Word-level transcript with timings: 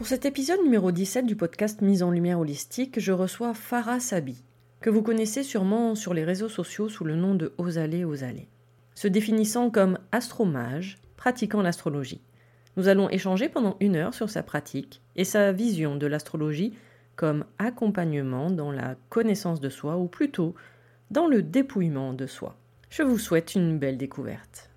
Pour 0.00 0.06
cet 0.06 0.24
épisode 0.24 0.62
numéro 0.62 0.92
17 0.92 1.26
du 1.26 1.36
podcast 1.36 1.82
Mise 1.82 2.02
en 2.02 2.10
lumière 2.10 2.40
holistique, 2.40 2.98
je 2.98 3.12
reçois 3.12 3.52
Farah 3.52 4.00
Sabi, 4.00 4.42
que 4.80 4.88
vous 4.88 5.02
connaissez 5.02 5.42
sûrement 5.42 5.94
sur 5.94 6.14
les 6.14 6.24
réseaux 6.24 6.48
sociaux 6.48 6.88
sous 6.88 7.04
le 7.04 7.16
nom 7.16 7.34
de 7.34 7.52
Osalé 7.58 8.06
Osalé, 8.06 8.48
se 8.94 9.08
définissant 9.08 9.68
comme 9.68 9.98
astromage, 10.10 10.96
pratiquant 11.18 11.60
l'astrologie. 11.60 12.22
Nous 12.78 12.88
allons 12.88 13.10
échanger 13.10 13.50
pendant 13.50 13.76
une 13.78 13.94
heure 13.94 14.14
sur 14.14 14.30
sa 14.30 14.42
pratique 14.42 15.02
et 15.16 15.24
sa 15.24 15.52
vision 15.52 15.96
de 15.96 16.06
l'astrologie 16.06 16.72
comme 17.14 17.44
accompagnement 17.58 18.50
dans 18.50 18.72
la 18.72 18.96
connaissance 19.10 19.60
de 19.60 19.68
soi 19.68 19.98
ou 19.98 20.06
plutôt 20.06 20.54
dans 21.10 21.26
le 21.26 21.42
dépouillement 21.42 22.14
de 22.14 22.26
soi. 22.26 22.56
Je 22.88 23.02
vous 23.02 23.18
souhaite 23.18 23.54
une 23.54 23.78
belle 23.78 23.98
découverte. 23.98 24.69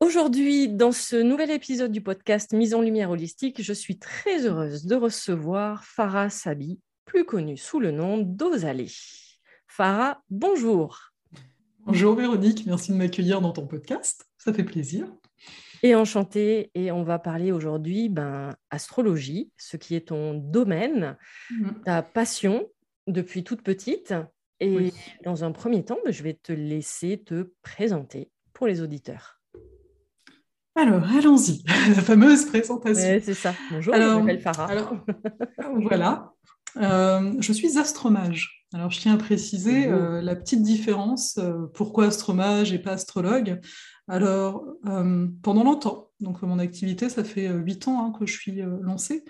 Aujourd'hui, 0.00 0.68
dans 0.68 0.92
ce 0.92 1.16
nouvel 1.16 1.50
épisode 1.50 1.90
du 1.90 2.02
podcast 2.02 2.52
Mise 2.52 2.74
en 2.74 2.82
lumière 2.82 3.08
holistique, 3.08 3.62
je 3.62 3.72
suis 3.72 3.98
très 3.98 4.46
heureuse 4.46 4.84
de 4.84 4.94
recevoir 4.94 5.84
Farah 5.84 6.28
Sabi, 6.28 6.78
plus 7.06 7.24
connue 7.24 7.56
sous 7.56 7.80
le 7.80 7.92
nom 7.92 8.18
d'Ozalé. 8.18 8.88
Farah, 9.66 10.20
bonjour. 10.28 11.14
Bonjour 11.86 12.14
Véronique, 12.14 12.66
merci 12.66 12.92
de 12.92 12.98
m'accueillir 12.98 13.40
dans 13.40 13.52
ton 13.52 13.66
podcast, 13.66 14.26
ça 14.36 14.52
fait 14.52 14.64
plaisir. 14.64 15.10
Et 15.82 15.94
enchantée, 15.94 16.70
et 16.74 16.92
on 16.92 17.02
va 17.02 17.18
parler 17.18 17.50
aujourd'hui 17.50 18.10
ben, 18.10 18.54
astrologie, 18.68 19.50
ce 19.56 19.78
qui 19.78 19.94
est 19.94 20.08
ton 20.08 20.34
domaine, 20.34 21.16
mm. 21.50 21.70
ta 21.86 22.02
passion 22.02 22.68
depuis 23.06 23.44
toute 23.44 23.62
petite. 23.62 24.12
Et 24.60 24.92
dans 25.24 25.42
un 25.42 25.52
premier 25.52 25.86
temps, 25.86 25.98
ben, 26.04 26.12
je 26.12 26.22
vais 26.22 26.34
te 26.34 26.52
laisser 26.52 27.22
te 27.24 27.50
présenter 27.62 28.30
pour 28.52 28.66
les 28.66 28.82
auditeurs. 28.82 29.35
Alors, 30.76 31.04
allons-y, 31.04 31.62
la 31.96 32.02
fameuse 32.02 32.44
présentation. 32.44 33.20
c'est 33.24 33.34
ça. 33.34 33.54
Bonjour, 33.70 33.94
je 33.94 33.98
m'appelle 33.98 34.40
Farah. 34.40 34.68
voilà, 35.80 36.34
euh, 36.76 37.32
je 37.40 37.52
suis 37.54 37.78
astromage. 37.78 38.66
Alors, 38.74 38.90
je 38.90 39.00
tiens 39.00 39.14
à 39.14 39.16
préciser 39.16 39.86
euh, 39.86 40.20
la 40.20 40.36
petite 40.36 40.62
différence. 40.62 41.38
Euh, 41.38 41.66
pourquoi 41.72 42.06
astromage 42.06 42.74
et 42.74 42.78
pas 42.78 42.92
astrologue 42.92 43.58
Alors, 44.06 44.66
pendant 45.42 45.64
longtemps, 45.64 46.10
donc 46.20 46.42
mon 46.42 46.58
activité, 46.58 47.08
ça 47.08 47.24
fait 47.24 47.48
huit 47.48 47.88
ans 47.88 48.04
hein, 48.04 48.12
que 48.18 48.26
je 48.26 48.34
suis 48.34 48.60
lancée. 48.82 49.24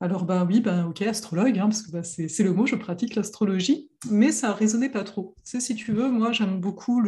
Alors, 0.00 0.24
ben 0.24 0.44
oui, 0.46 0.60
ben 0.60 0.86
ok, 0.86 1.02
astrologue, 1.02 1.56
hein, 1.60 1.68
parce 1.68 1.82
que 1.82 1.92
ben, 1.92 2.02
c'est 2.02 2.42
le 2.42 2.52
mot, 2.52 2.66
je 2.66 2.74
pratique 2.74 3.14
l'astrologie, 3.14 3.88
mais 4.10 4.32
ça 4.32 4.48
ne 4.48 4.54
résonnait 4.54 4.90
pas 4.90 5.04
trop. 5.04 5.36
Tu 5.48 5.60
si 5.60 5.76
tu 5.76 5.92
veux, 5.92 6.10
moi, 6.10 6.32
j'aime 6.32 6.60
beaucoup 6.60 7.00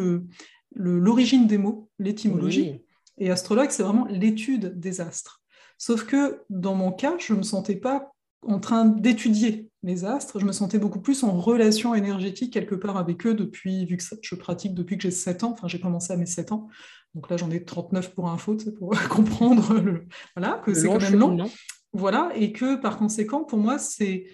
l'origine 0.77 1.43
le, 1.43 1.49
des 1.49 1.59
mots, 1.59 1.91
l'étymologie. 1.99 2.85
Et 3.21 3.31
astrologue, 3.31 3.71
c'est 3.71 3.83
vraiment 3.83 4.07
l'étude 4.07 4.79
des 4.81 5.01
astres. 5.01 5.43
Sauf 5.79 6.05
que 6.05 6.43
dans 6.51 6.75
mon 6.75 6.91
cas, 6.91 7.15
je 7.19 7.33
ne 7.33 7.39
me 7.39 7.43
sentais 7.43 7.77
pas 7.77 8.13
en 8.47 8.59
train 8.59 8.87
d'étudier 8.87 9.71
les 9.83 10.05
astres, 10.05 10.41
je 10.41 10.47
me 10.47 10.53
sentais 10.53 10.79
beaucoup 10.79 11.01
plus 11.01 11.23
en 11.25 11.33
relation 11.33 11.95
énergétique 11.95 12.53
quelque 12.53 12.75
part 12.75 12.97
avec 12.97 13.27
eux 13.27 13.35
depuis, 13.35 13.87
vu 13.87 13.97
que 13.97 14.05
je 14.21 14.35
pratique 14.35 14.75
depuis 14.75 14.97
que 14.97 15.03
j'ai 15.03 15.11
7 15.11 15.45
ans, 15.45 15.53
enfin 15.53 15.69
j'ai 15.69 15.81
commencé 15.81 16.13
à 16.13 16.17
mes 16.17 16.27
7 16.27 16.53
ans, 16.53 16.69
donc 17.15 17.31
là 17.31 17.37
j'en 17.37 17.51
ai 17.51 17.65
39 17.65 18.15
pour 18.15 18.29
info, 18.29 18.57
pour 18.79 18.91
comprendre 19.09 19.75
le, 19.75 20.07
voilà, 20.37 20.63
que 20.65 20.75
c'est 20.75 20.87
quand 20.87 21.01
même 21.01 21.19
long. 21.19 21.51
Voilà, 21.93 22.31
et 22.37 22.53
que 22.53 22.77
par 22.77 22.99
conséquent, 22.99 23.43
pour 23.43 23.59
moi, 23.59 23.79
c'est 23.79 24.27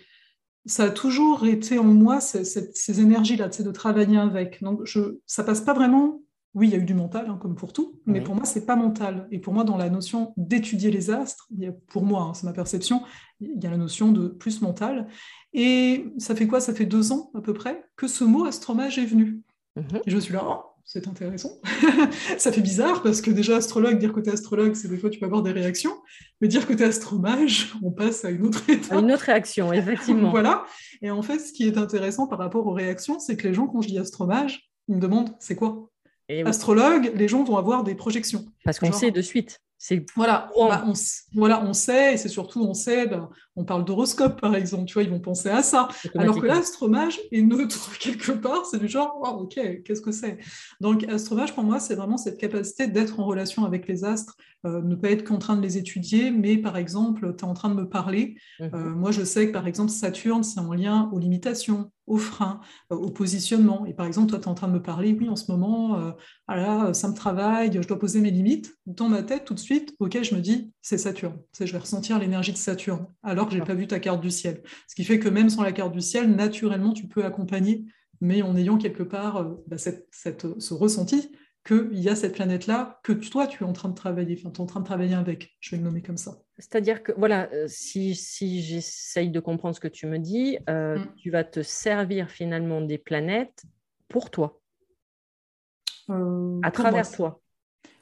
ça 0.66 0.84
a 0.84 0.91
toujours 0.91 1.47
été 1.47 1.78
en 1.78 1.84
moi 1.84 2.20
ces, 2.20 3.00
énergies-là, 3.00 3.48
de 3.48 3.70
travailler 3.70 4.18
avec. 4.18 4.62
Donc 4.62 4.80
je, 4.84 5.18
ça 5.24 5.44
passe 5.44 5.60
pas 5.60 5.72
vraiment 5.72 6.22
oui, 6.56 6.68
il 6.68 6.72
y 6.72 6.74
a 6.74 6.78
eu 6.78 6.84
du 6.84 6.94
mental, 6.94 7.26
hein, 7.28 7.38
comme 7.38 7.54
pour 7.54 7.74
tout, 7.74 8.00
mais 8.06 8.22
pour 8.22 8.34
moi, 8.34 8.46
c'est 8.46 8.64
pas 8.64 8.76
mental. 8.76 9.28
Et 9.30 9.38
pour 9.38 9.52
moi, 9.52 9.62
dans 9.62 9.76
la 9.76 9.90
notion 9.90 10.32
d'étudier 10.38 10.90
les 10.90 11.10
astres, 11.10 11.46
il 11.50 11.62
y 11.62 11.66
a, 11.66 11.72
pour 11.88 12.02
moi, 12.02 12.22
hein, 12.22 12.34
c'est 12.34 12.46
ma 12.46 12.54
perception, 12.54 13.02
il 13.40 13.62
y 13.62 13.66
a 13.66 13.70
la 13.70 13.76
notion 13.76 14.10
de 14.10 14.28
plus 14.28 14.62
mental. 14.62 15.06
Et 15.52 16.06
ça 16.16 16.34
fait 16.34 16.46
quoi? 16.46 16.60
Ça 16.60 16.72
fait 16.72 16.86
deux 16.86 17.12
ans 17.12 17.30
à 17.34 17.42
peu 17.42 17.52
près 17.52 17.84
que 17.94 18.08
ce 18.08 18.24
mot 18.24 18.46
astromage 18.46 18.98
est 18.98 19.04
venu. 19.04 19.42
Mhm. 19.76 20.00
Et 20.06 20.10
je 20.10 20.16
suis 20.16 20.32
là, 20.32 20.44
oh, 20.48 20.62
c'est 20.82 21.06
intéressant. 21.06 21.50
ça 22.38 22.50
fait 22.50 22.62
bizarre 22.62 23.02
parce 23.02 23.20
que 23.20 23.30
déjà, 23.30 23.56
astrologue, 23.56 23.98
dire 23.98 24.14
que 24.14 24.20
tu 24.20 24.30
es 24.30 24.32
astrologue, 24.32 24.72
c'est 24.76 24.88
des 24.88 24.96
fois 24.96 25.10
tu 25.10 25.18
peux 25.18 25.26
avoir 25.26 25.42
des 25.42 25.52
réactions, 25.52 25.92
mais 26.40 26.48
dire 26.48 26.66
que 26.66 26.72
tu 26.72 26.82
es 26.82 26.86
astromage, 26.86 27.74
on 27.82 27.90
passe 27.90 28.24
à 28.24 28.30
une 28.30 28.46
autre 28.46 28.62
étape. 28.70 28.96
À 28.96 29.00
une 29.00 29.12
autre 29.12 29.24
réaction, 29.24 29.74
effectivement. 29.74 30.30
voilà. 30.30 30.64
Et 31.02 31.10
en 31.10 31.20
fait, 31.20 31.38
ce 31.38 31.52
qui 31.52 31.66
est 31.66 31.76
intéressant 31.76 32.26
par 32.26 32.38
rapport 32.38 32.66
aux 32.66 32.72
réactions, 32.72 33.18
c'est 33.18 33.36
que 33.36 33.47
les 33.47 33.52
gens, 33.52 33.66
quand 33.66 33.82
je 33.82 33.88
dis 33.88 33.98
astromage, 33.98 34.70
ils 34.88 34.97
me 34.97 35.00
demandent 35.00 35.36
c'est 35.38 35.56
quoi? 35.56 35.91
Astrologue, 36.44 37.12
les 37.14 37.28
gens 37.28 37.44
vont 37.44 37.56
avoir 37.56 37.84
des 37.84 37.94
projections. 37.94 38.44
Parce 38.64 38.78
qu'on 38.78 38.92
sait 38.92 39.10
de 39.10 39.22
suite. 39.22 39.60
Voilà, 40.16 40.50
bah, 40.56 40.84
on, 40.86 40.94
voilà, 41.34 41.62
on 41.62 41.74
sait, 41.74 42.14
et 42.14 42.16
c'est 42.16 42.30
surtout, 42.30 42.62
on 42.62 42.72
sait, 42.72 43.06
ben, 43.06 43.28
on 43.56 43.64
parle 43.64 43.84
d'horoscope 43.84 44.40
par 44.40 44.56
exemple, 44.56 44.86
tu 44.86 44.94
vois, 44.94 45.02
ils 45.02 45.10
vont 45.10 45.20
penser 45.20 45.50
à 45.50 45.62
ça. 45.62 45.88
Alors 46.16 46.40
que 46.40 46.46
l'astromage 46.46 47.20
est 47.30 47.42
neutre 47.42 47.96
quelque 48.00 48.32
part, 48.32 48.64
c'est 48.64 48.78
du 48.78 48.88
genre, 48.88 49.20
ok, 49.38 49.82
qu'est-ce 49.84 50.00
que 50.00 50.12
c'est? 50.12 50.38
Donc, 50.80 51.04
astromage 51.04 51.54
pour 51.54 51.62
moi, 51.62 51.78
c'est 51.78 51.94
vraiment 51.94 52.16
cette 52.16 52.38
capacité 52.38 52.86
d'être 52.86 53.20
en 53.20 53.26
relation 53.26 53.64
avec 53.66 53.86
les 53.86 54.02
astres 54.04 54.36
ne 54.64 54.94
pas 54.94 55.10
être 55.10 55.24
qu'en 55.24 55.38
train 55.38 55.56
de 55.56 55.62
les 55.62 55.78
étudier, 55.78 56.30
mais 56.30 56.56
par 56.58 56.76
exemple, 56.76 57.34
tu 57.36 57.44
es 57.44 57.48
en 57.48 57.54
train 57.54 57.68
de 57.68 57.74
me 57.74 57.88
parler. 57.88 58.36
Mhm. 58.60 58.94
moi, 58.97 59.10
je 59.12 59.22
sais 59.22 59.48
que 59.48 59.53
par 59.53 59.66
exemple, 59.66 59.91
Saturne, 59.91 60.42
c'est 60.42 60.60
en 60.60 60.72
lien 60.72 61.08
aux 61.12 61.18
limitations, 61.18 61.92
aux 62.06 62.18
freins, 62.18 62.60
au 62.91 63.10
positionnement. 63.10 63.86
Et 63.86 63.94
par 63.94 64.06
exemple, 64.06 64.28
toi, 64.30 64.38
tu 64.38 64.44
es 64.44 64.48
en 64.48 64.54
train 64.54 64.68
de 64.68 64.72
me 64.72 64.82
parler, 64.82 65.16
oui, 65.18 65.28
en 65.28 65.36
ce 65.36 65.50
moment, 65.50 66.12
ah 66.48 66.92
ça 66.92 67.08
me 67.08 67.14
travaille, 67.14 67.72
je 67.72 67.86
dois 67.86 67.98
poser 67.98 68.20
mes 68.20 68.30
limites. 68.30 68.74
Dans 68.86 69.08
ma 69.08 69.22
tête, 69.22 69.44
tout 69.44 69.54
de 69.54 69.60
suite, 69.60 69.94
ok, 69.98 70.22
je 70.22 70.34
me 70.34 70.41
dis, 70.41 70.72
c'est 70.82 70.98
Saturne. 70.98 71.38
Je 71.59 71.70
vais 71.70 71.78
ressentir 71.78 72.18
l'énergie 72.18 72.52
de 72.52 72.59
Saturne, 72.59 73.06
alors 73.22 73.47
que 73.47 73.54
je 73.54 73.59
n'ai 73.59 73.64
pas 73.64 73.74
vu 73.74 73.86
ta 73.86 74.00
carte 74.00 74.20
du 74.20 74.30
ciel. 74.30 74.62
Ce 74.88 74.94
qui 74.94 75.04
fait 75.04 75.18
que 75.18 75.28
même 75.28 75.50
sans 75.50 75.62
la 75.62 75.72
carte 75.72 75.92
du 75.92 76.00
ciel, 76.00 76.34
naturellement, 76.34 76.92
tu 76.92 77.06
peux 77.06 77.24
accompagner, 77.24 77.84
mais 78.20 78.42
en 78.42 78.56
ayant 78.56 78.78
quelque 78.78 79.02
part 79.02 79.44
bah, 79.66 79.76
ce 79.78 80.74
ressenti 80.74 81.30
qu'il 81.66 81.98
y 81.98 82.09
a 82.09 82.15
cette 82.15 82.34
planète-là 82.34 83.01
que 83.03 83.13
toi, 83.13 83.47
tu 83.47 83.65
es 83.65 83.66
en 83.66 83.72
train 83.72 83.89
de 83.89 83.95
travailler, 83.95 84.36
enfin, 84.39 84.51
tu 84.51 84.59
es 84.59 84.60
en 84.63 84.66
train 84.66 84.80
de 84.80 84.84
travailler 84.84 85.15
avec, 85.15 85.57
je 85.60 85.72
vais 85.72 85.78
le 85.78 85.83
nommer 85.83 86.01
comme 86.01 86.16
ça. 86.16 86.39
C'est-à-dire 86.59 87.03
que, 87.03 87.13
voilà, 87.16 87.51
euh, 87.53 87.66
si, 87.68 88.15
si 88.15 88.63
j'essaye 88.63 89.30
de 89.30 89.41
comprendre 89.41 89.74
ce 89.74 89.80
que 89.80 89.89
tu 89.89 90.07
me 90.07 90.18
dis, 90.18 90.59
euh, 90.71 90.98
mm. 90.98 91.15
tu 91.16 91.30
vas 91.30 91.45
te 91.45 91.63
servir 91.63 92.30
finalement 92.30 92.80
des 92.80 92.98
planètes 92.98 93.65
pour 94.09 94.30
toi, 94.30 94.60
euh, 96.10 96.60
à 96.63 96.71
travers 96.71 97.10
toi. 97.10 97.41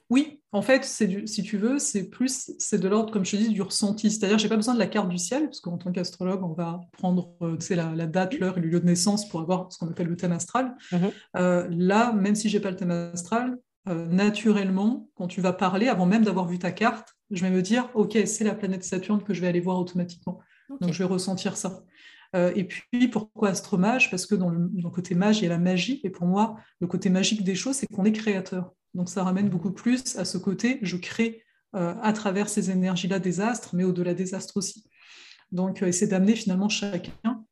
Oui, 0.09 0.41
en 0.51 0.61
fait, 0.61 0.85
si 0.85 1.43
tu 1.43 1.57
veux, 1.57 1.79
c'est 1.79 2.09
plus, 2.09 2.51
c'est 2.59 2.77
de 2.77 2.87
l'ordre, 2.87 3.11
comme 3.11 3.25
je 3.25 3.31
te 3.31 3.35
dis, 3.37 3.49
du 3.49 3.61
ressenti. 3.61 4.11
C'est-à-dire, 4.11 4.37
j'ai 4.37 4.47
pas 4.47 4.55
besoin 4.55 4.73
de 4.73 4.79
la 4.79 4.87
carte 4.87 5.09
du 5.09 5.17
ciel, 5.17 5.45
parce 5.45 5.59
qu'en 5.59 5.77
tant 5.77 5.91
qu'astrologue, 5.91 6.43
on 6.43 6.53
va 6.53 6.79
prendre 6.93 7.33
euh, 7.41 7.57
la, 7.71 8.05
date, 8.05 8.37
l'heure 8.39 8.57
et 8.57 8.61
le 8.61 8.67
lieu 8.67 8.79
de 8.79 8.85
naissance 8.85 9.27
pour 9.27 9.41
avoir 9.41 9.71
ce 9.71 9.79
qu'on 9.79 9.87
appelle 9.87 10.07
le 10.07 10.15
thème 10.15 10.31
astral. 10.31 10.75
Mhm. 10.91 11.11
Euh, 11.37 11.67
là, 11.71 12.13
même 12.13 12.35
si 12.35 12.49
j'ai 12.49 12.59
pas 12.59 12.69
le 12.69 12.77
thème 12.77 12.91
astral, 12.91 13.57
euh, 13.89 14.05
naturellement, 14.07 15.09
quand 15.15 15.27
tu 15.27 15.41
vas 15.41 15.53
parler, 15.53 15.87
avant 15.87 16.05
même 16.05 16.23
d'avoir 16.23 16.47
vu 16.47 16.59
ta 16.59 16.71
carte, 16.71 17.09
je 17.31 17.41
vais 17.41 17.51
me 17.51 17.61
dire, 17.61 17.89
ok, 17.95 18.17
c'est 18.25 18.43
la 18.43 18.53
planète 18.53 18.83
Saturne 18.83 19.23
que 19.23 19.33
je 19.33 19.41
vais 19.41 19.47
aller 19.47 19.59
voir 19.59 19.79
automatiquement. 19.79 20.39
Donc, 20.79 20.93
je 20.93 20.99
vais 20.99 21.09
ressentir 21.09 21.57
ça. 21.57 21.83
et 22.33 22.63
puis, 22.63 23.07
pourquoi 23.07 23.49
astromage 23.49 24.09
Parce 24.09 24.25
que 24.25 24.35
dans 24.35 24.49
le, 24.49 24.69
dans 24.71 24.89
le 24.89 24.93
côté 24.93 25.15
mage, 25.15 25.39
il 25.39 25.43
y 25.43 25.47
a 25.47 25.49
la 25.49 25.57
magie. 25.57 26.01
Et 26.03 26.09
pour 26.09 26.27
moi, 26.27 26.55
le 26.79 26.87
côté 26.87 27.09
magique 27.09 27.43
des 27.43 27.55
choses, 27.55 27.75
c'est 27.75 27.87
qu'on 27.87 28.05
est 28.05 28.11
créateur. 28.11 28.71
Donc 28.95 29.09
ça 29.09 29.23
ramène 29.23 29.49
beaucoup 29.49 29.71
plus 29.71 30.15
à 30.17 30.25
ce 30.25 30.37
côté, 30.37 30.79
je 30.81 30.95
crée 30.95 31.43
euh, 31.75 31.93
à 32.01 32.13
travers 32.13 32.47
ces 32.47 32.71
énergies-là 32.71 33.19
des 33.19 33.41
astres, 33.41 33.75
mais 33.75 33.83
au-delà 33.83 34.13
des 34.13 34.33
astres 34.33 34.55
aussi. 34.55 34.87
Donc 35.51 35.83
euh, 35.83 35.91
c'est 35.91 36.07
d'amener 36.07 36.35
finalement 36.35 36.69
chacun 36.69 37.43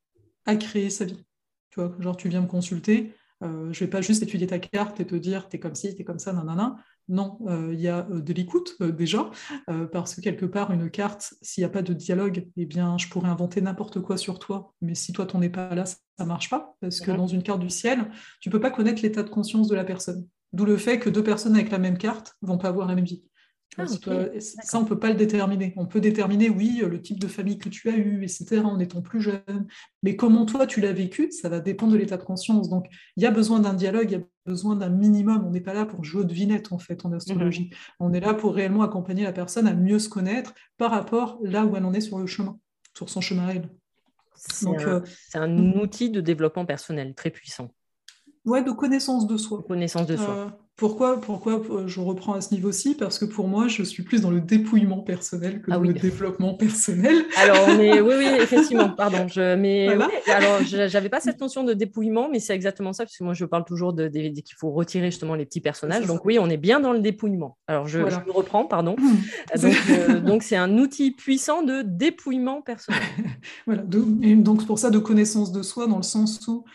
à 0.46 0.56
créer 0.56 0.90
sa 0.90 1.04
vie. 1.04 1.22
Tu 1.70 1.82
vois, 1.82 1.94
genre 2.00 2.16
tu 2.16 2.30
viens 2.30 2.42
me 2.42 2.48
consulter, 2.48 3.14
euh, 3.44 3.74
je 3.74 3.84
ne 3.84 3.86
vais 3.86 3.88
pas 3.88 4.00
juste 4.00 4.24
étudier 4.24 4.48
ta 4.48 4.60
carte 4.60 5.02
et 5.02 5.06
te 5.06 5.16
dire 5.16 5.50
t'es 5.50 5.60
comme 5.60 5.76
ci, 5.76 5.94
t'es 5.94 6.06
comme 6.06 6.20
ça, 6.20 6.32
nanana. 6.32 6.78
Non, 7.10 7.38
il 7.74 7.82
y 7.82 7.90
a 7.90 8.04
de 8.04 8.32
l'écoute 8.32 8.82
déjà, 8.82 9.30
parce 9.92 10.16
que 10.16 10.22
quelque 10.22 10.46
part, 10.46 10.72
une 10.72 10.90
carte, 10.90 11.34
s'il 11.42 11.62
n'y 11.62 11.66
a 11.66 11.70
pas 11.70 11.82
de 11.82 11.92
dialogue, 11.92 12.48
eh 12.56 12.66
bien, 12.66 12.98
je 12.98 13.10
pourrais 13.10 13.28
inventer 13.28 13.60
n'importe 13.60 14.00
quoi 14.00 14.16
sur 14.16 14.40
toi. 14.40 14.74
Mais 14.80 14.96
si 14.96 15.12
toi, 15.12 15.26
ton 15.26 15.40
n'est 15.40 15.50
pas 15.50 15.76
là, 15.76 15.84
ça 15.86 15.98
ne 16.22 16.26
marche 16.26 16.50
pas, 16.50 16.78
parce 16.80 17.02
que 17.02 17.12
dans 17.12 17.28
une 17.28 17.44
carte 17.44 17.60
du 17.60 17.70
ciel, 17.70 18.10
tu 18.40 18.48
ne 18.48 18.54
peux 18.54 18.62
pas 18.62 18.72
connaître 18.72 19.02
l'état 19.02 19.22
de 19.22 19.30
conscience 19.30 19.68
de 19.68 19.76
la 19.76 19.84
personne. 19.84 20.26
D'où 20.54 20.66
le 20.66 20.78
fait 20.78 21.00
que 21.00 21.10
deux 21.10 21.24
personnes 21.24 21.56
avec 21.56 21.72
la 21.72 21.80
même 21.80 21.98
carte 21.98 22.36
vont 22.42 22.58
pas 22.58 22.70
avoir 22.70 22.88
la 22.88 22.96
même 22.96 23.06
vie. 23.06 23.24
Ah, 23.78 23.88
ça, 23.88 24.78
on 24.78 24.84
ne 24.84 24.88
peut 24.88 25.00
pas 25.00 25.10
le 25.10 25.16
déterminer. 25.16 25.74
On 25.78 25.88
peut 25.88 26.00
déterminer, 26.00 26.50
oui, 26.50 26.84
le 26.88 27.02
type 27.02 27.20
de 27.20 27.28
famille 27.28 27.58
que 27.58 27.70
tu 27.70 27.90
as 27.90 27.98
eu, 27.98 28.24
etc., 28.24 28.62
en 28.64 28.80
étant 28.80 29.02
plus 29.02 29.22
jeune. 29.22 29.68
Mais 30.04 30.16
comment 30.16 30.46
toi, 30.46 30.68
tu 30.68 30.80
l'as 30.80 30.94
vécu, 30.94 31.32
ça 31.32 31.50
va 31.50 31.60
dépendre 31.60 31.94
de 31.94 31.98
l'état 31.98 32.18
de 32.18 32.24
conscience. 32.24 32.70
Donc, 32.70 32.86
il 33.18 33.24
y 33.24 33.26
a 33.26 33.32
besoin 33.32 33.60
d'un 33.60 33.74
dialogue, 33.74 34.12
il 34.12 34.20
y 34.20 34.22
a 34.22 34.24
besoin 34.46 34.76
d'un 34.76 34.90
minimum. 34.90 35.44
On 35.46 35.50
n'est 35.50 35.62
pas 35.62 35.74
là 35.74 35.86
pour 35.86 36.04
jouer 36.04 36.24
de 36.26 36.34
vinette, 36.34 36.72
en 36.72 36.78
fait, 36.78 37.04
en 37.06 37.12
astrologie. 37.14 37.70
Mhm. 37.72 37.78
On 38.00 38.14
est 38.14 38.20
là 38.20 38.34
pour 38.36 38.54
réellement 38.54 38.84
accompagner 38.84 39.24
la 39.24 39.34
personne 39.34 39.68
à 39.68 39.74
mieux 39.74 40.00
se 40.00 40.10
connaître 40.10 40.54
par 40.78 40.92
rapport 40.92 41.40
là 41.42 41.66
où 41.66 41.76
elle 41.76 41.86
en 41.86 41.94
est 41.94 42.02
sur 42.02 42.20
le 42.20 42.28
chemin, 42.28 42.60
sur 42.96 43.10
son 43.10 43.22
chemin 43.22 43.48
réel. 43.48 43.70
C'est 44.36 44.68
un, 44.68 44.88
euh, 44.88 45.02
un 45.36 45.48
hmm. 45.48 45.80
outil 45.80 46.10
de 46.10 46.20
développement 46.20 46.66
personnel 46.66 47.16
très 47.16 47.30
puissant. 47.30 47.74
Ouais, 48.46 48.64
de 48.64 48.72
connaissance 48.72 49.28
de 49.28 49.38
soi. 49.38 49.64
Connaissance 49.68 50.08
de 50.08 50.18
soi. 50.18 50.36
Euh, 50.36 50.50
pourquoi, 50.76 51.22
pourquoi 51.22 51.62
euh, 51.70 51.88
je 51.88 52.00
reprends 52.02 52.34
à 52.34 52.42
ce 52.42 52.54
niveau-ci? 52.54 52.96
Parce 52.96 53.20
que 53.20 53.26
pour 53.26 53.48
moi, 53.48 53.68
je 53.68 53.84
suis 53.84 54.02
plus 54.02 54.22
dans 54.22 54.32
le 54.32 54.42
dépouillement 54.42 55.00
personnel 55.00 55.62
que 55.62 55.72
ah 55.72 55.76
dans 55.76 55.82
le 55.82 55.94
développement 55.94 56.56
personnel. 56.56 57.26
Alors, 57.38 57.58
on 57.68 57.80
est... 57.80 58.02
oui, 58.02 58.16
oui, 58.18 58.26
effectivement, 58.40 58.90
pardon. 58.90 59.28
Je... 59.28 59.56
Mais 59.56 59.88
alors, 60.28 60.62
j'avais 60.64 61.10
pas 61.10 61.20
cette 61.20 61.40
notion 61.40 61.64
de 61.64 61.74
dépouillement, 61.74 62.28
mais 62.28 62.40
c'est 62.40 62.56
exactement 62.56 62.92
ça, 62.92 63.06
parce 63.06 63.16
que 63.16 63.24
moi, 63.24 63.36
je 63.36 63.46
parle 63.46 63.66
toujours 63.66 63.94
de, 63.94 64.08
qu'il 64.08 64.56
faut 64.58 64.72
retirer 64.72 65.12
justement 65.12 65.36
les 65.36 65.46
petits 65.46 65.62
personnages. 65.62 66.08
Donc, 66.08 66.26
oui, 66.26 66.40
on 66.40 66.50
est 66.50 66.58
bien 66.58 66.80
dans 66.80 66.92
le 66.92 67.00
dépouillement. 67.00 67.58
Alors, 67.68 67.88
je, 67.88 68.00
je 68.00 68.32
reprends, 68.32 68.66
pardon. 68.66 68.96
Euh, 69.56 70.20
donc, 70.22 70.42
c'est 70.42 70.58
un 70.58 70.78
outil 70.80 71.12
puissant 71.12 71.62
de 71.62 71.84
dépouillement 71.84 72.62
personnel. 72.62 73.02
voilà. 73.68 73.84
Et 74.24 74.36
donc, 74.36 74.62
c'est 74.62 74.68
pour 74.68 74.80
ça, 74.80 74.90
de 74.90 75.00
connaissance 75.00 75.52
de 75.52 75.62
soi, 75.62 75.86
dans 75.86 75.98
le 75.98 76.04
sens 76.04 76.46
où 76.48 76.66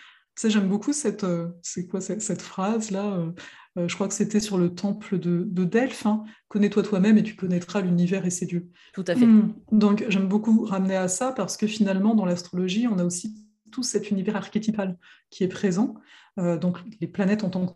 j'aime 0.46 0.68
beaucoup 0.68 0.92
cette, 0.92 1.24
euh, 1.24 1.48
c'est 1.62 1.86
quoi 1.88 2.00
cette, 2.00 2.42
phrase-là 2.42 3.14
euh, 3.14 3.32
euh, 3.78 3.88
Je 3.88 3.94
crois 3.94 4.06
que 4.06 4.14
c'était 4.14 4.40
sur 4.40 4.56
le 4.56 4.74
temple 4.74 5.18
de, 5.18 5.42
Delphes. 5.64 6.06
Hein. 6.06 6.24
Connais-toi 6.48 6.82
toi-même 6.84 7.18
et 7.18 7.22
tu 7.22 7.34
connaîtras 7.34 7.80
l'univers 7.80 8.24
et 8.24 8.30
ses 8.30 8.46
dieux. 8.46 8.68
Tout 8.92 9.04
à 9.08 9.16
fait. 9.16 9.26
Hmm. 9.26 9.54
Donc, 9.72 10.04
j'aime 10.08 10.28
beaucoup 10.28 10.64
ramener 10.64 10.96
à 10.96 11.08
ça 11.08 11.32
parce 11.32 11.56
que 11.56 11.66
finalement, 11.66 12.14
dans 12.14 12.24
l'astrologie, 12.24 12.86
on 12.86 12.98
a 12.98 13.04
aussi 13.04 13.34
tout 13.72 13.82
cet 13.82 14.10
univers 14.10 14.36
archétypal 14.36 14.96
qui 15.30 15.44
est 15.44 15.48
présent. 15.48 15.94
donc, 16.36 16.78
les 17.00 17.08
planètes 17.08 17.44
en 17.44 17.50
tant 17.50 17.66
que 17.66 17.72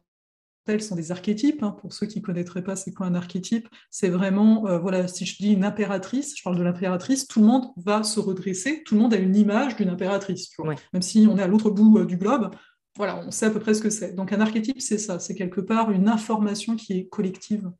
tels 0.64 0.82
sont 0.82 0.94
des 0.94 1.12
archétypes. 1.12 1.62
Hein. 1.62 1.76
Pour 1.80 1.92
ceux 1.92 2.06
qui 2.06 2.20
ne 2.20 2.24
connaîtraient 2.24 2.62
pas, 2.62 2.76
c'est 2.76 2.92
quoi 2.92 3.06
un 3.06 3.14
archétype? 3.14 3.68
C'est 3.90 4.08
vraiment, 4.08 4.66
euh, 4.66 4.78
voilà, 4.78 5.08
si 5.08 5.26
je 5.26 5.36
dis 5.36 5.52
une 5.52 5.64
impératrice, 5.64 6.36
je 6.36 6.42
parle 6.42 6.56
de 6.56 6.62
l'impératrice, 6.62 7.26
tout 7.26 7.40
le 7.40 7.46
monde 7.46 7.66
va 7.76 8.02
se 8.02 8.20
redresser, 8.20 8.82
tout 8.84 8.94
le 8.94 9.00
monde 9.00 9.14
a 9.14 9.18
une 9.18 9.36
image 9.36 9.76
d'une 9.76 9.88
impératrice, 9.88 10.50
même 10.92 11.02
si 11.02 11.26
on 11.30 11.38
est 11.38 11.42
à 11.42 11.48
l'autre 11.48 11.70
bout 11.70 11.98
euh, 11.98 12.06
du 12.06 12.16
globe. 12.16 12.54
Voilà, 12.96 13.24
on 13.26 13.30
sait 13.30 13.46
à 13.46 13.50
peu 13.50 13.58
près 13.58 13.74
ce 13.74 13.80
que 13.80 13.90
c'est. 13.90 14.14
Donc 14.14 14.32
un 14.32 14.40
archétype, 14.40 14.80
c'est 14.80 14.98
ça, 14.98 15.18
c'est 15.18 15.34
quelque 15.34 15.60
part 15.60 15.90
une 15.90 16.08
information 16.08 16.76
qui 16.76 16.92
est 16.92 17.08
collective 17.08 17.70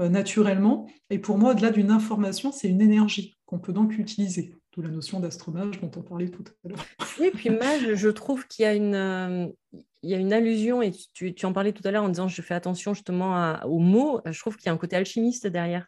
euh, 0.00 0.08
naturellement. 0.08 0.86
Et 1.08 1.18
pour 1.18 1.38
moi, 1.38 1.52
au-delà 1.52 1.70
d'une 1.70 1.90
information, 1.90 2.52
c'est 2.52 2.68
une 2.68 2.80
énergie 2.80 3.34
qu'on 3.46 3.58
peut 3.58 3.72
donc 3.72 3.96
utiliser. 3.96 4.54
D'où 4.72 4.82
la 4.82 4.90
notion 4.90 5.20
d'astromage 5.20 5.80
dont 5.80 5.90
on 5.96 6.02
parlait 6.02 6.28
tout 6.28 6.44
à 6.64 6.68
l'heure. 6.68 6.84
Oui, 7.18 7.30
puis 7.32 7.48
mage, 7.48 7.94
je 7.94 8.08
trouve 8.10 8.46
qu'il 8.46 8.64
y 8.64 8.66
a 8.66 8.74
une, 8.74 9.54
y 10.08 10.14
a 10.14 10.18
une 10.18 10.32
allusion, 10.32 10.82
et 10.82 10.92
tu, 11.14 11.34
en 11.44 11.52
parlais 11.52 11.72
tout 11.72 11.86
à 11.86 11.90
l'heure 11.90 12.04
en 12.04 12.08
disant 12.08 12.28
je 12.28 12.42
fais 12.42 12.54
attention 12.54 12.94
justement 12.94 13.56
aux 13.64 13.78
mots. 13.78 14.20
Je 14.24 14.38
trouve 14.38 14.56
qu'il 14.56 14.66
y 14.66 14.68
a 14.68 14.72
un 14.72 14.76
côté 14.76 14.96
alchimiste 14.96 15.46
derrière. 15.46 15.86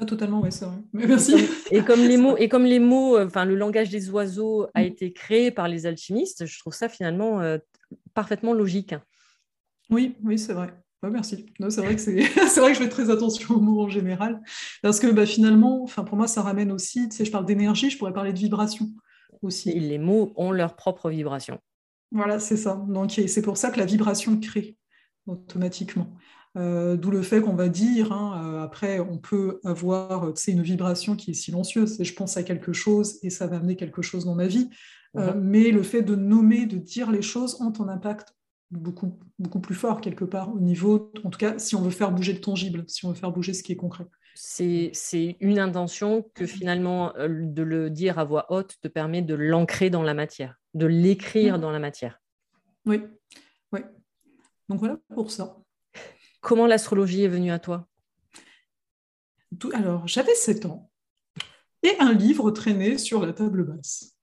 Ah, 0.00 0.04
totalement, 0.04 0.40
oui, 0.40 0.52
c'est 0.52 0.64
vrai. 0.64 0.76
merci. 0.92 1.34
Et 1.72 1.82
comme, 1.82 2.00
les 2.08 2.16
mots, 2.16 2.36
et 2.36 2.48
comme 2.48 2.64
les 2.64 2.78
mots, 2.78 3.16
euh, 3.16 3.26
enfin 3.26 3.44
le 3.44 3.56
langage 3.56 3.90
des 3.90 4.10
oiseaux 4.10 4.68
a 4.74 4.82
mm. 4.82 4.86
été 4.86 5.12
créé 5.12 5.50
par 5.50 5.66
les 5.66 5.86
alchimistes, 5.86 6.46
je 6.46 6.58
trouve 6.60 6.72
ça 6.72 6.88
finalement 6.88 7.40
euh, 7.40 7.58
parfaitement 8.14 8.52
logique. 8.52 8.94
Oui, 9.90 10.14
oui, 10.22 10.38
c'est 10.38 10.52
vrai. 10.52 10.68
merci. 11.02 11.46
C'est 11.68 11.80
vrai, 11.80 11.96
que 11.96 12.00
c'est 12.00 12.60
vrai 12.60 12.72
que 12.72 12.78
je 12.78 12.82
fais 12.84 12.88
très 12.88 13.10
attention 13.10 13.56
aux 13.56 13.60
mots 13.60 13.82
en 13.82 13.88
général. 13.88 14.40
Parce 14.82 15.00
que 15.00 15.08
bah, 15.08 15.26
finalement, 15.26 15.86
pour 15.86 16.16
moi, 16.16 16.28
ça 16.28 16.42
ramène 16.42 16.70
aussi, 16.70 17.08
tu 17.08 17.16
sais, 17.16 17.24
je 17.24 17.32
parle 17.32 17.46
d'énergie, 17.46 17.90
je 17.90 17.98
pourrais 17.98 18.12
parler 18.12 18.32
de 18.32 18.38
vibration 18.38 18.90
aussi. 19.42 19.70
Et 19.70 19.80
les 19.80 19.98
mots 19.98 20.32
ont 20.36 20.52
leur 20.52 20.76
propre 20.76 21.10
vibration. 21.10 21.58
Voilà, 22.10 22.38
c'est 22.38 22.56
ça. 22.56 22.82
Donc 22.88 23.12
c'est 23.26 23.42
pour 23.42 23.56
ça 23.56 23.70
que 23.70 23.78
la 23.78 23.86
vibration 23.86 24.38
crée 24.40 24.76
automatiquement. 25.26 26.16
Euh, 26.56 26.96
d'où 26.96 27.10
le 27.10 27.22
fait 27.22 27.40
qu'on 27.40 27.54
va 27.54 27.68
dire, 27.68 28.12
hein, 28.12 28.42
euh, 28.42 28.62
après, 28.62 28.98
on 29.00 29.18
peut 29.18 29.60
avoir 29.64 30.32
une 30.46 30.62
vibration 30.62 31.14
qui 31.14 31.32
est 31.32 31.34
silencieuse, 31.34 32.00
et 32.00 32.04
je 32.04 32.14
pense 32.14 32.36
à 32.36 32.42
quelque 32.42 32.72
chose 32.72 33.18
et 33.22 33.30
ça 33.30 33.46
va 33.46 33.56
amener 33.56 33.76
quelque 33.76 34.02
chose 34.02 34.24
dans 34.24 34.34
ma 34.34 34.46
vie. 34.46 34.70
Euh, 35.16 35.34
mhm. 35.34 35.40
mais 35.40 35.70
le 35.70 35.82
fait 35.82 36.02
de 36.02 36.14
nommer, 36.14 36.66
de 36.66 36.76
dire 36.76 37.10
les 37.10 37.22
choses 37.22 37.60
ont 37.62 37.72
un 37.80 37.88
impact 37.88 38.34
beaucoup, 38.70 39.18
beaucoup 39.38 39.60
plus 39.60 39.74
fort 39.74 40.02
quelque 40.02 40.24
part 40.24 40.54
au 40.54 40.60
niveau, 40.60 41.12
en 41.24 41.30
tout 41.30 41.38
cas, 41.38 41.58
si 41.58 41.74
on 41.74 41.80
veut 41.80 41.90
faire 41.90 42.12
bouger 42.12 42.34
le 42.34 42.40
tangible, 42.40 42.84
si 42.88 43.06
on 43.06 43.10
veut 43.10 43.14
faire 43.14 43.32
bouger 43.32 43.54
ce 43.54 43.62
qui 43.62 43.72
est 43.72 43.76
concret. 43.76 44.04
C'est 44.40 45.36
une 45.40 45.58
intention 45.58 46.30
que 46.34 46.46
finalement, 46.46 47.12
de 47.16 47.62
le 47.62 47.90
dire 47.90 48.18
à 48.18 48.24
voix 48.24 48.46
haute 48.50 48.76
te 48.80 48.88
permet 48.88 49.20
de 49.20 49.34
l'ancrer 49.34 49.90
dans 49.90 50.02
la 50.02 50.14
matière 50.14 50.58
de 50.74 50.86
l'écrire 50.86 51.58
dans 51.58 51.70
la 51.70 51.78
matière. 51.78 52.20
Oui, 52.86 53.02
oui. 53.72 53.80
Donc 54.68 54.80
voilà 54.80 54.98
pour 55.14 55.30
ça. 55.30 55.56
Comment 56.40 56.66
l'astrologie 56.66 57.24
est 57.24 57.28
venue 57.28 57.50
à 57.50 57.58
toi? 57.58 57.86
Alors, 59.72 60.06
j'avais 60.06 60.34
7 60.34 60.66
ans 60.66 60.90
et 61.82 61.96
un 62.00 62.12
livre 62.12 62.50
traînait 62.50 62.98
sur 62.98 63.24
la 63.24 63.32
table 63.32 63.64
basse. 63.64 64.14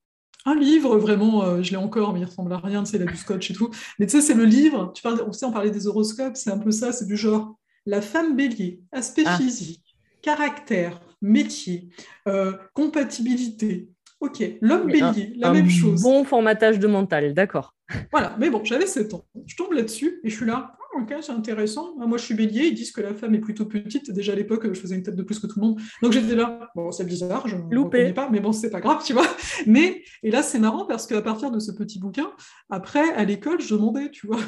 Un 0.46 0.56
livre, 0.56 0.98
vraiment, 0.98 1.44
euh, 1.44 1.64
je 1.64 1.72
l'ai 1.72 1.78
encore, 1.78 2.14
mais 2.14 2.20
il 2.20 2.26
ressemble 2.26 2.54
à 2.54 2.60
rien, 2.60 2.86
c'est 2.86 3.00
la 3.00 3.06
du 3.06 3.18
scotch 3.18 3.50
et 3.50 3.54
tout. 3.54 3.72
Mais 3.98 4.06
tu 4.06 4.12
sais, 4.12 4.22
c'est 4.22 4.36
le 4.36 4.46
livre, 4.46 4.92
tu 4.94 5.02
parles, 5.02 5.24
on 5.26 5.32
sait, 5.32 5.46
on 5.46 5.52
parlait 5.52 5.72
des 5.72 5.88
horoscopes, 5.88 6.38
c'est 6.38 6.52
un 6.52 6.60
peu 6.60 6.70
ça, 6.70 6.92
c'est 6.92 7.06
du 7.06 7.18
genre 7.18 7.58
la 7.88 8.02
femme 8.02 8.36
bélier, 8.36 8.84
aspect 8.92 9.24
ah. 9.26 9.38
physique, 9.38 9.85
caractère, 10.26 11.00
métier, 11.22 11.90
euh, 12.28 12.54
compatibilité, 12.74 13.90
Ok, 14.22 14.42
l'homme 14.62 14.88
bélier, 14.88 15.34
la 15.36 15.52
même 15.52 15.70
chose. 15.70 16.02
Bon 16.02 16.24
formatage 16.24 16.80
de 16.80 16.88
mental, 16.88 17.34
d'accord. 17.34 17.76
Voilà, 18.12 18.36
mais 18.40 18.50
bon, 18.50 18.64
j'avais 18.64 18.88
7 18.88 19.14
ans. 19.14 19.26
Je 19.46 19.56
tombe 19.56 19.74
là-dessus 19.74 20.20
et 20.24 20.30
je 20.30 20.36
suis 20.36 20.46
là, 20.46 20.72
ok, 20.98 21.14
c'est 21.22 21.34
intéressant. 21.34 21.94
Ah, 22.02 22.08
moi, 22.08 22.18
je 22.18 22.24
suis 22.24 22.34
bélier, 22.34 22.68
ils 22.68 22.74
disent 22.74 22.92
que 22.92 23.02
la 23.02 23.14
femme 23.14 23.36
est 23.36 23.40
plutôt 23.40 23.66
petite. 23.66 24.10
Déjà 24.12 24.32
à 24.32 24.36
l'époque, 24.36 24.66
je 24.74 24.80
faisais 24.80 24.96
une 24.96 25.04
tête 25.04 25.18
de 25.18 25.22
plus 25.22 25.38
que 25.38 25.48
tout 25.48 25.60
le 25.60 25.68
monde. 25.68 25.82
Donc 26.02 26.14
j'étais 26.14 26.34
là, 26.34 26.72
bon, 26.76 26.92
c'est 26.92 27.06
bizarre, 27.06 27.48
je 27.48 27.58
ne 27.58 27.78
reconnais 27.78 28.14
pas, 28.14 28.30
mais 28.32 28.40
bon, 28.40 28.54
c'est 28.54 28.72
pas 28.72 28.80
grave, 28.80 29.04
tu 29.06 29.14
vois. 29.14 29.28
Mais, 29.68 30.02
et 30.24 30.32
là, 30.32 30.42
c'est 30.42 30.60
marrant 30.60 30.86
parce 30.86 31.06
qu'à 31.06 31.22
partir 31.22 31.52
de 31.52 31.60
ce 31.60 31.74
petit 31.74 32.00
bouquin, 32.00 32.32
après, 32.70 33.14
à 33.14 33.26
l'école, 33.26 33.62
je 33.62 33.76
demandais, 33.76 34.10
tu 34.10 34.28
vois, 34.28 34.40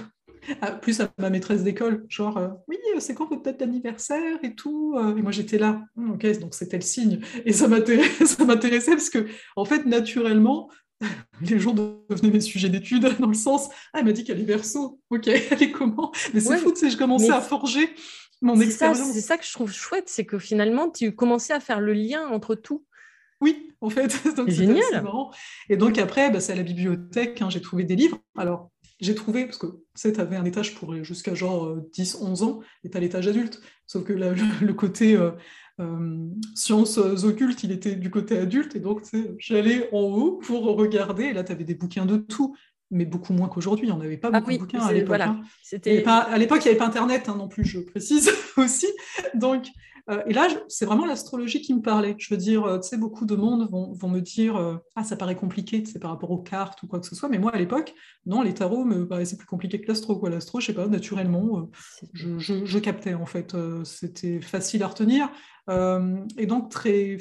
plus 0.82 1.01
à 1.01 1.12
ma 1.18 1.30
maîtresse 1.30 1.63
d'école, 1.63 2.06
genre, 2.10 2.38
euh, 2.38 2.50
oui, 2.68 2.77
c'est 3.00 3.13
quand 3.13 3.30
votre 3.30 3.44
date 3.44 3.60
d'anniversaire 3.60 4.38
et 4.44 4.56
tout. 4.56 4.96
Euh. 4.98 5.16
et 5.16 5.22
moi, 5.22 5.32
j'étais 5.32 5.58
là, 5.58 5.82
hum, 5.98 6.12
ok, 6.12 6.39
donc 6.39 6.56
c'était 6.56 6.77
le 6.77 6.84
signe. 6.84 7.22
Et 7.46 7.54
ça 7.54 7.68
m'intéressait 7.68 8.92
parce 8.92 9.10
que, 9.10 9.27
en 9.56 9.66
fait, 9.66 9.86
naturellement, 9.86 10.70
les 11.42 11.60
gens 11.60 11.74
devenaient 11.74 12.32
mes 12.32 12.42
sujets 12.42 12.70
d'études, 12.70 13.08
dans 13.20 13.27
le 13.27 13.34
sens, 13.34 13.70
ah, 13.94 14.00
elle 14.00 14.06
m'a 14.06 14.12
dit 14.12 14.24
qu'elle 14.24 14.39
est 14.39 14.46
verso, 14.46 15.00
ok, 15.10 15.27
elle 15.27 15.63
est 15.63 15.72
comment? 15.72 16.12
Mais 16.34 16.39
c'est 16.39 16.58
fou, 16.58 16.72
tu 16.72 16.80
sais, 16.80 16.89
je 16.89 16.98
commençais 16.98 17.32
à 17.32 17.42
forger 17.42 17.89
mon 18.42 18.60
expérience. 18.60 19.12
C'est 19.13 19.22
ça 19.22 19.38
que 19.38 19.46
je 19.46 19.54
trouve 19.54 19.72
chouette, 19.72 20.10
c'est 20.10 20.25
que 20.25 20.39
finalement, 20.39 20.89
tu 20.89 21.16
commençais 21.16 21.54
à 21.54 21.60
faire 21.60 21.80
le 21.80 21.94
lien 21.94 22.27
entre 22.27 22.56
tout. 22.56 22.86
Oui, 23.42 23.72
en 23.82 23.89
fait. 23.89 24.10
C'est 24.10 24.50
génial. 24.50 25.06
Et 25.70 25.77
donc 25.77 25.98
après, 25.98 26.32
bah, 26.32 26.39
c'est 26.39 26.54
à 26.54 26.56
la 26.56 26.63
bibliothèque, 26.63 27.42
hein, 27.42 27.50
j'ai 27.50 27.62
trouvé 27.62 27.84
des 27.84 27.96
livres. 27.96 28.20
Alors, 28.36 28.72
j'ai 29.00 29.16
trouvé, 29.16 29.46
parce 29.46 29.58
que 29.58 29.68
tu 29.96 30.20
avais 30.20 30.36
un 30.36 30.46
étage 30.46 30.75
pour 30.75 30.96
jusqu'à 31.04 31.36
genre 31.36 31.77
10-11 31.94 32.42
euh, 32.42 32.46
ans, 32.46 32.60
et 32.84 32.89
tu 32.89 32.98
as 32.98 33.00
l'étage 33.00 33.27
adulte. 33.27 33.62
Sauf 33.86 34.04
que 34.04 34.13
le, 34.62 34.74
côté 34.74 35.16
euh, 35.16 35.32
euh, 35.80 36.27
sciences 36.56 36.98
occultes, 36.98 37.63
il 37.63 37.72
était 37.72 37.96
du 37.96 38.10
côté 38.10 38.38
adulte, 38.38 38.75
et 38.75 38.80
donc 38.80 39.04
j'allais 39.38 39.89
en 39.92 40.00
haut 40.00 40.38
pour 40.38 40.63
regarder, 40.63 41.25
et 41.25 41.34
là 41.34 41.44
tu 41.44 41.51
avais 41.51 41.63
des 41.63 41.75
bouquins 41.75 42.06
de 42.06 42.18
tout, 42.18 42.56
mais 42.91 43.06
beaucoup 43.06 43.34
moins 43.34 43.48
qu'aujourd'hui. 43.48 43.91
On 43.91 43.98
n'avait 43.98 44.17
pas 44.17 44.29
ah 44.34 44.39
beaucoup 44.39 44.53
de 44.53 44.58
bouquins 44.58 44.86
à 44.86 44.91
l'époque. 44.91 45.08
Voilà. 45.08 45.29
Hein. 45.29 46.25
À 46.29 46.38
l'époque, 46.38 46.60
il 46.60 46.67
n'y 46.67 46.70
avait 46.70 46.77
pas 46.77 46.88
Internet 46.88 47.29
hein, 47.29 47.36
non 47.38 47.48
plus, 47.48 47.65
je 47.65 47.79
précise 47.79 48.32
aussi. 48.58 48.88
Donc, 49.34 49.67
euh, 50.10 50.24
et 50.25 50.34
là, 50.34 50.48
c'est 50.70 50.86
vraiment 50.86 51.06
l'astrologie 51.06 51.62
qui 51.62 51.74
me 51.74 51.82
parlait. 51.82 52.15
Je 52.17 52.34
veux 52.34 52.39
dire, 52.39 52.63
euh, 52.63 52.79
tu 52.79 52.89
sais, 52.89 52.98
beaucoup 52.98 53.25
de 53.25 53.36
monde 53.36 53.70
vont, 53.70 54.10
me 54.10 54.20
dire 54.20 54.56
euh, 54.56 54.77
Ah, 54.96 55.03
ça 55.03 55.17
paraît 55.17 55.36
compliqué, 55.36 55.84
c'est 55.86 56.00
par 56.00 56.12
rapport 56.12 56.32
aux 56.32 56.41
cartes 56.41 56.82
ou 56.84 56.88
quoi 56.88 57.00
que 57.00 57.06
ce 57.06 57.15
soit. 57.15 57.29
Mais 57.29 57.39
moi, 57.39 57.53
à 57.53 57.58
l'époque, 57.58 57.94
non, 58.25 58.41
les 58.41 58.53
tarots 58.53 58.86
me 58.86 59.08
paraissaient 59.08 59.38
plus 59.38 59.48
compliqués 59.48 59.82
que 59.82 59.88
l'astro. 59.88 60.25
L'astro, 60.27 60.60
je 60.60 60.67
sais 60.67 60.74
pas, 60.74 60.88
naturellement, 60.88 61.70
je, 62.13 62.79
captais 62.79 63.13
en 63.13 63.25
fait. 63.25 63.56
C'était 63.84 64.39
facile 64.39 64.84
à 64.84 64.88
retenir. 64.88 65.29
et 65.70 66.46
donc, 66.46 66.70
très, 66.70 67.17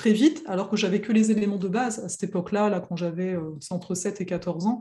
très 0.00 0.12
vite, 0.14 0.42
alors 0.46 0.70
que 0.70 0.78
j'avais 0.78 1.02
que 1.02 1.12
les 1.12 1.30
éléments 1.30 1.58
de 1.58 1.68
base 1.68 1.98
à 1.98 2.08
cette 2.08 2.22
époque-là, 2.22 2.70
là, 2.70 2.80
quand 2.80 2.96
j'avais 2.96 3.36
entre 3.68 3.94
7 3.94 4.22
et 4.22 4.24
14 4.24 4.64
ans, 4.64 4.80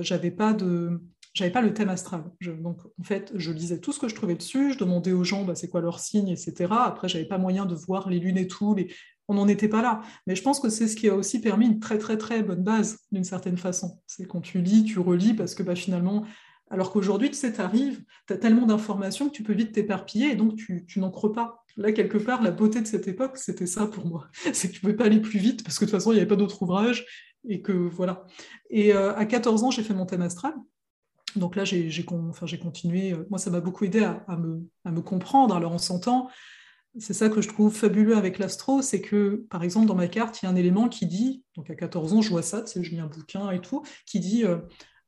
j'avais 0.00 0.32
pas 0.32 0.52
de 0.52 1.00
j'avais 1.34 1.52
pas 1.52 1.60
le 1.60 1.72
thème 1.72 1.90
astral. 1.90 2.24
donc, 2.40 2.80
en 2.98 3.04
fait, 3.04 3.30
je 3.36 3.52
lisais 3.52 3.78
tout 3.78 3.92
ce 3.92 4.00
que 4.00 4.08
je 4.08 4.14
trouvais 4.14 4.34
dessus, 4.34 4.72
je 4.72 4.78
demandais 4.78 5.12
aux 5.12 5.22
gens 5.22 5.44
bah, 5.44 5.54
c'est 5.54 5.68
quoi 5.68 5.82
leur 5.82 6.00
signe, 6.00 6.30
etc. 6.30 6.66
Après, 6.70 7.08
j'avais 7.08 7.26
pas 7.26 7.38
moyen 7.38 7.64
de 7.66 7.74
voir 7.74 8.08
les 8.08 8.18
lunes 8.18 8.38
et 8.38 8.48
tout, 8.48 8.74
on 9.28 9.34
n'en 9.34 9.46
était 9.46 9.68
pas 9.68 9.82
là. 9.82 10.00
Mais 10.26 10.34
je 10.34 10.42
pense 10.42 10.58
que 10.58 10.68
c'est 10.70 10.88
ce 10.88 10.96
qui 10.96 11.08
a 11.08 11.14
aussi 11.14 11.40
permis 11.40 11.66
une 11.66 11.78
très, 11.78 11.98
très, 11.98 12.16
très 12.16 12.42
bonne 12.42 12.64
base, 12.64 13.00
d'une 13.12 13.22
certaine 13.22 13.58
façon. 13.58 14.00
C'est 14.06 14.26
quand 14.26 14.40
tu 14.40 14.62
lis, 14.62 14.82
tu 14.82 14.98
relis, 14.98 15.34
parce 15.34 15.54
que 15.54 15.62
bah, 15.62 15.76
finalement, 15.76 16.24
alors 16.70 16.90
qu'aujourd'hui, 16.90 17.30
tu 17.30 17.36
sais, 17.36 17.52
tu 17.52 17.60
arrives, 17.60 18.02
tu 18.26 18.32
as 18.32 18.38
tellement 18.38 18.66
d'informations 18.66 19.28
que 19.28 19.34
tu 19.34 19.42
peux 19.42 19.52
vite 19.52 19.72
t'éparpiller 19.72 20.32
et 20.32 20.36
donc 20.36 20.56
tu, 20.56 20.86
tu 20.86 20.98
n'en 21.00 21.10
crois 21.10 21.32
pas. 21.32 21.65
Là, 21.76 21.92
quelque 21.92 22.18
part, 22.18 22.42
la 22.42 22.50
beauté 22.50 22.80
de 22.80 22.86
cette 22.86 23.06
époque, 23.06 23.36
c'était 23.36 23.66
ça 23.66 23.86
pour 23.86 24.06
moi. 24.06 24.28
C'est 24.52 24.68
que 24.68 24.72
tu 24.72 24.78
ne 24.78 24.80
pouvais 24.80 24.96
pas 24.96 25.04
aller 25.04 25.20
plus 25.20 25.38
vite 25.38 25.62
parce 25.62 25.78
que 25.78 25.84
de 25.84 25.90
toute 25.90 25.98
façon, 25.98 26.12
il 26.12 26.14
n'y 26.14 26.20
avait 26.20 26.28
pas 26.28 26.36
d'autres 26.36 26.62
ouvrages 26.62 27.06
et 27.48 27.60
que 27.60 27.72
voilà. 27.72 28.24
Et 28.70 28.94
euh, 28.94 29.14
à 29.14 29.26
14 29.26 29.62
ans, 29.62 29.70
j'ai 29.70 29.82
fait 29.82 29.94
mon 29.94 30.06
thème 30.06 30.22
astral. 30.22 30.54
Donc 31.36 31.54
là, 31.54 31.64
j'ai 31.64 32.04
continué. 32.04 33.12
Euh, 33.12 33.26
moi, 33.28 33.38
ça 33.38 33.50
m'a 33.50 33.60
beaucoup 33.60 33.84
aidé 33.84 34.00
à, 34.04 34.36
me, 34.36 35.00
comprendre. 35.02 35.54
Alors, 35.54 35.72
on 35.72 35.78
s'entend. 35.78 36.28
C'est 36.98 37.12
ça 37.12 37.28
que 37.28 37.42
je 37.42 37.48
trouve 37.48 37.74
fabuleux 37.74 38.16
avec 38.16 38.38
l'astro, 38.38 38.80
c'est 38.80 39.02
que, 39.02 39.44
par 39.50 39.62
exemple, 39.62 39.86
dans 39.86 39.94
ma 39.94 40.08
carte, 40.08 40.40
il 40.40 40.46
y 40.46 40.48
a 40.48 40.50
un 40.50 40.56
élément 40.56 40.88
qui 40.88 41.04
dit, 41.04 41.44
donc 41.54 41.68
à 41.68 41.74
14 41.74 42.14
ans, 42.14 42.22
je 42.22 42.30
vois 42.30 42.40
ça, 42.40 42.64
je 42.74 42.88
lis 42.88 43.00
un 43.00 43.06
bouquin 43.06 43.50
et 43.50 43.60
tout, 43.60 43.82
qui 44.06 44.18
dit 44.18 44.46
euh, 44.46 44.56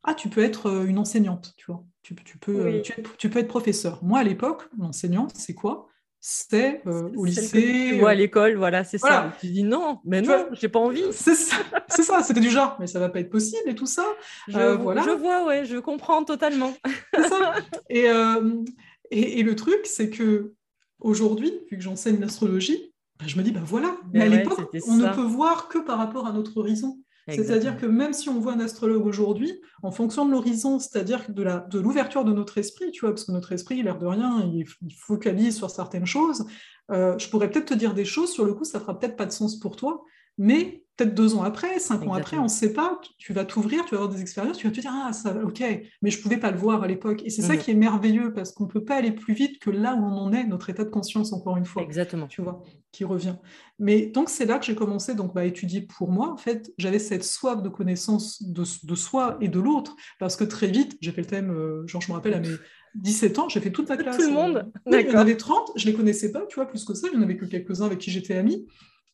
Ah, 0.02 0.12
tu 0.12 0.28
peux 0.28 0.42
être 0.42 0.84
une 0.84 0.98
enseignante, 0.98 1.54
tu 1.56 1.64
vois, 1.64 1.86
tu, 2.02 2.14
peux, 2.14 2.82
tu, 3.16 3.30
peux 3.30 3.38
être 3.38 3.48
professeur. 3.48 4.04
Moi, 4.04 4.18
à 4.18 4.22
l'époque, 4.22 4.68
l'enseignante, 4.76 5.32
c'est 5.34 5.54
quoi? 5.54 5.88
C'est 6.20 6.82
euh, 6.86 7.10
au 7.16 7.24
lycée. 7.24 8.00
Ou 8.00 8.06
à 8.06 8.14
l'école, 8.14 8.56
voilà, 8.56 8.84
c'est 8.84 8.98
ça. 8.98 9.32
Tu 9.40 9.46
dis 9.48 9.62
non, 9.62 10.00
mais 10.04 10.20
non, 10.20 10.48
j'ai 10.52 10.68
pas 10.68 10.80
envie. 10.80 11.04
C'est 11.12 11.34
ça, 11.34 11.56
c'est 11.88 12.02
ça, 12.02 12.22
c'était 12.22 12.40
du 12.40 12.50
genre, 12.50 12.76
mais 12.80 12.86
ça 12.86 12.98
va 12.98 13.08
pas 13.08 13.20
être 13.20 13.30
possible 13.30 13.68
et 13.68 13.74
tout 13.74 13.86
ça. 13.86 14.04
Je, 14.48 14.58
euh, 14.58 14.76
voilà. 14.76 15.02
je 15.02 15.10
vois, 15.10 15.46
ouais, 15.46 15.64
je 15.64 15.76
comprends 15.76 16.24
totalement. 16.24 16.74
ça. 17.14 17.54
Euh, 17.92 18.64
et, 19.10 19.40
et, 19.40 19.42
le 19.42 19.54
truc, 19.54 19.80
c'est 19.84 20.10
que 20.10 20.54
aujourd'hui, 21.00 21.52
vu 21.70 21.78
que 21.78 21.82
j'enseigne 21.82 22.20
l'astrologie, 22.20 22.92
bah, 23.18 23.26
je 23.26 23.36
me 23.36 23.42
dis, 23.42 23.52
bah 23.52 23.62
voilà, 23.64 23.96
mais, 24.12 24.22
à 24.22 24.26
l'époque, 24.26 24.70
on 24.86 24.96
ne 24.96 25.12
peut 25.14 25.22
voir 25.22 25.68
que 25.68 25.78
par 25.78 25.98
rapport 25.98 26.26
à 26.26 26.32
notre 26.32 26.56
horizon. 26.56 26.98
C'est-à-dire 27.28 27.76
que 27.76 27.86
même 27.86 28.12
si 28.12 28.28
on 28.28 28.40
voit 28.40 28.52
un 28.52 28.60
astrologue 28.60 29.04
aujourd'hui, 29.06 29.60
en 29.82 29.90
fonction 29.90 30.24
de 30.24 30.30
l'horizon, 30.30 30.78
c'est-à-dire 30.78 31.26
de 31.28 31.78
l'ouverture 31.78 32.24
de, 32.24 32.30
de 32.30 32.36
notre 32.36 32.58
esprit, 32.58 32.90
tu 32.90 33.00
vois, 33.00 33.10
parce 33.10 33.24
que 33.24 33.32
notre 33.32 33.52
esprit, 33.52 33.82
l'air 33.82 33.98
de 33.98 34.06
rien, 34.06 34.50
il, 34.52 34.64
focalise 34.94 35.56
sur 35.56 35.70
certaines 35.70 36.06
choses, 36.06 36.46
euh, 36.90 37.18
je 37.18 37.28
pourrais 37.28 37.50
peut-être 37.50 37.66
te 37.66 37.74
dire 37.74 37.94
des 37.94 38.04
choses, 38.04 38.30
sur 38.30 38.44
le 38.44 38.54
coup, 38.54 38.64
ça 38.64 38.80
fera 38.80 38.98
peut-être 38.98 39.16
pas 39.16 39.26
de 39.26 39.32
sens 39.32 39.58
pour 39.58 39.76
toi, 39.76 40.04
mais 40.38 40.84
peut-être 40.96 41.14
deux 41.14 41.34
ans 41.34 41.42
après, 41.42 41.78
cinq 41.78 42.06
ans 42.06 42.14
après, 42.14 42.38
on 42.38 42.44
ne 42.44 42.48
sait 42.48 42.72
pas, 42.72 43.00
tu 43.18 43.32
vas 43.32 43.44
t'ouvrir, 43.44 43.84
tu 43.84 43.94
vas 43.94 44.02
avoir 44.02 44.14
des 44.14 44.20
expériences, 44.20 44.56
tu 44.56 44.66
vas 44.66 44.72
te 44.72 44.80
dire, 44.80 44.90
ah, 44.92 45.12
ça, 45.12 45.36
ok, 45.44 45.62
mais 46.02 46.10
je 46.10 46.18
ne 46.18 46.22
pouvais 46.22 46.38
pas 46.38 46.50
le 46.50 46.58
voir 46.58 46.82
à 46.82 46.88
l'époque. 46.88 47.22
Et 47.24 47.30
c'est 47.30 47.42
ça 47.42 47.56
qui 47.56 47.70
est 47.70 47.74
merveilleux, 47.74 48.32
parce 48.32 48.52
qu'on 48.52 48.64
ne 48.64 48.68
peut 48.68 48.84
pas 48.84 48.96
aller 48.96 49.12
plus 49.12 49.34
vite 49.34 49.60
que 49.60 49.70
là 49.70 49.94
où 49.94 49.98
on 49.98 50.16
en 50.16 50.32
est, 50.32 50.44
notre 50.44 50.70
état 50.70 50.84
de 50.84 50.90
conscience, 50.90 51.32
encore 51.32 51.56
une 51.56 51.64
fois. 51.64 51.82
Exactement. 51.82 52.26
Tu 52.26 52.42
vois, 52.42 52.62
qui 52.92 53.04
revient. 53.04 53.36
Mais 53.78 54.06
donc, 54.06 54.28
c'est 54.28 54.46
là 54.46 54.58
que 54.58 54.64
j'ai 54.64 54.74
commencé 54.74 55.14
donc, 55.14 55.34
bah, 55.34 55.42
à 55.42 55.44
étudier 55.44 55.82
pour 55.82 56.10
moi. 56.10 56.32
En 56.32 56.36
fait, 56.36 56.72
j'avais 56.78 56.98
cette 56.98 57.24
soif 57.24 57.62
de 57.62 57.68
connaissance 57.68 58.42
de, 58.42 58.94
soi 58.94 59.36
et 59.40 59.48
de 59.48 59.60
l'autre, 59.60 59.94
parce 60.18 60.36
que 60.36 60.44
très 60.44 60.68
vite, 60.68 60.96
j'ai 61.00 61.12
fait 61.12 61.22
le 61.22 61.26
thème, 61.26 61.50
euh, 61.50 61.86
genre, 61.86 62.00
je 62.00 62.10
me 62.10 62.16
rappelle 62.16 62.34
à 62.34 62.40
mes 62.40 62.54
17 62.94 63.38
ans, 63.38 63.48
j'ai 63.48 63.60
fait 63.60 63.70
toute 63.70 63.88
ma 63.88 63.96
classe. 63.96 64.16
Tout 64.16 64.22
le 64.22 64.32
monde. 64.32 64.70
Euh, 64.88 65.00
il 65.00 65.08
y 65.08 65.16
en 65.16 65.18
avait 65.18 65.36
30, 65.36 65.72
je 65.76 65.86
ne 65.86 65.92
les 65.92 65.96
connaissais 65.96 66.32
pas, 66.32 66.46
tu 66.46 66.56
vois, 66.56 66.66
plus 66.66 66.84
que 66.84 66.94
ça, 66.94 67.08
il 67.12 67.16
n'y 67.16 67.22
en 67.22 67.22
avait 67.22 67.36
que 67.36 67.44
quelques-uns 67.44 67.86
avec 67.86 67.98
qui 67.98 68.10
j'étais 68.10 68.36
amie. 68.36 68.66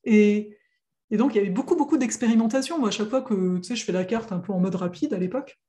Et 0.04 0.56
et 1.10 1.16
donc, 1.16 1.34
il 1.34 1.38
y 1.38 1.40
avait 1.40 1.50
beaucoup, 1.50 1.76
beaucoup 1.76 1.96
d'expérimentation. 1.96 2.78
Moi, 2.78 2.88
à 2.88 2.90
chaque 2.90 3.08
fois 3.08 3.22
que 3.22 3.58
tu 3.58 3.62
sais, 3.64 3.76
je 3.76 3.84
fais 3.84 3.92
la 3.92 4.04
carte 4.04 4.32
un 4.32 4.38
peu 4.38 4.52
en 4.52 4.58
mode 4.58 4.74
rapide 4.74 5.14
à 5.14 5.18
l'époque, 5.18 5.60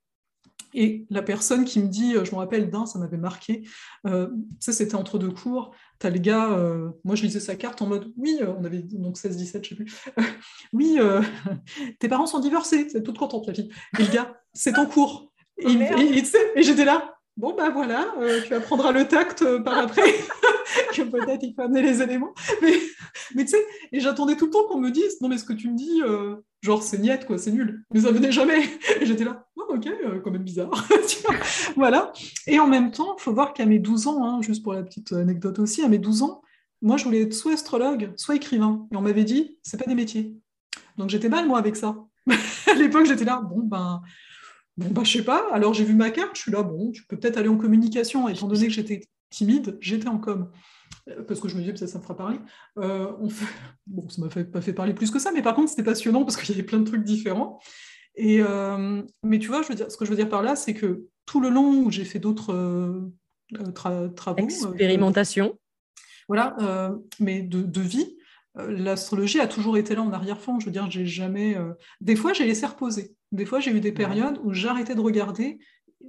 et 0.75 1.05
la 1.09 1.21
personne 1.21 1.65
qui 1.65 1.79
me 1.79 1.87
dit, 1.87 2.13
je 2.23 2.31
me 2.31 2.35
rappelle 2.35 2.69
d'un, 2.69 2.85
ça 2.85 2.99
m'avait 2.99 3.17
marqué, 3.17 3.67
euh, 4.05 4.27
sais, 4.59 4.73
c'était 4.73 4.95
entre 4.95 5.17
deux 5.17 5.31
cours, 5.31 5.71
tu 5.99 6.07
as 6.07 6.09
le 6.09 6.19
gars, 6.19 6.51
euh, 6.51 6.89
moi 7.03 7.15
je 7.15 7.23
lisais 7.23 7.39
sa 7.39 7.55
carte 7.55 7.81
en 7.81 7.87
mode, 7.87 8.11
oui, 8.17 8.37
euh, 8.41 8.53
on 8.59 8.63
avait 8.65 8.81
donc 8.81 9.17
16-17, 9.17 9.63
je 9.63 9.69
sais 9.69 9.75
plus, 9.75 9.95
oui, 10.73 10.99
tes 11.99 12.09
parents 12.09 12.27
sont 12.27 12.39
divorcés, 12.39 12.87
c'est 12.89 13.03
toute 13.03 13.17
contente 13.17 13.47
la 13.47 13.53
fille. 13.53 13.69
Et 13.99 14.03
le 14.03 14.11
gars, 14.11 14.37
c'est 14.53 14.77
en 14.77 14.85
cours. 14.85 15.31
Et, 15.57 15.71
et, 15.71 16.23
et 16.55 16.63
j'étais 16.63 16.85
là, 16.85 17.15
bon 17.37 17.55
ben 17.55 17.69
voilà, 17.69 18.13
tu 18.45 18.53
apprendras 18.53 18.91
le 18.91 19.07
tact 19.07 19.45
par 19.63 19.77
après. 19.77 20.13
que 20.95 21.01
peut-être 21.03 21.43
il 21.43 21.53
faut 21.53 21.61
amener 21.61 21.81
les 21.81 22.01
éléments. 22.01 22.33
Mais, 22.61 22.73
mais 23.35 23.43
tu 23.43 23.51
sais, 23.51 23.65
et 23.91 23.99
j'attendais 23.99 24.35
tout 24.35 24.45
le 24.45 24.51
temps 24.51 24.67
qu'on 24.67 24.79
me 24.79 24.91
dise 24.91 25.19
non, 25.21 25.27
mais 25.27 25.37
ce 25.37 25.45
que 25.45 25.53
tu 25.53 25.69
me 25.69 25.75
dis, 25.75 26.01
euh, 26.03 26.35
genre 26.61 26.83
c'est 26.83 26.97
niette, 26.97 27.25
quoi, 27.25 27.37
c'est 27.37 27.51
nul. 27.51 27.83
Mais 27.93 28.01
ça 28.01 28.11
venait 28.11 28.31
jamais. 28.31 28.63
Et 28.99 29.05
j'étais 29.05 29.23
là, 29.23 29.45
oh, 29.54 29.54
ok, 29.75 29.87
euh, 29.87 30.19
quand 30.19 30.31
même 30.31 30.43
bizarre. 30.43 30.71
voilà. 31.75 32.11
Et 32.47 32.59
en 32.59 32.67
même 32.67 32.91
temps, 32.91 33.15
il 33.17 33.21
faut 33.21 33.33
voir 33.33 33.53
qu'à 33.53 33.65
mes 33.65 33.79
12 33.79 34.07
ans, 34.07 34.23
hein, 34.23 34.41
juste 34.41 34.63
pour 34.63 34.73
la 34.73 34.83
petite 34.83 35.13
anecdote 35.13 35.59
aussi, 35.59 35.81
à 35.81 35.87
mes 35.87 35.99
12 35.99 36.23
ans, 36.23 36.41
moi 36.81 36.97
je 36.97 37.05
voulais 37.05 37.21
être 37.21 37.33
soit 37.33 37.53
astrologue, 37.53 38.11
soit 38.15 38.35
écrivain. 38.35 38.87
Et 38.91 38.95
on 38.95 39.01
m'avait 39.01 39.23
dit, 39.23 39.57
c'est 39.63 39.77
pas 39.77 39.87
des 39.87 39.95
métiers. 39.95 40.35
Donc 40.97 41.09
j'étais 41.09 41.29
mal, 41.29 41.47
moi, 41.47 41.59
avec 41.59 41.75
ça. 41.75 41.95
à 42.71 42.73
l'époque, 42.73 43.05
j'étais 43.05 43.25
là, 43.25 43.41
bon, 43.41 43.59
ben. 43.59 44.01
Bon, 44.77 44.89
bah, 44.91 45.03
je 45.05 45.11
sais 45.17 45.23
pas. 45.23 45.47
Alors, 45.53 45.73
j'ai 45.73 45.85
vu 45.85 45.93
ma 45.93 46.09
carte, 46.09 46.35
je 46.35 46.41
suis 46.41 46.51
là, 46.51 46.61
bon, 46.61 46.91
tu 46.91 47.05
peux 47.05 47.17
peut-être 47.17 47.37
aller 47.37 47.47
en 47.47 47.57
communication. 47.57 48.27
Étant 48.27 48.47
donné 48.47 48.67
que 48.67 48.73
j'étais 48.73 49.07
timide, 49.29 49.77
j'étais 49.79 50.09
en 50.09 50.17
com. 50.17 50.51
Euh, 51.09 51.23
parce 51.23 51.39
que 51.39 51.47
je 51.47 51.55
me 51.55 51.61
disais, 51.61 51.75
ça, 51.77 51.87
ça 51.87 51.97
me 51.97 52.03
fera 52.03 52.15
parler. 52.15 52.39
Euh, 52.77 53.11
on. 53.19 53.29
Bon, 53.87 54.09
ça 54.09 54.21
m'a 54.21 54.27
pas 54.27 54.61
fait 54.61 54.73
parler 54.73 54.93
plus 54.93 55.11
que 55.11 55.19
ça, 55.19 55.31
mais 55.31 55.41
par 55.41 55.55
contre, 55.55 55.69
c'était 55.69 55.83
passionnant 55.83 56.23
parce 56.25 56.35
qu'il 56.37 56.49
y 56.49 56.57
avait 56.57 56.65
plein 56.65 56.79
de 56.79 56.85
trucs 56.85 57.03
différents. 57.03 57.59
Et, 58.15 58.41
euh, 58.41 59.01
mais 59.23 59.39
tu 59.39 59.47
vois, 59.47 59.61
je 59.61 59.69
veux 59.69 59.75
dire, 59.75 59.91
ce 59.91 59.97
que 59.97 60.05
je 60.05 60.09
veux 60.09 60.15
dire 60.15 60.29
par 60.29 60.41
là, 60.41 60.55
c'est 60.55 60.73
que 60.73 61.07
tout 61.25 61.41
le 61.41 61.49
long 61.49 61.83
où 61.83 61.91
j'ai 61.91 62.05
fait 62.05 62.19
d'autres 62.19 63.11
travaux. 63.73 64.37
Expérimentation. 64.37 65.57
voilà, 66.27 66.55
mais 67.19 67.41
de, 67.41 67.61
de 67.61 67.81
vie, 67.81 68.15
l'astrologie 68.55 69.39
a 69.39 69.47
toujours 69.47 69.77
été 69.77 69.95
là 69.95 70.01
en 70.01 70.13
arrière-fond. 70.13 70.59
Je 70.59 70.67
veux 70.67 70.71
dire, 70.71 70.89
j'ai 70.89 71.05
jamais. 71.05 71.57
Des 71.99 72.15
fois, 72.15 72.33
j'ai 72.33 72.45
laissé 72.45 72.65
reposer. 72.65 73.15
Des 73.31 73.45
fois, 73.45 73.59
j'ai 73.59 73.71
eu 73.71 73.81
des 73.81 73.91
périodes 73.91 74.39
où 74.43 74.53
j'arrêtais 74.53 74.95
de 74.95 75.01
regarder 75.01 75.59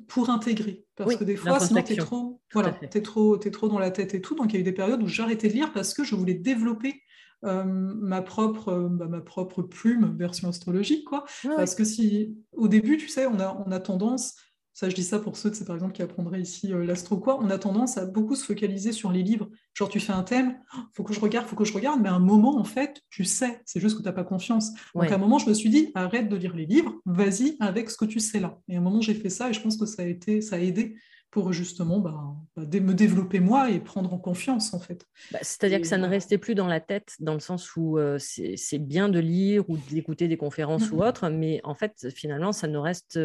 pour 0.09 0.31
intégrer. 0.31 0.85
Parce 0.95 1.17
que 1.17 1.25
des 1.25 1.37
fois, 1.37 1.61
sinon, 1.61 1.83
tu 1.83 1.95
es, 1.95 1.97
trop, 1.97 2.41
voilà, 2.53 2.79
es 2.81 3.03
trop, 3.03 3.41
es 3.41 3.51
trop 3.51 3.69
dans 3.69 3.79
la 3.79 3.91
tête 3.91 4.15
et 4.15 4.21
tout. 4.21 4.35
Donc, 4.35 4.53
il 4.53 4.55
y 4.55 4.57
a 4.59 4.61
eu 4.61 4.65
des 4.65 4.73
périodes 4.73 5.03
où 5.03 5.09
j'arrêtais 5.09 5.49
de 5.49 5.55
lire 5.55 5.73
parce 5.73 5.95
que 5.95 6.05
je 6.05 6.15
voulais 6.15 6.35
développer 6.35 7.03
euh, 7.47 7.65
ma, 7.65 8.23
propre, 8.23 8.69
euh, 8.69 8.89
bah, 8.89 9.07
ma 9.07 9.21
propre 9.21 9.63
plume, 9.63 10.17
version 10.19 10.49
astrologique. 10.49 11.05
Quoi. 11.05 11.25
Parce 11.57 11.75
que 11.75 11.85
si, 11.85 12.37
au 12.53 12.69
début, 12.69 12.97
tu 12.97 13.09
sais, 13.09 13.27
on 13.27 13.39
a, 13.41 13.63
on 13.67 13.71
a 13.73 13.81
tendance, 13.81 14.35
ça 14.77 14.91
je 14.91 14.95
dis 14.95 15.05
ça 15.05 15.19
pour 15.19 15.39
ceux, 15.39 15.55
c'est 15.55 15.65
par 15.65 15.75
exemple, 15.75 15.95
qui 15.95 16.03
apprendraient 16.03 16.43
ici 16.43 16.75
euh, 16.75 16.85
l'astro 16.85 17.17
quoi, 17.17 17.39
on 17.41 17.49
a 17.49 17.57
tendance 17.57 17.97
à 17.97 18.05
beaucoup 18.05 18.37
se 18.37 18.45
focaliser 18.45 18.93
sur 18.93 19.11
les 19.11 19.23
livres. 19.23 19.49
Genre, 19.73 19.89
tu 19.89 20.01
fais 20.01 20.13
un 20.13 20.23
thème, 20.23 20.55
oh, 20.77 20.81
faut 20.93 21.03
que 21.03 21.15
je 21.15 21.21
regarde, 21.21 21.47
faut 21.47 21.57
que 21.57 21.65
je 21.65 21.73
regarde, 21.73 21.99
mais 22.03 22.11
à 22.11 22.15
un 22.15 22.19
moment, 22.19 22.59
en 22.59 22.65
fait, 22.65 23.01
tu 23.09 23.25
sais, 23.25 23.63
c'est 23.65 23.81
juste 23.81 23.97
que 23.97 24.03
tu 24.03 24.07
n'as 24.07 24.13
pas 24.13 24.25
confiance. 24.25 24.73
Donc, 24.95 25.11
à 25.11 25.15
un 25.15 25.19
moment, 25.19 25.39
je 25.39 25.49
me 25.49 25.55
suis 25.55 25.71
dit, 25.71 25.93
arrête 25.95 26.29
de 26.29 26.37
lire 26.37 26.55
les 26.55 26.67
livres, 26.67 26.93
vas-y 27.07 27.57
avec 27.59 27.89
ce 27.89 27.97
que 27.97 28.05
tu 28.05 28.21
sais 28.21 28.39
là. 28.39 28.59
Et 28.69 28.77
à 28.77 28.79
un 28.79 28.83
moment, 28.83 29.01
j'ai 29.01 29.15
fait 29.15 29.31
ça 29.31 29.49
et 29.49 29.55
je 29.55 29.63
pense 29.63 29.79
que 29.79 29.87
ça 29.87 30.03
a, 30.03 30.05
été, 30.05 30.43
ça 30.43 30.57
a 30.57 30.59
aidé 30.59 30.95
pour 31.37 31.53
justement 31.53 31.99
bah, 31.99 32.35
bah 32.57 32.63
me 32.81 32.95
développer 32.95 33.41
moi 33.41 33.71
et 33.71 33.79
prendre 33.79 34.15
en 34.15 34.17
confiance 34.17 34.73
en 34.73 34.81
fait. 34.81 35.07
Bah, 35.33 35.39
c'est-à-dire 35.43 35.83
que 35.83 35.87
ça 35.87 35.99
ne 35.99 36.07
restait 36.07 36.39
plus 36.39 36.55
dans 36.55 36.67
la 36.67 36.81
tête 36.81 37.15
dans 37.21 37.35
le 37.35 37.41
sens 37.41 37.77
où 37.77 37.99
euh, 37.99 38.17
c'est 38.19 38.79
bien 38.79 39.11
de 39.11 39.19
lire 39.19 39.69
ou 39.69 39.77
d'écouter 39.77 40.29
des 40.29 40.39
conférences 40.39 40.91
ou 40.93 41.03
autre, 41.03 41.29
mais 41.29 41.61
en 41.63 41.75
fait 41.75 42.09
finalement 42.09 42.53
ça 42.53 42.69
ne 42.69 42.79
reste 42.79 43.21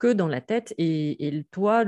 que 0.00 0.12
dans 0.12 0.26
la 0.26 0.40
tête 0.40 0.74
et, 0.76 1.46
toi 1.52 1.84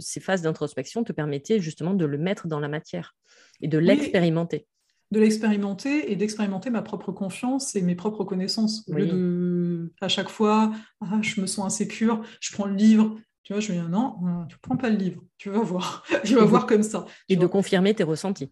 ces 0.00 0.18
phases 0.18 0.42
d'introspection 0.42 1.04
te 1.04 1.12
permettaient 1.12 1.60
justement 1.60 1.94
de 1.94 2.06
le 2.06 2.18
mettre 2.18 2.48
dans 2.48 2.58
la 2.58 2.66
matière 2.66 3.14
et 3.60 3.68
de 3.68 3.78
l'expérimenter. 3.78 4.66
De 5.12 5.20
l'expérimenter 5.20 6.10
et 6.10 6.16
d'expérimenter 6.16 6.70
ma 6.70 6.82
propre 6.82 7.12
confiance 7.12 7.76
et 7.76 7.82
mes 7.82 7.94
propres 7.94 8.24
connaissances. 8.24 8.82
Au 8.88 8.94
lieu 8.94 9.06
de, 9.06 9.92
à 10.00 10.08
chaque 10.08 10.28
fois, 10.28 10.72
ah, 11.00 11.20
je 11.22 11.40
me 11.40 11.46
sens 11.46 11.64
insécure, 11.64 12.24
je 12.40 12.52
prends 12.52 12.66
le 12.66 12.74
livre, 12.74 13.16
tu 13.44 13.52
vois, 13.52 13.60
je 13.60 13.72
lui 13.72 13.78
dis 13.78 13.86
non, 13.88 14.16
tu 14.48 14.56
ne 14.56 14.60
prends 14.62 14.76
pas 14.76 14.90
le 14.90 14.96
livre, 14.96 15.22
tu 15.36 15.50
vas 15.50 15.60
voir, 15.60 16.04
tu 16.24 16.34
vas 16.34 16.44
voir 16.44 16.66
comme 16.66 16.82
ça. 16.82 17.04
Et 17.28 17.36
de 17.36 17.46
confirmer 17.46 17.94
tes 17.94 18.02
ressentis. 18.02 18.50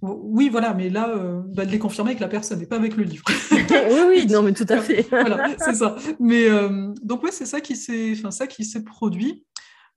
Oui, 0.00 0.48
voilà, 0.48 0.74
mais 0.74 0.90
là, 0.90 1.10
euh, 1.10 1.42
bah, 1.54 1.64
de 1.64 1.70
les 1.70 1.78
confirmer 1.78 2.10
avec 2.10 2.20
la 2.20 2.26
personne 2.26 2.60
et 2.60 2.66
pas 2.66 2.74
avec 2.74 2.96
le 2.96 3.04
livre. 3.04 3.24
oui, 3.52 4.00
oui, 4.08 4.26
non, 4.26 4.42
mais 4.42 4.52
tout 4.52 4.66
à 4.68 4.78
fait. 4.78 5.06
voilà, 5.10 5.54
c'est 5.58 5.74
ça. 5.74 5.94
Mais 6.18 6.48
euh, 6.48 6.92
donc, 7.04 7.22
ouais, 7.22 7.30
c'est 7.30 7.46
ça 7.46 7.60
qui 7.60 7.76
s'est, 7.76 8.12
enfin, 8.12 8.32
ça 8.32 8.48
qui 8.48 8.64
s'est 8.64 8.82
produit. 8.82 9.44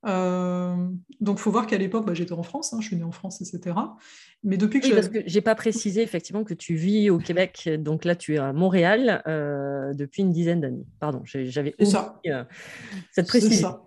Euh, 0.06 0.76
donc, 1.22 1.40
il 1.40 1.42
faut 1.42 1.50
voir 1.50 1.66
qu'à 1.66 1.80
l'époque, 1.80 2.06
bah, 2.06 2.14
j'étais 2.14 2.34
en 2.34 2.44
France, 2.44 2.72
hein, 2.72 2.78
je 2.82 2.88
suis 2.88 2.96
née 2.96 3.04
en 3.04 3.12
France, 3.12 3.42
etc. 3.42 3.76
Mais 4.44 4.58
depuis 4.58 4.80
que 4.80 4.86
oui, 4.86 4.94
parce 4.94 5.10
que 5.10 5.24
j'ai 5.26 5.42
pas 5.42 5.56
précisé 5.56 6.04
effectivement 6.04 6.44
que 6.44 6.54
tu 6.54 6.76
vis 6.76 7.10
au 7.10 7.18
Québec, 7.18 7.68
donc 7.80 8.06
là, 8.06 8.16
tu 8.16 8.36
es 8.36 8.38
à 8.38 8.54
Montréal 8.54 9.24
depuis 9.96 10.22
une 10.22 10.32
dizaine 10.32 10.62
d'années. 10.62 10.86
Pardon, 11.00 11.24
j'avais 11.26 11.74
oublié 11.80 11.98
cette 13.12 13.28
précision. 13.28 13.80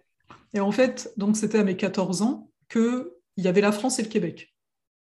Et 0.55 0.61
en 0.61 0.73
fait, 0.73 1.13
donc 1.17 1.37
c'était 1.37 1.59
à 1.59 1.65
mes 1.65 1.77
14 1.77 2.23
ans 2.23 2.51
qu'il 2.69 3.05
y 3.37 3.49
avait 3.49 3.61
la 3.61 3.73
France 3.73 3.99
et 3.99 4.03
le 4.03 4.09
Québec. 4.09 4.55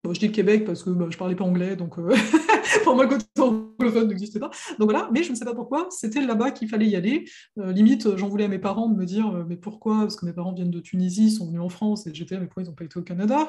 je 0.05 0.19
dis 0.19 0.27
le 0.27 0.33
Québec 0.33 0.65
parce 0.65 0.83
que 0.83 0.89
bah, 0.89 1.05
je 1.09 1.15
ne 1.15 1.19
parlais 1.19 1.35
pas 1.35 1.43
anglais, 1.43 1.75
donc 1.75 1.97
euh, 1.99 2.13
pour 2.83 2.95
moi, 2.95 3.03
le 3.05 3.09
côté 3.09 3.25
anglophone 3.39 4.07
n'existait 4.07 4.39
pas. 4.39 4.49
Donc 4.79 4.89
voilà, 4.89 5.09
mais 5.11 5.23
je 5.23 5.31
ne 5.31 5.35
sais 5.35 5.45
pas 5.45 5.53
pourquoi, 5.53 5.87
c'était 5.89 6.21
là-bas 6.21 6.51
qu'il 6.51 6.67
fallait 6.67 6.87
y 6.87 6.95
aller. 6.95 7.25
Euh, 7.59 7.71
limite, 7.71 8.15
j'en 8.17 8.27
voulais 8.27 8.45
à 8.45 8.47
mes 8.47 8.59
parents 8.59 8.87
de 8.87 8.95
me 8.95 9.05
dire, 9.05 9.27
euh, 9.27 9.45
mais 9.47 9.57
pourquoi? 9.57 10.01
Parce 10.01 10.15
que 10.15 10.25
mes 10.25 10.33
parents 10.33 10.53
viennent 10.53 10.71
de 10.71 10.79
Tunisie, 10.79 11.31
sont 11.31 11.47
venus 11.47 11.61
en 11.61 11.69
France, 11.69 12.07
et 12.07 12.13
j'étais, 12.13 12.37
mais 12.37 12.45
pourquoi 12.45 12.63
ils 12.63 12.67
n'ont 12.67 12.75
pas 12.75 12.85
été 12.85 12.99
au 12.99 13.03
Canada? 13.03 13.47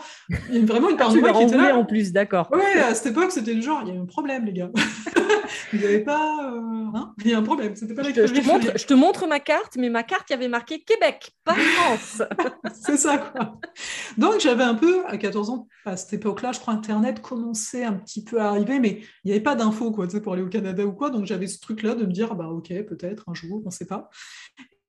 Il 0.51 0.57
y 0.57 0.63
a 0.63 0.65
vraiment 0.65 0.91
une 0.91 0.97
part 0.97 1.13
de 1.13 1.21
moi 1.21 1.33
qui 1.33 1.43
était 1.43 1.57
là. 1.57 1.77
en 1.77 1.85
plus, 1.85 2.13
d'accord. 2.13 2.49
Oui, 2.53 2.81
à 2.81 2.95
cette 2.95 3.13
époque, 3.13 3.31
c'était 3.31 3.55
le 3.55 3.63
genre, 3.63 3.83
il 3.87 3.95
y 3.95 3.97
a 3.97 4.01
un 4.01 4.07
problème, 4.07 4.45
les 4.45 4.53
gars. 4.53 4.71
Vous 5.73 5.79
n'avez 5.79 6.01
pas. 6.01 6.53
Euh, 6.53 6.87
hein? 6.95 7.15
Il 7.25 7.31
y 7.31 7.35
a 7.35 7.39
un 7.39 7.43
problème. 7.43 7.75
C'était 7.77 7.95
pas 7.95 8.03
je, 8.03 8.11
te, 8.11 8.27
je, 8.27 8.33
te 8.33 8.47
montre, 8.47 8.67
je 8.77 8.87
te 8.87 8.95
montre 8.95 9.27
ma 9.27 9.41
carte, 9.41 9.77
mais 9.77 9.91
ma 9.91 10.03
carte, 10.03 10.25
il 10.31 10.33
y 10.33 10.37
avait 10.37 10.49
marqué 10.49 10.83
Québec, 10.83 11.33
pas 11.45 11.55
France. 11.55 12.23
c'est 12.75 12.97
ça, 12.97 13.19
quoi. 13.19 13.59
Donc, 14.19 14.41
j'avais 14.41 14.65
un 14.65 14.75
peu, 14.75 15.05
à 15.07 15.17
14 15.17 15.51
ans, 15.51 15.69
à 15.85 15.97
cette 15.97 16.13
époque-là, 16.15 16.53
je 16.53 16.61
crois, 16.61 16.75
Internet 16.75 17.21
commençait 17.21 17.85
un 17.85 17.95
petit 17.95 18.25
peu 18.25 18.41
à 18.41 18.49
arriver, 18.49 18.79
mais 18.81 19.01
il 19.25 19.29
n'y 19.29 19.33
avait 19.33 19.43
pas 19.43 19.55
d'infos 19.55 19.91
quoi, 19.91 20.07
pour 20.07 20.33
aller 20.33 20.43
au 20.43 20.49
Canada 20.49 20.85
ou 20.85 20.93
quoi. 20.93 21.11
Donc, 21.11 21.27
j'avais 21.27 21.47
ce 21.47 21.61
truc-là 21.61 21.95
de 21.95 22.07
me 22.07 22.13
dire, 22.13 22.35
bah, 22.35 22.49
OK, 22.49 22.69
peut-être 22.69 23.29
un 23.29 23.35
jour, 23.35 23.61
on 23.63 23.69
ne 23.69 23.71
sait 23.71 23.87
pas. 23.87 24.11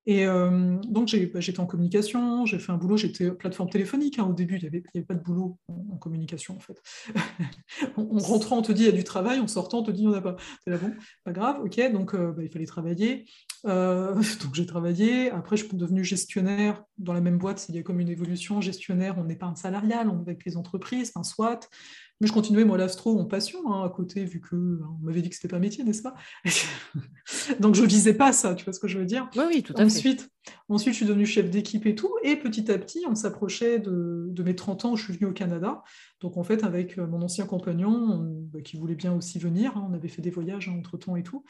Et 0.08 0.28
euh, 0.28 0.78
donc, 0.88 1.16
bah, 1.34 1.40
j'étais 1.40 1.60
en 1.60 1.66
communication, 1.66 2.46
j'ai 2.46 2.60
fait 2.60 2.72
un 2.72 2.78
boulot, 2.78 2.96
j'étais 2.96 3.32
plateforme 3.32 3.70
téléphonique. 3.70 4.20
Hein, 4.20 4.26
au 4.26 4.34
début, 4.34 4.58
il 4.58 4.62
n'y 4.62 4.68
avait, 4.68 5.06
pas 5.06 5.16
de 5.16 5.24
boulot 5.24 5.58
en, 5.68 5.98
communication, 5.98 6.56
en 6.56 6.60
fait. 6.60 6.82
en, 7.98 8.06
rentrant, 8.20 8.60
on 8.60 8.62
te 8.62 8.72
dit 8.72 8.84
il 8.84 8.86
y 8.86 8.90
a 8.90 8.92
du 8.92 9.04
travail, 9.04 9.40
en 9.40 9.48
sortant, 9.48 9.80
on 9.80 9.84
te 9.84 9.92
dit 9.92 10.04
il 10.04 10.10
n'y 10.10 10.14
en 10.14 10.18
a 10.18 10.22
pas. 10.22 10.36
C'est 10.64 10.70
là, 10.70 10.78
bon, 10.78 10.94
pas 11.24 11.32
grave, 11.32 11.60
ok, 11.64 11.92
donc 11.92 12.14
euh, 12.14 12.32
bah, 12.32 12.44
il 12.44 12.50
fallait 12.50 12.68
travailler. 12.68 13.26
Euh, 13.66 14.14
donc, 14.44 14.54
j'ai 14.54 14.68
travaillé. 14.68 15.32
Après, 15.32 15.58
je 15.58 15.66
suis 15.66 15.76
devenue 15.76 16.04
gestionnaire 16.04 16.84
dans 17.00 17.14
la 17.14 17.22
même 17.22 17.40
boîte. 17.40 17.66
Il 17.70 17.76
y 17.76 17.80
a 17.80 17.82
comme 17.82 18.00
une 18.00 18.10
évolution. 18.10 18.62
Gestionnaire, 18.62 19.16
on 19.18 19.24
n'est 19.24 19.36
pas 19.36 19.48
un 19.48 19.56
salarial, 19.56 20.10
on 20.10 20.20
est 20.20 20.30
avec 20.30 20.46
les 20.46 20.56
entreprises, 20.56 21.14
un 21.16 21.24
SWAT. 21.24 21.62
Mais 22.22 22.28
je 22.28 22.34
continuais, 22.34 22.64
moi, 22.64 22.78
l'astro 22.78 23.20
en 23.20 23.26
passion, 23.26 23.74
hein, 23.74 23.86
à 23.86 23.90
côté, 23.90 24.24
vu 24.24 24.40
que 24.40 24.56
hein, 24.56 24.98
on 25.02 25.06
m'avait 25.06 25.22
dit 25.22 25.30
que 25.30 25.36
c'était 25.36 25.50
pas 25.50 25.60
métier, 25.60 25.84
n'est-ce 25.84 26.02
pas? 26.02 26.16
Donc, 27.60 27.76
je 27.76 27.84
visais 27.84 28.14
pas 28.14 28.32
ça, 28.32 28.56
tu 28.56 28.64
vois 28.64 28.74
ce 28.74 28.80
que 28.80 28.88
je 28.88 28.98
veux 28.98 29.06
dire? 29.06 29.30
Oui, 29.36 29.44
oui, 29.48 29.64
tout 29.64 29.74
à 29.78 29.84
ensuite, 29.84 30.22
fait. 30.22 30.52
Ensuite, 30.70 30.94
je 30.94 30.98
suis 30.98 31.06
devenue 31.06 31.26
chef 31.26 31.50
d'équipe 31.50 31.86
et 31.86 31.94
tout, 31.94 32.16
et 32.24 32.38
petit 32.38 32.72
à 32.72 32.78
petit, 32.78 33.04
on 33.08 33.16
s'approchait 33.16 33.80
de, 33.80 34.44
mes 34.44 34.56
30 34.56 34.86
ans 34.86 34.92
où 34.94 34.96
je 34.96 35.04
suis 35.04 35.14
venue 35.14 35.30
au 35.30 35.34
Canada. 35.34 35.84
Donc, 36.22 36.38
en 36.38 36.44
fait, 36.44 36.64
avec 36.64 36.98
euh, 36.98 37.06
mon 37.06 37.22
ancien 37.22 37.46
compagnon, 37.46 38.26
bah, 38.54 38.62
qui 38.62 38.78
voulait 38.78 38.96
bien 38.96 39.14
aussi 39.14 39.38
venir, 39.38 39.76
hein, 39.76 39.86
on 39.90 39.94
avait 39.94 40.08
fait 40.08 40.22
des 40.22 40.32
voyages 40.32 40.70
entre-temps 40.70 41.18
et 41.18 41.24
tout, 41.24 41.44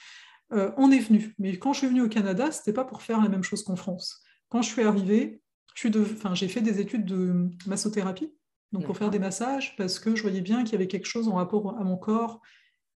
euh, 0.51 0.71
on 0.77 0.91
est 0.91 0.99
venu. 0.99 1.35
Mais 1.37 1.57
quand 1.57 1.73
je 1.73 1.79
suis 1.79 1.87
venue 1.87 2.01
au 2.01 2.09
Canada, 2.09 2.51
c'était 2.51 2.73
pas 2.73 2.85
pour 2.85 3.01
faire 3.01 3.21
la 3.21 3.29
même 3.29 3.43
chose 3.43 3.63
qu'en 3.63 3.75
France. 3.75 4.23
Quand 4.49 4.61
je 4.61 4.69
suis 4.69 4.83
arrivée, 4.83 5.41
j'ai 5.75 6.47
fait 6.47 6.61
des 6.61 6.79
études 6.79 7.05
de 7.05 7.49
massothérapie, 7.65 8.31
donc 8.71 8.85
pour 8.85 8.97
faire 8.97 9.09
des 9.09 9.19
massages, 9.19 9.75
parce 9.77 9.99
que 9.99 10.15
je 10.15 10.21
voyais 10.21 10.41
bien 10.41 10.63
qu'il 10.63 10.73
y 10.73 10.75
avait 10.75 10.87
quelque 10.87 11.07
chose 11.07 11.27
en 11.27 11.35
rapport 11.35 11.77
à 11.79 11.83
mon 11.83 11.97
corps. 11.97 12.41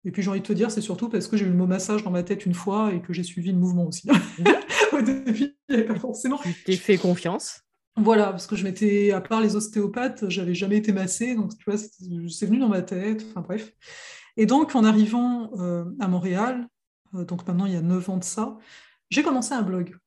Et 0.06 0.12
puis 0.12 0.24
j'ai 0.24 0.30
envie 0.30 0.42
de 0.42 0.46
te 0.46 0.54
dire, 0.54 0.72
c'est 0.72 0.82
surtout 0.82 1.10
parce 1.10 1.28
que 1.28 1.38
j'ai 1.38 1.46
eu 1.46 1.50
le 1.50 1.56
mot 1.56 1.68
massage 1.68 2.04
dans 2.04 2.12
ma 2.12 2.24
tête 2.24 2.46
une 2.46 2.54
fois 2.54 2.94
et 2.94 3.02
que 3.02 3.14
j'ai 3.14 3.24
suivi 3.24 3.52
le 3.52 3.58
mouvement 3.58 3.86
aussi. 3.86 4.08
Au 4.94 5.02
début, 5.02 5.56
il 5.68 5.76
n'y 5.76 5.76
avait 5.76 5.86
pas 5.86 6.00
forcément. 6.00 6.38
Tu 6.38 6.54
t'es 6.66 6.76
fait 6.76 6.98
confiance 6.98 7.62
voilà, 8.00 8.28
parce 8.28 8.48
que 8.48 8.56
je 8.56 8.64
m'étais, 8.64 9.12
à 9.12 9.20
part 9.20 9.42
les 9.42 9.58
ostéopathes, 9.58 10.30
j'avais 10.30 10.54
jamais 10.54 10.78
été 10.78 10.94
massée, 10.94 11.36
donc 11.36 11.58
tu 11.58 11.64
vois, 11.66 11.78
c'est 11.78 12.46
venu 12.46 12.58
dans 12.58 12.70
ma 12.70 12.82
tête, 12.82 13.26
enfin 13.30 13.42
bref. 13.42 13.74
Et 14.38 14.46
donc, 14.46 14.74
en 14.76 14.86
arrivant 14.86 15.52
euh, 15.60 15.84
à 16.00 16.08
Montréal, 16.08 16.68
euh, 17.14 17.26
donc 17.26 17.46
maintenant 17.46 17.66
il 17.66 17.74
y 17.74 17.76
a 17.76 17.82
9 17.82 18.10
ans 18.10 18.18
de 18.18 18.24
ça, 18.24 18.58
j'ai 19.10 19.22
commencé 19.22 19.54
un 19.54 19.64
blog 19.64 19.98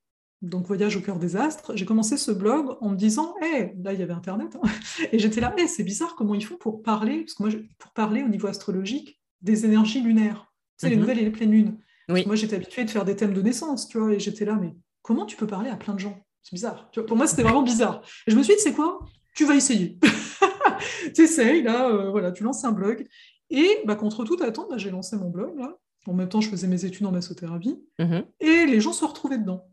donc 0.43 0.67
Voyage 0.67 0.97
au 0.97 1.01
cœur 1.01 1.19
des 1.19 1.37
astres, 1.37 1.71
j'ai 1.75 1.85
commencé 1.85 2.17
ce 2.17 2.29
blog 2.29 2.75
en 2.81 2.89
me 2.89 2.97
disant, 2.97 3.33
hé, 3.41 3.73
là 3.81 3.93
il 3.93 3.99
y 3.99 4.03
avait 4.03 4.13
Internet, 4.13 4.57
hein. 4.61 4.67
et 5.11 5.17
j'étais 5.17 5.39
là, 5.39 5.55
hé, 5.57 5.67
c'est 5.67 5.83
bizarre 5.83 6.15
comment 6.15 6.35
ils 6.35 6.43
font 6.43 6.57
pour 6.57 6.83
parler, 6.83 7.21
parce 7.21 7.33
que 7.35 7.43
moi, 7.43 7.51
pour 7.79 7.91
parler 7.91 8.23
au 8.23 8.27
niveau 8.27 8.47
astrologique 8.47 9.21
des 9.41 9.65
énergies 9.65 10.01
lunaires, 10.01 10.53
c'est 10.75 10.89
les 10.89 10.95
mhm. 10.95 11.01
nouvelles 11.01 11.19
et 11.19 11.23
les 11.23 11.31
pleines 11.31 11.51
lunes. 11.51 11.77
Moi 12.09 12.35
j'étais 12.35 12.57
habituée 12.57 12.83
de 12.83 12.89
faire 12.89 13.05
des 13.05 13.15
thèmes 13.15 13.33
de 13.33 13.41
naissance, 13.41 13.87
tu 13.87 13.97
vois, 13.97 14.11
et 14.13 14.19
j'étais 14.19 14.43
là, 14.43 14.57
mais 14.61 14.75
comment 15.01 15.25
tu 15.25 15.37
peux 15.37 15.47
parler 15.47 15.69
à 15.69 15.77
plein 15.77 15.93
de 15.93 15.99
gens? 15.99 16.19
C'est 16.41 16.53
bizarre. 16.53 16.91
pour 16.91 17.15
moi 17.15 17.25
c'était 17.25 17.43
vraiment 17.43 17.63
bizarre. 17.63 18.01
Et 18.27 18.31
je 18.31 18.37
me 18.37 18.43
suis 18.43 18.53
dit, 18.53 18.59
c'est 18.61 18.73
quoi? 18.73 18.99
Tu 19.33 19.45
vas 19.45 19.55
essayer. 19.55 19.97
tu 21.15 21.21
essayes, 21.21 21.63
là, 21.63 21.89
euh, 21.89 22.11
voilà, 22.11 22.33
tu 22.33 22.43
lances 22.43 22.65
un 22.65 22.73
blog. 22.73 23.07
Et 23.49 23.79
bah, 23.85 23.95
contre 23.95 24.25
toute 24.25 24.41
attente, 24.41 24.67
bah, 24.69 24.77
j'ai 24.77 24.91
lancé 24.91 25.15
mon 25.15 25.29
blog, 25.29 25.57
là. 25.57 25.77
En 26.05 26.13
même 26.13 26.27
temps, 26.27 26.41
je 26.41 26.49
faisais 26.49 26.67
mes 26.67 26.83
études 26.83 27.05
en 27.05 27.13
massothérapie. 27.13 27.81
Mhm. 27.97 28.25
Et 28.41 28.65
les 28.65 28.81
gens 28.81 28.91
se 28.91 29.05
retrouvaient 29.05 29.37
dedans 29.37 29.72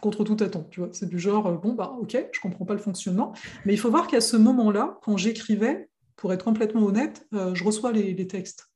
contre 0.00 0.24
toute 0.24 0.42
attente. 0.42 0.68
Tu 0.70 0.80
vois, 0.80 0.90
c'est 0.92 1.08
du 1.08 1.18
genre, 1.18 1.46
euh, 1.46 1.56
bon, 1.56 1.74
bah, 1.74 1.96
ok, 2.00 2.16
je 2.32 2.40
comprends 2.40 2.64
pas 2.64 2.74
le 2.74 2.80
fonctionnement. 2.80 3.32
Mais 3.64 3.72
il 3.72 3.78
faut 3.78 3.90
voir 3.90 4.06
qu'à 4.06 4.20
ce 4.20 4.36
moment-là, 4.36 4.98
quand 5.02 5.16
j'écrivais, 5.16 5.88
pour 6.16 6.32
être 6.32 6.44
complètement 6.44 6.82
honnête, 6.82 7.26
euh, 7.34 7.54
je 7.54 7.64
reçois 7.64 7.92
les, 7.92 8.26
textes. 8.26 8.68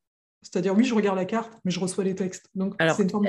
C'est-à-dire, 0.42 0.74
oui, 0.76 0.84
je 0.84 0.94
regarde 0.94 1.16
la 1.16 1.24
carte, 1.24 1.52
mais 1.64 1.70
je 1.70 1.80
reçois 1.80 2.04
les 2.04 2.14
textes. 2.14 2.46
Donc, 2.54 2.74
Alors, 2.78 2.98
une 3.00 3.10
forme 3.10 3.26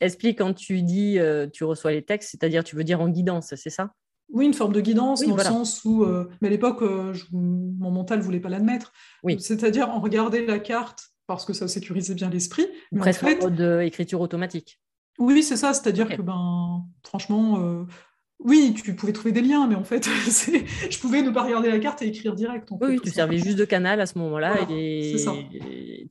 explique 0.00 0.38
quand 0.38 0.54
tu 0.54 0.82
dis 0.82 1.18
euh, 1.18 1.46
tu 1.48 1.64
reçois 1.64 1.92
les 1.92 2.02
textes, 2.02 2.30
c'est-à-dire, 2.30 2.64
tu 2.64 2.76
veux 2.76 2.84
dire 2.84 3.00
en 3.00 3.08
guidance, 3.08 3.54
c'est 3.56 3.70
ça? 3.70 3.92
Oui, 4.32 4.46
une 4.46 4.54
forme 4.54 4.72
de 4.72 4.80
guidance, 4.80 5.22
dans 5.22 5.36
le 5.36 5.42
sens 5.42 5.84
où, 5.84 6.06
mais 6.40 6.48
à 6.48 6.50
l'époque, 6.50 6.82
mon 7.32 7.90
mental 7.90 8.20
ne 8.20 8.24
voulait 8.24 8.40
pas 8.40 8.48
l'admettre. 8.48 8.92
Oui. 9.22 9.38
C'est-à-dire, 9.38 9.90
en 9.90 10.00
regarder 10.00 10.46
la 10.46 10.58
carte, 10.58 11.10
parce 11.26 11.44
que 11.44 11.52
ça 11.52 11.68
sécurisait 11.68 12.14
bien 12.14 12.30
l'esprit. 12.30 12.66
Presque 12.96 13.22
en, 13.24 13.26
fait, 13.26 13.42
mode 13.42 13.82
écriture 13.82 14.22
automatique. 14.22 14.80
Oui, 15.18 15.42
c'est 15.42 15.56
ça, 15.56 15.74
c'est-à-dire 15.74 16.08
que 16.08 16.22
ben, 16.22 16.84
franchement, 17.04 17.60
euh, 17.60 17.84
oui, 18.38 18.74
tu 18.74 18.94
pouvais 18.94 19.12
trouver 19.12 19.32
des 19.32 19.42
liens, 19.42 19.66
mais 19.66 19.74
en 19.74 19.84
fait, 19.84 20.04
je 20.90 20.98
pouvais 20.98 21.22
ne 21.22 21.30
pas 21.30 21.42
regarder 21.42 21.70
la 21.70 21.78
carte 21.78 22.02
et 22.02 22.08
écrire 22.08 22.34
direct. 22.34 22.68
oui, 22.80 22.98
tu 23.02 23.10
servais 23.10 23.38
juste 23.38 23.58
de 23.58 23.64
canal 23.64 24.00
à 24.00 24.06
ce 24.06 24.18
moment-là 24.18 24.56
et, 24.70 25.14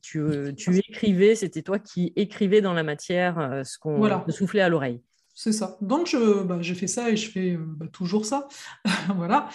tu, 0.00 0.18
euh, 0.18 0.52
tu 0.52 0.78
écrivais, 0.78 1.34
c'était 1.34 1.62
toi 1.62 1.78
qui 1.78 2.12
écrivais 2.16 2.60
dans 2.60 2.72
la 2.72 2.82
matière 2.82 3.38
euh, 3.38 3.64
ce 3.64 3.78
qu'on 3.78 4.00
te 4.20 4.30
soufflait 4.30 4.62
à 4.62 4.68
l'oreille. 4.68 5.00
C'est 5.34 5.52
ça. 5.52 5.78
Donc, 5.80 6.14
bah, 6.44 6.58
j'ai 6.60 6.74
fait 6.74 6.86
ça 6.86 7.10
et 7.10 7.16
je 7.16 7.30
fais 7.30 7.56
bah, 7.58 7.86
toujours 7.90 8.26
ça. 8.26 8.48
voilà. 9.16 9.48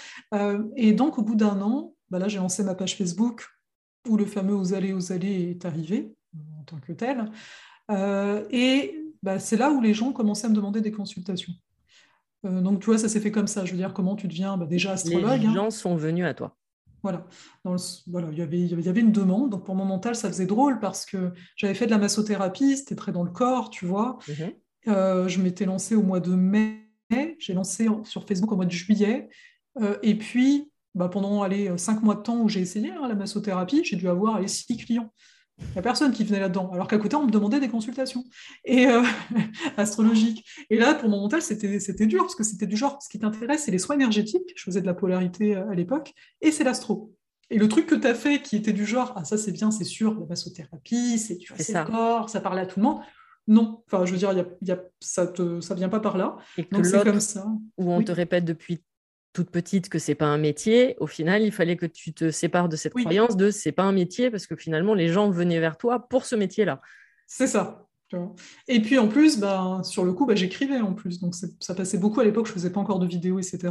et 0.75 0.91
donc, 0.91 1.17
au 1.19 1.21
bout 1.21 1.35
d'un 1.35 1.61
an, 1.61 1.93
bah, 2.09 2.19
là, 2.19 2.27
j'ai 2.27 2.37
lancé 2.37 2.63
ma 2.63 2.75
page 2.75 2.95
Facebook 2.95 3.47
où 4.07 4.17
le 4.17 4.25
fameux 4.25 4.55
Aux 4.55 4.73
allées, 4.73 4.93
aux 4.93 5.11
allées 5.11 5.51
est 5.51 5.65
arrivé 5.65 6.13
en 6.59 6.63
tant 6.63 6.77
que 6.77 6.93
tel. 6.93 7.25
et 8.51 8.96
bah, 9.23 9.39
c'est 9.39 9.57
là 9.57 9.71
où 9.71 9.81
les 9.81 9.93
gens 9.93 10.11
commençaient 10.11 10.47
à 10.47 10.49
me 10.49 10.55
demander 10.55 10.81
des 10.81 10.91
consultations. 10.91 11.53
Euh, 12.45 12.61
donc, 12.61 12.79
tu 12.79 12.85
vois, 12.85 12.97
ça 12.97 13.09
s'est 13.09 13.19
fait 13.19 13.31
comme 13.31 13.47
ça. 13.47 13.65
Je 13.65 13.71
veux 13.71 13.77
dire, 13.77 13.93
comment 13.93 14.15
tu 14.15 14.27
deviens 14.27 14.57
bah, 14.57 14.65
déjà 14.65 14.91
astrologue 14.93 15.41
Les 15.41 15.47
hein. 15.47 15.53
gens 15.53 15.69
sont 15.71 15.95
venus 15.95 16.25
à 16.25 16.33
toi. 16.33 16.55
Voilà. 17.03 17.25
voilà, 18.07 18.27
il 18.31 18.37
y, 18.37 18.41
avait, 18.41 18.59
il 18.59 18.81
y 18.81 18.89
avait 18.89 19.01
une 19.01 19.11
demande. 19.11 19.51
Donc, 19.51 19.65
pour 19.65 19.75
mon 19.75 19.85
mental, 19.85 20.15
ça 20.15 20.27
faisait 20.27 20.45
drôle 20.45 20.79
parce 20.79 21.05
que 21.05 21.31
j'avais 21.55 21.73
fait 21.73 21.85
de 21.85 21.91
la 21.91 21.99
massothérapie, 21.99 22.75
c'était 22.75 22.95
très 22.95 23.11
dans 23.11 23.23
le 23.23 23.31
corps, 23.31 23.69
tu 23.69 23.85
vois. 23.85 24.19
Mhm. 24.27 24.53
Euh, 24.87 25.27
je 25.27 25.41
m'étais 25.41 25.65
lancée 25.65 25.95
au 25.95 26.03
mois 26.03 26.19
de 26.19 26.33
mai 26.33 26.83
j'ai 27.39 27.53
lancé 27.53 27.87
sur 28.03 28.27
Facebook 28.27 28.51
au 28.51 28.57
mois 28.57 28.65
de 28.65 28.71
juillet. 28.71 29.29
et 30.03 30.15
puis, 30.15 30.69
bah, 30.93 31.07
pendant 31.07 31.41
allez, 31.41 31.71
cinq 31.77 32.03
mois 32.03 32.15
de 32.15 32.21
temps 32.21 32.41
où 32.41 32.49
j'ai 32.49 32.59
essayé 32.59 32.91
hein, 32.91 33.07
la 33.07 33.15
massothérapie, 33.15 33.85
j'ai 33.85 33.95
dû 33.95 34.09
avoir 34.09 34.41
les 34.41 34.49
six 34.49 34.75
clients. 34.75 35.13
Il 35.59 35.71
n'y 35.73 35.79
a 35.79 35.81
personne 35.81 36.11
qui 36.11 36.23
venait 36.23 36.39
là-dedans. 36.39 36.69
Alors 36.71 36.87
qu'à 36.87 36.97
côté, 36.97 37.15
on 37.15 37.25
me 37.25 37.31
demandait 37.31 37.59
des 37.59 37.69
consultations 37.69 38.23
et 38.63 38.87
euh, 38.87 39.01
astrologiques. 39.77 40.45
Et 40.69 40.77
là, 40.77 40.93
pour 40.93 41.09
mon 41.09 41.21
mental, 41.21 41.41
c'était 41.41 42.05
dur 42.05 42.21
parce 42.21 42.35
que 42.35 42.43
c'était 42.43 42.67
du 42.67 42.77
genre, 42.77 42.99
ce 43.01 43.09
qui 43.09 43.19
t'intéresse, 43.19 43.63
c'est 43.63 43.71
les 43.71 43.79
soins 43.79 43.95
énergétiques. 43.95 44.53
Je 44.55 44.63
faisais 44.63 44.81
de 44.81 44.85
la 44.85 44.93
polarité 44.93 45.55
euh, 45.55 45.69
à 45.69 45.75
l'époque 45.75 46.13
et 46.41 46.51
c'est 46.51 46.63
l'astro. 46.63 47.13
Et 47.49 47.57
le 47.57 47.67
truc 47.67 47.85
que 47.85 47.95
tu 47.95 48.05
as 48.05 48.13
fait 48.13 48.41
qui 48.41 48.57
était 48.57 48.73
du 48.73 48.85
genre, 48.85 49.13
ah 49.15 49.23
ça 49.23 49.37
c'est 49.37 49.53
bien, 49.53 49.71
c'est 49.71 49.85
sûr, 49.85 50.19
la 50.19 50.25
massothérapie, 50.25 51.17
c'est 51.17 51.37
tu 51.37 51.53
vois, 51.53 51.81
le 51.81 51.89
corps, 51.89 52.29
ça 52.29 52.41
parle 52.41 52.59
à 52.59 52.65
tout 52.65 52.79
le 52.79 52.83
monde. 52.83 52.99
Non, 53.47 53.81
enfin 53.85 54.05
je 54.05 54.11
veux 54.11 54.17
dire, 54.17 54.33
y 54.61 54.71
a, 54.71 54.79
ça 54.99 55.31
ne 55.39 55.61
ça 55.61 55.73
vient 55.73 55.87
pas 55.87 56.01
par 56.01 56.17
là. 56.17 56.35
Et 56.57 56.63
Donc 56.69 56.85
c'est 56.85 57.01
comme 57.03 57.21
ça. 57.21 57.45
Où 57.77 57.91
on 57.91 58.03
te 58.03 58.11
répète 58.11 58.43
depuis 58.43 58.83
toute 59.37 59.51
petite 59.51 59.87
que 59.87 59.99
c'est 59.99 60.15
pas 60.15 60.25
un 60.25 60.39
métier, 60.39 60.95
au 60.99 61.05
final, 61.05 61.43
il 61.43 61.51
fallait 61.51 61.77
que 61.77 61.85
tu 61.85 62.11
te 62.11 62.31
sépares 62.31 62.69
de 62.69 62.75
cette 62.75 62.95
croyance 62.95 63.37
de 63.37 63.51
c'est 63.51 63.71
pas 63.71 63.83
un 63.83 63.91
métier 63.91 64.31
parce 64.31 64.47
que 64.47 64.55
finalement, 64.55 64.95
les 64.95 65.09
gens 65.09 65.29
venaient 65.29 65.59
vers 65.59 65.77
toi 65.77 66.07
pour 66.07 66.25
ce 66.25 66.35
métier-là. 66.35 66.81
C'est 67.27 67.45
ça. 67.45 67.83
Et 68.67 68.81
puis 68.81 68.97
en 68.97 69.07
plus, 69.09 69.37
bah, 69.37 69.81
sur 69.83 70.05
le 70.05 70.13
coup, 70.13 70.25
bah, 70.25 70.33
j'écrivais 70.33 70.79
en 70.79 70.93
plus. 70.93 71.19
Donc 71.19 71.35
ça 71.35 71.75
passait 71.75 71.99
beaucoup 71.99 72.19
à 72.19 72.23
l'époque, 72.23 72.47
je 72.47 72.51
faisais 72.51 72.71
pas 72.71 72.79
encore 72.79 72.97
de 72.97 73.05
vidéos, 73.05 73.37
etc. 73.37 73.67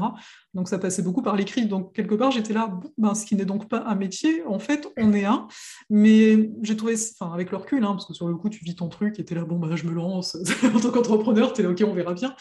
Donc 0.55 0.69
ça 0.69 0.79
passait 0.79 1.03
beaucoup 1.03 1.23
par 1.23 1.35
l'écrit. 1.35 1.67
Donc 1.67 1.93
quelque 1.95 2.15
part, 2.15 2.31
j'étais 2.31 2.53
là, 2.53 2.79
ben, 2.97 3.15
ce 3.15 3.27
qui 3.27 3.35
n'est 3.35 3.47
donc 3.47 3.69
pas 3.69 3.83
un 3.87 3.97
métier, 3.97 4.45
en 4.47 4.61
fait, 4.61 4.87
on 4.99 5.13
est 5.15 5.25
un. 5.25 5.49
Mais 5.91 6.51
j'ai 6.63 6.77
trouvé, 6.77 6.95
enfin 7.19 7.33
avec 7.33 7.51
le 7.51 7.57
recul, 7.57 7.83
hein, 7.83 7.93
parce 7.93 8.07
que 8.07 8.15
sur 8.15 8.29
le 8.29 8.37
coup, 8.37 8.51
tu 8.51 8.63
vis 8.65 8.77
ton 8.77 8.89
truc 8.89 9.19
et 9.19 9.25
tu 9.25 9.33
es 9.33 9.37
là, 9.37 9.45
bon, 9.45 9.59
bah, 9.59 9.75
je 9.75 9.85
me 9.85 9.93
lance. 9.93 10.37
en 10.75 10.79
tant 10.79 10.91
qu'entrepreneur, 10.91 11.53
tu 11.53 11.63
es 11.63 11.65
là, 11.65 11.71
ok, 11.71 11.83
on 11.85 11.95
verra 11.95 12.15
bien. 12.15 12.37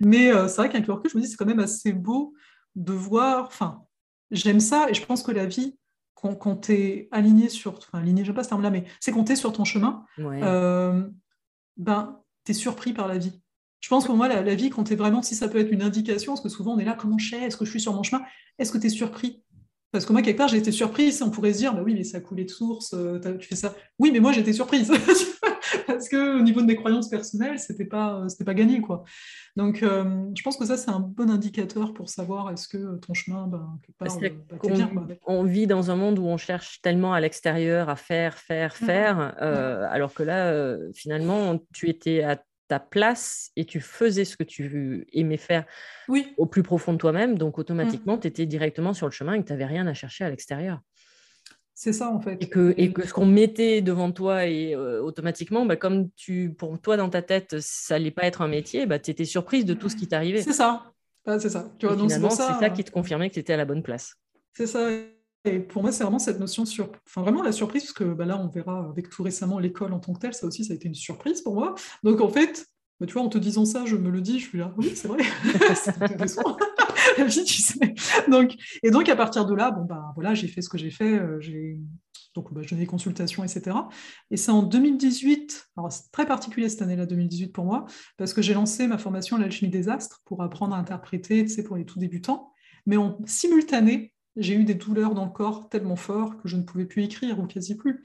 Mais 0.00 0.32
euh, 0.32 0.48
c'est 0.48 0.56
vrai 0.56 0.68
qu'avec 0.68 0.86
le 0.86 0.94
recul, 0.94 1.10
je 1.10 1.16
me 1.16 1.22
dis 1.22 1.28
c'est 1.28 1.36
quand 1.36 1.46
même 1.46 1.60
assez 1.60 1.92
beau 1.92 2.34
de 2.74 2.92
voir. 2.92 3.46
Enfin, 3.46 3.84
j'aime 4.30 4.60
ça 4.60 4.88
et 4.90 4.94
je 4.94 5.04
pense 5.04 5.22
que 5.22 5.32
la 5.32 5.46
vie, 5.46 5.76
quand, 6.14 6.34
quand 6.34 6.56
tu 6.56 6.72
es 6.72 7.08
aligné 7.12 7.48
sur. 7.48 7.78
Enfin, 7.78 8.00
aligné, 8.00 8.24
j'aime 8.24 8.34
pas 8.34 8.44
ce 8.44 8.48
terme-là, 8.48 8.70
mais 8.70 8.84
c'est 9.00 9.12
quand 9.12 9.28
es 9.30 9.36
sur 9.36 9.52
ton 9.52 9.64
chemin, 9.64 10.04
euh, 10.18 11.06
ben, 11.76 12.20
tu 12.44 12.52
es 12.52 12.54
surpris 12.54 12.92
par 12.92 13.08
la 13.08 13.18
vie. 13.18 13.40
Je 13.80 13.88
pense 13.90 14.06
pour 14.06 14.16
moi, 14.16 14.28
la, 14.28 14.54
vie, 14.54 14.70
quand 14.70 14.84
tu 14.84 14.94
es 14.94 14.96
vraiment, 14.96 15.20
si 15.20 15.34
ça 15.34 15.46
peut 15.46 15.58
être 15.58 15.70
une 15.70 15.82
indication, 15.82 16.32
parce 16.32 16.42
que 16.42 16.48
souvent 16.48 16.72
on 16.72 16.78
est 16.78 16.86
là, 16.86 16.96
comment 16.98 17.18
je 17.18 17.30
sais, 17.30 17.42
est-ce 17.42 17.58
que 17.58 17.66
je 17.66 17.70
suis 17.70 17.82
sur 17.82 17.92
mon 17.92 18.02
chemin? 18.02 18.24
Est-ce 18.58 18.72
que 18.72 18.78
tu 18.78 18.86
es 18.86 18.90
surpris? 18.90 19.42
Parce 19.92 20.06
que 20.06 20.12
moi, 20.12 20.22
quelque 20.22 20.38
part, 20.38 20.48
j'ai 20.48 20.56
été 20.56 20.72
surprise. 20.72 21.22
On 21.22 21.30
pourrait 21.30 21.52
se 21.52 21.58
dire, 21.58 21.74
bah 21.74 21.82
oui, 21.84 21.94
mais 21.94 22.02
ça 22.02 22.16
a 22.16 22.20
coulé 22.20 22.44
de 22.44 22.50
source, 22.50 22.94
euh, 22.94 23.20
tu 23.38 23.46
fais 23.46 23.56
ça. 23.56 23.74
Oui, 23.98 24.10
mais 24.10 24.20
moi, 24.20 24.32
j'étais 24.32 24.54
surprise. 24.54 24.90
parce 25.86 26.08
que 26.08 26.38
au 26.38 26.42
niveau 26.42 26.60
de 26.60 26.66
mes 26.66 26.76
croyances 26.76 27.08
personnelles, 27.08 27.58
c'était 27.58 27.84
pas, 27.84 28.24
c'était 28.28 28.44
pas 28.44 28.54
gagné, 28.54 28.80
quoi. 28.80 29.04
Donc, 29.56 29.82
euh, 29.82 30.24
je 30.36 30.42
pense 30.42 30.56
que 30.56 30.64
ça, 30.64 30.76
c'est 30.76 30.90
un 30.90 31.00
bon 31.00 31.30
indicateur 31.30 31.94
pour 31.94 32.08
savoir 32.08 32.50
est-ce 32.50 32.68
que 32.68 32.96
ton 32.96 33.14
chemin, 33.14 33.46
ben, 33.46 33.78
part, 33.98 34.18
on, 35.26 35.44
vit 35.44 35.66
dans 35.66 35.90
un 35.90 35.96
monde 35.96 36.18
où 36.18 36.24
on 36.24 36.36
cherche 36.36 36.80
tellement 36.82 37.12
à 37.12 37.20
l'extérieur 37.20 37.88
à 37.88 37.96
faire, 37.96 38.36
faire, 38.38 38.76
faire, 38.76 39.36
euh, 39.40 39.86
alors 39.90 40.12
que 40.12 40.22
là, 40.22 40.50
euh, 40.50 40.90
finalement, 40.94 41.60
tu 41.72 41.88
étais 41.88 42.22
à 42.24 42.42
ta 42.66 42.80
place 42.80 43.50
et 43.56 43.64
tu 43.64 43.80
faisais 43.80 44.24
ce 44.24 44.36
que 44.36 44.42
tu 44.42 45.06
aimais 45.12 45.36
faire 45.36 45.64
oui. 46.08 46.32
au 46.36 46.46
plus 46.46 46.62
profond 46.62 46.92
de 46.92 46.98
toi-même. 46.98 47.38
Donc, 47.38 47.58
automatiquement, 47.58 48.18
tu 48.18 48.26
étais 48.26 48.46
directement 48.46 48.94
sur 48.94 49.06
le 49.06 49.12
chemin 49.12 49.34
et 49.34 49.40
que 49.40 49.46
tu 49.46 49.52
n'avais 49.52 49.66
rien 49.66 49.86
à 49.86 49.94
chercher 49.94 50.24
à 50.24 50.30
l'extérieur. 50.30 50.80
C'est 51.74 51.92
ça 51.92 52.10
en 52.10 52.20
fait. 52.20 52.40
Et 52.40 52.48
que, 52.48 52.72
et 52.76 52.92
que 52.92 53.06
ce 53.06 53.12
qu'on 53.12 53.26
mettait 53.26 53.82
devant 53.82 54.12
toi 54.12 54.46
et 54.46 54.74
euh, 54.74 55.02
automatiquement, 55.02 55.66
bah, 55.66 55.76
comme 55.76 56.10
tu, 56.12 56.54
pour 56.56 56.80
toi 56.80 56.96
dans 56.96 57.10
ta 57.10 57.20
tête, 57.20 57.60
ça 57.60 57.96
allait 57.96 58.12
pas 58.12 58.24
être 58.24 58.42
un 58.42 58.48
métier, 58.48 58.86
bah, 58.86 58.98
tu 58.98 59.10
étais 59.10 59.24
surprise 59.24 59.64
de 59.64 59.74
tout 59.74 59.88
ce 59.88 59.96
qui 59.96 60.06
t'arrivait. 60.06 60.42
C'est 60.42 60.52
ça. 60.52 60.92
c'est 61.26 61.48
ça. 61.48 61.68
Tu 61.78 61.86
vois, 61.86 61.96
c'est 62.08 62.20
ça, 62.30 62.58
ça, 62.60 62.70
qui 62.70 62.84
te 62.84 62.92
confirmait 62.92 63.28
que 63.28 63.34
tu 63.34 63.40
étais 63.40 63.54
à 63.54 63.56
la 63.56 63.64
bonne 63.64 63.82
place. 63.82 64.14
C'est 64.52 64.68
ça. 64.68 64.88
Et 65.46 65.58
pour 65.58 65.82
moi, 65.82 65.92
c'est 65.92 66.04
vraiment 66.04 66.18
cette 66.18 66.40
notion 66.40 66.64
sur, 66.64 66.90
enfin 67.06 67.22
vraiment 67.22 67.42
la 67.42 67.52
surprise, 67.52 67.82
parce 67.82 67.92
que 67.92 68.04
bah, 68.04 68.24
là, 68.24 68.38
on 68.38 68.48
verra 68.48 68.88
avec 68.88 69.10
tout 69.10 69.22
récemment 69.22 69.58
l'école 69.58 69.92
en 69.92 69.98
tant 69.98 70.14
que 70.14 70.20
telle, 70.20 70.34
ça 70.34 70.46
aussi, 70.46 70.64
ça 70.64 70.72
a 70.72 70.76
été 70.76 70.88
une 70.88 70.94
surprise 70.94 71.42
pour 71.42 71.54
moi. 71.54 71.74
Donc 72.02 72.20
en 72.20 72.28
fait, 72.28 72.66
bah, 73.00 73.06
tu 73.06 73.14
vois, 73.14 73.22
en 73.22 73.28
te 73.28 73.38
disant 73.38 73.64
ça, 73.64 73.84
je 73.84 73.96
me 73.96 74.10
le 74.10 74.20
dis, 74.20 74.38
je 74.38 74.48
suis 74.48 74.58
là, 74.58 74.72
oui, 74.78 74.92
c'est 74.94 75.08
vrai. 75.08 75.22
la 77.18 77.24
vie, 77.24 77.44
tu 77.44 77.62
sais. 77.62 77.94
Donc, 78.30 78.54
et 78.82 78.90
donc, 78.90 79.08
à 79.08 79.16
partir 79.16 79.46
de 79.46 79.54
là, 79.54 79.70
bon, 79.70 79.84
bah, 79.84 80.12
voilà, 80.14 80.34
j'ai 80.34 80.48
fait 80.48 80.62
ce 80.62 80.68
que 80.68 80.78
j'ai 80.78 80.90
fait. 80.90 81.18
Euh, 81.18 81.40
j'ai 81.40 81.78
donc, 82.34 82.52
bah, 82.52 82.62
je 82.62 82.68
donnais 82.68 82.82
des 82.82 82.86
consultations, 82.86 83.44
etc. 83.44 83.76
Et 84.30 84.36
c'est 84.36 84.50
en 84.50 84.62
2018, 84.62 85.68
alors 85.76 85.92
c'est 85.92 86.10
très 86.10 86.26
particulier 86.26 86.68
cette 86.68 86.82
année-là, 86.82 87.06
2018 87.06 87.52
pour 87.52 87.64
moi, 87.64 87.86
parce 88.16 88.34
que 88.34 88.42
j'ai 88.42 88.54
lancé 88.54 88.86
ma 88.88 88.98
formation 88.98 89.36
à 89.36 89.40
l'alchimie 89.40 89.70
des 89.70 89.88
astres 89.88 90.20
pour 90.24 90.42
apprendre 90.42 90.74
à 90.74 90.78
interpréter, 90.78 91.44
tu 91.44 91.50
sais, 91.50 91.62
pour 91.62 91.76
les 91.76 91.84
tout 91.84 91.98
débutants. 91.98 92.52
Mais 92.86 92.96
en 92.96 93.18
simultané, 93.24 94.12
j'ai 94.36 94.54
eu 94.54 94.64
des 94.64 94.74
douleurs 94.74 95.14
dans 95.14 95.24
le 95.24 95.30
corps 95.30 95.68
tellement 95.68 95.96
fortes 95.96 96.40
que 96.42 96.48
je 96.48 96.56
ne 96.56 96.62
pouvais 96.62 96.86
plus 96.86 97.04
écrire 97.04 97.38
ou 97.38 97.46
quasi 97.46 97.76
plus. 97.76 98.04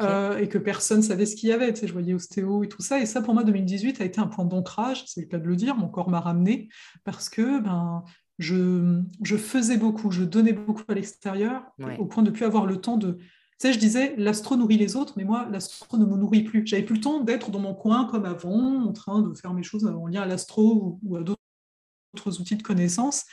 Euh, 0.00 0.38
et 0.38 0.48
que 0.48 0.56
personne 0.56 1.02
savait 1.02 1.26
ce 1.26 1.36
qu'il 1.36 1.50
y 1.50 1.52
avait. 1.52 1.72
Tu 1.72 1.80
sais, 1.80 1.86
je 1.86 1.92
voyais 1.92 2.14
ostéo 2.14 2.64
et 2.64 2.68
tout 2.68 2.82
ça. 2.82 3.00
Et 3.00 3.06
ça, 3.06 3.20
pour 3.20 3.34
moi, 3.34 3.44
2018 3.44 4.00
a 4.00 4.04
été 4.04 4.18
un 4.18 4.26
point 4.26 4.44
d'ancrage, 4.44 5.04
c'est 5.06 5.20
le 5.20 5.26
cas 5.26 5.38
de 5.38 5.46
le 5.46 5.56
dire. 5.56 5.76
Mon 5.76 5.88
corps 5.88 6.08
m'a 6.08 6.20
ramené 6.20 6.68
parce 7.04 7.28
que 7.28 7.60
ben, 7.60 8.02
je, 8.38 9.02
je, 9.22 9.36
faisais 9.36 9.76
beaucoup, 9.76 10.10
je 10.10 10.24
donnais 10.24 10.52
beaucoup 10.52 10.82
à 10.88 10.94
l'extérieur, 10.94 11.62
au 11.98 12.06
point 12.06 12.22
de 12.22 12.30
ne 12.30 12.34
plus 12.34 12.44
avoir 12.44 12.66
le 12.66 12.80
temps 12.80 12.96
de. 12.96 13.18
Tu 13.60 13.68
sais, 13.68 13.72
je 13.72 13.78
disais, 13.78 14.14
l'astro 14.16 14.56
nourrit 14.56 14.76
les 14.76 14.96
autres, 14.96 15.14
mais 15.16 15.24
moi, 15.24 15.46
l'astro 15.50 15.96
ne 15.96 16.04
me 16.04 16.16
nourrit 16.16 16.42
plus. 16.42 16.66
J'avais 16.66 16.82
plus 16.82 16.96
le 16.96 17.00
temps 17.00 17.20
d'être 17.20 17.52
dans 17.52 17.60
mon 17.60 17.74
coin 17.74 18.06
comme 18.06 18.24
avant, 18.24 18.82
en 18.82 18.92
train 18.92 19.22
de 19.22 19.32
faire 19.34 19.54
mes 19.54 19.62
choses 19.62 19.86
en 19.86 20.08
lien 20.08 20.22
à 20.22 20.26
l'astro 20.26 20.98
ou, 21.04 21.16
à 21.16 21.22
d'autres 21.22 22.40
outils 22.40 22.56
de 22.56 22.64
connaissance. 22.64 23.24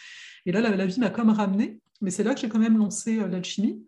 Et 0.46 0.52
là, 0.52 0.62
la, 0.62 0.76
la 0.76 0.86
vie 0.86 1.00
m'a 1.00 1.10
comme 1.10 1.32
ramené. 1.32 1.82
Mais 2.02 2.12
c'est 2.12 2.24
là 2.24 2.34
que 2.34 2.42
j'ai 2.42 2.50
quand 2.50 2.60
même 2.60 2.78
lancé 2.78 3.20
euh, 3.20 3.28
l'alchimie. 3.28 3.86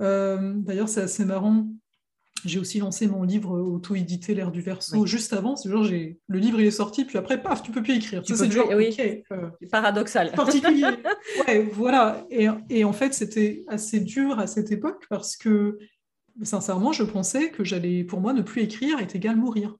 Euh, 0.00 0.54
d'ailleurs, 0.56 0.88
c'est 0.88 1.02
assez 1.02 1.24
marrant. 1.24 1.68
J'ai 2.44 2.58
aussi 2.58 2.78
lancé 2.78 3.06
mon 3.06 3.22
livre 3.22 3.58
auto-édité 3.58 4.34
L'ère 4.34 4.50
du 4.50 4.60
verso 4.60 5.06
juste 5.06 5.32
avant. 5.32 5.56
C'est 5.56 5.70
genre, 5.70 5.84
j'ai... 5.84 6.18
le 6.28 6.38
livre 6.38 6.60
il 6.60 6.66
est 6.66 6.70
sorti, 6.70 7.04
puis 7.04 7.18
après, 7.18 7.42
paf, 7.42 7.62
tu 7.62 7.70
peux 7.70 7.82
plus 7.82 7.96
écrire. 7.96 8.22
c'est 8.24 8.74
oui. 8.74 8.96
Euh, 9.32 9.50
paradoxal. 9.70 10.32
Particulier. 10.32 10.86
ouais, 11.46 11.68
voilà. 11.72 12.26
Et, 12.30 12.48
et 12.68 12.84
en 12.84 12.92
fait, 12.92 13.14
c'était 13.14 13.64
assez 13.68 14.00
dur 14.00 14.38
à 14.38 14.46
cette 14.46 14.72
époque 14.72 15.06
parce 15.08 15.36
que, 15.36 15.78
sincèrement, 16.42 16.92
je 16.92 17.02
pensais 17.02 17.50
que 17.50 17.64
j'allais, 17.64 18.04
pour 18.04 18.20
moi, 18.20 18.32
ne 18.32 18.42
plus 18.42 18.62
écrire 18.62 18.98
est 19.00 19.14
égal 19.14 19.36
mourir. 19.36 19.76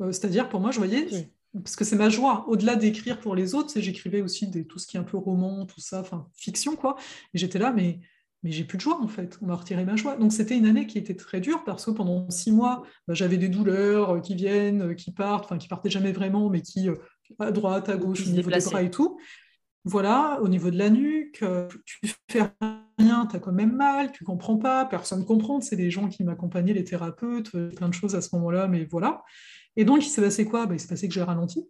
Euh, 0.00 0.12
c'est-à-dire, 0.12 0.48
pour 0.48 0.60
moi, 0.60 0.70
je 0.70 0.78
voyais, 0.78 1.06
parce 1.54 1.76
que 1.76 1.84
c'est 1.84 1.96
ma 1.96 2.08
joie. 2.08 2.44
Au-delà 2.48 2.76
d'écrire 2.76 3.20
pour 3.20 3.34
les 3.34 3.54
autres, 3.54 3.72
j'écrivais 3.76 4.22
aussi 4.22 4.48
des, 4.48 4.64
tout 4.64 4.78
ce 4.78 4.86
qui 4.86 4.96
est 4.96 5.00
un 5.00 5.04
peu 5.04 5.16
roman, 5.16 5.66
tout 5.66 5.80
ça, 5.80 6.00
enfin, 6.00 6.26
fiction, 6.34 6.76
quoi. 6.76 6.96
Et 7.34 7.38
j'étais 7.38 7.58
là, 7.58 7.72
mais 7.72 8.00
mais 8.42 8.50
j'ai 8.50 8.64
plus 8.64 8.76
de 8.76 8.82
joie 8.82 9.00
en 9.00 9.08
fait, 9.08 9.38
on 9.40 9.46
m'a 9.46 9.54
retiré 9.54 9.84
ma 9.84 9.96
joie. 9.96 10.16
Donc 10.16 10.32
c'était 10.32 10.56
une 10.56 10.66
année 10.66 10.86
qui 10.86 10.98
était 10.98 11.14
très 11.14 11.40
dure 11.40 11.64
parce 11.64 11.84
que 11.84 11.90
pendant 11.90 12.28
six 12.30 12.50
mois, 12.52 12.82
bah, 13.06 13.14
j'avais 13.14 13.36
des 13.36 13.48
douleurs 13.48 14.16
euh, 14.16 14.20
qui 14.20 14.34
viennent, 14.34 14.82
euh, 14.82 14.94
qui 14.94 15.12
partent, 15.12 15.44
enfin 15.44 15.58
qui 15.58 15.68
partaient 15.68 15.90
jamais 15.90 16.12
vraiment, 16.12 16.50
mais 16.50 16.62
qui 16.62 16.88
euh, 16.88 16.96
à 17.38 17.52
droite, 17.52 17.88
à 17.88 17.96
gauche, 17.96 18.26
au 18.26 18.30
niveau 18.30 18.50
des 18.50 18.64
bras 18.64 18.82
et 18.82 18.90
tout. 18.90 19.18
Voilà, 19.84 20.38
au 20.42 20.48
niveau 20.48 20.70
de 20.70 20.78
la 20.78 20.90
nuque, 20.90 21.44
tu 21.84 22.14
fais 22.30 22.42
rien, 22.98 23.26
tu 23.28 23.34
as 23.34 23.40
quand 23.40 23.50
même 23.50 23.74
mal, 23.74 24.12
tu 24.12 24.22
comprends 24.22 24.56
pas, 24.56 24.84
personne 24.84 25.20
ne 25.20 25.24
comprend, 25.24 25.60
c'est 25.60 25.74
les 25.74 25.90
gens 25.90 26.08
qui 26.08 26.22
m'accompagnaient, 26.22 26.72
les 26.72 26.84
thérapeutes, 26.84 27.50
plein 27.74 27.88
de 27.88 27.94
choses 27.94 28.14
à 28.14 28.20
ce 28.20 28.28
moment-là, 28.36 28.68
mais 28.68 28.84
voilà. 28.84 29.24
Et 29.74 29.84
donc 29.84 30.06
il 30.06 30.08
s'est 30.08 30.22
passé 30.22 30.44
quoi? 30.44 30.66
Bah, 30.66 30.74
Il 30.74 30.78
s'est 30.80 30.86
passé 30.86 31.08
que 31.08 31.14
j'ai 31.14 31.22
ralenti 31.22 31.66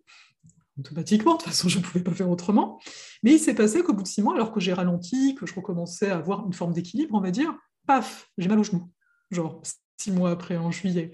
automatiquement, 0.78 1.32
de 1.32 1.38
toute 1.38 1.48
façon 1.48 1.68
je 1.68 1.78
ne 1.78 1.82
pouvais 1.82 2.02
pas 2.02 2.12
faire 2.12 2.30
autrement. 2.30 2.80
Mais 3.22 3.32
il 3.32 3.38
s'est 3.38 3.54
passé 3.54 3.82
qu'au 3.82 3.92
bout 3.92 4.02
de 4.02 4.08
six 4.08 4.22
mois, 4.22 4.35
alors 4.35 4.52
que 4.52 4.61
j'ai 4.61 4.72
ralenti, 4.72 5.35
que 5.35 5.46
je 5.46 5.54
recommençais 5.54 6.11
à 6.11 6.16
avoir 6.16 6.46
une 6.46 6.52
forme 6.52 6.72
d'équilibre, 6.72 7.14
on 7.14 7.20
va 7.20 7.30
dire, 7.30 7.54
paf, 7.87 8.30
j'ai 8.38 8.48
mal 8.48 8.58
aux 8.58 8.64
genoux. 8.64 8.90
Genre 9.30 9.62
six 9.98 10.12
mois 10.12 10.30
après, 10.30 10.56
en 10.56 10.70
juillet. 10.70 11.12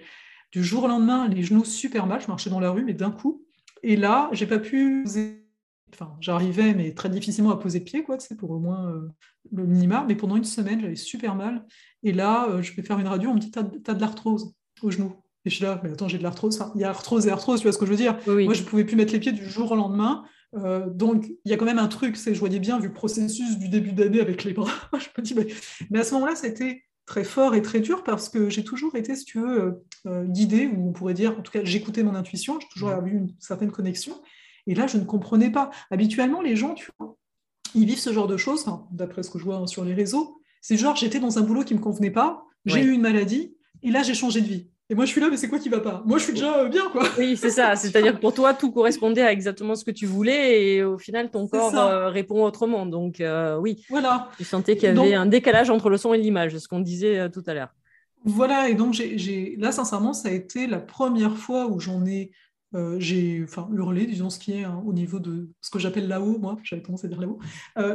Du 0.53 0.65
jour 0.65 0.85
au 0.85 0.89
lendemain, 0.89 1.29
les 1.29 1.43
genoux 1.43 1.65
super 1.65 2.07
mal, 2.07 2.21
je 2.21 2.29
marchais 2.29 2.51
dans 2.51 2.61
la 2.61 2.71
rue, 2.71 2.85
mais 2.85 2.95
d'un 2.95 3.11
coup. 3.11 3.45
Et 3.83 3.97
là, 3.97 4.31
j'ai 4.33 4.47
pas 4.47 4.59
pu 4.59 5.05
Enfin, 5.93 6.17
j'arrivais, 6.21 6.75
mais 6.75 6.93
très 6.93 7.09
difficilement 7.09 7.51
à 7.51 7.57
poser 7.57 7.81
pied, 7.81 8.03
quoi, 8.03 8.19
c'est 8.19 8.37
pour 8.37 8.51
au 8.51 8.59
moins 8.59 8.91
euh, 8.91 9.09
le 9.53 9.67
minimum. 9.67 10.05
Mais 10.07 10.17
pendant 10.17 10.37
une 10.37 10.45
semaine, 10.45 10.81
j'avais 10.81 10.97
super 10.97 11.35
mal. 11.35 11.67
Et 12.03 12.13
là, 12.13 12.49
euh, 12.49 12.63
je 12.63 12.75
vais 12.75 12.83
faire 12.83 12.99
une 12.99 13.07
radio, 13.07 13.31
on 13.31 13.35
me 13.35 13.41
dit 13.41 13.51
T'as 13.51 13.63
de 13.63 14.01
l'arthrose 14.01 14.55
au 14.83 14.91
genou. 14.91 15.15
Et 15.49 15.51
je 15.51 15.55
suis 15.55 15.65
là, 15.65 15.81
mais 15.83 15.91
attends, 15.91 16.09
j'ai 16.09 16.19
de 16.19 16.23
l'arthrose. 16.23 16.63
il 16.75 16.83
y 16.83 16.85
a 16.85 16.91
arthrose 16.91 17.27
et 17.27 17.31
arthrose, 17.31 17.61
tu 17.61 17.67
vois 17.67 17.73
ce 17.73 17.79
que 17.79 17.87
je 17.87 17.91
veux 17.91 17.97
dire? 17.97 18.19
Moi, 18.27 18.53
je 18.53 18.61
ne 18.61 18.67
pouvais 18.67 18.85
plus 18.85 18.97
mettre 18.97 19.15
les 19.15 19.19
pieds 19.19 19.33
du 19.33 19.49
jour 19.49 19.73
au 19.73 19.77
lendemain. 19.77 20.25
Euh, 20.59 20.91
donc, 20.91 21.27
il 21.27 21.51
y 21.51 21.55
a 21.55 21.57
quand 21.57 21.65
même 21.65 21.79
un 21.79 21.89
truc, 21.89 22.19
c'est 22.19 22.35
je 22.35 22.39
voyais 22.39 22.59
bien, 22.59 22.79
vu 22.79 22.89
le 22.89 22.93
processus 22.93 23.59
du 23.59 23.71
début 23.71 23.93
d'année 23.93 24.21
avec 24.21 24.45
les 24.45 24.53
bras. 24.53 24.71
je 24.93 25.07
me 25.17 25.23
dis, 25.23 25.35
mais... 25.91 25.99
à 25.99 26.05
ce 26.05 26.13
moment-là, 26.13 26.37
c'était 26.37 26.83
très 27.07 27.25
fort 27.25 27.55
et 27.55 27.63
très 27.63 27.81
dur 27.81 28.05
parce 28.05 28.29
que 28.29 28.51
j'ai 28.51 28.63
toujours 28.63 28.95
été, 28.95 29.17
si 29.17 29.25
tu 29.25 29.41
veux, 29.41 29.63
euh, 29.63 29.73
euh, 30.07 30.25
guidée, 30.27 30.67
ou 30.67 30.91
on 30.91 30.93
pourrait 30.93 31.15
dire, 31.15 31.35
en 31.39 31.41
tout 31.41 31.51
cas, 31.51 31.61
j'écoutais 31.65 32.03
mon 32.03 32.15
intuition, 32.15 32.61
j'ai 32.61 32.69
toujours 32.69 32.91
eu 33.07 33.13
une 33.13 33.35
certaine 33.39 33.71
connexion. 33.71 34.21
Et 34.67 34.75
là, 34.75 34.87
je 34.87 34.99
ne 34.99 35.05
comprenais 35.05 35.51
pas. 35.51 35.71
Habituellement, 35.91 36.43
les 36.43 36.57
gens, 36.57 36.75
tu 36.75 36.91
vois, 36.99 37.17
ils 37.75 37.87
vivent 37.87 38.01
ce 38.01 38.13
genre 38.13 38.27
de 38.27 38.37
choses, 38.37 38.67
d'après 38.91 39.23
ce 39.23 39.31
que 39.31 39.39
je 39.39 39.45
vois 39.45 39.67
sur 39.67 39.83
les 39.83 39.95
réseaux. 39.95 40.43
C'est 40.61 40.77
genre, 40.77 40.95
j'étais 40.95 41.21
dans 41.21 41.39
un 41.39 41.41
boulot 41.41 41.65
qui 41.65 41.73
ne 41.73 41.79
me 41.79 41.83
convenait 41.83 42.11
pas, 42.11 42.45
j'ai 42.67 42.83
eu 42.83 42.91
une 42.91 43.01
maladie, 43.01 43.55
et 43.83 43.91
là, 43.91 44.03
j'ai 44.03 44.13
changé 44.13 44.43
de 44.43 44.47
vie. 44.47 44.69
Et 44.91 44.95
moi, 44.95 45.05
je 45.05 45.11
suis 45.11 45.21
là, 45.21 45.29
mais 45.31 45.37
c'est 45.37 45.49
quoi 45.49 45.59
qui 45.59 45.69
va 45.69 45.81
pas? 45.81 46.03
Moi, 46.07 46.17
je 46.17 46.25
suis 46.25 46.33
déjà 46.33 46.61
euh, 46.61 46.69
bien, 46.69 46.89
quoi. 46.91 47.05
Oui, 47.19 47.37
c'est 47.37 47.51
ça. 47.51 47.77
C'est-à-dire 47.77 48.15
que 48.15 48.21
pour 48.21 48.33
toi, 48.33 48.55
tout 48.55 48.73
correspondait 48.73 49.21
à 49.21 49.31
exactement 49.31 49.75
ce 49.75 49.85
que 49.85 49.91
tu 49.91 50.07
voulais 50.07 50.65
et 50.65 50.83
au 50.83 50.97
final, 50.97 51.31
ton 51.31 51.47
corps 51.47 51.77
euh, 51.77 52.09
répond 52.09 52.43
autrement. 52.43 52.87
Donc, 52.87 53.21
euh, 53.21 53.59
oui. 53.59 53.85
Voilà. 53.91 54.31
Tu 54.39 54.45
sentais 54.45 54.77
qu'il 54.77 54.85
y 54.89 54.99
avait 54.99 55.15
un 55.15 55.27
décalage 55.27 55.69
entre 55.69 55.91
le 55.91 55.99
son 55.99 56.15
et 56.15 56.19
l'image, 56.19 56.57
ce 56.57 56.69
qu'on 56.69 56.81
disait 56.81 57.29
tout 57.31 57.43
à 57.47 57.53
l'heure. 57.53 57.75
Voilà. 58.25 58.71
Et 58.71 58.75
donc, 58.75 58.95
j'ai, 58.95 59.57
là, 59.59 59.73
sincèrement, 59.73 60.15
ça 60.15 60.31
a 60.31 60.33
été 60.33 60.67
la 60.67 60.79
première 60.79 61.37
fois 61.37 61.67
où 61.67 61.81
j'en 61.81 62.07
ai 62.07 62.31
j'ai 62.99 63.43
enfin, 63.45 63.69
hurlé, 63.73 64.07
disons 64.07 64.29
ce 64.29 64.39
qui 64.39 64.53
est 64.53 64.65
hein, 64.65 64.83
au 64.87 64.93
niveau 64.93 65.19
de 65.19 65.51
ce 65.63 65.71
que 65.71 65.79
j'appelle 65.79 66.07
là-haut, 66.07 66.39
moi, 66.39 66.59
j'avais 66.63 66.83
tendance 66.83 67.05
à 67.05 67.09
dire 67.09 67.21
là-haut. 67.21 67.39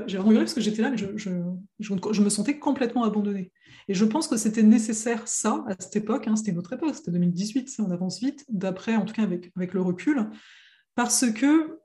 J'ai 0.06 0.18
vraiment 0.18 0.32
hurlé 0.32 0.46
parce 0.46 0.54
que 0.54 0.62
j'étais 0.62 0.84
là, 0.84 0.92
mais 0.92 0.98
je, 0.98 1.08
je, 1.16 1.32
je, 1.80 2.22
me 2.22 2.30
sentais 2.30 2.60
complètement 2.60 3.04
abandonnée. 3.04 3.52
Et 3.88 3.94
je 3.94 4.06
pense 4.06 4.28
que 4.28 4.38
c'était 4.38 4.64
nécessaire, 4.64 5.28
ça, 5.28 5.64
à 5.68 5.76
cette 5.80 5.96
époque, 5.96 6.28
hein, 6.28 6.36
c'était 6.36 6.52
une 6.52 6.60
autre 6.60 6.74
époque, 6.74 6.96
c'était 6.96 7.12
2018, 7.12 7.76
on 7.80 7.92
avance 7.92 8.20
vite, 8.20 8.46
d'après, 8.50 8.96
en 8.96 9.06
tout 9.06 9.14
cas 9.14 9.24
avec, 9.24 9.52
avec 9.56 9.74
le 9.74 9.82
recul, 9.82 10.30
parce 10.96 11.30
que 11.32 11.80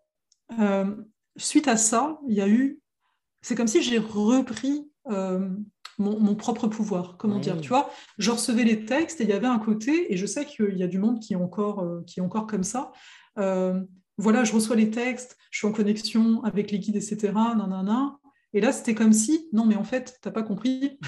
euh, 0.58 0.96
suite 1.36 1.68
à 1.68 1.76
ça, 1.76 2.18
il 2.28 2.34
y 2.34 2.40
a 2.40 2.48
eu. 2.48 2.80
C'est 3.40 3.54
comme 3.54 3.68
si 3.68 3.82
j'ai 3.82 3.98
repris 3.98 4.90
mon, 5.98 6.34
propre 6.34 6.68
pouvoir. 6.68 7.16
Comment 7.18 7.38
dire 7.38 7.60
Tu 7.60 7.68
vois, 7.68 7.90
je 8.18 8.30
recevais 8.30 8.64
les 8.64 8.84
textes 8.84 9.20
et 9.20 9.24
il 9.24 9.30
y 9.30 9.32
avait 9.32 9.46
un 9.46 9.58
côté, 9.58 10.12
et 10.12 10.16
je 10.16 10.26
sais 10.26 10.44
qu'il 10.44 10.76
y 10.76 10.82
a 10.82 10.86
du 10.86 10.98
monde 10.98 11.20
qui 11.20 11.34
est 11.34 11.36
encore, 11.36 11.80
euh, 11.80 12.02
qui 12.06 12.20
est 12.20 12.22
encore 12.22 12.46
comme 12.46 12.64
ça. 12.64 12.92
Euh, 13.38 13.80
voilà, 14.16 14.44
je 14.44 14.52
reçois 14.52 14.76
les 14.76 14.90
textes, 14.90 15.36
je 15.50 15.58
suis 15.58 15.66
en 15.66 15.72
connexion 15.72 16.42
avec 16.44 16.70
les 16.70 16.78
guides, 16.78 16.96
etc. 16.96 17.32
Nanana. 17.34 18.18
Et 18.52 18.60
là, 18.60 18.72
c'était 18.72 18.94
comme 18.94 19.12
si, 19.12 19.48
non, 19.52 19.66
mais 19.66 19.76
en 19.76 19.84
fait, 19.84 20.18
t'as 20.22 20.30
pas 20.30 20.42
compris. 20.42 20.98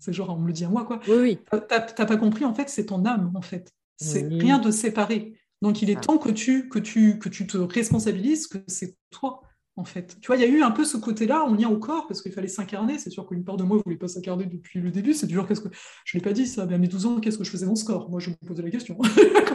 C'est 0.00 0.12
genre, 0.12 0.30
on 0.30 0.40
me 0.40 0.46
le 0.46 0.52
dit 0.52 0.64
à 0.64 0.68
moi, 0.68 0.84
quoi. 0.84 1.00
Oui, 1.08 1.16
oui. 1.20 1.38
T'as 1.68 2.06
pas 2.06 2.16
compris, 2.16 2.44
en 2.44 2.54
fait, 2.54 2.68
c'est 2.68 2.86
ton 2.86 3.04
âme, 3.04 3.30
en 3.34 3.42
fait. 3.42 3.72
C'est 3.96 4.26
rien 4.28 4.58
de 4.58 4.70
séparé. 4.70 5.34
Donc, 5.60 5.82
il 5.82 5.90
est 5.90 5.96
ah. 5.96 6.00
temps 6.00 6.18
que 6.18 6.30
tu, 6.30 6.68
que, 6.68 6.78
tu, 6.78 7.18
que 7.18 7.28
tu 7.28 7.46
te 7.46 7.58
responsabilises 7.58 8.46
que 8.46 8.58
c'est 8.66 8.96
toi 9.10 9.42
en 9.78 9.84
fait. 9.84 10.18
Tu 10.20 10.26
vois, 10.26 10.36
il 10.36 10.42
y 10.42 10.44
a 10.44 10.48
eu 10.48 10.62
un 10.62 10.72
peu 10.72 10.84
ce 10.84 10.96
côté-là, 10.96 11.44
on 11.46 11.56
a 11.62 11.68
au 11.68 11.78
corps, 11.78 12.08
parce 12.08 12.20
qu'il 12.20 12.32
fallait 12.32 12.48
s'incarner. 12.48 12.98
C'est 12.98 13.10
sûr 13.10 13.26
qu'une 13.26 13.44
part 13.44 13.56
de 13.56 13.62
moi 13.62 13.76
ne 13.76 13.82
voulait 13.84 13.96
pas 13.96 14.08
s'incarner 14.08 14.44
depuis 14.44 14.80
le 14.80 14.90
début. 14.90 15.14
C'est 15.14 15.28
dur, 15.28 15.46
qu'est-ce 15.46 15.60
que. 15.60 15.68
Je 16.04 16.16
ne 16.16 16.20
l'ai 16.20 16.24
pas 16.24 16.32
dit 16.32 16.46
ça, 16.46 16.66
mais 16.66 16.74
à 16.74 16.78
mes 16.78 16.88
12 16.88 17.06
ans, 17.06 17.20
qu'est-ce 17.20 17.38
que 17.38 17.44
je 17.44 17.50
faisais 17.50 17.66
mon 17.66 17.76
score 17.76 18.10
Moi, 18.10 18.18
je 18.18 18.30
me 18.30 18.34
posais 18.44 18.62
la 18.62 18.70
question. 18.70 18.98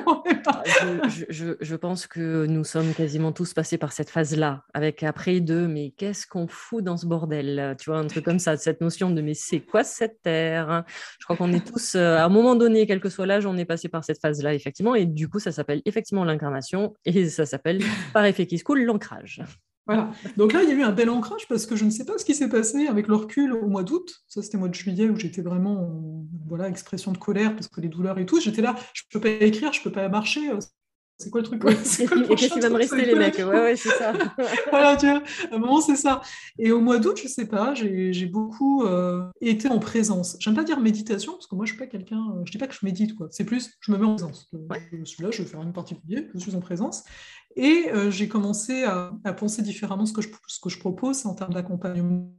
Ah, 0.45 0.63
je, 1.29 1.75
pense 1.75 2.07
que 2.07 2.45
nous 2.45 2.63
sommes 2.63 2.93
quasiment 2.93 3.31
tous 3.31 3.53
passés 3.53 3.77
par 3.77 3.93
cette 3.93 4.09
phase-là, 4.09 4.63
avec 4.73 5.03
après 5.03 5.39
de 5.39 5.65
mais 5.67 5.91
qu'est-ce 5.91 6.27
qu'on 6.27 6.47
fout 6.47 6.83
dans 6.83 6.97
ce 6.97 7.05
bordel 7.05 7.75
Tu 7.79 7.89
vois, 7.89 7.99
un 7.99 8.07
truc 8.07 8.25
comme 8.25 8.39
ça, 8.39 8.57
cette 8.57 8.81
notion 8.81 9.11
de 9.11 9.21
mais 9.21 9.33
c'est 9.33 9.59
quoi 9.59 9.83
cette 9.83 10.21
terre 10.21 10.83
Je 11.19 11.25
crois 11.25 11.37
qu'on 11.37 11.53
est 11.53 11.65
tous, 11.65 11.95
euh, 11.95 12.17
à 12.17 12.25
un 12.25 12.29
moment 12.29 12.55
donné, 12.55 12.85
quel 12.85 12.99
que 12.99 13.09
soit 13.09 13.25
l'âge, 13.25 13.45
on 13.45 13.57
est 13.57 13.65
passé 13.65 13.89
par 13.89 14.03
cette 14.03 14.19
phase-là, 14.19 14.53
effectivement. 14.53 14.95
Et 14.95 15.05
du 15.05 15.29
coup, 15.29 15.39
ça 15.39 15.51
s'appelle 15.51 15.81
effectivement 15.85 16.25
l'incarnation 16.25 16.93
et 17.05 17.29
ça 17.29 17.45
s'appelle, 17.45 17.81
par 18.13 18.25
effet 18.25 18.45
qui 18.45 18.57
se 18.57 18.63
coule, 18.63 18.83
l'ancrage. 18.83 19.41
Voilà. 19.85 20.11
Donc 20.37 20.53
là, 20.53 20.63
il 20.63 20.69
y 20.69 20.71
a 20.71 20.75
eu 20.75 20.83
un 20.83 20.91
bel 20.91 21.09
ancrage 21.09 21.47
parce 21.47 21.65
que 21.65 21.75
je 21.75 21.83
ne 21.83 21.89
sais 21.89 22.05
pas 22.05 22.17
ce 22.17 22.23
qui 22.23 22.35
s'est 22.35 22.47
passé 22.47 22.87
avec 22.87 23.07
le 23.07 23.15
recul 23.15 23.51
au 23.51 23.67
mois 23.67 23.83
d'août. 23.83 24.23
Ça, 24.27 24.41
c'était 24.41 24.57
mois 24.57 24.69
de 24.69 24.73
juillet 24.73 25.09
où 25.09 25.17
j'étais 25.17 25.41
vraiment 25.41 25.81
en 25.81 26.25
voilà, 26.47 26.69
expression 26.69 27.11
de 27.11 27.17
colère 27.17 27.53
parce 27.53 27.67
que 27.67 27.81
les 27.81 27.89
douleurs 27.89 28.17
et 28.17 28.25
tout. 28.25 28.39
J'étais 28.39 28.61
là, 28.61 28.75
je 28.93 29.03
ne 29.03 29.19
peux 29.19 29.21
pas 29.21 29.45
écrire, 29.45 29.73
je 29.73 29.79
ne 29.79 29.83
peux 29.83 29.91
pas 29.91 30.07
marcher. 30.07 30.51
Euh, 31.13 31.23
c'est 31.23 31.29
quoi 31.29 31.41
le 31.41 31.47
truc 31.47 31.63
Et 31.63 32.35
qu'est-ce 32.35 32.53
qui 32.53 32.59
va 32.59 32.69
me 32.69 32.75
rester, 32.75 33.05
les 33.05 33.15
mecs? 33.15 33.37
Ouais, 33.37 33.45
ouais, 33.45 33.75
c'est 33.75 33.89
ça. 33.89 34.13
voilà, 34.69 34.95
tu 34.97 35.07
vois, 35.07 35.21
à 35.51 35.55
un 35.55 35.57
moment, 35.57 35.81
c'est 35.81 35.95
ça. 35.95 36.21
Et 36.57 36.71
au 36.71 36.81
mois 36.81 36.99
d'août, 36.99 37.17
je 37.17 37.23
ne 37.23 37.29
sais 37.29 37.47
pas, 37.47 37.73
j'ai 37.73 38.25
beaucoup 38.25 38.83
euh, 38.83 39.29
été 39.41 39.67
en 39.69 39.79
présence. 39.79 40.35
J'aime 40.39 40.55
pas 40.55 40.63
dire 40.63 40.79
méditation, 40.79 41.33
parce 41.33 41.47
que 41.47 41.55
moi, 41.55 41.65
je 41.65 41.73
ne 41.73 41.77
suis 41.77 41.85
pas 41.85 41.89
quelqu'un, 41.89 42.33
euh, 42.35 42.41
je 42.45 42.51
dis 42.51 42.57
pas 42.57 42.67
que 42.67 42.73
je 42.73 42.85
médite, 42.85 43.15
quoi. 43.15 43.27
C'est 43.31 43.45
plus, 43.45 43.71
je 43.79 43.91
me 43.91 43.97
mets 43.97 44.05
en 44.05 44.15
présence. 44.15 44.49
Je 44.51 45.05
suis 45.05 45.23
là, 45.23 45.29
je 45.31 45.43
vais 45.43 45.47
faire 45.47 45.61
une 45.61 45.73
particulier, 45.73 46.27
je 46.33 46.39
suis 46.39 46.55
en 46.55 46.61
présence. 46.61 47.03
Et 47.55 47.89
euh, 47.93 48.09
j'ai 48.09 48.27
commencé 48.27 48.83
à, 48.83 49.11
penser 49.37 49.61
différemment 49.61 50.05
ce 50.05 50.13
que 50.13 50.21
je, 50.21 50.29
ce 50.47 50.59
que 50.59 50.69
je 50.69 50.79
propose 50.79 51.25
en 51.25 51.35
termes 51.35 51.53
d'accompagnement. 51.53 52.31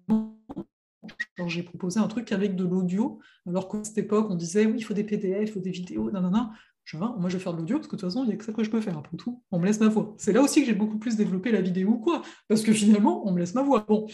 J'ai 1.47 1.63
proposé 1.63 2.01
un 2.01 2.09
truc 2.09 2.33
avec 2.33 2.57
de 2.57 2.65
l'audio, 2.65 3.19
alors 3.47 3.69
qu'à 3.69 3.85
cette 3.85 3.99
époque, 3.99 4.29
on 4.31 4.35
disait 4.35 4.67
oui, 4.67 4.77
il 4.79 4.83
faut 4.83 4.95
des 4.95 5.05
PDF, 5.05 5.49
il 5.49 5.53
faut 5.53 5.61
des 5.61 5.71
vidéos, 5.71 6.11
non, 6.11 6.51
Je 6.85 6.99
moi, 6.99 7.15
je 7.29 7.37
vais 7.37 7.43
faire 7.43 7.55
de 7.55 7.59
l'audio 7.59 7.77
parce 7.77 7.89
que 7.89 7.97
de 7.97 8.01
toute 8.01 8.11
façon, 8.11 8.25
il 8.25 8.29
n'y 8.29 8.35
a 8.35 8.37
que 8.37 8.45
ça 8.45 8.53
que 8.53 8.63
je 8.63 8.71
peux 8.71 8.81
faire. 8.81 8.99
Après 8.99 9.17
tout, 9.17 9.43
on 9.51 9.59
me 9.59 9.67
laisse 9.67 9.81
ma 9.81 9.89
voix. 9.89 10.15
C'est 10.19 10.33
là 10.33 10.43
aussi 10.43 10.61
que 10.61 10.67
j'ai 10.67 10.75
beaucoup 10.75 10.99
plus 10.99 11.17
développé 11.17 11.51
la 11.51 11.63
vidéo 11.63 11.91
ou 11.91 11.99
quoi. 11.99 12.23
Parce 12.49 12.63
que 12.63 12.73
finalement, 12.73 13.27
on 13.27 13.33
me 13.33 13.39
laisse 13.39 13.55
ma 13.55 13.63
voix. 13.63 13.85
Bon, 13.89 14.07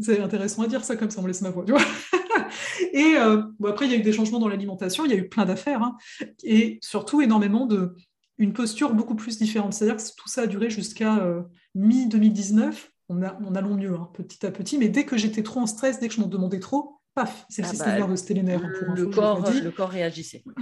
c'est 0.00 0.20
intéressant 0.20 0.62
à 0.62 0.66
dire 0.66 0.84
ça 0.84 0.96
comme 0.96 1.10
ça, 1.10 1.20
on 1.20 1.22
me 1.22 1.28
laisse 1.28 1.42
ma 1.42 1.50
voix. 1.50 1.64
Tu 1.64 1.72
vois 1.72 1.82
et 2.92 3.16
euh, 3.18 3.42
bon, 3.58 3.68
après, 3.68 3.86
il 3.86 3.92
y 3.92 3.94
a 3.94 3.98
eu 3.98 4.02
des 4.02 4.12
changements 4.12 4.38
dans 4.38 4.48
l'alimentation, 4.48 5.04
il 5.04 5.10
y 5.10 5.14
a 5.14 5.18
eu 5.18 5.28
plein 5.28 5.44
d'affaires. 5.44 5.82
Hein. 5.82 5.96
et 6.42 6.78
surtout, 6.82 7.20
énormément 7.20 7.66
de, 7.66 7.94
une 8.38 8.52
posture 8.52 8.94
beaucoup 8.94 9.14
plus 9.14 9.38
différente. 9.38 9.72
C'est-à-dire 9.72 9.96
que 9.96 10.02
tout 10.16 10.28
ça 10.28 10.42
a 10.42 10.46
duré 10.46 10.70
jusqu'à 10.70 11.18
euh, 11.18 11.42
mi-2019. 11.74 12.74
On, 13.08 13.22
on 13.22 13.54
allons 13.54 13.74
mieux, 13.74 13.94
hein, 13.94 14.08
petit 14.14 14.44
à 14.44 14.50
petit. 14.50 14.78
Mais 14.78 14.88
dès 14.88 15.04
que 15.04 15.16
j'étais 15.16 15.42
trop 15.42 15.60
en 15.60 15.66
stress, 15.66 16.00
dès 16.00 16.08
que 16.08 16.14
je 16.14 16.20
m'en 16.20 16.26
demandais 16.26 16.60
trop, 16.60 17.00
paf, 17.14 17.46
c'est 17.48 17.62
le 17.62 17.68
ah 17.68 17.70
système 17.70 17.92
bah, 17.92 17.98
nerveux, 17.98 18.42
nerfs. 18.42 18.60
Pour 18.60 18.94
le, 18.94 19.06
corps, 19.06 19.50
le 19.50 19.70
corps 19.70 19.90
réagissait. 19.90 20.44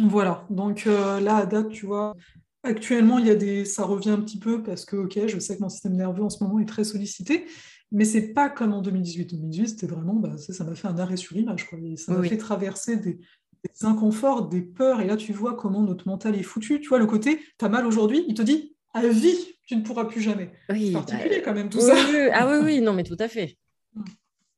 Voilà. 0.00 0.46
Donc 0.50 0.86
euh, 0.86 1.20
là, 1.20 1.36
à 1.36 1.46
date, 1.46 1.70
tu 1.70 1.86
vois, 1.86 2.14
actuellement, 2.62 3.18
il 3.18 3.26
y 3.26 3.30
a 3.30 3.34
des... 3.34 3.64
ça 3.64 3.84
revient 3.84 4.10
un 4.10 4.20
petit 4.20 4.38
peu 4.38 4.62
parce 4.62 4.84
que, 4.84 4.96
ok, 4.96 5.18
je 5.26 5.38
sais 5.38 5.56
que 5.56 5.62
mon 5.62 5.68
système 5.68 5.94
nerveux 5.94 6.22
en 6.22 6.30
ce 6.30 6.42
moment 6.42 6.58
est 6.58 6.68
très 6.68 6.84
sollicité. 6.84 7.46
Mais 7.90 8.04
c'est 8.04 8.34
pas 8.34 8.50
comme 8.50 8.74
en 8.74 8.82
2018. 8.82 9.30
2018, 9.30 9.68
c'était 9.68 9.86
vraiment, 9.86 10.14
bah, 10.14 10.36
ça 10.36 10.62
m'a 10.64 10.74
fait 10.74 10.88
un 10.88 10.98
arrêt 10.98 11.16
sur 11.16 11.36
image. 11.36 11.68
Quoi. 11.68 11.78
ça 11.96 12.12
m'a 12.12 12.22
fait 12.22 12.36
traverser 12.36 12.96
des, 12.96 13.14
des 13.14 13.84
inconforts, 13.84 14.48
des 14.48 14.60
peurs. 14.60 15.00
Et 15.00 15.06
là, 15.06 15.16
tu 15.16 15.32
vois 15.32 15.54
comment 15.54 15.82
notre 15.82 16.06
mental 16.06 16.36
est 16.36 16.42
foutu. 16.42 16.80
Tu 16.80 16.88
vois, 16.88 16.98
le 16.98 17.06
côté, 17.06 17.40
tu 17.58 17.64
as 17.64 17.68
mal 17.68 17.86
aujourd'hui, 17.86 18.24
il 18.28 18.34
te 18.34 18.42
dit, 18.42 18.76
à 18.92 19.06
vie, 19.08 19.38
tu 19.66 19.76
ne 19.76 19.82
pourras 19.82 20.04
plus 20.04 20.20
jamais. 20.20 20.52
c'est 20.68 20.92
particulier 20.92 21.36
bah, 21.36 21.42
quand 21.44 21.54
même, 21.54 21.70
tout 21.70 21.80
ça. 21.80 21.94
Ah 22.32 22.48
oui, 22.50 22.58
oui, 22.62 22.80
non, 22.80 22.92
mais 22.92 23.04
tout 23.04 23.16
à 23.18 23.28
fait. 23.28 23.56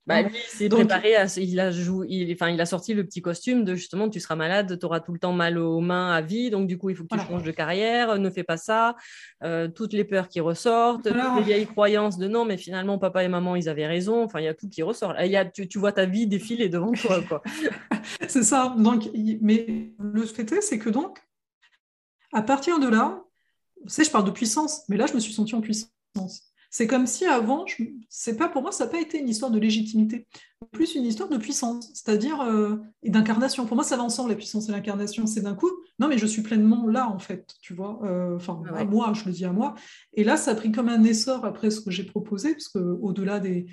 Bah, 0.06 0.22
lui, 0.22 0.30
il 0.34 0.56
s'est 0.56 0.68
préparé, 0.68 1.14
à, 1.14 1.26
il, 1.36 1.60
a 1.60 1.70
joué, 1.70 2.06
il, 2.08 2.32
enfin, 2.32 2.48
il 2.48 2.60
a 2.60 2.66
sorti 2.66 2.94
le 2.94 3.04
petit 3.04 3.20
costume 3.20 3.64
de 3.64 3.74
justement, 3.74 4.08
tu 4.08 4.18
seras 4.18 4.34
malade, 4.34 4.78
tu 4.78 4.86
auras 4.86 5.00
tout 5.00 5.12
le 5.12 5.18
temps 5.18 5.32
mal 5.32 5.58
aux 5.58 5.80
mains 5.80 6.10
à 6.10 6.22
vie, 6.22 6.50
donc 6.50 6.66
du 6.66 6.78
coup, 6.78 6.90
il 6.90 6.96
faut 6.96 7.04
que 7.04 7.14
tu 7.14 7.26
changes 7.26 7.42
de 7.42 7.50
carrière, 7.50 8.18
ne 8.18 8.30
fais 8.30 8.42
pas 8.42 8.56
ça. 8.56 8.96
Euh, 9.44 9.68
toutes 9.68 9.92
les 9.92 10.04
peurs 10.04 10.28
qui 10.28 10.40
ressortent, 10.40 11.04
toutes 11.04 11.36
les 11.36 11.42
vieilles 11.42 11.66
croyances 11.66 12.18
de 12.18 12.28
non, 12.28 12.44
mais 12.44 12.56
finalement, 12.56 12.98
papa 12.98 13.24
et 13.24 13.28
maman, 13.28 13.56
ils 13.56 13.68
avaient 13.68 13.86
raison. 13.86 14.24
Enfin, 14.24 14.40
il 14.40 14.44
y 14.44 14.48
a 14.48 14.54
tout 14.54 14.68
qui 14.68 14.82
ressort. 14.82 15.14
Il 15.20 15.30
y 15.30 15.36
a, 15.36 15.44
tu, 15.44 15.68
tu, 15.68 15.78
vois 15.78 15.92
ta 15.92 16.06
vie 16.06 16.26
défiler 16.26 16.68
devant 16.68 16.92
toi. 16.92 17.22
Quoi. 17.28 17.42
c'est 18.26 18.42
ça. 18.42 18.74
Donc, 18.78 19.10
mais 19.40 19.92
le 19.98 20.24
fait 20.24 20.50
est, 20.50 20.62
c'est 20.62 20.78
que 20.78 20.90
donc, 20.90 21.18
à 22.32 22.42
partir 22.42 22.80
de 22.80 22.88
là, 22.88 23.22
tu 23.82 23.88
sais, 23.88 24.04
je 24.04 24.10
parle 24.10 24.24
de 24.24 24.30
puissance, 24.30 24.82
mais 24.88 24.96
là, 24.96 25.06
je 25.06 25.14
me 25.14 25.20
suis 25.20 25.32
sentie 25.32 25.54
en 25.54 25.60
puissance. 25.60 25.90
C'est 26.70 26.86
comme 26.86 27.06
si 27.06 27.26
avant, 27.26 27.64
c'est 28.08 28.36
pas 28.36 28.48
pour 28.48 28.62
moi, 28.62 28.70
ça 28.70 28.84
n'a 28.84 28.90
pas 28.90 29.00
été 29.00 29.18
une 29.18 29.28
histoire 29.28 29.50
de 29.50 29.58
légitimité, 29.58 30.28
plus 30.70 30.94
une 30.94 31.04
histoire 31.04 31.28
de 31.28 31.36
puissance, 31.36 31.90
c'est-à-dire 31.94 32.40
euh, 32.42 32.76
et 33.02 33.10
d'incarnation. 33.10 33.66
Pour 33.66 33.74
moi, 33.74 33.84
ça 33.84 33.96
va 33.96 34.04
ensemble 34.04 34.30
la 34.30 34.36
puissance 34.36 34.68
et 34.68 34.72
l'incarnation. 34.72 35.26
C'est 35.26 35.40
d'un 35.40 35.56
coup, 35.56 35.70
non 35.98 36.06
mais 36.06 36.16
je 36.16 36.26
suis 36.26 36.42
pleinement 36.42 36.86
là 36.86 37.08
en 37.08 37.18
fait, 37.18 37.54
tu 37.60 37.74
vois. 37.74 37.98
Euh, 38.04 38.36
enfin, 38.36 38.62
à 38.72 38.84
moi, 38.84 39.12
je 39.14 39.24
le 39.24 39.32
dis 39.32 39.44
à 39.44 39.52
moi. 39.52 39.74
Et 40.14 40.22
là, 40.22 40.36
ça 40.36 40.52
a 40.52 40.54
pris 40.54 40.70
comme 40.70 40.88
un 40.88 41.02
essor 41.02 41.44
après 41.44 41.70
ce 41.70 41.80
que 41.80 41.90
j'ai 41.90 42.04
proposé, 42.04 42.52
parce 42.52 42.68
que 42.68 42.78
au-delà 42.78 43.40
des 43.40 43.66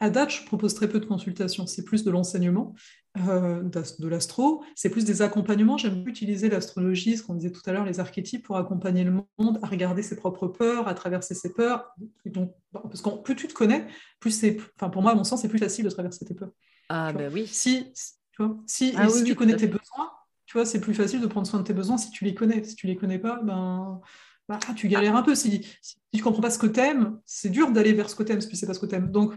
à 0.00 0.08
date, 0.08 0.30
je 0.30 0.44
propose 0.46 0.74
très 0.74 0.88
peu 0.88 0.98
de 0.98 1.04
consultations, 1.04 1.66
c'est 1.66 1.84
plus 1.84 2.04
de 2.04 2.10
l'enseignement, 2.10 2.74
euh, 3.18 3.62
de 3.62 4.08
l'astro, 4.08 4.62
c'est 4.76 4.88
plus 4.88 5.04
des 5.04 5.22
accompagnements. 5.22 5.76
J'aime 5.76 6.06
utiliser 6.06 6.48
l'astrologie, 6.48 7.16
ce 7.16 7.24
qu'on 7.24 7.34
disait 7.34 7.50
tout 7.50 7.62
à 7.66 7.72
l'heure, 7.72 7.84
les 7.84 7.98
archétypes, 7.98 8.44
pour 8.44 8.56
accompagner 8.56 9.02
le 9.02 9.10
monde 9.38 9.58
à 9.62 9.66
regarder 9.66 10.02
ses 10.02 10.16
propres 10.16 10.46
peurs, 10.46 10.86
à 10.86 10.94
traverser 10.94 11.34
ses 11.34 11.52
peurs. 11.52 11.92
donc, 12.26 12.54
parce 12.72 13.02
que 13.02 13.22
plus 13.22 13.34
tu 13.34 13.48
te 13.48 13.54
connais, 13.54 13.86
plus 14.20 14.30
c'est, 14.30 14.58
enfin 14.76 14.90
pour 14.90 15.02
moi, 15.02 15.12
à 15.12 15.14
mon 15.14 15.24
sens, 15.24 15.42
c'est 15.42 15.48
plus 15.48 15.58
facile 15.58 15.84
de 15.84 15.90
traverser 15.90 16.24
tes 16.24 16.34
peurs. 16.34 16.52
Ah 16.88 17.12
ben 17.12 17.32
oui. 17.32 17.46
Si, 17.46 17.92
tu 18.32 18.42
vois, 18.44 18.56
si, 18.66 18.94
ah 18.96 19.08
si 19.08 19.24
tu 19.24 19.34
connais 19.34 19.56
tes 19.56 19.66
besoins, 19.66 20.12
tu 20.46 20.56
vois, 20.56 20.64
c'est 20.64 20.80
plus 20.80 20.94
facile 20.94 21.20
de 21.20 21.26
prendre 21.26 21.46
soin 21.46 21.60
de 21.60 21.64
tes 21.64 21.74
besoins 21.74 21.98
si 21.98 22.10
tu 22.10 22.24
les 22.24 22.34
connais. 22.34 22.62
Si 22.62 22.76
tu 22.76 22.86
les 22.86 22.96
connais 22.96 23.18
pas, 23.18 23.40
ben 23.42 24.00
bah, 24.48 24.58
tu 24.76 24.88
galères 24.88 25.16
un 25.16 25.22
peu. 25.22 25.34
Si, 25.34 25.64
si 25.80 25.96
tu 26.12 26.22
comprends 26.22 26.42
pas 26.42 26.50
ce 26.50 26.58
que 26.58 26.66
tu 26.66 26.80
aimes, 26.80 27.20
c'est 27.24 27.50
dur 27.50 27.70
d'aller 27.72 27.92
vers 27.92 28.08
ce 28.10 28.14
que 28.14 28.22
tu 28.22 28.32
aimes 28.32 28.40
si 28.40 28.48
tu 28.48 28.56
sais 28.56 28.66
pas 28.66 28.74
ce 28.74 28.80
que 28.80 28.86
tu 28.86 28.94
aimes. 28.94 29.10
Donc 29.10 29.34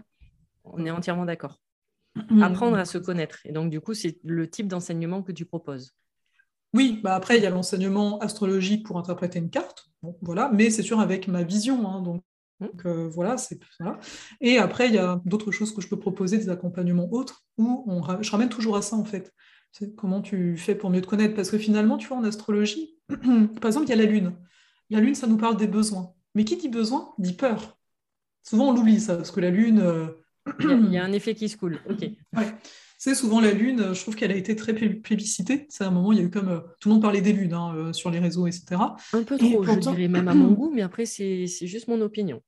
on 0.64 0.84
est 0.84 0.90
entièrement 0.90 1.24
d'accord. 1.24 1.60
Mm. 2.30 2.42
Apprendre 2.42 2.76
à 2.76 2.84
se 2.84 2.98
connaître. 2.98 3.38
Et 3.44 3.52
donc, 3.52 3.70
du 3.70 3.80
coup, 3.80 3.94
c'est 3.94 4.18
le 4.24 4.48
type 4.48 4.68
d'enseignement 4.68 5.22
que 5.22 5.32
tu 5.32 5.44
proposes. 5.44 5.94
Oui, 6.72 7.00
bah 7.02 7.14
après, 7.14 7.36
il 7.36 7.42
y 7.42 7.46
a 7.46 7.50
l'enseignement 7.50 8.18
astrologique 8.18 8.86
pour 8.86 8.98
interpréter 8.98 9.38
une 9.38 9.50
carte. 9.50 9.86
voilà, 10.22 10.50
mais 10.52 10.70
c'est 10.70 10.82
sûr 10.82 11.00
avec 11.00 11.28
ma 11.28 11.42
vision. 11.42 11.88
Hein, 11.88 12.02
donc, 12.02 12.22
mm. 12.60 12.66
euh, 12.86 13.08
voilà, 13.08 13.36
c'est 13.36 13.58
ça. 13.78 13.98
Et 14.40 14.58
après, 14.58 14.88
il 14.88 14.94
y 14.94 14.98
a 14.98 15.20
d'autres 15.24 15.50
choses 15.50 15.74
que 15.74 15.80
je 15.80 15.88
peux 15.88 15.98
proposer, 15.98 16.38
des 16.38 16.48
accompagnements 16.48 17.12
autres, 17.12 17.44
où 17.58 17.84
on, 17.86 18.22
je 18.22 18.30
ramène 18.30 18.48
toujours 18.48 18.76
à 18.76 18.82
ça, 18.82 18.96
en 18.96 19.04
fait. 19.04 19.32
C'est 19.72 19.94
comment 19.96 20.22
tu 20.22 20.56
fais 20.56 20.76
pour 20.76 20.90
mieux 20.90 21.00
te 21.00 21.08
connaître. 21.08 21.34
Parce 21.34 21.50
que 21.50 21.58
finalement, 21.58 21.96
tu 21.96 22.06
vois, 22.06 22.16
en 22.16 22.24
astrologie, 22.24 22.96
par 23.08 23.66
exemple, 23.66 23.86
il 23.86 23.90
y 23.90 23.92
a 23.92 23.96
la 23.96 24.04
Lune. 24.04 24.36
La 24.90 25.00
Lune, 25.00 25.16
ça 25.16 25.26
nous 25.26 25.36
parle 25.36 25.56
des 25.56 25.66
besoins. 25.66 26.12
Mais 26.36 26.44
qui 26.44 26.56
dit 26.56 26.68
besoin, 26.68 27.12
dit 27.18 27.34
peur. 27.34 27.76
Souvent, 28.44 28.68
on 28.68 28.72
l'oublie, 28.72 29.00
ça, 29.00 29.16
parce 29.16 29.32
que 29.32 29.40
la 29.40 29.50
Lune... 29.50 29.80
Euh, 29.80 30.06
il 30.60 30.92
y, 30.92 30.98
a, 30.98 31.04
un 31.04 31.12
effet 31.12 31.34
qui 31.34 31.48
se 31.48 31.56
coule. 31.56 31.78
Ok. 31.88 32.08
sais, 32.98 33.14
souvent 33.14 33.40
la 33.40 33.52
Lune, 33.52 33.94
je 33.94 34.00
trouve 34.00 34.14
qu'elle 34.14 34.32
a 34.32 34.36
été 34.36 34.56
très 34.56 34.74
plébiscitée. 34.74 35.66
C'est 35.68 35.84
un 35.84 35.90
moment, 35.90 36.12
il 36.12 36.18
y 36.18 36.22
a 36.22 36.24
eu 36.24 36.30
comme. 36.30 36.48
Euh, 36.48 36.60
tout 36.80 36.88
le 36.88 36.94
monde 36.94 37.02
parlait 37.02 37.20
des 37.20 37.32
lunes 37.32 37.54
hein, 37.54 37.74
euh, 37.76 37.92
sur 37.92 38.10
les 38.10 38.18
réseaux, 38.18 38.46
etc. 38.46 38.76
Un 39.12 39.22
peu 39.22 39.38
trop, 39.38 39.64
je 39.64 39.78
dirais 39.78 40.08
même 40.08 40.28
à 40.28 40.34
mon 40.34 40.52
goût, 40.52 40.70
mais 40.74 40.82
après, 40.82 41.06
c'est 41.06 41.46
juste 41.46 41.88
mon 41.88 42.00
opinion. 42.00 42.42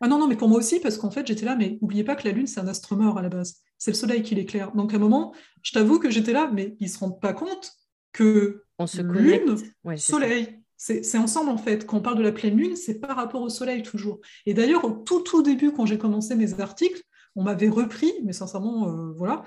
Ah 0.00 0.06
non, 0.06 0.18
non, 0.18 0.28
mais 0.28 0.36
pour 0.36 0.48
moi 0.48 0.58
aussi, 0.58 0.78
parce 0.80 0.96
qu'en 0.96 1.10
fait, 1.10 1.26
j'étais 1.26 1.44
là, 1.44 1.56
mais 1.56 1.78
n'oubliez 1.82 2.04
pas 2.04 2.14
que 2.14 2.26
la 2.26 2.32
Lune, 2.32 2.46
c'est 2.46 2.60
un 2.60 2.68
astre 2.68 2.94
mort 2.94 3.18
à 3.18 3.22
la 3.22 3.28
base. 3.28 3.62
C'est 3.78 3.90
le 3.90 3.96
Soleil 3.96 4.22
qui 4.22 4.34
l'éclaire. 4.34 4.72
Donc 4.72 4.92
à 4.92 4.96
un 4.96 5.00
moment, 5.00 5.34
je 5.62 5.72
t'avoue 5.72 5.98
que 5.98 6.10
j'étais 6.10 6.32
là, 6.32 6.50
mais 6.52 6.76
ils 6.78 6.86
ne 6.86 6.92
se 6.92 6.98
rendent 6.98 7.20
pas 7.20 7.32
compte 7.32 7.72
que 8.12 8.64
On 8.78 8.86
se 8.86 9.02
Lune, 9.02 9.56
Soleil, 9.96 10.60
c'est 10.76 11.18
ensemble 11.18 11.50
en 11.50 11.58
fait. 11.58 11.84
Quand 11.84 11.98
on 11.98 12.00
parle 12.00 12.18
de 12.18 12.22
la 12.22 12.32
pleine 12.32 12.56
Lune, 12.56 12.76
c'est 12.76 13.00
par 13.00 13.16
rapport 13.16 13.42
au 13.42 13.48
Soleil 13.48 13.82
toujours. 13.82 14.20
Et 14.46 14.54
d'ailleurs, 14.54 14.84
au 14.84 14.90
tout, 14.90 15.20
tout 15.20 15.42
début, 15.42 15.72
quand 15.72 15.86
j'ai 15.86 15.98
commencé 15.98 16.36
mes 16.36 16.60
articles, 16.60 17.02
on 17.38 17.44
m'avait 17.44 17.68
repris, 17.68 18.12
mais 18.24 18.32
sincèrement, 18.32 18.88
euh, 18.88 19.12
voilà, 19.16 19.44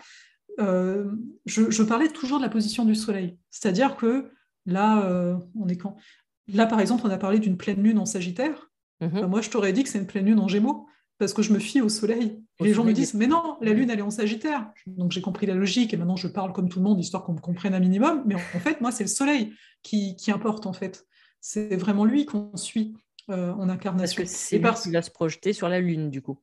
euh, 0.60 1.12
je, 1.46 1.84
parlais 1.84 2.08
toujours 2.08 2.38
de 2.38 2.44
la 2.44 2.50
position 2.50 2.86
du 2.86 2.96
Soleil. 2.96 3.38
C'est-à-dire 3.50 3.98
que 3.98 4.32
là, 4.66 5.06
euh, 5.06 5.36
on 5.60 5.68
est 5.68 5.78
quand 5.78 5.98
Là, 6.48 6.66
par 6.66 6.80
exemple, 6.80 7.04
on 7.06 7.10
a 7.10 7.18
parlé 7.18 7.40
d'une 7.40 7.56
pleine 7.56 7.82
lune 7.84 8.00
en 8.00 8.06
Sagittaire. 8.06 8.70
Mhm. 9.00 9.10
Ben, 9.12 9.28
moi, 9.28 9.42
je 9.42 9.50
t'aurais 9.50 9.74
dit 9.74 9.84
que 9.84 9.90
c'est 9.90 10.00
une 10.00 10.08
pleine 10.08 10.26
lune 10.26 10.40
en 10.40 10.48
Gémeaux, 10.48 10.88
parce 11.18 11.34
que 11.34 11.42
je 11.42 11.54
me 11.54 11.60
fie 11.60 11.82
au 11.82 11.90
Soleil. 11.90 12.42
les 12.62 12.74
gens 12.74 12.84
me 12.84 12.94
disent, 12.94 13.14
mais 13.14 13.28
non, 13.28 13.58
la 13.62 13.74
lune, 13.74 13.90
elle 13.90 14.00
est 14.00 14.04
en 14.04 14.10
Sagittaire. 14.10 14.72
Donc, 14.88 15.12
j'ai 15.12 15.22
compris 15.22 15.46
la 15.46 15.54
logique, 15.54 15.94
et 15.94 15.98
maintenant, 15.98 16.16
je 16.16 16.28
parle 16.28 16.54
comme 16.54 16.70
tout 16.70 16.80
le 16.80 16.86
monde, 16.86 17.00
histoire 17.00 17.24
qu'on 17.24 17.34
me 17.34 17.40
comprenne 17.40 17.74
un 17.74 17.80
minimum. 17.80 18.24
Mais 18.26 18.36
en 18.36 18.60
fait, 18.60 18.80
moi, 18.80 18.92
c'est 18.92 19.04
le 19.04 19.10
Soleil 19.10 19.54
qui, 19.84 20.16
importe, 20.30 20.66
en 20.66 20.74
fait. 20.74 21.06
C'est 21.42 21.76
vraiment 21.76 22.06
lui 22.06 22.26
qu'on 22.26 22.56
suit 22.56 22.96
en 23.28 23.70
incarnation. 23.70 24.24
Parce 24.24 24.32
que 24.32 24.38
c'est 24.38 24.60
parce... 24.60 24.84
qu'il 24.84 24.94
va 24.94 25.02
se 25.02 25.12
projeter 25.12 25.52
sur 25.54 25.70
la 25.70 25.80
lune, 25.80 26.10
du 26.10 26.22
coup. 26.22 26.40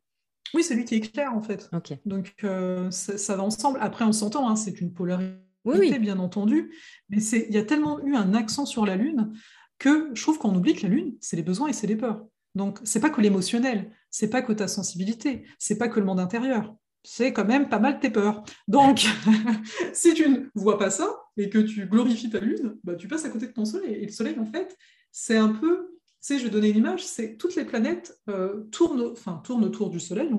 Oui, 0.55 0.63
c'est 0.63 0.75
lui 0.75 0.85
qui 0.85 0.97
éclaire 0.97 1.35
en 1.35 1.43
fait. 1.43 1.69
Donc 2.07 2.35
euh, 2.45 2.91
ça, 2.91 3.37
va 3.37 3.43
ensemble. 3.43 3.79
Après, 3.81 4.05
on 4.05 4.13
s'entend, 4.13 4.49
hein, 4.49 4.57
c'est 4.57 4.81
une 4.81 4.93
polarité, 4.93 5.99
bien 5.99 6.19
entendu, 6.19 6.73
mais 7.09 7.23
il 7.23 7.53
y 7.55 7.59
a 7.59 7.65
tellement 7.65 8.01
eu 8.05 8.15
un 8.15 8.35
accent 8.35 8.67
sur 8.67 8.87
la 8.87 8.97
Lune 8.97 9.33
que 9.79 10.11
je 10.15 10.23
trouve 10.23 10.39
qu'on 10.39 10.55
oublie 10.55 10.75
que 10.75 10.83
la 10.83 10.89
Lune, 10.89 11.17
c'est 11.21 11.37
les 11.37 11.43
besoins 11.43 11.69
et 11.69 11.73
c'est 11.73 11.87
les 11.87 11.97
peurs. 11.97 12.27
Donc, 12.55 12.81
c'est 12.83 13.01
pas 13.01 13.11
que 13.11 13.21
l'émotionnel, 13.21 13.93
c'est 14.11 14.31
pas 14.31 14.43
que 14.43 14.53
ta 14.53 14.67
sensibilité, 14.67 15.45
c'est 15.59 15.79
pas 15.79 15.89
que 15.89 16.01
le 16.01 16.07
monde 16.07 16.19
intérieur, 16.19 16.75
c'est 17.05 17.33
quand 17.33 17.45
même 17.45 17.69
pas 17.69 17.79
mal 17.79 18.01
tes 18.01 18.11
peurs. 18.11 18.43
Donc, 18.67 19.07
si 19.93 20.15
tu 20.15 20.29
ne 20.29 20.39
vois 20.55 20.79
pas 20.79 20.91
ça 20.91 21.09
et 21.37 21.49
que 21.49 21.59
tu 21.59 21.87
glorifies 21.87 22.31
ta 22.31 22.41
Lune, 22.41 22.77
bah, 22.83 22.97
tu 22.97 23.07
passes 23.07 23.25
à 23.25 23.31
côté 23.31 23.47
de 23.47 23.53
ton 23.53 23.65
Soleil. 23.65 23.95
Et 23.95 24.07
le 24.07 24.13
Soleil, 24.13 24.39
en 24.39 24.47
fait, 24.47 24.77
c'est 25.13 25.37
un 25.37 25.49
peu 25.49 25.98
sais, 26.21 26.39
je 26.39 26.45
vais 26.45 26.51
donner 26.51 26.71
une 26.71 26.79
image, 26.79 27.05
c'est 27.05 27.37
toutes 27.37 27.55
les 27.55 27.65
planètes 27.65 28.19
euh, 28.29 28.65
tournent, 28.73 29.13
enfin, 29.13 29.41
tournent 29.45 29.65
autour 29.65 29.91
du 29.91 30.01
Soleil, 30.01 30.31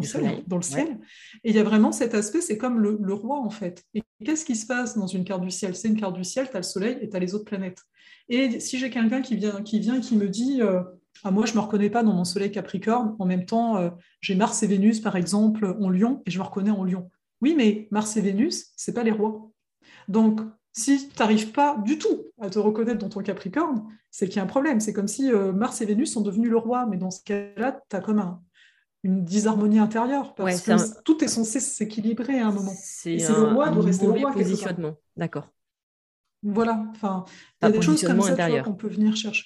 dans 0.47 0.57
le 0.57 0.61
ciel. 0.61 0.99
Et 1.43 1.49
il 1.49 1.55
y 1.55 1.59
a 1.59 1.63
vraiment 1.63 1.91
cet 1.91 2.13
aspect, 2.13 2.41
c'est 2.41 2.57
comme 2.57 2.79
le, 2.79 3.13
roi, 3.13 3.39
en 3.39 3.49
fait. 3.49 3.83
Et 3.93 4.03
qu'est-ce 4.23 4.45
qui 4.45 4.55
se 4.55 4.65
passe 4.65 4.97
dans 4.97 5.07
une 5.07 5.23
carte 5.23 5.41
du 5.41 5.51
ciel? 5.51 5.75
C'est 5.75 5.87
une 5.87 5.99
carte 5.99 6.15
du 6.15 6.23
ciel, 6.23 6.49
tu 6.49 6.55
as 6.55 6.59
le 6.59 6.63
Soleil 6.63 6.97
et 7.01 7.09
tu 7.09 7.15
as 7.15 7.19
les 7.19 7.33
autres 7.33 7.45
planètes. 7.45 7.81
Et 8.27 8.59
si 8.59 8.77
j'ai 8.77 8.89
quelqu'un 8.89 9.21
qui 9.21 9.35
vient, 9.35 9.61
qui 9.63 9.79
vient 9.79 9.99
qui 9.99 10.15
me 10.15 10.27
dit, 10.27 10.61
euh, 10.61 10.81
ah, 11.23 11.31
moi, 11.31 11.45
je 11.45 11.51
ne 11.51 11.57
me 11.57 11.61
reconnais 11.61 11.89
pas 11.89 12.03
dans 12.03 12.13
mon 12.13 12.25
Soleil 12.25 12.51
Capricorne, 12.51 13.15
en 13.19 13.25
même 13.25 13.45
temps, 13.45 13.77
euh, 13.77 13.89
j'ai 14.21 14.35
Mars 14.35 14.61
et 14.63 14.67
Vénus, 14.67 14.99
par 14.99 15.15
exemple, 15.15 15.75
en 15.79 15.89
Lion, 15.89 16.21
et 16.25 16.31
je 16.31 16.39
me 16.39 16.43
reconnais 16.43 16.71
en 16.71 16.83
Lion. 16.83 17.09
Oui, 17.41 17.55
mais 17.57 17.87
Mars 17.91 18.17
et 18.17 18.21
Vénus, 18.21 18.67
c'est 18.75 18.93
pas 18.93 19.03
les 19.03 19.11
rois. 19.11 19.49
Donc, 20.07 20.41
si 20.71 21.09
tu 21.09 21.19
n'arrives 21.19 21.51
pas 21.51 21.77
du 21.77 21.97
tout 21.97 22.25
à 22.39 22.49
te 22.49 22.59
reconnaître 22.59 22.99
dans 22.99 23.09
ton 23.09 23.21
Capricorne, 23.21 23.85
c'est 24.11 24.27
qu'il 24.27 24.37
y 24.37 24.39
a 24.39 24.43
un 24.43 24.47
problème. 24.47 24.79
C'est 24.79 24.93
comme 24.93 25.07
si 25.07 25.31
euh, 25.31 25.51
Mars 25.51 25.81
et 25.81 25.85
Vénus 25.85 26.13
sont 26.13 26.21
devenus 26.21 26.49
le 26.49 26.57
roi, 26.57 26.85
mais 26.85 26.97
dans 26.97 27.11
ce 27.11 27.23
cas-là, 27.23 27.81
tu 27.89 27.95
as 27.95 28.01
comme 28.01 28.39
une 29.03 29.23
disharmonie 29.23 29.79
intérieure, 29.79 30.35
parce 30.35 30.61
que 30.61 31.01
tout 31.03 31.23
est 31.23 31.27
censé 31.27 31.59
s'équilibrer 31.59 32.39
à 32.39 32.47
un 32.47 32.51
moment. 32.51 32.73
C'est 32.75 33.15
le 33.15 33.53
roi 33.53 33.69
de 33.69 33.79
rester 33.79 34.05
le 34.05 34.11
roi. 34.11 34.31
positionnement, 34.33 34.95
d'accord. 35.15 35.47
Voilà, 36.43 36.85
enfin, 36.91 37.25
il 37.61 37.65
y 37.65 37.69
a 37.69 37.71
des 37.71 37.81
choses 37.81 38.01
comme 38.01 38.21
ça 38.21 38.61
qu'on 38.61 38.73
peut 38.73 38.87
venir 38.87 39.15
chercher. 39.15 39.45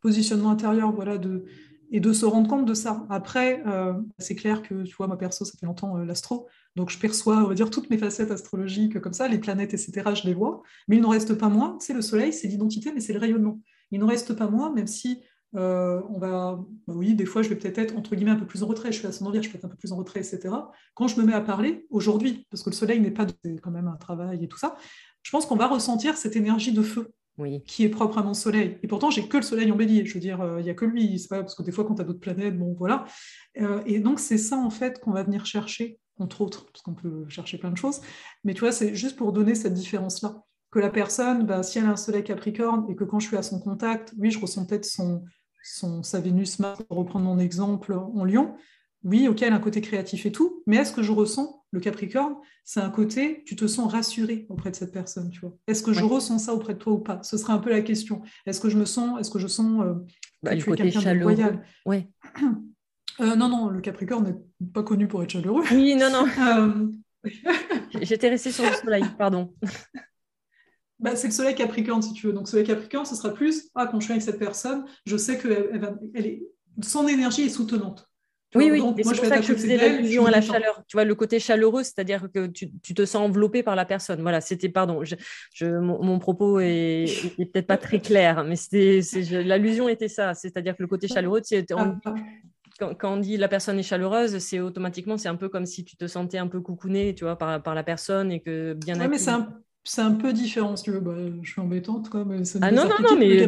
Positionnement 0.00 0.50
intérieur, 0.50 0.92
voilà, 0.92 1.16
de, 1.16 1.46
et 1.90 2.00
de 2.00 2.12
se 2.12 2.26
rendre 2.26 2.48
compte 2.48 2.66
de 2.66 2.74
ça. 2.74 3.06
Après, 3.08 3.62
euh, 3.66 3.94
c'est 4.18 4.34
clair 4.34 4.62
que, 4.62 4.82
tu 4.82 4.94
vois, 4.96 5.06
moi 5.06 5.16
perso, 5.16 5.44
ça 5.44 5.56
fait 5.58 5.66
longtemps 5.66 5.96
euh, 5.96 6.04
l'astro, 6.04 6.48
donc 6.76 6.90
je 6.90 6.98
perçois, 6.98 7.36
on 7.38 7.48
va 7.48 7.54
dire, 7.54 7.70
toutes 7.70 7.90
mes 7.90 7.98
facettes 7.98 8.30
astrologiques 8.30 9.00
comme 9.00 9.12
ça, 9.12 9.28
les 9.28 9.38
planètes, 9.38 9.74
etc., 9.74 10.10
je 10.14 10.26
les 10.26 10.34
vois, 10.34 10.62
mais 10.88 10.96
il 10.96 11.02
n'en 11.02 11.10
reste 11.10 11.34
pas 11.34 11.48
moins, 11.48 11.76
c'est 11.80 11.94
le 11.94 12.02
soleil, 12.02 12.32
c'est 12.32 12.48
l'identité, 12.48 12.92
mais 12.92 13.00
c'est 13.00 13.12
le 13.12 13.20
rayonnement. 13.20 13.60
Il 13.90 14.00
n'en 14.00 14.06
reste 14.06 14.34
pas 14.34 14.48
moins, 14.48 14.72
même 14.72 14.86
si 14.86 15.22
euh, 15.56 16.00
on 16.10 16.18
va, 16.18 16.58
bah 16.86 16.94
oui, 16.96 17.14
des 17.14 17.26
fois, 17.26 17.42
je 17.42 17.48
vais 17.48 17.56
peut-être 17.56 17.78
être, 17.78 17.96
entre 17.96 18.16
guillemets, 18.16 18.32
un 18.32 18.36
peu 18.36 18.46
plus 18.46 18.62
en 18.62 18.66
retrait, 18.66 18.90
je 18.90 18.98
suis 18.98 19.06
à 19.06 19.12
son 19.12 19.26
envers, 19.26 19.42
je 19.42 19.50
peux 19.50 19.56
être 19.56 19.64
un 19.64 19.68
peu 19.68 19.76
plus 19.76 19.92
en 19.92 19.96
retrait, 19.96 20.20
etc. 20.20 20.52
Quand 20.94 21.06
je 21.06 21.20
me 21.20 21.24
mets 21.24 21.32
à 21.32 21.40
parler, 21.40 21.86
aujourd'hui, 21.90 22.46
parce 22.50 22.62
que 22.62 22.70
le 22.70 22.74
soleil 22.74 23.00
n'est 23.00 23.12
pas 23.12 23.26
quand 23.62 23.70
même 23.70 23.86
un 23.86 23.96
travail 23.96 24.42
et 24.42 24.48
tout 24.48 24.58
ça, 24.58 24.76
je 25.22 25.30
pense 25.30 25.46
qu'on 25.46 25.56
va 25.56 25.68
ressentir 25.68 26.16
cette 26.16 26.36
énergie 26.36 26.72
de 26.72 26.82
feu 26.82 27.12
qui 27.66 27.84
est 27.84 27.88
propre 27.88 28.18
à 28.18 28.22
mon 28.22 28.34
soleil. 28.34 28.78
Et 28.82 28.86
pourtant, 28.86 29.10
j'ai 29.10 29.26
que 29.26 29.36
le 29.36 29.42
soleil 29.42 29.70
en 29.72 29.76
bélier. 29.76 30.06
Je 30.06 30.14
veux 30.14 30.20
dire, 30.20 30.40
euh, 30.40 30.60
il 30.60 30.64
n'y 30.64 30.70
a 30.70 30.74
que 30.74 30.84
lui. 30.84 31.18
C'est 31.18 31.28
pas 31.28 31.40
parce 31.40 31.54
que 31.54 31.62
des 31.62 31.72
fois, 31.72 31.84
quand 31.84 31.96
tu 31.96 32.02
as 32.02 32.04
d'autres 32.04 32.20
planètes, 32.20 32.56
bon, 32.56 32.74
voilà. 32.78 33.06
Euh, 33.60 33.82
et 33.86 33.98
donc, 33.98 34.20
c'est 34.20 34.38
ça, 34.38 34.56
en 34.56 34.70
fait, 34.70 35.00
qu'on 35.00 35.12
va 35.12 35.24
venir 35.24 35.44
chercher, 35.44 35.98
entre 36.18 36.40
autres, 36.40 36.66
parce 36.66 36.82
qu'on 36.82 36.94
peut 36.94 37.28
chercher 37.28 37.58
plein 37.58 37.70
de 37.70 37.76
choses. 37.76 38.00
Mais 38.44 38.54
tu 38.54 38.60
vois, 38.60 38.72
c'est 38.72 38.94
juste 38.94 39.16
pour 39.16 39.32
donner 39.32 39.54
cette 39.54 39.74
différence-là. 39.74 40.42
Que 40.70 40.78
la 40.78 40.90
personne, 40.90 41.46
bah, 41.46 41.62
si 41.62 41.78
elle 41.78 41.86
a 41.86 41.90
un 41.90 41.96
soleil 41.96 42.24
capricorne 42.24 42.86
et 42.88 42.96
que 42.96 43.04
quand 43.04 43.20
je 43.20 43.28
suis 43.28 43.36
à 43.36 43.42
son 43.42 43.60
contact, 43.60 44.12
oui, 44.18 44.30
je 44.30 44.40
ressens 44.40 44.66
peut-être 44.66 44.84
son, 44.84 45.24
son, 45.62 46.02
sa 46.02 46.20
Vénus, 46.20 46.58
Mars, 46.58 46.82
pour 46.88 46.98
reprendre 46.98 47.24
mon 47.24 47.38
exemple, 47.38 47.94
en 47.94 48.24
Lion, 48.24 48.56
oui, 49.04 49.28
ok, 49.28 49.42
elle 49.42 49.52
a 49.52 49.56
un 49.56 49.60
côté 49.60 49.82
créatif 49.82 50.24
et 50.24 50.32
tout, 50.32 50.62
mais 50.66 50.76
est-ce 50.76 50.92
que 50.92 51.02
je 51.02 51.12
ressens 51.12 51.62
le 51.72 51.80
Capricorne? 51.80 52.36
C'est 52.64 52.80
un 52.80 52.88
côté, 52.88 53.42
tu 53.44 53.54
te 53.54 53.66
sens 53.66 53.92
rassuré 53.92 54.46
auprès 54.48 54.70
de 54.70 54.76
cette 54.76 54.92
personne, 54.92 55.28
tu 55.28 55.40
vois. 55.40 55.54
Est-ce 55.66 55.82
que 55.82 55.92
je 55.92 56.02
ressens 56.02 56.38
ça 56.38 56.54
auprès 56.54 56.72
de 56.72 56.78
toi 56.78 56.94
ou 56.94 57.00
pas? 57.00 57.22
Ce 57.22 57.36
serait 57.36 57.52
un 57.52 57.58
peu 57.58 57.68
la 57.68 57.82
question. 57.82 58.22
Est-ce 58.46 58.60
que 58.60 58.70
je 58.70 58.78
me 58.78 58.86
sens, 58.86 59.20
est-ce 59.20 59.30
que 59.30 59.38
je 59.38 59.46
sens 59.46 59.84
euh, 59.84 59.94
bah, 60.42 60.54
de 60.54 61.20
loyal 61.20 61.62
ouais. 61.84 62.10
Euh, 63.20 63.36
non, 63.36 63.48
non, 63.48 63.68
le 63.68 63.80
Capricorne 63.80 64.24
n'est 64.24 64.70
pas 64.72 64.82
connu 64.82 65.06
pour 65.06 65.22
être 65.22 65.30
chaleureux. 65.30 65.64
Oui, 65.70 65.94
non, 65.94 66.10
non. 66.10 66.26
Euh, 67.24 67.30
J'étais 68.02 68.28
restée 68.28 68.52
sur 68.52 68.64
le 68.64 68.72
soleil, 68.72 69.04
pardon. 69.18 69.54
Bah, 71.00 71.16
c'est 71.16 71.26
le 71.26 71.32
soleil 71.32 71.54
Capricorne, 71.54 72.00
si 72.00 72.12
tu 72.14 72.28
veux. 72.28 72.32
Donc, 72.32 72.48
soleil 72.48 72.64
Capricorne, 72.64 73.04
ce 73.04 73.16
sera 73.16 73.34
plus, 73.34 73.68
ah, 73.74 73.88
quand 73.88 73.98
je 73.98 74.04
suis 74.04 74.12
avec 74.12 74.22
cette 74.22 74.38
personne, 74.38 74.84
je 75.04 75.16
sais 75.16 75.36
que 75.36 75.70
elle 76.14 76.26
est, 76.26 76.42
son 76.82 77.08
énergie 77.08 77.42
est 77.42 77.50
soutenante. 77.50 78.08
Oui, 78.54 78.70
oui, 78.70 78.80
c'est 78.96 79.02
pour 79.02 79.24
ça 79.26 79.38
que 79.38 79.42
je 79.42 79.52
faisais 79.52 79.76
l'allusion 79.76 80.26
à 80.26 80.30
la 80.30 80.40
chaleur. 80.40 80.82
Tu 80.86 80.96
vois, 80.96 81.04
le 81.04 81.14
côté 81.14 81.40
chaleureux, 81.40 81.82
c'est-à-dire 81.82 82.28
que 82.32 82.46
tu, 82.46 82.70
te 82.70 83.04
sens 83.04 83.28
enveloppé 83.28 83.62
par 83.62 83.74
la 83.74 83.84
personne. 83.84 84.22
Voilà, 84.22 84.40
c'était, 84.40 84.68
pardon, 84.68 85.02
je, 85.02 85.66
mon, 85.66 86.18
propos 86.18 86.60
est, 86.60 87.06
peut-être 87.36 87.66
pas 87.66 87.76
très 87.76 87.98
clair, 87.98 88.44
mais 88.44 88.54
l'allusion 89.42 89.88
était 89.88 90.08
ça. 90.08 90.34
C'est-à-dire 90.34 90.76
que 90.76 90.82
le 90.82 90.88
côté 90.88 91.08
chaleureux, 91.08 91.42
ah, 91.76 91.94
ah. 92.04 92.14
Quand, 92.78 92.94
quand, 92.94 93.14
on 93.14 93.16
dit 93.18 93.36
la 93.36 93.48
personne 93.48 93.78
est 93.78 93.84
chaleureuse, 93.84 94.38
c'est 94.38 94.60
automatiquement, 94.60 95.16
c'est 95.16 95.28
un 95.28 95.36
peu 95.36 95.48
comme 95.48 95.66
si 95.66 95.84
tu 95.84 95.96
te 95.96 96.06
sentais 96.06 96.38
un 96.38 96.48
peu 96.48 96.60
coucouné, 96.60 97.14
tu 97.14 97.24
vois, 97.24 97.36
par, 97.36 97.62
par 97.62 97.74
la 97.74 97.82
personne 97.82 98.32
et 98.32 98.40
que 98.40 98.74
bien 98.74 98.98
ouais, 98.98 99.08
mais 99.08 99.18
c'est 99.18 99.30
un, 99.30 99.48
c'est 99.84 100.00
un 100.00 100.12
peu 100.12 100.32
différent, 100.32 100.76
si 100.76 100.84
tu 100.84 100.90
veux. 100.92 101.00
Bah, 101.00 101.12
je 101.42 101.50
suis 101.50 101.60
embêtante, 101.60 102.08
quoi. 102.08 102.24
Mais 102.24 102.38
ah 102.62 102.72
non, 102.72 102.84
non, 102.84 102.96
non, 103.02 103.16
mais 103.18 103.46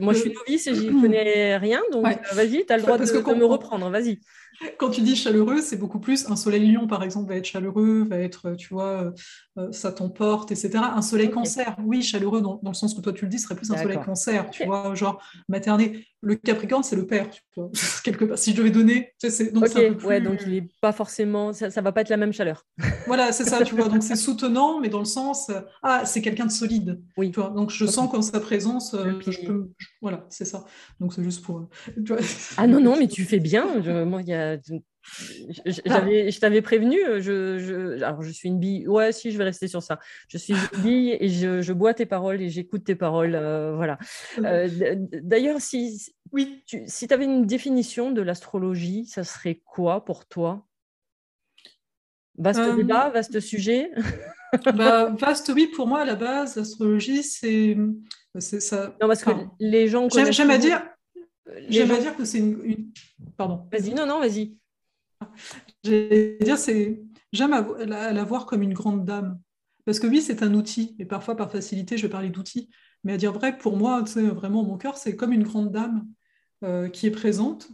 moi, 0.00 0.12
je 0.12 0.18
suis 0.18 0.32
novice 0.32 0.66
et 0.66 0.74
j'y 0.74 0.88
connais 0.88 1.56
rien, 1.56 1.80
donc 1.90 2.06
euh, 2.06 2.34
vas-y, 2.34 2.64
tu 2.66 2.72
as 2.72 2.76
le 2.76 2.82
droit 2.82 2.98
de, 2.98 3.04
de, 3.04 3.34
me 3.34 3.44
reprendre, 3.44 3.88
vas-y. 3.88 4.20
Quand 4.78 4.90
tu 4.90 5.00
dis 5.00 5.16
chaleureux, 5.16 5.60
c'est 5.60 5.76
beaucoup 5.76 5.98
plus 5.98 6.28
un 6.30 6.36
soleil 6.36 6.72
lion, 6.72 6.86
par 6.86 7.02
exemple, 7.02 7.28
va 7.28 7.36
être 7.36 7.46
chaleureux, 7.46 8.04
va 8.08 8.18
être, 8.18 8.52
tu 8.52 8.72
vois, 8.72 9.02
euh, 9.02 9.10
euh, 9.58 9.72
ça 9.72 9.92
t'emporte, 9.92 10.50
etc. 10.50 10.70
Un 10.76 11.02
soleil 11.02 11.30
cancer, 11.30 11.76
oui, 11.84 12.02
chaleureux, 12.02 12.40
dans, 12.40 12.60
dans, 12.62 12.70
le 12.70 12.74
sens 12.74 12.94
que 12.94 13.00
toi 13.00 13.12
tu 13.12 13.24
le 13.24 13.30
dis, 13.30 13.38
serait 13.38 13.56
plus 13.56 13.70
un 13.70 13.76
soleil 13.76 13.98
cancer, 14.04 14.50
tu 14.50 14.64
vois, 14.64 14.94
genre 14.94 15.22
materné. 15.48 16.06
Le 16.24 16.36
Capricorne, 16.36 16.84
c'est 16.84 16.94
le 16.94 17.06
père, 17.06 17.28
tu 17.30 17.40
vois, 17.56 17.70
quelque 18.04 18.24
part. 18.24 18.38
Si 18.38 18.52
je 18.52 18.56
devais 18.56 18.70
donner, 18.70 19.12
tu 19.20 19.30
sais, 19.30 19.50
donc 19.50 19.72
peu 19.72 19.96
plus... 19.96 20.06
ouais, 20.06 20.20
donc 20.20 20.40
il 20.46 20.52
n'est 20.52 20.68
pas 20.80 20.92
forcément, 20.92 21.52
ça, 21.52 21.70
ça 21.70 21.80
va 21.80 21.92
pas 21.92 22.02
être 22.02 22.10
la 22.10 22.16
même 22.16 22.32
chaleur. 22.32 22.64
voilà, 23.06 23.32
c'est 23.32 23.44
ça, 23.44 23.64
tu 23.64 23.74
vois, 23.74 23.88
donc 23.88 24.02
c'est 24.02 24.16
soutenant, 24.16 24.80
mais 24.80 24.88
dans 24.88 25.00
le 25.00 25.04
sens, 25.04 25.50
ah, 25.82 26.04
c'est 26.04 26.22
quelqu'un 26.22 26.46
de 26.46 26.52
solide, 26.52 27.00
oui. 27.16 27.30
tu 27.30 27.40
vois, 27.40 27.50
donc 27.50 27.70
je 27.70 27.86
sens 27.86 28.10
qu'en 28.10 28.22
sa 28.22 28.40
présence, 28.40 28.94
euh, 28.94 29.18
je 29.26 29.40
peux, 29.46 29.70
voilà, 30.00 30.26
c'est 30.28 30.44
ça. 30.44 30.64
Donc 31.00 31.12
c'est 31.12 31.22
juste 31.22 31.44
pour, 31.44 31.68
tu 31.94 32.12
vois. 32.12 32.18
Ah 32.56 32.66
non, 32.66 32.80
non, 32.80 32.96
mais 32.98 33.08
tu 33.08 33.24
fais 33.24 33.40
bien. 33.40 33.82
Je, 33.82 34.04
moi, 34.04 34.22
il 34.22 34.28
y 34.28 34.34
a 34.34 34.41
je 35.04 36.38
t'avais 36.38 36.62
prévenu, 36.62 36.98
je, 37.20 37.58
je, 37.58 38.02
alors 38.02 38.22
je 38.22 38.30
suis 38.30 38.48
une 38.48 38.58
bille, 38.58 38.86
ouais, 38.86 39.12
si, 39.12 39.32
je 39.32 39.38
vais 39.38 39.44
rester 39.44 39.68
sur 39.68 39.82
ça. 39.82 39.98
Je 40.28 40.38
suis 40.38 40.54
une 40.54 40.58
bille 40.82 41.16
et 41.18 41.28
je, 41.28 41.72
bois 41.72 41.94
tes 41.94 42.06
paroles 42.06 42.40
et 42.40 42.48
j'écoute 42.48 42.84
tes 42.84 42.94
paroles. 42.94 43.34
Euh, 43.34 43.74
voilà. 43.74 43.98
Euh, 44.38 44.68
d'ailleurs, 45.22 45.60
si, 45.60 46.14
oui. 46.32 46.62
tu 46.66 46.82
si 46.86 47.12
avais 47.12 47.24
une 47.24 47.46
définition 47.46 48.12
de 48.12 48.22
l'astrologie, 48.22 49.06
ça 49.06 49.24
serait 49.24 49.60
quoi 49.64 50.04
pour 50.04 50.26
toi? 50.26 50.66
Vaste 52.38 52.60
euh, 52.60 52.76
débat, 52.76 53.10
vaste 53.10 53.40
sujet? 53.40 53.90
Bah, 54.74 55.08
Vaste, 55.18 55.50
oui, 55.54 55.66
pour 55.74 55.86
moi, 55.86 56.02
à 56.02 56.04
la 56.04 56.14
base, 56.14 56.56
l'astrologie, 56.56 57.22
c'est 57.22 57.74
ça. 58.38 58.94
Non, 59.00 59.08
parce 59.08 59.24
que 59.24 59.30
les 59.58 59.88
gens. 59.88 60.10
J'aime 60.10 60.50
à 60.50 60.58
dire. 60.58 60.82
J'aime 61.68 61.90
à 61.90 61.98
dire 61.98 62.16
que 62.16 62.24
c'est 62.24 62.38
une, 62.38 62.92
Pardon. 63.36 63.68
Vas-y, 63.72 63.94
non, 63.94 64.06
non, 64.06 64.20
vas-y. 64.20 64.56
Dire, 65.84 66.58
c'est 66.58 67.02
j'aime 67.32 67.50
la, 67.86 68.24
voir 68.24 68.46
comme 68.46 68.62
une 68.62 68.74
grande 68.74 69.04
dame. 69.04 69.40
Parce 69.84 69.98
que 69.98 70.06
oui, 70.06 70.22
c'est 70.22 70.42
un 70.42 70.54
outil, 70.54 70.94
et 70.98 71.04
parfois 71.04 71.36
par 71.36 71.50
facilité, 71.50 71.96
je 71.96 72.02
vais 72.02 72.08
parler 72.12 72.30
d'outils. 72.30 72.70
Mais 73.04 73.14
à 73.14 73.16
dire 73.16 73.32
vrai, 73.32 73.58
pour 73.58 73.76
moi, 73.76 74.02
vraiment, 74.02 74.62
mon 74.62 74.78
cœur, 74.78 74.96
c'est 74.96 75.16
comme 75.16 75.32
une 75.32 75.42
grande 75.42 75.72
dame 75.72 76.06
euh, 76.62 76.88
qui 76.88 77.06
est 77.06 77.10
présente 77.10 77.68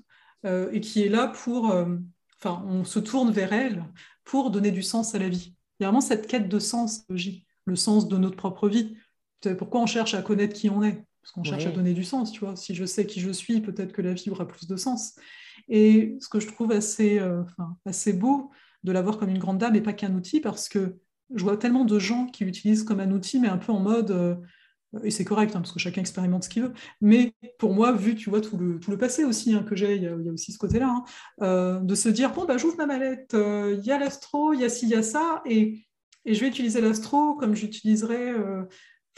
euh, 0.47 0.71
et 0.73 0.81
qui 0.81 1.03
est 1.03 1.09
là 1.09 1.29
pour. 1.29 1.71
Euh, 1.71 1.97
enfin, 2.41 2.64
on 2.66 2.85
se 2.85 2.99
tourne 2.99 3.31
vers 3.31 3.53
elle 3.53 3.85
pour 4.25 4.51
donner 4.51 4.71
du 4.71 4.83
sens 4.83 5.14
à 5.14 5.19
la 5.19 5.29
vie. 5.29 5.55
Il 5.79 5.83
y 5.83 5.87
a 5.87 5.89
vraiment 5.89 6.01
cette 6.01 6.27
quête 6.27 6.49
de 6.49 6.59
sens, 6.59 7.05
le 7.09 7.77
sens 7.77 8.09
de 8.09 8.16
notre 8.16 8.37
propre 8.37 8.69
vie. 8.69 8.97
Pourquoi 9.59 9.83
on 9.83 9.87
cherche 9.87 10.14
à 10.14 10.23
connaître 10.23 10.55
qui 10.55 10.71
on 10.71 10.83
est? 10.83 11.05
Parce 11.29 11.33
qu'on 11.35 11.45
cherche 11.45 11.66
à 11.66 11.70
donner 11.70 11.93
du 11.93 12.05
sens, 12.05 12.33
tu 12.33 12.41
vois. 12.41 12.57
Si 12.57 12.74
je 12.74 12.87
sais 12.87 13.05
qui 13.05 13.20
je 13.20 13.31
suis, 13.31 13.61
peut-être 13.61 13.93
que 13.93 14.01
la 14.01 14.14
vie 14.14 14.31
aura 14.31 14.49
plus 14.49 14.66
de 14.66 14.76
sens. 14.76 15.14
Et 15.68 16.16
ce 16.20 16.29
que 16.29 16.41
je 16.41 16.47
trouve 16.47 16.72
assez, 16.72 17.20
assez 17.85 18.14
beau 18.14 18.51
de 18.83 18.93
l'avoir 18.93 19.18
comme 19.18 19.29
une 19.29 19.39
grande 19.39 19.59
dame 19.59 19.76
et 19.76 19.83
pas 19.83 19.93
qu'un 19.93 20.14
outil, 20.14 20.41
parce 20.41 20.70
que 20.70 20.97
je 21.35 21.43
vois 21.43 21.59
tellement 21.59 21.85
de 21.85 21.99
gens 21.99 22.26
qui 22.26 22.47
l'utilisent 22.47 22.83
comme 22.83 23.01
un 23.01 23.11
outil, 23.11 23.41
mais 23.41 23.49
un 23.49 23.59
peu 23.59 23.72
en 23.72 23.81
mode 23.81 24.41
et 25.05 25.11
c'est 25.11 25.24
correct, 25.24 25.55
hein, 25.55 25.61
parce 25.61 25.72
que 25.72 25.79
chacun 25.79 26.01
expérimente 26.01 26.45
ce 26.45 26.49
qu'il 26.49 26.62
veut. 26.62 26.72
Mais 27.01 27.35
pour 27.59 27.74
moi, 27.74 27.93
vu 27.93 28.14
tu 28.14 28.31
vois 28.31 28.41
tout 28.41 28.57
le, 28.57 28.81
tout 28.81 28.91
le 28.91 28.97
passé 28.97 29.24
aussi 29.24 29.53
hein, 29.53 29.62
que 29.62 29.76
j'ai, 29.76 29.97
il, 29.97 30.03
y, 30.03 30.09
a 30.09 30.33
aussi 30.33 30.53
ce 30.53 30.59
côté-là, 30.59 30.89
hein, 30.89 31.05
euh, 31.43 31.81
de 31.81 31.95
se 31.95 32.09
dire 32.09 32.33
bon 32.33 32.47
bah 32.47 32.57
j'ouvre 32.57 32.76
ma 32.79 32.87
mallette, 32.87 33.35
euh, 33.35 33.76
il 33.79 33.85
y 33.85 33.93
a 33.93 33.99
l'astro, 33.99 34.55
il 34.55 34.61
y 34.61 34.64
a 34.64 34.68
ci, 34.68 34.87
il 34.87 34.91
y 34.91 34.95
a 34.95 35.03
ça, 35.03 35.43
et, 35.45 35.85
et 36.24 36.35
je 36.35 36.41
vais 36.41 36.49
utiliser 36.49 36.81
l'astro 36.81 37.35
comme 37.35 37.55
j'utiliserais. 37.55 38.33
Euh, 38.33 38.62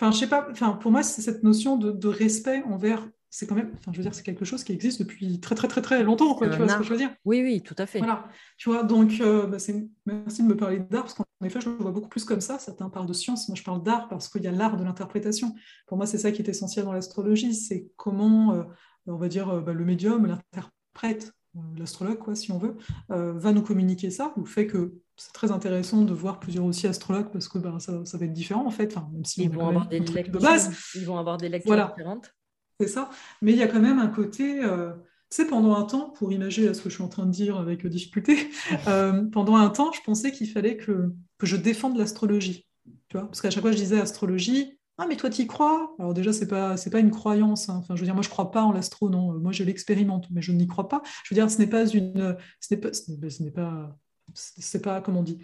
enfin, 0.00 0.12
je 0.12 0.18
sais 0.18 0.28
pas. 0.28 0.48
Enfin, 0.50 0.72
pour 0.72 0.90
moi, 0.90 1.02
c'est 1.02 1.22
cette 1.22 1.42
notion 1.42 1.76
de, 1.76 1.90
de 1.90 2.08
respect 2.08 2.62
envers 2.64 3.06
c'est 3.32 3.46
quand 3.46 3.54
même, 3.54 3.70
enfin, 3.78 3.92
je 3.92 3.98
veux 3.98 4.02
dire, 4.02 4.12
c'est 4.12 4.24
quelque 4.24 4.44
chose 4.44 4.64
qui 4.64 4.72
existe 4.72 4.98
depuis 4.98 5.38
très, 5.38 5.54
très, 5.54 5.68
très, 5.68 5.80
très 5.80 6.02
longtemps, 6.02 6.34
quoi, 6.34 6.48
tu 6.48 6.56
vois 6.56 6.68
ce 6.68 6.76
que 6.76 6.82
je 6.82 6.90
veux 6.90 6.96
dire? 6.96 7.14
Oui, 7.24 7.42
oui, 7.42 7.62
tout 7.62 7.76
à 7.78 7.86
fait. 7.86 7.98
Voilà, 7.98 8.28
tu 8.58 8.68
vois, 8.68 8.82
donc, 8.82 9.20
euh, 9.20 9.46
bah, 9.46 9.58
merci 10.04 10.42
de 10.42 10.48
me 10.48 10.56
parler 10.56 10.80
d'art, 10.80 11.02
parce 11.02 11.14
qu'en 11.14 11.24
effet, 11.44 11.60
je 11.60 11.70
le 11.70 11.76
vois 11.76 11.92
beaucoup 11.92 12.08
plus 12.08 12.24
comme 12.24 12.40
ça. 12.40 12.58
Certains 12.58 12.90
parlent 12.90 13.06
de 13.06 13.12
science, 13.12 13.48
moi, 13.48 13.54
je 13.54 13.62
parle 13.62 13.84
d'art 13.84 14.08
parce 14.08 14.28
qu'il 14.28 14.42
y 14.42 14.48
a 14.48 14.50
l'art 14.50 14.76
de 14.76 14.82
l'interprétation. 14.82 15.54
Pour 15.86 15.96
moi, 15.96 16.06
c'est 16.06 16.18
ça 16.18 16.32
qui 16.32 16.42
est 16.42 16.48
essentiel 16.48 16.84
dans 16.84 16.92
l'astrologie, 16.92 17.54
c'est 17.54 17.86
comment, 17.96 18.52
euh, 18.52 18.64
on 19.06 19.16
va 19.16 19.28
dire, 19.28 19.48
euh, 19.48 19.60
bah, 19.60 19.74
le 19.74 19.84
médium, 19.84 20.26
l'interprète, 20.26 21.32
l'astrologue, 21.76 22.18
quoi, 22.18 22.34
si 22.34 22.52
on 22.52 22.58
veut, 22.58 22.76
va 23.08 23.52
nous 23.52 23.62
communiquer 23.62 24.10
ça, 24.10 24.32
ou 24.36 24.44
fait 24.44 24.66
que 24.66 25.00
c'est 25.20 25.32
très 25.32 25.50
intéressant 25.50 26.02
de 26.02 26.14
voir 26.14 26.40
plusieurs 26.40 26.64
aussi 26.64 26.86
astrologues 26.86 27.30
parce 27.30 27.46
que 27.46 27.58
bah, 27.58 27.76
ça, 27.78 28.04
ça, 28.06 28.16
va 28.16 28.24
être 28.24 28.32
différent 28.32 28.66
en 28.66 28.70
fait, 28.70 28.96
enfin, 28.96 29.06
même 29.12 29.26
si 29.26 29.42
ils, 29.42 29.50
vont 29.50 29.68
avoir 29.68 29.86
des 29.86 29.98
lectures, 29.98 30.32
de 30.32 30.38
base. 30.38 30.70
ils 30.94 31.04
vont 31.04 31.18
avoir 31.18 31.36
des 31.36 31.50
lectures 31.50 31.88
différentes. 31.88 32.34
C'est 32.80 32.88
ça. 32.88 33.10
Mais 33.42 33.52
il 33.52 33.58
y 33.58 33.62
a 33.62 33.68
quand 33.68 33.80
même 33.80 33.98
un 33.98 34.08
côté. 34.08 34.64
Euh, 34.64 34.92
tu 35.28 35.36
sais, 35.42 35.46
pendant 35.46 35.76
un 35.76 35.82
temps, 35.82 36.08
pour 36.08 36.32
imaginer 36.32 36.72
ce 36.72 36.80
que 36.80 36.88
je 36.88 36.94
suis 36.94 37.04
en 37.04 37.08
train 37.08 37.26
de 37.26 37.30
dire 37.30 37.58
avec 37.58 37.86
difficulté, 37.86 38.50
euh, 38.88 39.24
pendant 39.26 39.56
un 39.56 39.68
temps, 39.68 39.92
je 39.92 40.00
pensais 40.00 40.32
qu'il 40.32 40.48
fallait 40.48 40.78
que, 40.78 41.12
que 41.36 41.46
je 41.46 41.56
défende 41.56 41.98
l'astrologie. 41.98 42.66
Tu 43.08 43.18
vois 43.18 43.26
Parce 43.26 43.42
qu'à 43.42 43.50
chaque 43.50 43.60
fois, 43.60 43.72
je 43.72 43.76
disais 43.76 44.00
astrologie. 44.00 44.79
Ah, 45.02 45.06
mais 45.08 45.16
toi, 45.16 45.30
tu 45.30 45.42
y 45.42 45.46
crois? 45.46 45.94
Alors, 45.98 46.12
déjà, 46.12 46.30
ce 46.30 46.40
n'est 46.40 46.46
pas, 46.46 46.74
pas 46.92 46.98
une 46.98 47.10
croyance. 47.10 47.70
Hein. 47.70 47.76
Enfin, 47.78 47.96
je 47.96 48.00
veux 48.00 48.04
dire, 48.04 48.12
moi, 48.12 48.22
je 48.22 48.28
ne 48.28 48.32
crois 48.32 48.50
pas 48.50 48.62
en 48.62 48.70
l'astro, 48.70 49.08
non. 49.08 49.32
Moi, 49.32 49.50
je 49.50 49.64
l'expérimente, 49.64 50.26
mais 50.30 50.42
je 50.42 50.52
n'y 50.52 50.66
crois 50.66 50.88
pas. 50.88 51.00
Je 51.24 51.34
veux 51.34 51.40
dire, 51.40 51.50
ce 51.50 51.56
n'est 51.56 51.66
pas 51.66 51.86
une. 51.86 52.36
Ce 52.60 52.74
n'est 52.74 52.80
pas. 52.82 52.92
Ce 52.92 53.42
n'est 53.42 53.50
pas. 53.50 53.96
C'est 54.34 54.82
pas, 54.82 55.00
comment 55.00 55.20
on 55.20 55.22
dit? 55.22 55.38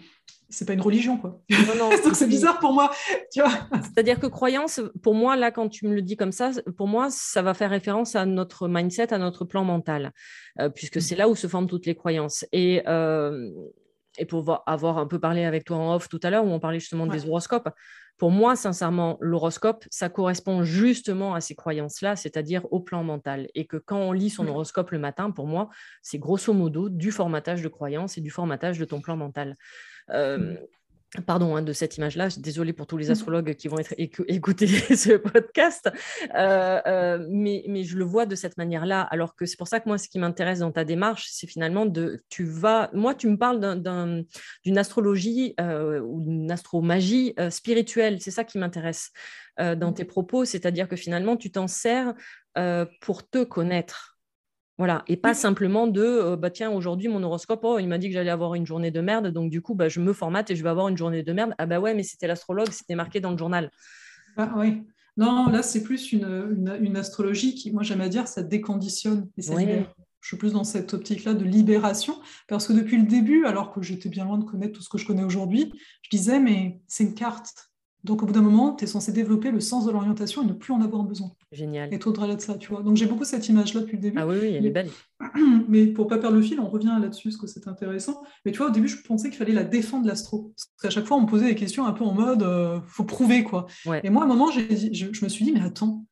C'est 0.47 0.65
pas 0.65 0.73
une 0.73 0.81
religion, 0.81 1.17
quoi. 1.17 1.41
Non, 1.49 1.89
c'est 2.13 2.27
bizarre 2.27 2.59
pour 2.59 2.71
moi, 2.71 2.91
tu 3.33 3.41
vois. 3.41 3.51
C'est-à-dire 3.81 4.19
que 4.19 4.27
croyance, 4.27 4.79
pour 5.01 5.15
moi, 5.15 5.35
là, 5.35 5.49
quand 5.51 5.67
tu 5.67 5.87
me 5.87 5.95
le 5.95 6.03
dis 6.03 6.15
comme 6.15 6.31
ça, 6.31 6.51
pour 6.77 6.87
moi, 6.87 7.07
ça 7.09 7.41
va 7.41 7.53
faire 7.53 7.71
référence 7.71 8.15
à 8.15 8.25
notre 8.25 8.69
mindset, 8.69 9.11
à 9.11 9.17
notre 9.17 9.43
plan 9.43 9.65
mental, 9.65 10.13
euh, 10.61 10.69
puisque 10.69 11.01
c'est 11.01 11.15
là 11.15 11.27
où 11.27 11.35
se 11.35 11.47
forment 11.47 11.67
toutes 11.67 11.85
les 11.85 11.95
croyances. 11.95 12.45
Et, 12.53 12.81
euh, 12.87 13.51
et 14.17 14.25
pour 14.25 14.63
avoir 14.65 14.99
un 14.99 15.07
peu 15.07 15.19
parlé 15.19 15.43
avec 15.43 15.65
toi 15.65 15.77
en 15.77 15.95
off 15.95 16.07
tout 16.07 16.19
à 16.23 16.29
l'heure, 16.29 16.45
où 16.45 16.49
on 16.49 16.59
parlait 16.59 16.79
justement 16.79 17.07
des 17.07 17.25
horoscopes, 17.27 17.69
pour 18.17 18.31
moi, 18.31 18.55
sincèrement, 18.55 19.17
l'horoscope, 19.21 19.85
ça 19.91 20.09
correspond 20.09 20.63
justement 20.63 21.35
à 21.35 21.41
ces 21.41 21.53
croyances-là, 21.53 22.15
c'est-à-dire 22.15 22.65
au 22.71 22.79
plan 22.79 23.03
mental. 23.03 23.47
Et 23.53 23.67
que 23.67 23.77
quand 23.77 23.99
on 23.99 24.11
lit 24.11 24.31
son 24.31 24.47
horoscope 24.47 24.91
le 24.91 24.99
matin, 24.99 25.29
pour 25.29 25.45
moi, 25.45 25.69
c'est 26.01 26.17
grosso 26.17 26.51
modo 26.51 26.89
du 26.89 27.11
formatage 27.11 27.61
de 27.61 27.67
croyances 27.67 28.17
et 28.17 28.21
du 28.21 28.31
formatage 28.31 28.79
de 28.79 28.85
ton 28.85 29.01
plan 29.01 29.17
mental. 29.17 29.55
Euh, 30.09 30.55
pardon 31.25 31.55
hein, 31.55 31.61
de 31.61 31.73
cette 31.73 31.97
image-là, 31.97 32.29
désolée 32.37 32.73
pour 32.73 32.87
tous 32.87 32.97
les 32.97 33.07
mmh. 33.07 33.11
astrologues 33.11 33.55
qui 33.55 33.67
vont 33.67 33.79
être 33.79 33.93
écouter 33.97 34.67
ce 34.95 35.17
podcast, 35.17 35.89
euh, 36.35 36.81
euh, 36.85 37.25
mais, 37.29 37.63
mais, 37.67 37.83
je 37.83 37.97
le 37.97 38.03
vois 38.03 38.25
de 38.25 38.35
cette 38.35 38.57
manière-là, 38.57 39.01
alors 39.01 39.35
que 39.35 39.45
c'est 39.45 39.57
pour 39.57 39.67
ça 39.67 39.79
que 39.79 39.87
moi, 39.87 39.97
ce 39.97 40.09
qui 40.09 40.19
m'intéresse 40.19 40.59
dans 40.59 40.71
ta 40.71 40.83
démarche, 40.83 41.27
c'est 41.31 41.47
finalement 41.47 41.85
de, 41.85 42.23
tu 42.29 42.43
vas, 42.43 42.89
moi, 42.93 43.15
tu 43.15 43.27
me 43.29 43.37
parles 43.37 43.81
d'une 44.63 44.77
astrologie 44.77 45.55
ou 45.59 46.21
d'une 46.21 46.51
astromagie 46.51 47.33
spirituelle, 47.49 48.21
c'est 48.21 48.31
ça 48.31 48.43
qui 48.43 48.57
m'intéresse 48.57 49.11
dans 49.57 49.91
mmh. 49.91 49.93
tes 49.93 50.05
propos, 50.05 50.45
c'est-à-dire 50.45 50.87
que 50.87 50.95
finalement, 50.95 51.37
tu 51.37 51.51
t'en 51.51 51.67
sers 51.67 52.13
pour 53.01 53.29
te 53.29 53.43
connaître. 53.43 54.16
Voilà, 54.77 55.03
et 55.07 55.17
pas 55.17 55.33
simplement 55.33 55.87
de 55.87 56.03
euh, 56.03 56.35
bah 56.35 56.51
tiens, 56.51 56.69
aujourd'hui 56.69 57.07
mon 57.07 57.23
horoscope, 57.23 57.61
oh, 57.63 57.79
il 57.79 57.87
m'a 57.87 57.97
dit 57.97 58.09
que 58.09 58.13
j'allais 58.13 58.29
avoir 58.29 58.53
une 58.53 58.65
journée 58.65 58.91
de 58.91 59.01
merde, 59.01 59.27
donc 59.29 59.49
du 59.49 59.61
coup 59.61 59.73
bah, 59.73 59.89
je 59.89 59.99
me 59.99 60.13
formate 60.13 60.51
et 60.51 60.55
je 60.55 60.61
vais 60.61 60.69
avoir 60.69 60.87
une 60.87 60.97
journée 60.97 61.23
de 61.23 61.33
merde. 61.33 61.55
Ah 61.57 61.65
bah 61.65 61.79
ouais, 61.79 61.95
mais 61.95 62.03
c'était 62.03 62.27
l'astrologue, 62.27 62.69
c'était 62.69 62.93
marqué 62.93 63.19
dans 63.19 63.31
le 63.31 63.37
journal. 63.37 63.71
Ah 64.37 64.53
oui. 64.55 64.83
Non, 65.17 65.49
là 65.49 65.63
c'est 65.63 65.81
plus 65.81 66.13
une, 66.13 66.77
une, 66.79 66.95
astrologie 66.95 67.55
qui, 67.55 67.71
moi 67.71 67.81
j'aime 67.81 68.01
à 68.01 68.09
dire, 68.09 68.27
ça 68.27 68.43
déconditionne 68.43 69.27
et 69.35 69.41
ça 69.41 69.55
libère. 69.55 69.91
Je 70.21 70.27
suis 70.27 70.37
plus 70.37 70.53
dans 70.53 70.63
cette 70.63 70.93
optique-là 70.93 71.33
de 71.33 71.45
libération, 71.45 72.19
parce 72.47 72.67
que 72.67 72.73
depuis 72.73 72.97
le 72.97 73.07
début, 73.07 73.45
alors 73.45 73.71
que 73.71 73.81
j'étais 73.81 74.09
bien 74.09 74.25
loin 74.25 74.37
de 74.37 74.43
connaître 74.43 74.73
tout 74.73 74.83
ce 74.83 74.89
que 74.89 74.97
je 74.97 75.07
connais 75.07 75.23
aujourd'hui, 75.23 75.71
je 76.01 76.09
disais, 76.09 76.39
mais 76.39 76.81
c'est 76.87 77.05
une 77.05 77.13
carte. 77.15 77.66
Donc, 78.03 78.23
au 78.23 78.25
bout 78.25 78.33
d'un 78.33 78.41
moment, 78.41 78.73
tu 78.75 78.83
es 78.83 78.87
censé 78.87 79.11
développer 79.11 79.51
le 79.51 79.59
sens 79.59 79.85
de 79.85 79.91
l'orientation 79.91 80.43
et 80.43 80.45
ne 80.45 80.53
plus 80.53 80.73
en 80.73 80.81
avoir 80.81 81.03
besoin. 81.03 81.31
Génial. 81.51 81.93
Et 81.93 81.99
au-delà 82.05 82.35
de 82.35 82.41
ça, 82.41 82.55
tu 82.55 82.69
vois. 82.69 82.81
Donc, 82.81 82.95
j'ai 82.95 83.05
beaucoup 83.05 83.25
cette 83.25 83.47
image-là 83.49 83.81
depuis 83.81 83.97
le 83.97 84.01
début. 84.01 84.17
Ah 84.19 84.27
oui, 84.27 84.37
oui, 84.41 84.53
elle 84.53 84.65
est 84.65 84.71
belle. 84.71 84.89
Mais 85.67 85.87
pour 85.87 86.07
pas 86.07 86.17
perdre 86.17 86.37
le 86.37 86.41
fil, 86.41 86.59
on 86.59 86.69
revient 86.69 86.95
là-dessus, 87.01 87.29
parce 87.29 87.37
que 87.37 87.47
c'est 87.47 87.67
intéressant. 87.67 88.21
Mais 88.45 88.51
tu 88.51 88.59
vois, 88.59 88.67
au 88.67 88.71
début, 88.71 88.87
je 88.87 89.01
pensais 89.01 89.29
qu'il 89.29 89.37
fallait 89.37 89.53
la 89.53 89.63
défendre, 89.63 90.07
l'astro. 90.07 90.53
Parce 90.55 90.69
qu'à 90.81 90.89
chaque 90.89 91.05
fois, 91.05 91.17
on 91.17 91.21
me 91.21 91.27
posait 91.27 91.47
des 91.47 91.55
questions 91.55 91.85
un 91.85 91.93
peu 91.93 92.03
en 92.03 92.13
mode, 92.13 92.43
euh, 92.43 92.79
faut 92.87 93.03
prouver, 93.03 93.43
quoi. 93.43 93.67
Et 94.03 94.09
moi, 94.09 94.23
à 94.23 94.25
un 94.25 94.29
moment, 94.29 94.51
je, 94.51 94.61
je 94.91 95.23
me 95.23 95.29
suis 95.29 95.43
dit, 95.43 95.51
mais 95.51 95.61
attends, 95.61 96.05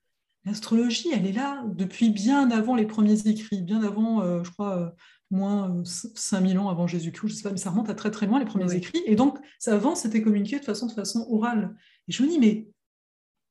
l'astrologie, 0.46 1.10
elle 1.14 1.26
est 1.26 1.32
là 1.32 1.64
depuis 1.68 2.10
bien 2.10 2.50
avant 2.52 2.76
les 2.76 2.86
premiers 2.86 3.28
écrits, 3.28 3.62
bien 3.62 3.84
avant, 3.84 4.22
euh, 4.22 4.44
je 4.44 4.52
crois, 4.52 4.78
euh, 4.78 4.90
moins 5.32 5.84
5000 5.84 6.60
ans 6.60 6.70
avant 6.70 6.88
Jésus-Christ, 6.88 7.30
je 7.30 7.36
sais 7.36 7.44
pas, 7.44 7.52
mais 7.52 7.58
ça 7.58 7.72
remonte 7.72 7.90
à 7.90 7.96
très 7.96 8.12
très 8.12 8.28
loin 8.28 8.40
les 8.40 8.46
premiers 8.46 8.74
écrits. 8.74 9.02
Et 9.06 9.16
donc, 9.16 9.38
ça 9.60 9.74
avant, 9.74 9.96
c'était 9.96 10.22
communiqué 10.22 10.60
de 10.60 10.66
façon, 10.66 10.86
de 10.86 10.92
façon 10.92 11.26
orale. 11.30 11.76
Et 12.08 12.12
je 12.12 12.24
me 12.24 12.30
dis, 12.30 12.40
mais 12.40 12.68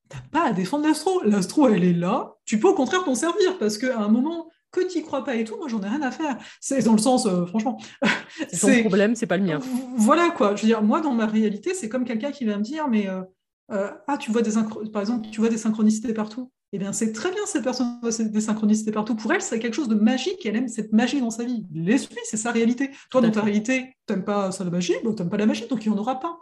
t'as 0.08 0.22
pas 0.30 0.48
à 0.48 0.52
défendre 0.52 0.86
l'astro. 0.86 1.22
L'astro, 1.24 1.68
elle 1.68 1.84
est 1.84 1.92
là. 1.92 2.34
Tu 2.44 2.60
peux 2.60 2.68
au 2.68 2.74
contraire 2.74 3.04
t'en 3.04 3.14
servir 3.14 3.58
parce 3.58 3.78
qu'à 3.78 3.98
un 3.98 4.08
moment 4.08 4.50
que 4.70 4.80
tu 4.88 4.98
n'y 4.98 5.04
crois 5.04 5.24
pas 5.24 5.36
et 5.36 5.44
tout, 5.44 5.56
moi, 5.56 5.68
j'en 5.68 5.82
ai 5.82 5.88
rien 5.88 6.02
à 6.02 6.10
faire. 6.10 6.36
C'est 6.60 6.82
dans 6.82 6.92
le 6.92 6.98
sens, 6.98 7.26
euh, 7.26 7.46
franchement. 7.46 7.80
C'est 8.52 8.82
ton 8.82 8.88
problème, 8.88 9.14
c'est 9.14 9.26
pas 9.26 9.36
le 9.36 9.44
mien. 9.44 9.60
Voilà, 9.96 10.30
quoi. 10.30 10.56
Je 10.56 10.62
veux 10.62 10.68
dire, 10.68 10.82
moi, 10.82 11.00
dans 11.00 11.12
ma 11.12 11.26
réalité, 11.26 11.72
c'est 11.74 11.88
comme 11.88 12.04
quelqu'un 12.04 12.32
qui 12.32 12.44
va 12.44 12.58
me 12.58 12.62
dire, 12.62 12.88
mais 12.88 13.08
euh, 13.08 13.22
euh, 13.70 13.90
ah, 14.08 14.18
tu 14.18 14.32
vois 14.32 14.42
des 14.42 14.52
par 14.92 15.02
exemple, 15.02 15.28
tu 15.30 15.40
vois 15.40 15.48
des 15.48 15.58
synchronicités 15.58 16.12
partout 16.12 16.50
eh 16.74 16.78
bien, 16.78 16.92
c'est 16.92 17.12
très 17.12 17.30
bien 17.30 17.46
cette 17.46 17.62
personne 17.62 18.00
des 18.02 18.40
synchronicités 18.40 18.90
partout. 18.90 19.14
Pour 19.14 19.32
elle, 19.32 19.40
c'est 19.40 19.60
quelque 19.60 19.74
chose 19.74 19.86
de 19.86 19.94
magique. 19.94 20.44
Elle 20.44 20.56
aime 20.56 20.66
cette 20.66 20.92
magie 20.92 21.20
dans 21.20 21.30
sa 21.30 21.44
vie. 21.44 21.64
L'esprit, 21.72 22.18
c'est 22.24 22.36
sa 22.36 22.50
réalité. 22.50 22.90
Toi, 23.10 23.20
dans 23.20 23.30
ta 23.30 23.42
réalité, 23.42 23.94
tu 24.08 24.12
n'aimes 24.12 24.24
pas 24.24 24.50
ça 24.50 24.64
la 24.64 24.70
magie, 24.70 24.92
tu 25.00 25.06
n'aimes 25.06 25.30
pas 25.30 25.36
la 25.36 25.46
magie, 25.46 25.68
donc 25.68 25.86
il 25.86 25.92
n'y 25.92 25.96
en 25.96 26.00
aura 26.00 26.18
pas. 26.18 26.36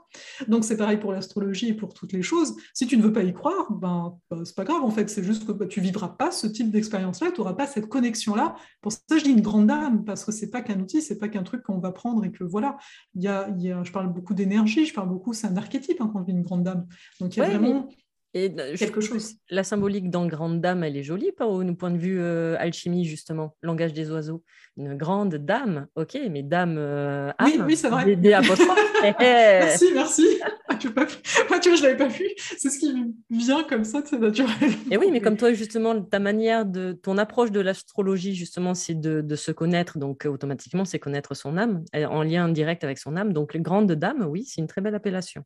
Donc, 0.49 0.65
c'est 0.65 0.79
pareil 0.79 0.97
pour 0.97 1.13
l'astrologie 1.13 1.69
et 1.69 1.75
pour 1.75 1.93
toutes 1.93 2.15
les 2.15 2.23
choses. 2.23 2.57
Si 2.73 2.87
tu 2.87 2.97
ne 2.97 3.03
veux 3.03 3.13
pas 3.13 3.25
y 3.25 3.35
croire, 3.35 3.71
ben, 3.73 4.15
ben 4.31 4.43
c'est 4.47 4.57
pas 4.57 4.65
grave, 4.65 4.83
en 4.83 4.91
fait. 4.91 5.11
C'est 5.11 5.23
juste 5.23 5.47
que 5.47 5.53
tu 5.53 5.59
bah, 5.59 5.67
tu 5.67 5.83
vivras 5.83 6.09
pas 6.09 6.31
ce 6.31 6.47
type 6.47 6.71
d'expérience-là, 6.71 7.31
tu 7.31 7.43
n'auras 7.43 7.53
pas 7.53 7.67
cette 7.67 7.91
connexion-là. 7.91 8.57
Pour 8.81 8.91
ça, 8.91 9.01
je 9.11 9.25
dis 9.25 9.33
une 9.33 9.43
grande 9.43 9.71
âme, 9.71 10.03
parce 10.03 10.25
que 10.25 10.33
c'est 10.33 10.51
pas 10.51 10.63
qu'un 10.63 10.81
outil, 10.81 11.03
c'est 11.03 11.19
pas 11.19 11.29
qu'un 11.29 11.43
truc 11.43 11.63
qu'on 11.63 11.79
va 11.79 11.93
prendre 11.93 12.25
et 12.25 12.33
que 12.33 12.43
voilà. 12.43 12.79
Il 13.15 13.23
y 13.23 13.29
a, 13.29 13.51
il 13.55 13.63
y 13.63 13.71
a 13.71 13.85
je 13.85 13.93
parle 13.93 14.11
beaucoup 14.11 14.33
d'énergie, 14.33 14.87
je 14.87 14.95
parle 14.95 15.11
beaucoup, 15.11 15.35
c'est 15.35 15.47
un 15.47 15.59
archétype 15.59 16.01
hein, 16.01 16.09
quand 16.11 16.21
on 16.21 16.23
dit 16.23 16.33
une 16.33 16.43
grande 16.43 16.63
dame. 16.63 16.87
Donc, 17.21 17.37
il 17.37 17.41
y 17.41 17.43
a 17.43 17.51
vraiment. 17.51 17.87
Et 18.35 18.55
quelque 18.79 19.03
chose. 19.03 19.35
La 19.51 19.63
symbolique 19.63 20.09
dans 20.09 20.27
Grande 20.27 20.63
Dame, 20.63 20.85
elle 20.85 20.97
est 20.97 21.03
jolie, 21.03 21.33
pas 21.33 21.47
au 21.47 21.63
point 21.75 21.91
de 21.91 21.99
vue 21.99 22.19
euh, 22.19 22.57
alchimie, 22.59 23.05
justement, 23.05 23.57
langage 23.63 23.93
des 23.93 24.11
oiseaux. 24.11 24.43
Une 24.79 24.97
grande 24.97 25.35
dame, 25.35 25.87
ok, 25.97 26.19
mais 26.31 26.43
dame 26.43 26.77
euh, 26.79 27.31
Oui, 27.45 27.61
oui, 27.67 27.77
c'est 27.77 27.91
vrai. 27.91 28.17
merci, 29.21 29.91
merci. 29.93 30.27
Ah, 30.67 30.77
tu 30.77 30.89
vois, 30.89 31.07
je 31.07 31.83
l'avais 31.83 31.97
pas 31.97 32.09
vu. 32.09 32.25
C'est 32.39 32.71
ce 32.71 32.79
qui 32.79 33.15
vient 33.29 33.65
comme 33.65 33.85
ça, 33.85 34.03
c'est 34.03 34.19
naturel. 34.19 34.71
Et 34.91 34.97
oui, 34.97 35.11
mais 35.13 35.21
comme 35.21 35.37
toi, 35.37 35.53
justement, 35.53 36.01
ta 36.01 36.19
manière 36.19 36.65
de, 36.65 36.93
ton 36.93 37.19
approche 37.19 37.51
de 37.51 37.61
l'astrologie, 37.61 38.35
justement, 38.35 38.73
c'est 38.73 38.99
de, 38.99 39.21
de, 39.21 39.37
se 39.37 39.53
connaître. 39.53 39.99
Donc, 39.99 40.25
automatiquement, 40.25 40.87
c'est 40.87 40.99
connaître 40.99 41.35
son 41.35 41.59
âme, 41.59 41.85
en 41.95 42.23
lien 42.23 42.49
direct 42.49 42.83
avec 42.83 42.97
son 42.97 43.17
âme. 43.17 43.35
Donc, 43.35 43.59
grande 43.59 43.93
dame, 43.93 44.27
oui, 44.27 44.45
c'est 44.45 44.63
une 44.63 44.69
très 44.69 44.81
belle 44.81 44.95
appellation. 44.95 45.45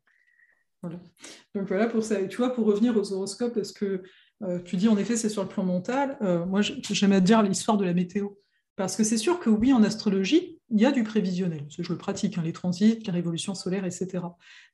Donc 1.55 1.67
voilà 1.67 1.87
pour 1.87 2.03
ça. 2.03 2.19
Et 2.19 2.27
tu 2.27 2.37
vois, 2.37 2.53
pour 2.53 2.65
revenir 2.65 2.95
aux 2.97 3.13
horoscopes, 3.13 3.53
parce 3.53 3.71
que 3.71 4.03
euh, 4.43 4.59
tu 4.59 4.75
dis 4.75 4.87
en 4.87 4.97
effet 4.97 5.15
c'est 5.15 5.29
sur 5.29 5.41
le 5.41 5.49
plan 5.49 5.63
mental, 5.63 6.17
euh, 6.21 6.45
moi 6.45 6.61
j'aime 6.61 7.11
à 7.11 7.19
dire 7.19 7.41
l'histoire 7.41 7.77
de 7.77 7.85
la 7.85 7.93
météo. 7.93 8.29
Parce 8.75 8.95
que 8.95 9.03
c'est 9.03 9.17
sûr 9.17 9.39
que 9.39 9.49
oui, 9.49 9.73
en 9.73 9.83
astrologie, 9.83 10.59
il 10.69 10.79
y 10.79 10.85
a 10.85 10.91
du 10.91 11.03
prévisionnel. 11.03 11.65
Je 11.69 11.91
le 11.91 11.97
pratique, 11.97 12.37
hein, 12.37 12.43
les 12.45 12.53
transits, 12.53 12.99
les 13.03 13.11
révolutions 13.11 13.55
solaires, 13.55 13.85
etc. 13.85 14.23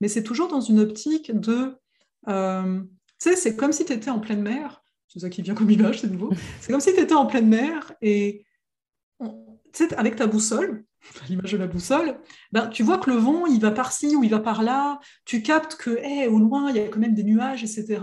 Mais 0.01 0.09
c'est 0.09 0.23
toujours 0.23 0.49
dans 0.49 0.59
une 0.59 0.79
optique 0.79 1.31
de... 1.33 1.77
Euh, 2.27 2.81
tu 3.21 3.29
sais, 3.29 3.35
c'est 3.37 3.55
comme 3.55 3.71
si 3.71 3.85
tu 3.85 3.93
étais 3.93 4.09
en 4.09 4.19
pleine 4.19 4.41
mer. 4.41 4.83
C'est 5.07 5.19
ça 5.19 5.29
qui 5.29 5.41
vient 5.41 5.53
comme 5.53 5.71
image, 5.71 6.01
c'est 6.01 6.11
nouveau. 6.11 6.33
C'est 6.59 6.71
comme 6.71 6.81
si 6.81 6.93
tu 6.93 6.99
étais 6.99 7.13
en 7.13 7.27
pleine 7.27 7.47
mer 7.47 7.93
et 8.01 8.45
avec 9.95 10.15
ta 10.15 10.27
boussole, 10.27 10.85
l'image 11.29 11.51
de 11.51 11.57
la 11.57 11.67
boussole, 11.67 12.17
ben, 12.51 12.67
tu 12.67 12.83
vois 12.83 12.97
que 12.97 13.09
le 13.09 13.17
vent, 13.17 13.45
il 13.45 13.59
va 13.59 13.71
par-ci 13.71 14.15
ou 14.15 14.23
il 14.23 14.29
va 14.29 14.39
par-là, 14.39 14.99
tu 15.25 15.41
captes 15.41 15.75
que 15.75 16.27
au 16.29 16.39
loin, 16.39 16.69
il 16.69 16.77
y 16.77 16.79
a 16.79 16.87
quand 16.87 16.99
même 16.99 17.13
des 17.13 17.23
nuages, 17.23 17.63
etc. 17.63 18.01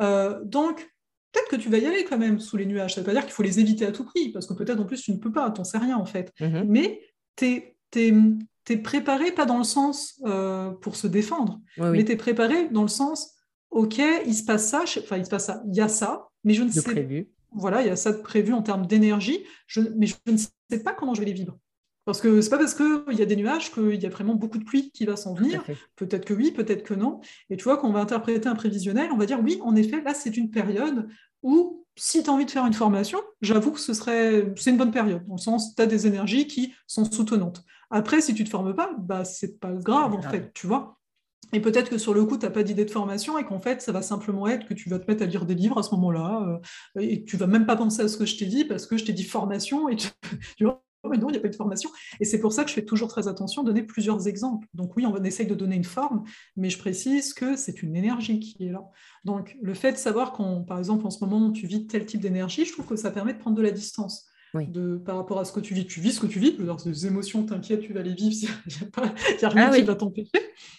Euh, 0.00 0.40
donc, 0.44 0.78
peut-être 1.32 1.48
que 1.48 1.56
tu 1.56 1.68
vas 1.68 1.78
y 1.78 1.86
aller 1.86 2.04
quand 2.04 2.18
même 2.18 2.38
sous 2.40 2.56
les 2.56 2.66
nuages. 2.66 2.94
Ça 2.94 3.00
ne 3.00 3.06
veut 3.06 3.12
pas 3.12 3.18
dire 3.18 3.24
qu'il 3.24 3.32
faut 3.32 3.42
les 3.42 3.60
éviter 3.60 3.86
à 3.86 3.92
tout 3.92 4.04
prix, 4.04 4.30
parce 4.30 4.46
que 4.46 4.54
peut-être 4.54 4.80
en 4.80 4.84
plus 4.84 5.02
tu 5.02 5.12
ne 5.12 5.18
peux 5.18 5.32
pas, 5.32 5.50
t'en 5.50 5.64
sais 5.64 5.78
rien 5.78 5.96
en 5.96 6.06
fait. 6.06 6.32
Mm-hmm. 6.40 6.64
Mais 6.68 7.00
tu 7.36 7.74
es, 7.96 8.76
préparé, 8.78 9.32
pas 9.32 9.46
dans 9.46 9.58
le 9.58 9.64
sens 9.64 10.20
euh, 10.24 10.70
pour 10.70 10.96
se 10.96 11.06
défendre, 11.06 11.60
mais 11.78 12.04
tu 12.04 12.12
es 12.12 12.16
préparé 12.16 12.68
dans 12.68 12.82
le 12.82 12.88
sens, 12.88 13.34
ok, 13.70 14.00
il 14.26 14.34
se 14.34 14.44
passe 14.44 14.68
ça, 14.68 14.84
enfin 14.98 15.16
il 15.16 15.24
se 15.24 15.30
passe 15.30 15.46
ça, 15.46 15.62
il 15.68 15.76
y 15.76 15.80
a 15.80 15.88
ça, 15.88 16.28
mais 16.44 16.54
je 16.54 16.62
ne 16.62 16.70
sais 16.70 16.82
prévu. 16.82 17.30
Voilà, 17.56 17.82
il 17.82 17.86
y 17.86 17.90
a 17.90 17.96
ça 17.96 18.10
de 18.10 18.18
prévu 18.18 18.52
en 18.52 18.62
termes 18.62 18.86
d'énergie, 18.86 19.44
mais 19.96 20.06
je 20.06 20.14
ne 20.26 20.36
sais 20.36 20.82
pas 20.82 20.92
comment 20.92 21.14
je 21.14 21.20
vais 21.20 21.26
les 21.26 21.32
vivre. 21.32 21.56
Parce 22.04 22.20
que 22.20 22.40
c'est 22.40 22.50
pas 22.50 22.58
parce 22.58 22.74
qu'il 22.74 23.18
y 23.18 23.22
a 23.22 23.26
des 23.26 23.36
nuages 23.36 23.72
qu'il 23.72 24.02
y 24.02 24.06
a 24.06 24.10
vraiment 24.10 24.34
beaucoup 24.34 24.58
de 24.58 24.64
pluie 24.64 24.90
qui 24.90 25.06
va 25.06 25.16
s'en 25.16 25.34
venir. 25.34 25.64
Peut-être 25.96 26.24
que 26.24 26.34
oui, 26.34 26.50
peut-être 26.50 26.82
que 26.82 26.94
non. 26.94 27.20
Et 27.48 27.56
tu 27.56 27.64
vois, 27.64 27.78
quand 27.78 27.88
on 27.88 27.92
va 27.92 28.00
interpréter 28.00 28.48
un 28.48 28.54
prévisionnel, 28.54 29.10
on 29.12 29.16
va 29.16 29.26
dire 29.26 29.40
oui, 29.42 29.58
en 29.62 29.74
effet, 29.74 30.02
là, 30.02 30.12
c'est 30.12 30.36
une 30.36 30.50
période 30.50 31.08
où, 31.42 31.86
si 31.96 32.22
tu 32.22 32.28
as 32.28 32.32
envie 32.32 32.44
de 32.44 32.50
faire 32.50 32.66
une 32.66 32.74
formation, 32.74 33.20
j'avoue 33.40 33.72
que 33.72 33.80
ce 33.80 33.94
serait, 33.94 34.52
c'est 34.56 34.70
une 34.70 34.76
bonne 34.76 34.90
période, 34.90 35.26
dans 35.26 35.36
le 35.36 35.40
sens, 35.40 35.74
tu 35.74 35.82
as 35.82 35.86
des 35.86 36.06
énergies 36.06 36.46
qui 36.46 36.74
sont 36.86 37.10
soutenantes. 37.10 37.64
Après, 37.90 38.20
si 38.20 38.34
tu 38.34 38.42
ne 38.42 38.46
te 38.46 38.50
formes 38.50 38.74
pas, 38.74 38.90
bah, 38.98 39.24
c'est 39.24 39.58
pas 39.58 39.72
grave, 39.72 40.14
en 40.14 40.22
fait, 40.22 40.52
tu 40.52 40.66
vois. 40.66 40.98
Et 41.52 41.60
peut-être 41.60 41.90
que 41.90 41.98
sur 41.98 42.14
le 42.14 42.24
coup, 42.24 42.36
tu 42.36 42.44
n'as 42.44 42.50
pas 42.50 42.62
d'idée 42.62 42.84
de 42.84 42.90
formation 42.90 43.38
et 43.38 43.44
qu'en 43.44 43.60
fait, 43.60 43.80
ça 43.80 43.92
va 43.92 44.02
simplement 44.02 44.48
être 44.48 44.66
que 44.66 44.74
tu 44.74 44.88
vas 44.88 44.98
te 44.98 45.08
mettre 45.10 45.22
à 45.22 45.26
lire 45.26 45.46
des 45.46 45.54
livres 45.54 45.78
à 45.78 45.82
ce 45.82 45.94
moment-là 45.94 46.60
euh, 46.96 47.00
et 47.00 47.24
tu 47.24 47.36
vas 47.36 47.46
même 47.46 47.66
pas 47.66 47.76
penser 47.76 48.02
à 48.02 48.08
ce 48.08 48.16
que 48.16 48.26
je 48.26 48.36
t'ai 48.36 48.46
dit 48.46 48.64
parce 48.64 48.86
que 48.86 48.96
je 48.96 49.04
t'ai 49.04 49.12
dit 49.12 49.22
formation 49.22 49.88
et 49.88 49.96
tu, 49.96 50.08
tu 50.56 50.64
vois, 50.64 50.83
mais 51.10 51.18
non, 51.18 51.28
il 51.28 51.32
n'y 51.32 51.38
a 51.38 51.40
pas 51.40 51.48
de 51.48 51.56
formation. 51.56 51.90
Et 52.20 52.24
c'est 52.24 52.40
pour 52.40 52.52
ça 52.52 52.64
que 52.64 52.70
je 52.70 52.74
fais 52.74 52.84
toujours 52.84 53.08
très 53.08 53.28
attention 53.28 53.62
à 53.62 53.64
donner 53.64 53.82
plusieurs 53.82 54.28
exemples. 54.28 54.66
Donc 54.74 54.96
oui, 54.96 55.06
on 55.06 55.22
essaye 55.24 55.46
de 55.46 55.54
donner 55.54 55.76
une 55.76 55.84
forme, 55.84 56.24
mais 56.56 56.70
je 56.70 56.78
précise 56.78 57.34
que 57.34 57.56
c'est 57.56 57.82
une 57.82 57.96
énergie 57.96 58.40
qui 58.40 58.66
est 58.66 58.70
là. 58.70 58.84
Donc 59.24 59.56
le 59.62 59.74
fait 59.74 59.92
de 59.92 59.96
savoir 59.96 60.32
quand, 60.32 60.62
par 60.62 60.78
exemple, 60.78 61.06
en 61.06 61.10
ce 61.10 61.24
moment, 61.24 61.50
tu 61.50 61.66
vis 61.66 61.86
tel 61.86 62.06
type 62.06 62.20
d'énergie, 62.20 62.64
je 62.64 62.72
trouve 62.72 62.86
que 62.86 62.96
ça 62.96 63.10
permet 63.10 63.34
de 63.34 63.38
prendre 63.38 63.56
de 63.56 63.62
la 63.62 63.70
distance. 63.70 64.26
De, 64.54 64.98
par 64.98 65.16
rapport 65.16 65.40
à 65.40 65.44
ce 65.44 65.52
que 65.52 65.58
tu 65.58 65.74
vis. 65.74 65.84
Tu 65.84 65.98
vis 65.98 66.12
ce 66.12 66.20
que 66.20 66.28
tu 66.28 66.38
vis, 66.38 66.54
alors, 66.60 66.76
des 66.76 67.08
émotions, 67.08 67.44
t'inquiète, 67.44 67.80
tu 67.80 67.92
vas 67.92 68.02
les 68.02 68.14
vivre, 68.14 68.52
il 68.66 68.72
n'y 68.72 69.44
a, 69.44 69.48
rien 69.48 69.70
ah 69.72 69.76
qui 69.76 69.82
va 69.82 69.96
t'empêcher. 69.96 70.30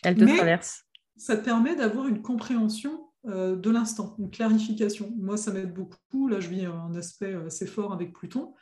Elle 0.02 0.16
te 0.16 0.24
traverse. 0.24 0.86
Ça 1.18 1.36
te 1.36 1.44
permet 1.44 1.76
d'avoir 1.76 2.08
une 2.08 2.22
compréhension 2.22 3.10
euh, 3.28 3.58
de 3.58 3.70
l'instant, 3.70 4.16
une 4.18 4.30
clarification. 4.30 5.12
Moi, 5.18 5.36
ça 5.36 5.52
m'aide 5.52 5.74
beaucoup. 5.74 6.30
Là, 6.30 6.40
je 6.40 6.48
vis 6.48 6.64
un 6.64 6.96
aspect 6.96 7.34
assez 7.34 7.66
fort 7.66 7.92
avec 7.92 8.14
Pluton 8.14 8.54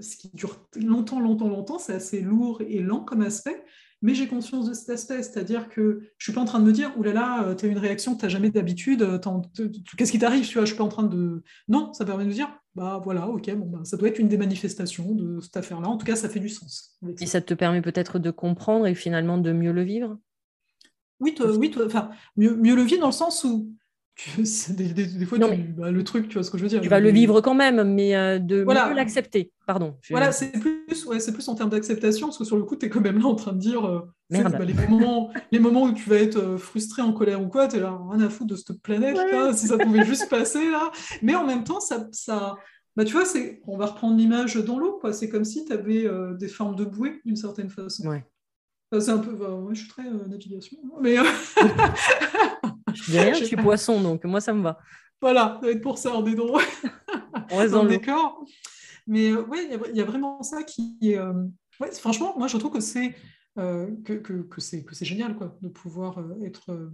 ce 0.00 0.16
qui 0.16 0.30
dure 0.34 0.68
longtemps, 0.76 1.20
longtemps, 1.20 1.48
longtemps, 1.48 1.78
c'est 1.78 1.94
assez 1.94 2.20
lourd 2.20 2.62
et 2.62 2.80
lent 2.80 3.00
comme 3.00 3.22
aspect, 3.22 3.64
mais 4.02 4.14
j'ai 4.14 4.28
conscience 4.28 4.68
de 4.68 4.74
cet 4.74 4.90
aspect, 4.90 5.22
c'est-à-dire 5.22 5.68
que 5.68 6.02
je 6.18 6.24
suis 6.24 6.32
pas 6.32 6.40
en 6.40 6.44
train 6.44 6.60
de 6.60 6.64
me 6.64 6.72
dire, 6.72 6.92
oulala, 6.96 7.20
là 7.20 7.46
là, 7.48 7.54
tu 7.54 7.66
as 7.66 7.68
une 7.68 7.78
réaction 7.78 8.14
que 8.14 8.20
tu 8.20 8.26
n'as 8.26 8.28
jamais 8.28 8.50
d'habitude, 8.50 9.02
euh, 9.02 9.18
qu'est-ce 9.96 10.12
qui 10.12 10.18
t'arrive, 10.18 10.46
tu 10.46 10.54
vois, 10.54 10.64
je 10.64 10.68
suis 10.68 10.78
pas 10.78 10.84
en 10.84 10.88
train 10.88 11.04
de... 11.04 11.42
Non, 11.66 11.92
ça 11.92 12.04
permet 12.04 12.24
de 12.24 12.28
me 12.28 12.34
dire, 12.34 12.48
bah 12.74 13.00
voilà, 13.02 13.26
ok, 13.28 13.52
bon, 13.56 13.66
bah, 13.66 13.80
ça 13.84 13.96
doit 13.96 14.08
être 14.08 14.18
une 14.18 14.28
des 14.28 14.38
manifestations 14.38 15.14
de 15.14 15.40
cette 15.40 15.56
affaire-là, 15.56 15.88
en 15.88 15.96
tout 15.96 16.06
cas, 16.06 16.16
ça 16.16 16.28
fait 16.28 16.40
du 16.40 16.48
sens. 16.48 16.96
Et 17.20 17.26
ça 17.26 17.40
te 17.40 17.54
permet 17.54 17.82
peut-être 17.82 18.18
de 18.18 18.30
comprendre 18.30 18.86
et 18.86 18.94
finalement 18.94 19.38
de 19.38 19.52
mieux 19.52 19.72
le 19.72 19.82
vivre? 19.82 20.18
Oui, 21.20 21.34
oui 21.56 21.74
enfin, 21.84 22.10
mieux, 22.36 22.54
mieux 22.54 22.76
le 22.76 22.82
vivre 22.82 23.00
dans 23.00 23.08
le 23.08 23.12
sens 23.12 23.42
où 23.42 23.72
des, 24.70 25.26
fois, 25.26 25.38
bah, 25.38 25.90
le 25.90 26.04
truc, 26.04 26.28
tu 26.28 26.34
vois 26.34 26.42
ce 26.42 26.50
que 26.50 26.58
je 26.58 26.64
veux 26.64 26.68
dire. 26.68 26.80
Tu 26.80 26.88
vas 26.88 26.98
le 26.98 27.10
vivre 27.10 27.40
quand 27.40 27.54
même, 27.54 27.94
mais 27.94 28.16
euh, 28.16 28.38
de 28.38 28.64
mieux 28.64 28.94
l'accepter. 28.94 29.52
Pardon. 29.66 29.96
Voilà, 30.10 30.32
c'est 30.32 30.50
plus, 30.50 31.06
ouais, 31.06 31.20
c'est 31.20 31.32
plus 31.32 31.46
en 31.48 31.54
termes 31.54 31.70
d'acceptation, 31.70 32.26
parce 32.26 32.38
que 32.38 32.44
sur 32.44 32.56
le 32.56 32.64
coup, 32.64 32.74
tu 32.74 32.86
es 32.86 32.88
quand 32.88 33.00
même 33.00 33.18
là 33.18 33.26
en 33.26 33.36
train 33.36 33.52
de 33.52 33.58
dire 33.58 33.84
euh, 33.84 34.00
bah, 34.30 34.64
les, 34.64 34.74
moments, 34.74 35.30
les 35.52 35.60
moments 35.60 35.84
où 35.84 35.92
tu 35.92 36.08
vas 36.08 36.16
être 36.16 36.36
euh, 36.36 36.58
frustré, 36.58 37.00
en 37.00 37.12
colère 37.12 37.40
ou 37.40 37.46
quoi, 37.46 37.68
tu 37.68 37.76
es 37.76 37.80
là, 37.80 37.96
rien 38.10 38.24
à 38.24 38.28
foutre 38.28 38.50
de 38.50 38.56
cette 38.56 38.82
planète, 38.82 39.16
si 39.54 39.68
ça 39.68 39.78
pouvait 39.78 40.04
juste 40.04 40.28
passer 40.30 40.68
là. 40.68 40.90
Mais 41.22 41.36
en 41.36 41.46
même 41.46 41.62
temps, 41.62 41.80
ça, 41.80 42.08
ça, 42.10 42.56
bah, 42.96 43.04
tu 43.04 43.12
vois, 43.12 43.24
c'est, 43.24 43.60
on 43.68 43.76
va 43.76 43.86
reprendre 43.86 44.16
l'image 44.16 44.56
dans 44.56 44.80
l'eau, 44.80 44.98
quoi. 45.00 45.12
C'est 45.12 45.28
comme 45.28 45.44
si 45.44 45.64
tu 45.64 45.72
avais 45.72 46.08
des 46.36 46.48
formes 46.48 46.74
de 46.74 46.84
bouée 46.84 47.20
d'une 47.24 47.36
certaine 47.36 47.70
façon. 47.70 48.08
Ouais. 48.08 48.24
c'est 48.98 49.10
un 49.10 49.18
peu, 49.18 49.30
moi, 49.30 49.70
je 49.74 49.80
suis 49.80 49.88
très 49.88 50.10
navigation, 50.10 50.78
mais. 51.00 51.18
Je 52.94 53.10
dis 53.10 53.18
rien, 53.18 53.34
je 53.34 53.44
suis 53.44 53.56
poisson, 53.56 54.00
donc 54.00 54.24
moi, 54.24 54.40
ça 54.40 54.52
me 54.52 54.62
va. 54.62 54.78
Voilà, 55.20 55.58
ça 55.60 55.66
va 55.66 55.72
être 55.72 55.80
pour 55.80 55.98
ça, 55.98 56.14
on 56.14 56.24
est 56.26 56.34
dans, 56.34 56.46
on 57.50 57.56
reste 57.56 57.72
dans, 57.72 57.82
le 57.82 57.88
décor. 57.88 58.44
Mais 59.06 59.30
euh, 59.30 59.44
oui, 59.48 59.68
il 59.90 59.96
y, 59.96 60.00
a 60.00 60.04
vraiment 60.04 60.42
ça 60.42 60.62
qui 60.62 60.96
est. 61.02 61.18
Euh, 61.18 61.32
ouais, 61.80 61.90
franchement, 61.92 62.34
moi, 62.38 62.46
je 62.46 62.56
trouve 62.56 62.72
que 62.72 62.80
c'est 62.80 63.14
euh, 63.58 63.88
que, 64.04 64.12
que, 64.12 64.42
que 64.42 64.60
c'est 64.60 65.04
génial 65.04 65.34
quoi, 65.34 65.56
de 65.60 65.68
pouvoir 65.68 66.22
être. 66.44 66.90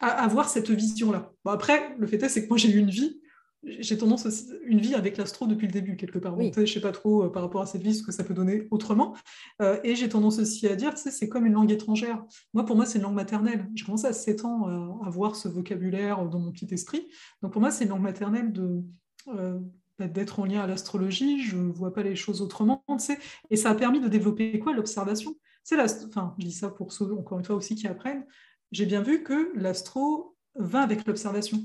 avoir 0.00 0.48
cette 0.48 0.70
vision-là. 0.70 1.32
Bon, 1.44 1.50
après, 1.50 1.94
le 1.98 2.06
fait 2.06 2.22
est, 2.22 2.28
c'est 2.28 2.44
que 2.44 2.48
moi, 2.48 2.58
j'ai 2.58 2.70
eu 2.70 2.78
une 2.78 2.90
vie 2.90 3.20
j'ai 3.64 3.98
tendance 3.98 4.26
aussi, 4.26 4.52
une 4.64 4.78
vie 4.78 4.94
avec 4.94 5.16
l'astro 5.16 5.46
depuis 5.46 5.66
le 5.66 5.72
début, 5.72 5.96
quelque 5.96 6.18
part. 6.18 6.38
je 6.40 6.60
ne 6.60 6.66
sais 6.66 6.80
pas 6.80 6.92
trop 6.92 7.24
euh, 7.24 7.28
par 7.32 7.42
rapport 7.42 7.60
à 7.60 7.66
cette 7.66 7.82
vie 7.82 7.94
ce 7.94 8.02
que 8.02 8.12
ça 8.12 8.24
peut 8.24 8.34
donner 8.34 8.68
autrement. 8.70 9.16
Euh, 9.60 9.80
et 9.82 9.96
j'ai 9.96 10.08
tendance 10.08 10.38
aussi 10.38 10.66
à 10.68 10.76
dire, 10.76 10.94
tu 10.94 11.02
sais, 11.02 11.10
c'est 11.10 11.28
comme 11.28 11.46
une 11.46 11.54
langue 11.54 11.72
étrangère. 11.72 12.24
Moi, 12.54 12.64
pour 12.64 12.76
moi, 12.76 12.86
c'est 12.86 12.98
une 12.98 13.04
langue 13.04 13.14
maternelle. 13.14 13.68
J'ai 13.74 13.84
commencé 13.84 14.06
à 14.06 14.12
7 14.12 14.44
ans 14.44 14.68
euh, 14.68 15.04
à 15.04 15.08
avoir 15.08 15.34
ce 15.34 15.48
vocabulaire 15.48 16.24
dans 16.28 16.38
mon 16.38 16.52
petit 16.52 16.72
esprit. 16.72 17.08
Donc 17.42 17.52
pour 17.52 17.60
moi, 17.60 17.70
c'est 17.70 17.84
une 17.84 17.90
langue 17.90 18.02
maternelle 18.02 18.52
de, 18.52 18.82
bah, 19.26 20.06
d'être 20.06 20.38
en 20.38 20.44
lien 20.44 20.60
à 20.60 20.66
l'astrologie. 20.66 21.42
Je 21.42 21.56
ne 21.56 21.72
vois 21.72 21.92
pas 21.92 22.02
les 22.02 22.16
choses 22.16 22.42
autrement. 22.42 22.84
Tu 22.90 22.98
sais. 23.00 23.18
Et 23.50 23.56
ça 23.56 23.70
a 23.70 23.74
permis 23.74 24.00
de 24.00 24.08
développer 24.08 24.58
quoi? 24.60 24.72
L'observation. 24.72 25.34
C'est 25.64 25.78
enfin, 25.80 26.34
je 26.38 26.46
dis 26.46 26.52
ça 26.52 26.68
pour 26.68 26.92
ceux, 26.92 27.12
encore 27.12 27.38
une 27.38 27.44
fois, 27.44 27.56
aussi 27.56 27.74
qui 27.74 27.88
apprennent. 27.88 28.24
J'ai 28.70 28.86
bien 28.86 29.02
vu 29.02 29.22
que 29.22 29.52
l'astro 29.54 30.36
va 30.54 30.80
avec 30.80 31.06
l'observation. 31.06 31.58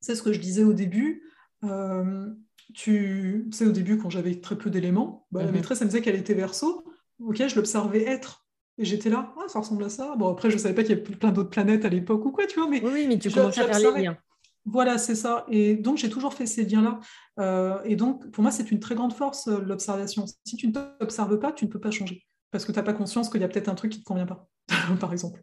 C'est 0.00 0.14
ce 0.14 0.22
que 0.22 0.32
je 0.32 0.40
disais 0.40 0.64
au 0.64 0.72
début. 0.72 1.22
Euh, 1.64 2.28
tu 2.74 3.48
sais, 3.50 3.66
au 3.66 3.72
début, 3.72 3.98
quand 3.98 4.10
j'avais 4.10 4.40
très 4.40 4.56
peu 4.56 4.70
d'éléments, 4.70 5.26
bah, 5.30 5.40
la 5.40 5.48
mhm. 5.48 5.54
maîtresse, 5.54 5.80
elle 5.80 5.86
me 5.86 5.90
disait 5.90 6.02
qu'elle 6.02 6.16
était 6.16 6.34
verso. 6.34 6.84
Ok, 7.20 7.42
je 7.46 7.56
l'observais 7.56 8.04
être. 8.04 8.46
Et 8.78 8.84
j'étais 8.84 9.10
là, 9.10 9.34
ah, 9.36 9.48
ça 9.48 9.58
ressemble 9.58 9.82
à 9.84 9.88
ça. 9.88 10.14
Bon, 10.16 10.28
après, 10.28 10.50
je 10.50 10.54
ne 10.54 10.60
savais 10.60 10.74
pas 10.74 10.82
qu'il 10.82 10.96
y 10.96 11.00
avait 11.00 11.02
plein 11.02 11.32
d'autres 11.32 11.50
planètes 11.50 11.84
à 11.84 11.88
l'époque 11.88 12.24
ou 12.24 12.30
quoi, 12.30 12.46
tu 12.46 12.60
vois. 12.60 12.68
Mais 12.68 12.80
oui, 12.84 13.06
mais 13.08 13.18
tu 13.18 13.30
commences 13.30 13.58
à 13.58 13.66
faire 13.66 13.92
les 13.94 14.02
liens. 14.02 14.18
Voilà, 14.64 14.98
c'est 14.98 15.14
ça. 15.14 15.46
Et 15.48 15.76
donc, 15.76 15.96
j'ai 15.96 16.10
toujours 16.10 16.34
fait 16.34 16.46
ces 16.46 16.64
liens-là. 16.64 17.00
Euh, 17.40 17.80
et 17.84 17.96
donc, 17.96 18.30
pour 18.30 18.42
moi, 18.42 18.52
c'est 18.52 18.70
une 18.70 18.80
très 18.80 18.94
grande 18.94 19.14
force, 19.14 19.48
euh, 19.48 19.60
l'observation. 19.60 20.26
Si 20.44 20.56
tu 20.56 20.68
ne 20.68 20.72
t'observes 20.72 21.38
pas, 21.38 21.52
tu 21.52 21.64
ne 21.64 21.70
peux 21.70 21.80
pas 21.80 21.90
changer. 21.90 22.24
Parce 22.50 22.64
que 22.64 22.72
tu 22.72 22.78
n'as 22.78 22.84
pas 22.84 22.92
conscience 22.92 23.30
qu'il 23.30 23.40
y 23.40 23.44
a 23.44 23.48
peut-être 23.48 23.68
un 23.68 23.74
truc 23.74 23.92
qui 23.92 23.98
ne 23.98 24.02
te 24.02 24.06
convient 24.06 24.26
pas, 24.26 24.48
par 25.00 25.12
exemple. 25.12 25.42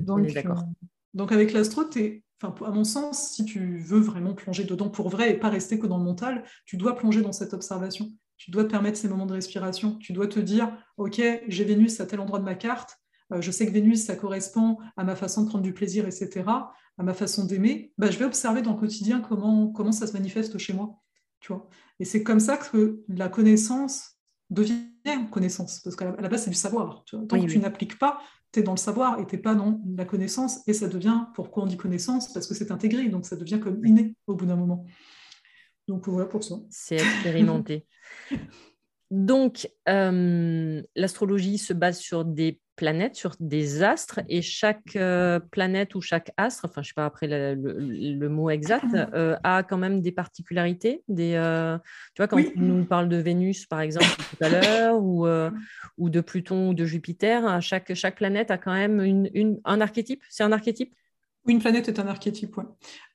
Donc, 0.00 0.26
d'accord. 0.32 0.64
Donc 1.14 1.32
avec 1.32 1.52
l'astro, 1.52 1.82
à 2.42 2.70
mon 2.70 2.84
sens, 2.84 3.30
si 3.32 3.44
tu 3.44 3.78
veux 3.78 4.00
vraiment 4.00 4.34
plonger 4.34 4.64
dedans 4.64 4.88
pour 4.88 5.08
vrai 5.08 5.30
et 5.30 5.34
pas 5.38 5.48
rester 5.48 5.78
que 5.78 5.86
dans 5.86 5.98
le 5.98 6.04
mental, 6.04 6.44
tu 6.64 6.76
dois 6.76 6.96
plonger 6.96 7.22
dans 7.22 7.32
cette 7.32 7.54
observation. 7.54 8.08
Tu 8.36 8.50
dois 8.50 8.64
te 8.64 8.70
permettre 8.70 8.98
ces 8.98 9.08
moments 9.08 9.26
de 9.26 9.34
respiration. 9.34 9.96
Tu 9.98 10.12
dois 10.12 10.26
te 10.26 10.40
dire, 10.40 10.76
OK, 10.96 11.20
j'ai 11.46 11.64
Vénus 11.64 12.00
à 12.00 12.06
tel 12.06 12.18
endroit 12.18 12.40
de 12.40 12.44
ma 12.44 12.56
carte. 12.56 12.98
Euh, 13.32 13.40
je 13.40 13.50
sais 13.52 13.66
que 13.66 13.70
Vénus, 13.70 14.04
ça 14.04 14.16
correspond 14.16 14.78
à 14.96 15.04
ma 15.04 15.14
façon 15.14 15.42
de 15.42 15.48
prendre 15.48 15.62
du 15.62 15.72
plaisir, 15.72 16.06
etc., 16.06 16.42
à 16.98 17.02
ma 17.02 17.14
façon 17.14 17.44
d'aimer. 17.44 17.92
Bah, 17.98 18.10
je 18.10 18.18
vais 18.18 18.24
observer 18.24 18.62
dans 18.62 18.72
le 18.72 18.80
quotidien 18.80 19.20
comment, 19.20 19.68
comment 19.68 19.92
ça 19.92 20.08
se 20.08 20.12
manifeste 20.12 20.58
chez 20.58 20.72
moi. 20.72 20.98
Tu 21.40 21.52
vois 21.52 21.68
et 22.02 22.04
c'est 22.04 22.24
comme 22.24 22.40
ça 22.40 22.56
que 22.56 23.04
la 23.06 23.28
connaissance 23.28 24.16
devient 24.50 24.74
connaissance. 25.30 25.80
Parce 25.80 25.94
qu'à 25.96 26.16
la 26.18 26.28
base, 26.28 26.44
c'est 26.44 26.50
du 26.50 26.56
savoir. 26.56 27.04
Tant 27.04 27.26
que 27.26 27.46
tu 27.46 27.58
n'appliques 27.58 27.98
pas, 27.98 28.20
tu 28.52 28.60
es 28.60 28.62
dans 28.62 28.72
le 28.72 28.78
savoir 28.78 29.18
et 29.18 29.26
tu 29.26 29.38
pas 29.38 29.54
dans 29.54 29.80
la 29.96 30.04
connaissance. 30.04 30.66
Et 30.68 30.72
ça 30.72 30.88
devient, 30.88 31.26
pourquoi 31.34 31.64
on 31.64 31.66
dit 31.66 31.76
connaissance? 31.76 32.32
Parce 32.32 32.46
que 32.46 32.54
c'est 32.54 32.70
intégré, 32.70 33.08
donc 33.08 33.26
ça 33.26 33.36
devient 33.36 33.60
comme 33.60 33.84
inné 33.84 34.14
au 34.26 34.34
bout 34.34 34.46
d'un 34.46 34.56
moment. 34.56 34.84
Donc 35.88 36.08
voilà 36.08 36.28
pour 36.28 36.44
ça. 36.44 36.56
C'est 36.70 36.96
expérimenté. 36.96 37.86
donc, 39.10 39.68
euh, 39.88 40.82
l'astrologie 40.94 41.58
se 41.58 41.72
base 41.72 41.98
sur 41.98 42.24
des 42.24 42.61
planètes, 42.76 43.16
sur 43.16 43.34
des 43.40 43.82
astres, 43.82 44.20
et 44.28 44.42
chaque 44.42 44.96
euh, 44.96 45.38
planète 45.38 45.94
ou 45.94 46.00
chaque 46.00 46.32
astre, 46.36 46.64
enfin 46.64 46.82
je 46.82 46.88
sais 46.88 46.94
pas 46.94 47.04
après 47.04 47.26
le, 47.28 48.28
mot 48.28 48.50
exact, 48.50 48.94
euh, 48.94 49.36
a 49.44 49.62
quand 49.62 49.78
même 49.78 50.00
des 50.00 50.12
particularités. 50.12 51.02
Des, 51.08 51.34
euh, 51.34 51.78
tu 52.14 52.22
vois, 52.22 52.28
quand 52.28 52.38
on 52.56 52.60
nous 52.60 52.84
parle 52.84 53.08
de 53.08 53.16
Vénus, 53.16 53.66
par 53.66 53.80
exemple, 53.80 54.06
tout 54.16 54.44
à 54.44 54.48
l'heure, 54.48 55.02
ou, 55.02 55.26
ou 55.98 56.10
de 56.10 56.20
Pluton 56.20 56.70
ou 56.70 56.74
de 56.74 56.84
Jupiter, 56.84 57.46
hein, 57.46 57.60
chaque, 57.60 57.94
chaque 57.94 58.16
planète 58.16 58.50
a 58.50 58.58
quand 58.58 58.72
même 58.72 59.00
une, 59.00 59.60
un 59.64 59.80
archétype. 59.80 60.22
C'est 60.28 60.42
un 60.44 60.52
archétype? 60.52 60.94
Oui, 61.44 61.54
une 61.54 61.60
planète 61.60 61.88
est 61.88 61.98
un 61.98 62.06
archétype, 62.06 62.56
ouais. 62.56 62.64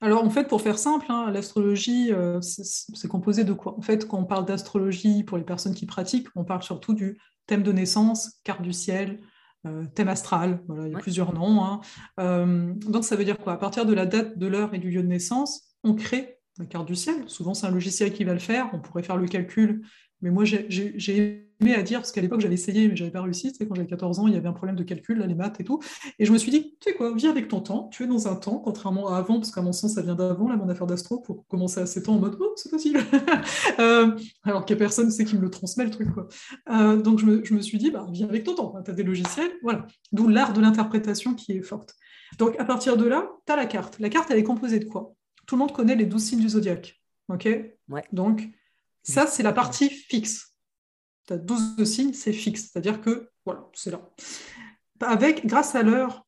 Alors, 0.02 0.22
en 0.22 0.28
fait, 0.28 0.48
pour 0.48 0.60
faire 0.60 0.78
simple, 0.78 1.06
hein, 1.08 1.30
l'astrologie, 1.30 2.12
euh, 2.12 2.40
c'est 2.42 3.08
composé 3.08 3.44
de 3.44 3.54
quoi? 3.54 3.74
En 3.78 3.80
fait, 3.80 4.06
quand 4.06 4.18
on 4.18 4.24
parle 4.24 4.44
d'astrologie 4.44 5.24
pour 5.24 5.38
les 5.38 5.44
personnes 5.44 5.74
qui 5.74 5.86
pratiquent, 5.86 6.28
on 6.36 6.44
parle 6.44 6.62
surtout 6.62 6.92
du 6.92 7.18
thème 7.46 7.62
de 7.62 7.72
naissance, 7.72 8.38
carte 8.44 8.60
du 8.60 8.74
ciel, 8.74 9.18
euh, 9.66 9.84
thème 9.94 10.08
astral, 10.08 10.62
voilà, 10.68 10.86
il 10.86 10.92
y 10.92 10.94
a 10.94 10.98
plusieurs 10.98 11.34
noms. 11.34 11.64
Hein. 11.64 11.80
Euh, 12.20 12.72
donc, 12.86 13.04
ça 13.04 13.16
veut 13.16 13.24
dire 13.24 13.38
quoi? 13.38 13.54
À 13.54 13.56
partir 13.56 13.86
de 13.86 13.94
la 13.94 14.06
date, 14.06 14.38
de 14.38 14.46
l'heure 14.46 14.74
et 14.74 14.78
du 14.78 14.90
lieu 14.90 15.02
de 15.02 15.08
naissance, 15.08 15.74
on 15.84 15.94
crée 15.94 16.38
la 16.58 16.66
carte 16.66 16.86
du 16.86 16.96
ciel. 16.96 17.24
Souvent, 17.28 17.54
c'est 17.54 17.66
un 17.66 17.70
logiciel 17.70 18.12
qui 18.12 18.24
va 18.24 18.32
le 18.32 18.38
faire. 18.38 18.70
On 18.72 18.80
pourrait 18.80 19.02
faire 19.02 19.16
le 19.16 19.26
calcul 19.26 19.82
mais 20.20 20.30
moi, 20.30 20.44
j'ai 20.44 21.48
aimé 21.60 21.74
à 21.74 21.82
dire, 21.82 22.00
parce 22.00 22.12
qu'à 22.12 22.20
l'époque, 22.20 22.40
j'avais 22.40 22.54
essayé, 22.54 22.88
mais 22.88 22.96
je 22.96 23.02
n'avais 23.02 23.12
pas 23.12 23.22
réussi. 23.22 23.52
Tu 23.52 23.58
sais, 23.58 23.66
quand 23.66 23.74
j'avais 23.74 23.88
14 23.88 24.18
ans, 24.18 24.26
il 24.26 24.34
y 24.34 24.36
avait 24.36 24.48
un 24.48 24.52
problème 24.52 24.76
de 24.76 24.82
calcul, 24.82 25.18
là, 25.18 25.26
les 25.26 25.34
maths 25.34 25.60
et 25.60 25.64
tout. 25.64 25.80
Et 26.18 26.24
je 26.24 26.32
me 26.32 26.38
suis 26.38 26.50
dit, 26.50 26.76
tu 26.80 26.90
sais 26.90 26.96
quoi, 26.96 27.14
viens 27.14 27.30
avec 27.30 27.48
ton 27.48 27.60
temps. 27.60 27.88
Tu 27.92 28.02
es 28.02 28.06
dans 28.06 28.26
un 28.26 28.34
temps, 28.34 28.58
contrairement 28.58 29.08
à 29.08 29.18
avant, 29.18 29.38
parce 29.38 29.52
qu'à 29.52 29.62
mon 29.62 29.72
sens, 29.72 29.94
ça 29.94 30.02
vient 30.02 30.16
d'avant, 30.16 30.48
là, 30.48 30.56
mon 30.56 30.68
affaire 30.68 30.86
d'astro, 30.86 31.20
pour 31.20 31.46
commencer 31.46 31.80
à 31.80 31.86
7 31.86 32.08
ans 32.08 32.14
en 32.14 32.18
mode, 32.18 32.36
oh, 32.40 32.52
c'est 32.56 32.70
possible. 32.70 33.00
euh, 33.78 34.16
alors 34.42 34.64
qu'il 34.64 34.74
n'y 34.76 34.82
a 34.82 34.84
personne 34.84 35.06
ne 35.06 35.10
sait 35.10 35.24
qui 35.24 35.36
me 35.36 35.42
le 35.42 35.50
transmet, 35.50 35.84
le 35.84 35.90
truc. 35.90 36.12
Quoi. 36.12 36.28
Euh, 36.70 36.96
donc, 36.96 37.20
je 37.20 37.26
me, 37.26 37.44
je 37.44 37.54
me, 37.54 37.60
suis 37.60 37.78
dit, 37.78 37.90
bah, 37.90 38.06
viens 38.10 38.28
avec 38.28 38.44
ton 38.44 38.54
temps. 38.54 38.74
Tu 38.84 38.90
as 38.90 38.94
des 38.94 39.04
logiciels. 39.04 39.50
Voilà. 39.62 39.86
D'où 40.12 40.28
l'art 40.28 40.52
de 40.52 40.60
l'interprétation 40.60 41.34
qui 41.34 41.52
est 41.52 41.62
forte. 41.62 41.94
Donc, 42.38 42.58
à 42.58 42.64
partir 42.64 42.96
de 42.96 43.06
là, 43.06 43.28
tu 43.46 43.52
as 43.52 43.56
la 43.56 43.66
carte. 43.66 43.98
La 44.00 44.08
carte, 44.08 44.30
elle 44.30 44.38
est 44.38 44.44
composée 44.44 44.80
de 44.80 44.84
quoi? 44.84 45.14
Tout 45.46 45.54
le 45.54 45.60
monde 45.60 45.72
connaît 45.72 45.96
les 45.96 46.06
12 46.06 46.22
signes 46.22 46.40
du 46.40 46.48
zodiaque. 46.48 47.00
OK? 47.28 47.48
Ouais. 47.88 48.02
Donc, 48.12 48.48
ça, 49.02 49.26
c'est 49.26 49.42
la 49.42 49.52
partie 49.52 49.90
fixe. 49.90 50.54
Tu 51.26 51.34
as 51.34 51.38
12 51.38 51.84
signes, 51.84 52.12
c'est 52.12 52.32
fixe. 52.32 52.70
C'est-à-dire 52.70 53.00
que, 53.00 53.30
voilà, 53.44 53.68
c'est 53.74 53.90
là. 53.90 54.08
Avec, 55.00 55.46
grâce 55.46 55.74
à 55.74 55.82
l'heure, 55.82 56.26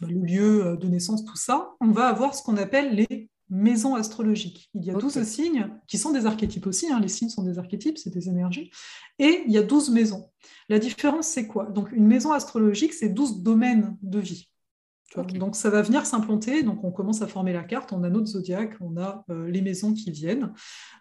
bah, 0.00 0.08
le 0.10 0.20
lieu 0.20 0.66
euh, 0.66 0.76
de 0.76 0.88
naissance, 0.88 1.24
tout 1.24 1.36
ça, 1.36 1.74
on 1.80 1.90
va 1.90 2.08
avoir 2.08 2.34
ce 2.34 2.42
qu'on 2.42 2.56
appelle 2.56 2.94
les 2.94 3.30
maisons 3.50 3.96
astrologiques. 3.96 4.70
Il 4.74 4.84
y 4.84 4.90
a 4.90 4.94
12 4.94 5.22
signes 5.24 5.68
qui 5.86 5.98
sont 5.98 6.12
des 6.12 6.24
archétypes 6.24 6.66
aussi. 6.66 6.90
Hein. 6.90 7.00
Les 7.00 7.08
signes 7.08 7.28
sont 7.28 7.42
des 7.42 7.58
archétypes, 7.58 7.98
c'est 7.98 8.10
des 8.10 8.28
énergies. 8.28 8.70
Et 9.18 9.42
il 9.46 9.52
y 9.52 9.58
a 9.58 9.62
12 9.62 9.90
maisons. 9.90 10.30
La 10.68 10.78
différence, 10.78 11.26
c'est 11.26 11.46
quoi? 11.46 11.66
Donc, 11.66 11.90
une 11.92 12.06
maison 12.06 12.32
astrologique, 12.32 12.92
c'est 12.92 13.08
12 13.08 13.42
domaines 13.42 13.96
de 14.02 14.20
vie. 14.20 14.48
Donc 15.16 15.56
ça 15.56 15.70
va 15.70 15.82
venir 15.82 16.06
s'implanter, 16.06 16.62
donc 16.62 16.84
on 16.84 16.92
commence 16.92 17.20
à 17.22 17.26
former 17.26 17.52
la 17.52 17.64
carte, 17.64 17.92
on 17.92 18.04
a 18.04 18.10
notre 18.10 18.26
zodiaque, 18.26 18.74
on 18.80 18.96
a 18.96 19.24
euh, 19.30 19.50
les 19.50 19.60
maisons 19.60 19.92
qui 19.92 20.10
viennent. 20.12 20.52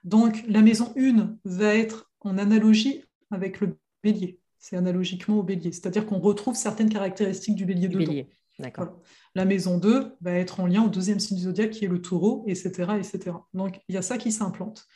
Donc 0.03 0.43
la 0.47 0.61
maison 0.61 0.93
1 0.97 1.37
va 1.45 1.75
être 1.75 2.11
en 2.21 2.37
analogie 2.37 3.03
avec 3.29 3.59
le 3.59 3.77
bélier, 4.03 4.39
c'est 4.57 4.75
analogiquement 4.75 5.37
au 5.37 5.43
bélier, 5.43 5.71
c'est-à-dire 5.71 6.07
qu'on 6.07 6.19
retrouve 6.19 6.55
certaines 6.55 6.89
caractéristiques 6.89 7.55
du 7.55 7.65
bélier 7.65 7.87
dedans. 7.87 8.05
Bélier. 8.05 8.29
D'accord. 8.57 8.99
La 9.35 9.45
maison 9.45 9.77
2 9.77 10.15
va 10.21 10.31
être 10.31 10.59
en 10.59 10.65
lien 10.65 10.83
au 10.83 10.89
deuxième 10.89 11.19
signe 11.19 11.37
du 11.37 11.43
zodiaque 11.43 11.69
qui 11.69 11.85
est 11.85 11.89
le 11.89 12.01
taureau, 12.01 12.43
etc. 12.47 12.93
etc. 12.97 13.31
Donc 13.53 13.79
il 13.87 13.95
y 13.95 13.97
a 13.97 14.01
ça 14.01 14.17
qui 14.17 14.31
s'implante. 14.31 14.87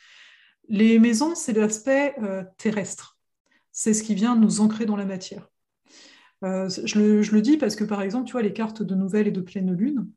Les 0.68 0.98
maisons, 0.98 1.34
c'est 1.34 1.52
l'aspect 1.52 2.14
euh, 2.22 2.42
terrestre, 2.58 3.18
c'est 3.70 3.94
ce 3.94 4.02
qui 4.02 4.14
vient 4.14 4.34
nous 4.34 4.60
ancrer 4.60 4.86
dans 4.86 4.96
la 4.96 5.04
matière. 5.04 5.48
Euh, 6.42 6.68
je, 6.68 6.98
le, 6.98 7.40
dis 7.40 7.56
parce 7.56 7.76
que, 7.76 7.84
par 7.84 8.02
exemple, 8.02 8.26
tu 8.26 8.32
vois, 8.32 8.42
les 8.42 8.52
cartes 8.52 8.82
de 8.82 8.94
nouvelles 8.94 9.28
et 9.28 9.32
de 9.32 9.40
pleine 9.40 9.72
lune, 9.72 10.08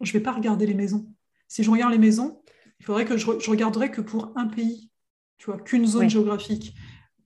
je 0.00 0.10
ne 0.10 0.12
vais 0.12 0.22
pas 0.22 0.32
regarder 0.32 0.66
les 0.66 0.74
maisons. 0.74 1.06
Si 1.48 1.62
je 1.62 1.70
regarde 1.70 1.92
les 1.92 1.98
maisons, 1.98 2.40
il 2.80 2.86
faudrait 2.86 3.04
que 3.04 3.16
je, 3.16 3.26
je 3.38 3.50
regarderais 3.50 3.90
que 3.90 4.00
pour 4.00 4.32
un 4.36 4.46
pays, 4.46 4.90
tu 5.38 5.46
vois, 5.46 5.58
qu'une 5.58 5.86
zone 5.86 6.10
géographique. 6.10 6.74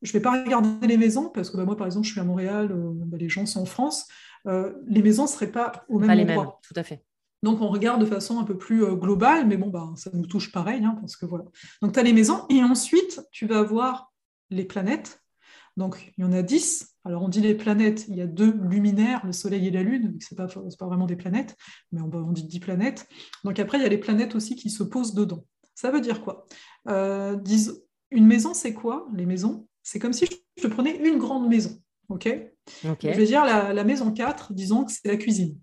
Je 0.03 0.11
ne 0.11 0.13
vais 0.15 0.21
pas 0.21 0.43
regarder 0.43 0.87
les 0.87 0.97
maisons 0.97 1.29
parce 1.29 1.51
que 1.51 1.57
bah, 1.57 1.65
moi, 1.65 1.77
par 1.77 1.87
exemple, 1.87 2.07
je 2.07 2.13
suis 2.13 2.21
à 2.21 2.25
Montréal, 2.25 2.73
euh, 2.73 2.91
bah, 2.93 3.17
les 3.19 3.29
gens 3.29 3.47
sont 3.47 3.61
en 3.61 3.67
France. 3.67 4.09
Euh, 4.47 4.73
les 4.87 5.03
maisons 5.03 5.25
ne 5.25 5.29
seraient 5.29 5.53
pas 5.53 5.85
au 5.89 5.99
même 5.99 6.09
pas 6.09 6.15
endroit. 6.15 6.27
Les 6.27 6.41
mêmes, 6.41 6.53
tout 6.63 6.75
à 6.77 6.83
fait. 6.83 7.05
Donc, 7.43 7.63
on 7.63 7.69
regarde 7.69 8.01
de 8.01 8.07
façon 8.07 8.39
un 8.39 8.45
peu 8.45 8.57
plus 8.59 8.85
globale, 8.97 9.47
mais 9.47 9.57
bon, 9.57 9.69
bah, 9.69 9.91
ça 9.97 10.11
nous 10.13 10.27
touche 10.27 10.53
pareil, 10.53 10.85
hein, 10.85 10.97
parce 11.01 11.17
que 11.17 11.25
voilà. 11.25 11.45
Donc, 11.81 11.93
tu 11.93 11.99
as 11.99 12.03
les 12.03 12.13
maisons, 12.13 12.45
et 12.51 12.63
ensuite, 12.63 13.23
tu 13.31 13.47
vas 13.47 13.61
avoir 13.61 14.13
les 14.51 14.65
planètes. 14.65 15.23
Donc, 15.77 16.13
il 16.17 16.23
y 16.23 16.25
en 16.25 16.33
a 16.33 16.43
10. 16.43 16.97
Alors, 17.05 17.23
on 17.23 17.29
dit 17.29 17.41
les 17.41 17.55
planètes, 17.55 18.07
il 18.09 18.17
y 18.17 18.21
a 18.21 18.27
deux 18.27 18.53
luminaires, 18.63 19.25
le 19.25 19.33
Soleil 19.33 19.67
et 19.67 19.71
la 19.71 19.83
Lune, 19.83 20.19
ce 20.21 20.35
n'est 20.35 20.37
pas, 20.37 20.47
pas, 20.47 20.87
vraiment 20.87 21.07
des 21.07 21.17
planètes, 21.17 21.57
mais 21.93 22.01
on, 22.01 22.11
on, 22.13 22.33
dit 22.33 22.45
dix 22.45 22.61
planètes. 22.61 23.09
Donc, 23.45 23.59
après, 23.59 23.79
il 23.79 23.83
y 23.83 23.87
a 23.87 23.89
les 23.89 23.99
planètes 23.99 24.35
aussi 24.35 24.57
qui 24.57 24.71
se 24.71 24.83
posent 24.83 25.15
dedans. 25.15 25.45
Ça 25.75 25.91
veut 25.91 26.01
dire 26.01 26.21
quoi? 26.23 26.47
Euh, 26.89 27.39
Une 28.11 28.27
maison, 28.27 28.53
c'est 28.53 28.75
quoi? 28.75 29.09
Les 29.15 29.25
maisons, 29.25 29.67
c'est 29.83 29.99
comme 29.99 30.13
si 30.13 30.27
je 30.57 30.67
prenais 30.67 30.97
une 30.97 31.19
grande 31.19 31.49
maison. 31.49 31.81
OK, 32.11 32.29
Je 32.83 33.09
vais 33.09 33.25
dire 33.25 33.45
la, 33.45 33.85
maison 33.85 34.13
4, 34.13 34.53
disons 34.53 34.85
que 34.85 34.93
c'est 34.93 35.09
la 35.09 35.17
cuisine. 35.17 35.59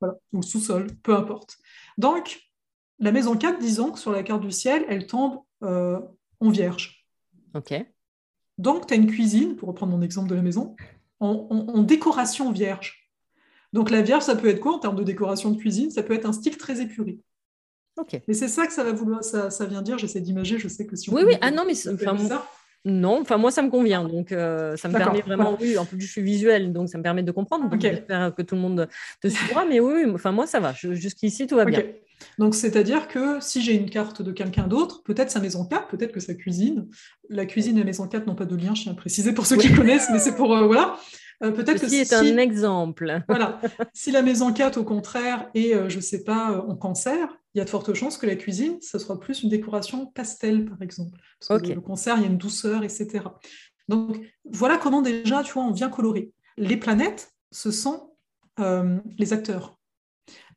Voilà, 0.00 0.16
ou 0.32 0.38
le 0.38 0.42
sous-sol, 0.42 0.88
peu 1.02 1.14
importe. 1.14 1.56
Donc, 1.96 2.40
la 2.98 3.12
maison 3.12 3.36
4, 3.36 3.58
disons 3.58 3.92
que 3.92 3.98
sur 3.98 4.12
la 4.12 4.22
carte 4.22 4.42
du 4.42 4.50
ciel, 4.50 4.84
elle 4.88 5.06
tombe 5.06 5.40
euh, 5.62 6.00
en 6.40 6.50
vierge. 6.50 7.06
OK. 7.54 7.72
Donc, 8.60 8.86
tu 8.86 8.94
as 8.94 8.96
une 8.96 9.06
cuisine, 9.06 9.56
pour 9.56 9.68
reprendre 9.68 9.96
mon 9.96 10.02
exemple 10.02 10.28
de 10.28 10.34
la 10.34 10.42
maison, 10.42 10.76
en, 11.18 11.82
décoration 11.82 12.52
vierge. 12.52 13.10
Donc, 13.72 13.90
la 13.90 14.02
vierge, 14.02 14.22
ça 14.22 14.36
peut 14.36 14.48
être 14.48 14.60
quoi 14.60 14.74
en 14.74 14.78
termes 14.78 14.96
de 14.96 15.04
décoration 15.04 15.50
de 15.50 15.56
cuisine? 15.56 15.90
Ça 15.90 16.02
peut 16.02 16.14
être 16.14 16.26
un 16.26 16.32
style 16.32 16.56
très 16.56 16.80
épuré. 16.80 17.18
Ok. 17.96 18.14
Et 18.26 18.34
c'est 18.34 18.48
ça 18.48 18.66
que 18.66 18.72
ça 18.72 18.84
va 18.84 18.92
vouloir, 18.92 19.24
ça, 19.24 19.50
ça 19.50 19.66
vient 19.66 19.82
dire. 19.82 19.98
J'essaie 19.98 20.20
d'imager. 20.20 20.58
Je 20.58 20.68
sais 20.68 20.86
que 20.86 20.96
si 20.96 21.10
on 21.10 21.14
oui, 21.14 21.22
oui. 21.26 21.34
Ah 21.40 21.50
non, 21.50 21.64
mais 21.66 21.74
enfin, 21.88 22.16
ça, 22.18 22.46
non, 22.84 23.20
enfin 23.20 23.36
moi 23.36 23.50
ça 23.50 23.60
me 23.60 23.68
convient, 23.68 24.04
donc 24.04 24.32
euh, 24.32 24.74
ça 24.76 24.88
me 24.88 24.96
permet 24.96 25.20
vraiment, 25.20 25.54
oui, 25.60 25.76
en 25.76 25.84
plus 25.84 26.00
je 26.00 26.10
suis 26.10 26.22
visuelle, 26.22 26.72
donc 26.72 26.88
ça 26.88 26.96
me 26.96 27.02
permet 27.02 27.22
de 27.22 27.30
comprendre, 27.30 27.68
donc 27.68 27.78
j'espère 27.78 28.34
que 28.34 28.40
tout 28.40 28.54
le 28.54 28.60
monde 28.62 28.88
te 29.20 29.28
suivra, 29.28 29.66
mais 29.66 29.80
oui, 29.80 30.06
enfin 30.14 30.32
moi 30.32 30.46
ça 30.46 30.60
va, 30.60 30.72
jusqu'ici 30.72 31.46
tout 31.46 31.56
va 31.56 31.66
bien. 31.66 31.82
Donc 32.38 32.54
c'est-à-dire 32.54 33.08
que 33.08 33.40
si 33.40 33.62
j'ai 33.62 33.74
une 33.74 33.88
carte 33.88 34.22
de 34.22 34.32
quelqu'un 34.32 34.66
d'autre, 34.66 35.02
peut-être 35.02 35.30
sa 35.30 35.40
maison 35.40 35.64
4, 35.64 35.88
peut-être 35.88 36.12
que 36.12 36.20
sa 36.20 36.34
cuisine, 36.34 36.88
la 37.28 37.46
cuisine 37.46 37.76
et 37.76 37.80
la 37.80 37.86
maison 37.86 38.06
4 38.06 38.26
n'ont 38.26 38.34
pas 38.34 38.44
de 38.44 38.56
lien, 38.56 38.74
je 38.74 38.82
tiens 38.82 38.92
à 38.92 38.94
préciser 38.94 39.32
pour 39.32 39.46
ceux 39.46 39.56
qui 39.56 39.72
connaissent, 39.72 40.08
mais 40.12 40.18
c'est 40.18 40.34
pour, 40.34 40.54
euh, 40.54 40.66
voilà, 40.66 40.98
euh, 41.42 41.50
peut-être 41.52 41.80
que 41.80 41.88
si 41.88 41.96
est 41.96 42.12
un 42.12 42.36
exemple. 42.36 43.22
voilà. 43.28 43.60
Si 43.94 44.10
la 44.10 44.22
maison 44.22 44.52
4, 44.52 44.78
au 44.78 44.84
contraire, 44.84 45.48
est, 45.54 45.72
je 45.88 45.96
ne 45.96 46.02
sais 46.02 46.22
pas, 46.24 46.64
en 46.68 46.76
cancer, 46.76 47.28
il 47.54 47.58
y 47.58 47.60
a 47.60 47.64
de 47.64 47.70
fortes 47.70 47.94
chances 47.94 48.18
que 48.18 48.26
la 48.26 48.36
cuisine, 48.36 48.78
ce 48.80 48.98
soit 48.98 49.18
plus 49.18 49.42
une 49.42 49.48
décoration 49.48 50.06
pastel, 50.06 50.66
par 50.66 50.80
exemple. 50.82 51.18
Parce 51.48 51.62
que 51.62 51.72
le 51.72 51.80
concert, 51.80 52.16
il 52.18 52.22
y 52.22 52.26
a 52.26 52.28
une 52.28 52.38
douceur, 52.38 52.84
etc. 52.84 53.24
Donc, 53.88 54.20
voilà 54.44 54.76
comment 54.76 55.02
déjà, 55.02 55.42
tu 55.42 55.52
vois, 55.52 55.64
on 55.64 55.72
vient 55.72 55.88
colorer. 55.88 56.32
Les 56.56 56.76
planètes, 56.76 57.32
ce 57.50 57.70
sont 57.70 58.12
euh, 58.60 58.98
les 59.18 59.32
acteurs. 59.32 59.79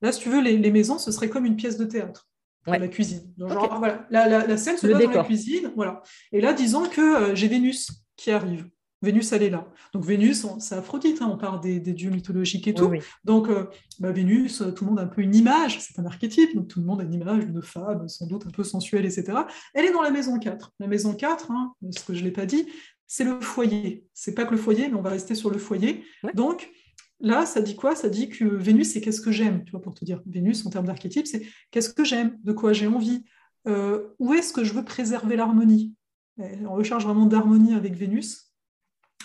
Là, 0.01 0.11
si 0.11 0.19
tu 0.21 0.30
veux, 0.30 0.41
les, 0.41 0.71
maisons, 0.71 0.97
ce 0.97 1.11
serait 1.11 1.30
comme 1.30 1.45
une 1.45 1.55
pièce 1.55 1.78
de 1.78 1.86
théâtre. 1.86 2.28
La 2.65 2.88
cuisine. 2.88 3.34
genre, 3.38 3.78
voilà, 3.78 4.07
la, 4.09 4.57
scène 4.57 4.78
se 4.78 4.88
passe 4.88 5.03
dans 5.03 5.11
la 5.11 5.24
cuisine. 5.24 5.71
Voilà. 5.76 6.01
Et 6.32 6.39
là, 6.39 6.53
disons 6.53 6.88
que 6.88 7.01
euh, 7.01 7.36
j'ai 7.36 7.47
Vénus 7.47 7.91
qui 8.15 8.32
arrive. 8.32 8.69
Vénus, 9.03 9.34
elle 9.34 9.43
est 9.43 9.49
là. 9.49 9.67
Donc 9.93 10.05
Vénus, 10.05 10.47
c'est 10.59 10.76
Aphrodite, 10.76 11.21
hein, 11.21 11.30
on 11.32 11.38
parle 11.38 11.59
des, 11.59 11.80
dieux 11.80 12.09
mythologiques 12.09 12.67
et 12.69 12.74
tout. 12.74 12.89
Donc 13.26 13.49
euh, 13.49 13.67
bah, 13.99 14.13
Vénus, 14.13 14.61
euh, 14.61 14.71
tout 14.71 14.86
le 14.86 14.91
monde 14.91 14.99
a 14.99 15.03
un 15.03 15.07
peu 15.07 15.21
une 15.21 15.36
image, 15.36 15.80
c'est 15.82 15.99
un 15.99 16.05
archétype, 16.05 16.55
donc 16.55 16.69
tout 16.69 16.80
le 16.80 16.86
monde 16.86 17.01
a 17.01 17.03
une 17.03 17.13
image 17.13 17.45
d'une 17.45 17.61
femme, 17.61 18.07
sans 18.07 18.26
doute 18.28 18.47
un 18.47 18.51
peu 18.51 18.63
sensuelle, 18.63 19.05
etc. 19.05 19.39
Elle 19.74 19.86
est 19.86 19.91
dans 19.91 20.01
la 20.01 20.09
maison 20.09 20.39
4. 20.39 20.71
La 20.80 20.88
maison 20.88 21.13
4, 21.13 21.51
hein, 21.51 21.74
ce 21.91 22.01
que 22.01 22.13
je 22.13 22.21
ne 22.21 22.26
l'ai 22.26 22.32
pas 22.32 22.45
dit, 22.45 22.65
c'est 23.05 23.26
le 23.26 23.41
foyer. 23.41 24.07
C'est 24.13 24.34
pas 24.34 24.45
que 24.45 24.51
le 24.51 24.57
foyer, 24.57 24.88
mais 24.88 24.95
on 24.95 25.01
va 25.01 25.09
rester 25.09 25.36
sur 25.36 25.49
le 25.49 25.57
foyer. 25.57 26.05
Donc 26.34 26.71
là, 27.20 27.45
ça 27.45 27.61
dit 27.61 27.76
quoi? 27.76 27.95
Ça 27.95 28.09
dit 28.09 28.30
que 28.30 28.45
Vénus, 28.45 28.91
c'est 28.93 29.01
qu'est-ce 29.01 29.22
que 29.22 29.32
j'aime, 29.32 29.64
tu 29.64 29.72
vois, 29.72 29.82
pour 29.82 29.93
te 29.93 30.05
dire. 30.05 30.22
Vénus, 30.26 30.66
en 30.66 30.70
termes 30.70 30.86
d'archétype, 30.86 31.28
c'est 31.28 31.45
qu'est-ce 31.72 31.89
que 31.89 32.03
j'aime, 32.03 32.38
de 32.43 32.51
quoi 32.51 32.74
j'ai 32.74 32.88
envie, 32.88 33.24
euh, 33.68 34.09
où 34.20 34.34
est-ce 34.34 34.53
que 34.53 34.64
je 34.64 34.74
veux 34.74 34.84
préserver 34.84 35.36
l'harmonie? 35.36 35.93
On 36.38 36.74
recherche 36.74 37.03
vraiment 37.03 37.28
d'harmonie 37.28 37.74
avec 37.76 37.95
Vénus 37.95 38.53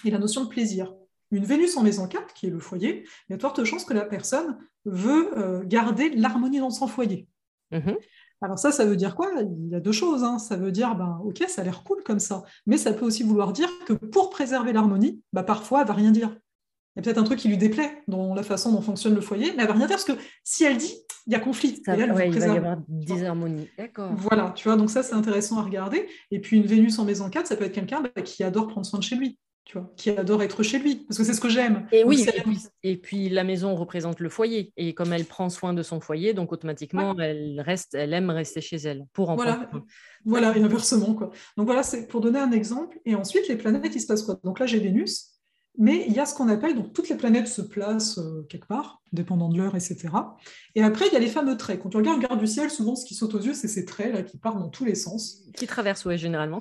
et 0.05 0.11
la 0.11 0.19
notion 0.19 0.45
de 0.45 0.49
plaisir. 0.49 0.95
Une 1.31 1.45
Vénus 1.45 1.77
en 1.77 1.83
maison 1.83 2.07
4, 2.07 2.35
qui 2.35 2.47
est 2.47 2.51
le 2.51 2.61
foyer, 2.61 3.05
il 3.29 3.33
y 3.33 3.35
a 3.35 3.37
de 3.37 3.43
fortes 3.43 3.65
chances 3.65 3.85
que 3.85 3.95
la 3.95 4.05
personne 4.05 4.59
veut 4.85 5.37
euh, 5.39 5.65
garder 5.65 6.11
l'harmonie 6.11 6.59
dans 6.59 6.71
son 6.71 6.87
foyer. 6.87 7.29
Mhm. 7.71 7.97
Alors 8.41 8.59
ça, 8.59 8.71
ça 8.71 8.85
veut 8.85 8.97
dire 8.97 9.17
quoi? 9.17 9.31
Il 9.41 9.69
y 9.69 9.75
a 9.75 9.81
deux 9.81 9.93
choses. 9.93 10.23
Hein. 10.23 10.39
Ça 10.39 10.57
veut 10.57 10.71
dire, 10.71 10.95
ben, 10.95 11.21
ok, 11.25 11.45
ça 11.49 11.63
a 11.63 11.65
l'air 11.65 11.83
cool 11.83 12.03
comme 12.05 12.21
ça, 12.21 12.45
mais 12.67 12.79
ça 12.79 12.93
peut 12.93 13.05
aussi 13.05 13.23
vouloir 13.23 13.53
dire 13.53 13.69
que 13.85 13.93
pour 13.93 14.31
préserver 14.31 14.73
l'harmonie, 14.73 15.21
ben, 15.33 15.43
parfois, 15.43 15.83
elle 15.83 15.89
va 15.89 15.95
rien 15.95 16.13
dire. 16.13 16.37
Il 16.99 17.03
y 17.03 17.03
a 17.03 17.05
peut-être 17.05 17.19
un 17.19 17.25
truc 17.25 17.39
qui 17.39 17.47
lui 17.47 17.57
déplaît 17.57 18.03
dans 18.09 18.35
la 18.35 18.43
façon 18.43 18.73
dont 18.73 18.81
fonctionne 18.81 19.15
le 19.15 19.21
foyer, 19.21 19.53
mais 19.57 19.63
elle 19.63 19.69
va 19.69 19.75
rien 19.75 19.87
dire 19.87 19.91
parce 19.91 20.05
que 20.05 20.19
si 20.43 20.65
elle 20.65 20.77
dit, 20.77 20.95
il 21.29 21.33
y 21.33 21.37
a 21.37 21.39
conflit. 21.39 21.81
il 21.87 21.93
va 21.93 21.97
y 21.97 22.03
avoir 22.03 22.77
disharmonie. 22.89 23.69
D'accord. 23.79 24.11
Voilà, 24.17 24.53
tu 24.57 24.67
vois, 24.67 24.77
donc 24.77 24.91
ça, 24.91 25.05
c'est 25.05 25.15
intéressant 25.15 25.59
à 25.59 25.63
regarder. 25.63 26.09
Et 26.33 26.41
puis, 26.41 26.57
une 26.57 26.67
Vénus 26.67 26.99
en 26.99 27.05
maison 27.05 27.31
4, 27.31 27.47
ça 27.47 27.55
peut 27.55 27.67
être 27.67 27.73
quelqu'un 27.73 28.01
ben, 28.03 28.25
qui 28.25 28.43
adore 28.43 28.67
prendre 28.67 28.85
soin 28.85 28.99
de 28.99 29.05
chez 29.05 29.15
lui 29.15 29.39
qui 29.97 30.11
adore 30.11 30.43
être 30.43 30.63
chez 30.63 30.79
lui, 30.79 31.05
parce 31.07 31.19
que 31.19 31.25
c'est 31.25 31.35
ce 31.35 31.41
que 31.41 31.49
j'aime. 31.49 31.87
Et 31.93 32.03
oui, 32.05 32.27
et 32.83 32.97
puis, 32.97 33.29
la 33.29 33.45
maison 33.45 33.75
représente 33.75 34.21
le 34.21 34.29
foyer, 34.29 34.73
et 34.77 34.95
comme 34.95 35.13
elle 35.13 35.27
prend 35.27 35.51
soin 35.51 35.75
de 35.75 35.83
son 35.83 36.01
foyer, 36.01 36.33
donc 36.33 36.53
automatiquement 36.53 37.15
elle 37.19 37.61
reste, 37.61 37.95
elle 37.95 38.15
aime 38.15 38.31
rester 38.31 38.61
chez 38.61 38.77
elle 38.77 39.05
pour 39.13 39.31
en 39.31 39.37
voilà, 39.37 39.71
voilà, 40.25 40.57
et 40.57 40.63
inversement 40.63 41.15
quoi. 41.15 41.31
Donc 41.57 41.67
voilà, 41.67 41.83
c'est 41.83 42.07
pour 42.07 42.21
donner 42.21 42.39
un 42.39 42.53
exemple. 42.53 42.99
Et 43.05 43.15
ensuite 43.15 43.47
les 43.49 43.57
planètes, 43.57 43.95
il 43.95 44.01
se 44.01 44.07
passe 44.07 44.23
quoi? 44.23 44.41
Donc 44.43 44.59
là 44.59 44.67
j'ai 44.67 44.79
Vénus. 44.79 45.38
Mais 45.79 46.05
il 46.09 46.13
y 46.13 46.19
a 46.19 46.27
ce 46.27 46.35
qu'on 46.35 46.49
appelle, 46.49 46.75
donc 46.75 46.93
toutes 46.93 47.09
les 47.09 47.17
planètes 47.17 47.47
se 47.47 47.63
placent 47.63 48.19
euh, 48.19 48.45
quelque 48.51 48.67
part, 48.67 49.01
dépendant 49.13 49.49
de 49.49 49.57
l'heure, 49.57 49.77
etc. 49.77 50.09
Et 50.75 50.83
après, 50.83 51.07
il 51.07 51.13
y 51.13 51.17
a 51.17 51.21
les 51.21 51.29
fameux 51.29 51.57
traits. 51.57 51.81
Quand 51.81 51.89
tu 51.89 51.97
regardes, 51.97 52.21
regarde 52.21 52.41
du 52.41 52.49
ciel, 52.49 52.69
souvent 52.69 52.97
ce 52.97 53.07
qui 53.07 53.15
saute 53.15 53.35
aux 53.35 53.41
yeux, 53.41 53.55
c'est 53.55 53.69
ces 53.69 53.85
traits 53.85 54.13
là 54.13 54.23
qui 54.23 54.39
partent 54.39 54.59
dans 54.59 54.69
tous 54.69 54.85
les 54.85 54.97
sens. 54.97 55.45
Qui 55.57 55.69
traversent, 55.69 56.05
oui, 56.05 56.19
généralement. 56.19 56.61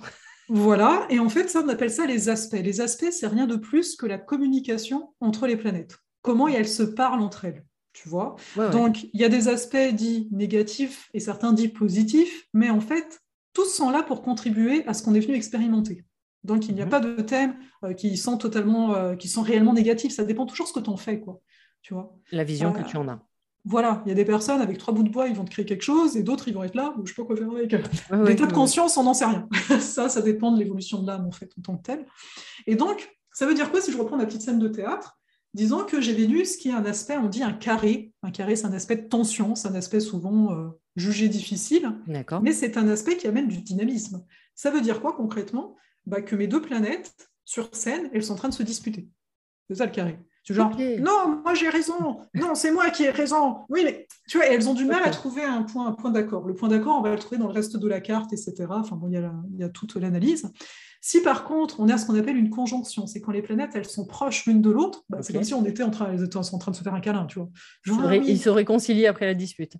Voilà, 0.49 1.07
et 1.09 1.19
en 1.19 1.29
fait, 1.29 1.49
ça, 1.49 1.61
on 1.65 1.67
appelle 1.67 1.89
ça 1.89 2.05
les 2.05 2.29
aspects. 2.29 2.61
Les 2.61 2.79
aspects, 2.79 3.11
c'est 3.11 3.27
rien 3.27 3.47
de 3.47 3.55
plus 3.55 3.95
que 3.95 4.05
la 4.05 4.19
communication 4.19 5.13
entre 5.19 5.47
les 5.47 5.57
planètes. 5.57 5.97
Comment 6.21 6.47
elles 6.47 6.69
se 6.69 6.83
parlent 6.83 7.21
entre 7.21 7.45
elles, 7.45 7.65
tu 7.93 8.07
vois 8.07 8.35
Donc, 8.71 9.03
il 9.13 9.19
y 9.19 9.25
a 9.25 9.29
des 9.29 9.47
aspects 9.47 9.93
dits 9.93 10.29
négatifs 10.31 11.09
et 11.13 11.19
certains 11.19 11.53
dits 11.53 11.69
positifs, 11.69 12.47
mais 12.53 12.69
en 12.69 12.81
fait, 12.81 13.19
tous 13.53 13.65
sont 13.65 13.89
là 13.89 14.03
pour 14.03 14.21
contribuer 14.21 14.85
à 14.85 14.93
ce 14.93 15.01
qu'on 15.01 15.15
est 15.15 15.19
venu 15.19 15.33
expérimenter. 15.33 16.05
Donc, 16.47 16.69
il 16.69 16.75
n'y 16.75 16.81
a 16.81 16.85
mhm. 16.85 16.91
pas 16.91 16.99
de 17.01 17.21
thèmes 17.21 17.55
euh, 17.83 17.93
qui 17.93 18.17
sont 18.17 18.37
totalement, 18.37 18.95
euh, 18.95 19.15
qui 19.15 19.27
sont 19.27 19.41
réellement 19.41 19.73
négatifs. 19.73 20.13
Ça 20.13 20.23
dépend 20.23 20.45
toujours 20.45 20.65
de 20.65 20.69
ce 20.69 20.73
que 20.73 20.83
tu 20.83 20.89
en 20.89 20.97
fais, 20.97 21.19
quoi. 21.19 21.41
Tu 21.81 21.93
vois? 21.93 22.15
La 22.31 22.45
vision 22.45 22.71
que 22.71 22.79
euh, 22.79 22.83
tu 22.83 22.97
en 22.97 23.07
as. 23.07 23.19
Voilà, 23.65 24.01
il 24.05 24.09
y 24.09 24.11
a 24.13 24.15
des 24.15 24.23
personnes 24.23 24.61
avec 24.61 24.77
trois 24.77 24.93
bouts 24.93 25.03
de 25.03 25.09
bois, 25.09 25.27
ils 25.27 25.35
vont 25.35 25.43
te 25.43 25.51
créer 25.51 25.65
quelque 25.65 25.83
chose, 25.83 26.15
et 26.15 26.23
d'autres, 26.23 26.47
ils 26.47 26.53
vont 26.53 26.63
être 26.63 26.75
là, 26.75 26.93
je 26.95 27.01
ne 27.01 27.05
sais 27.05 27.13
pas 27.15 27.25
quoi 27.25 27.35
faire 27.35 27.51
avec. 27.51 27.75
L'état 28.25 28.45
de 28.47 28.53
conscience, 28.53 28.95
on 28.95 29.03
n'en 29.03 29.13
sait 29.13 29.25
rien. 29.25 29.47
ça, 29.81 30.07
ça 30.07 30.21
dépend 30.21 30.53
de 30.53 30.59
l'évolution 30.59 31.01
de 31.01 31.07
l'âme, 31.07 31.25
en 31.25 31.31
fait, 31.31 31.51
en 31.59 31.61
tant 31.61 31.77
que 31.77 31.83
telle. 31.83 32.05
Et 32.65 32.75
donc, 32.75 33.13
ça 33.33 33.45
veut 33.45 33.53
dire 33.53 33.69
quoi 33.69 33.81
si 33.81 33.91
je 33.91 33.97
reprends 33.97 34.15
ma 34.15 34.25
petite 34.25 34.41
scène 34.41 34.59
de 34.59 34.69
théâtre? 34.69 35.19
Disons 35.53 35.83
que 35.83 35.99
j'ai 35.99 36.13
Vénus 36.13 36.55
qui 36.55 36.69
est 36.69 36.73
un 36.73 36.85
aspect, 36.85 37.17
on 37.17 37.27
dit 37.27 37.43
un 37.43 37.51
carré. 37.51 38.13
Un 38.23 38.31
carré, 38.31 38.55
c'est 38.55 38.67
un 38.67 38.73
aspect 38.73 38.95
de 38.95 39.07
tension, 39.07 39.55
c'est 39.55 39.67
un 39.67 39.75
aspect 39.75 39.99
souvent 39.99 40.73
jugé 40.95 41.27
difficile, 41.29 41.91
mais 42.41 42.53
c'est 42.53 42.77
un 42.77 42.87
aspect 42.87 43.17
qui 43.17 43.27
amène 43.27 43.47
du 43.47 43.61
dynamisme. 43.61 44.23
Ça 44.55 44.71
veut 44.71 44.81
dire 44.81 45.01
quoi 45.01 45.13
concrètement? 45.13 45.75
Bah, 46.07 46.21
que 46.21 46.35
mes 46.35 46.47
deux 46.47 46.61
planètes, 46.61 47.13
sur 47.45 47.73
scène, 47.73 48.09
elles 48.13 48.23
sont 48.23 48.33
en 48.33 48.37
train 48.37 48.49
de 48.49 48.53
se 48.53 48.63
disputer. 48.63 49.07
C'est 49.69 49.75
ça 49.75 49.85
le 49.85 49.91
carré. 49.91 50.19
Tu 50.43 50.53
genre, 50.53 50.71
non, 50.99 51.41
moi 51.43 51.53
j'ai 51.53 51.67
raison, 51.67 52.21
non, 52.33 52.55
c'est 52.55 52.71
moi 52.71 52.89
qui 52.89 53.03
ai 53.03 53.09
raison. 53.09 53.65
Oui, 53.67 53.81
mais 53.83 54.07
tu 54.29 54.37
vois, 54.37 54.47
elles 54.47 54.69
ont 54.69 54.73
du 54.73 54.85
mal 54.85 55.03
à 55.03 55.09
trouver 55.09 55.43
un 55.43 55.63
point, 55.63 55.87
un 55.87 55.91
point 55.91 56.09
d'accord. 56.09 56.47
Le 56.47 56.53
point 56.53 56.69
d'accord, 56.69 56.97
on 56.97 57.01
va 57.01 57.11
le 57.11 57.19
trouver 57.19 57.37
dans 57.37 57.47
le 57.47 57.53
reste 57.53 57.75
de 57.75 57.87
la 57.87 57.99
carte, 57.99 58.31
etc. 58.31 58.53
Enfin 58.69 58.95
bon, 58.95 59.09
il 59.09 59.15
y 59.15 59.17
a, 59.17 59.33
il 59.53 59.59
y 59.59 59.63
a 59.63 59.69
toute 59.69 59.95
l'analyse. 59.95 60.49
Si 61.01 61.21
par 61.21 61.43
contre, 61.43 61.81
on 61.81 61.89
a 61.89 61.97
ce 61.97 62.05
qu'on 62.05 62.17
appelle 62.17 62.37
une 62.37 62.49
conjonction, 62.49 63.07
c'est 63.07 63.19
quand 63.19 63.33
les 63.33 63.41
planètes 63.41 63.71
elles 63.75 63.89
sont 63.89 64.05
proches 64.05 64.45
l'une 64.45 64.61
de 64.61 64.69
l'autre, 64.69 65.03
bah, 65.09 65.17
c'est 65.21 65.33
comme 65.33 65.43
si 65.43 65.53
on 65.53 65.65
était 65.65 65.83
en 65.83 65.91
train, 65.91 66.13
elles 66.13 66.23
étaient 66.23 66.37
en 66.37 66.43
train 66.43 66.71
de 66.71 66.77
se 66.77 66.83
faire 66.83 66.93
un 66.93 67.01
câlin, 67.01 67.25
tu 67.25 67.39
vois. 67.39 67.49
ils 68.25 68.39
se 68.39 68.49
réconcilient 68.49 69.07
après 69.07 69.25
la 69.25 69.33
dispute. 69.33 69.75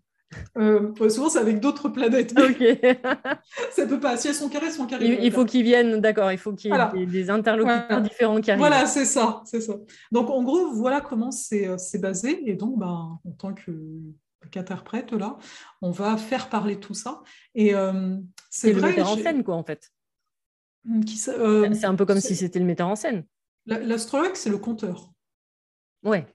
Euh, 0.58 0.94
souvent, 1.10 1.30
c'est 1.30 1.40
avec 1.40 1.60
d'autres 1.60 1.90
planètes. 1.90 2.34
ça 3.72 3.86
peut 3.86 4.00
pas. 4.00 4.18
Si 4.18 4.28
elles 4.28 4.34
sont 4.34 4.50
carrées, 4.50 4.68
elles 4.68 4.72
sont 4.74 4.86
carrées. 4.86 5.20
Il, 5.22 5.32
faut 5.32 5.46
qu'ils 5.46 5.64
viennent, 5.64 6.02
d'accord. 6.02 6.32
Il 6.32 6.38
faut 6.38 6.54
qu'il 6.54 6.72
y 6.72 7.02
ait 7.02 7.06
des, 7.06 7.30
interlocuteurs 7.30 8.02
différents 8.02 8.42
qui 8.42 8.52
arrivent. 8.52 8.60
Voilà, 8.60 8.86
c'est 8.86 9.06
ça, 9.06 9.42
c'est 9.46 9.62
ça. 9.62 9.76
Donc, 10.12 10.30
en 10.30 10.44
gros, 10.44 10.72
voilà 10.74 11.02
comment 11.02 11.32
c'est 11.32 11.68
euh, 11.68 11.78
basé. 12.00 12.50
Et 12.50 12.56
donc, 12.56 12.78
ben, 12.78 13.20
en 13.24 13.32
tant 13.38 13.54
qu'interprète, 14.52 15.12
là, 15.14 15.38
on 15.82 15.92
va 15.92 16.18
faire 16.18 16.50
parler 16.50 16.80
tout 16.80 16.94
ça. 16.94 17.22
Et 17.56 17.74
euh, 17.74 18.18
c'est 18.50 18.74
le 18.74 18.82
metteur 18.82 19.10
en 19.10 19.18
scène, 19.18 19.44
quoi, 19.44 19.56
en 19.56 19.64
fait. 19.64 19.92
Hmm, 20.84 21.02
euh, 21.30 21.74
c'est 21.74 21.86
un 21.86 21.96
peu 21.96 22.06
comme 22.06 22.22
si 22.22 22.36
c'était 22.36 22.60
le 22.60 22.66
metteur 22.66 22.88
en 22.88 22.96
scène. 22.96 23.26
L'astrologue, 23.66 24.36
c'est 24.36 24.50
le 24.50 24.58
conteur. 24.58 25.12
Ouais. 26.04 26.26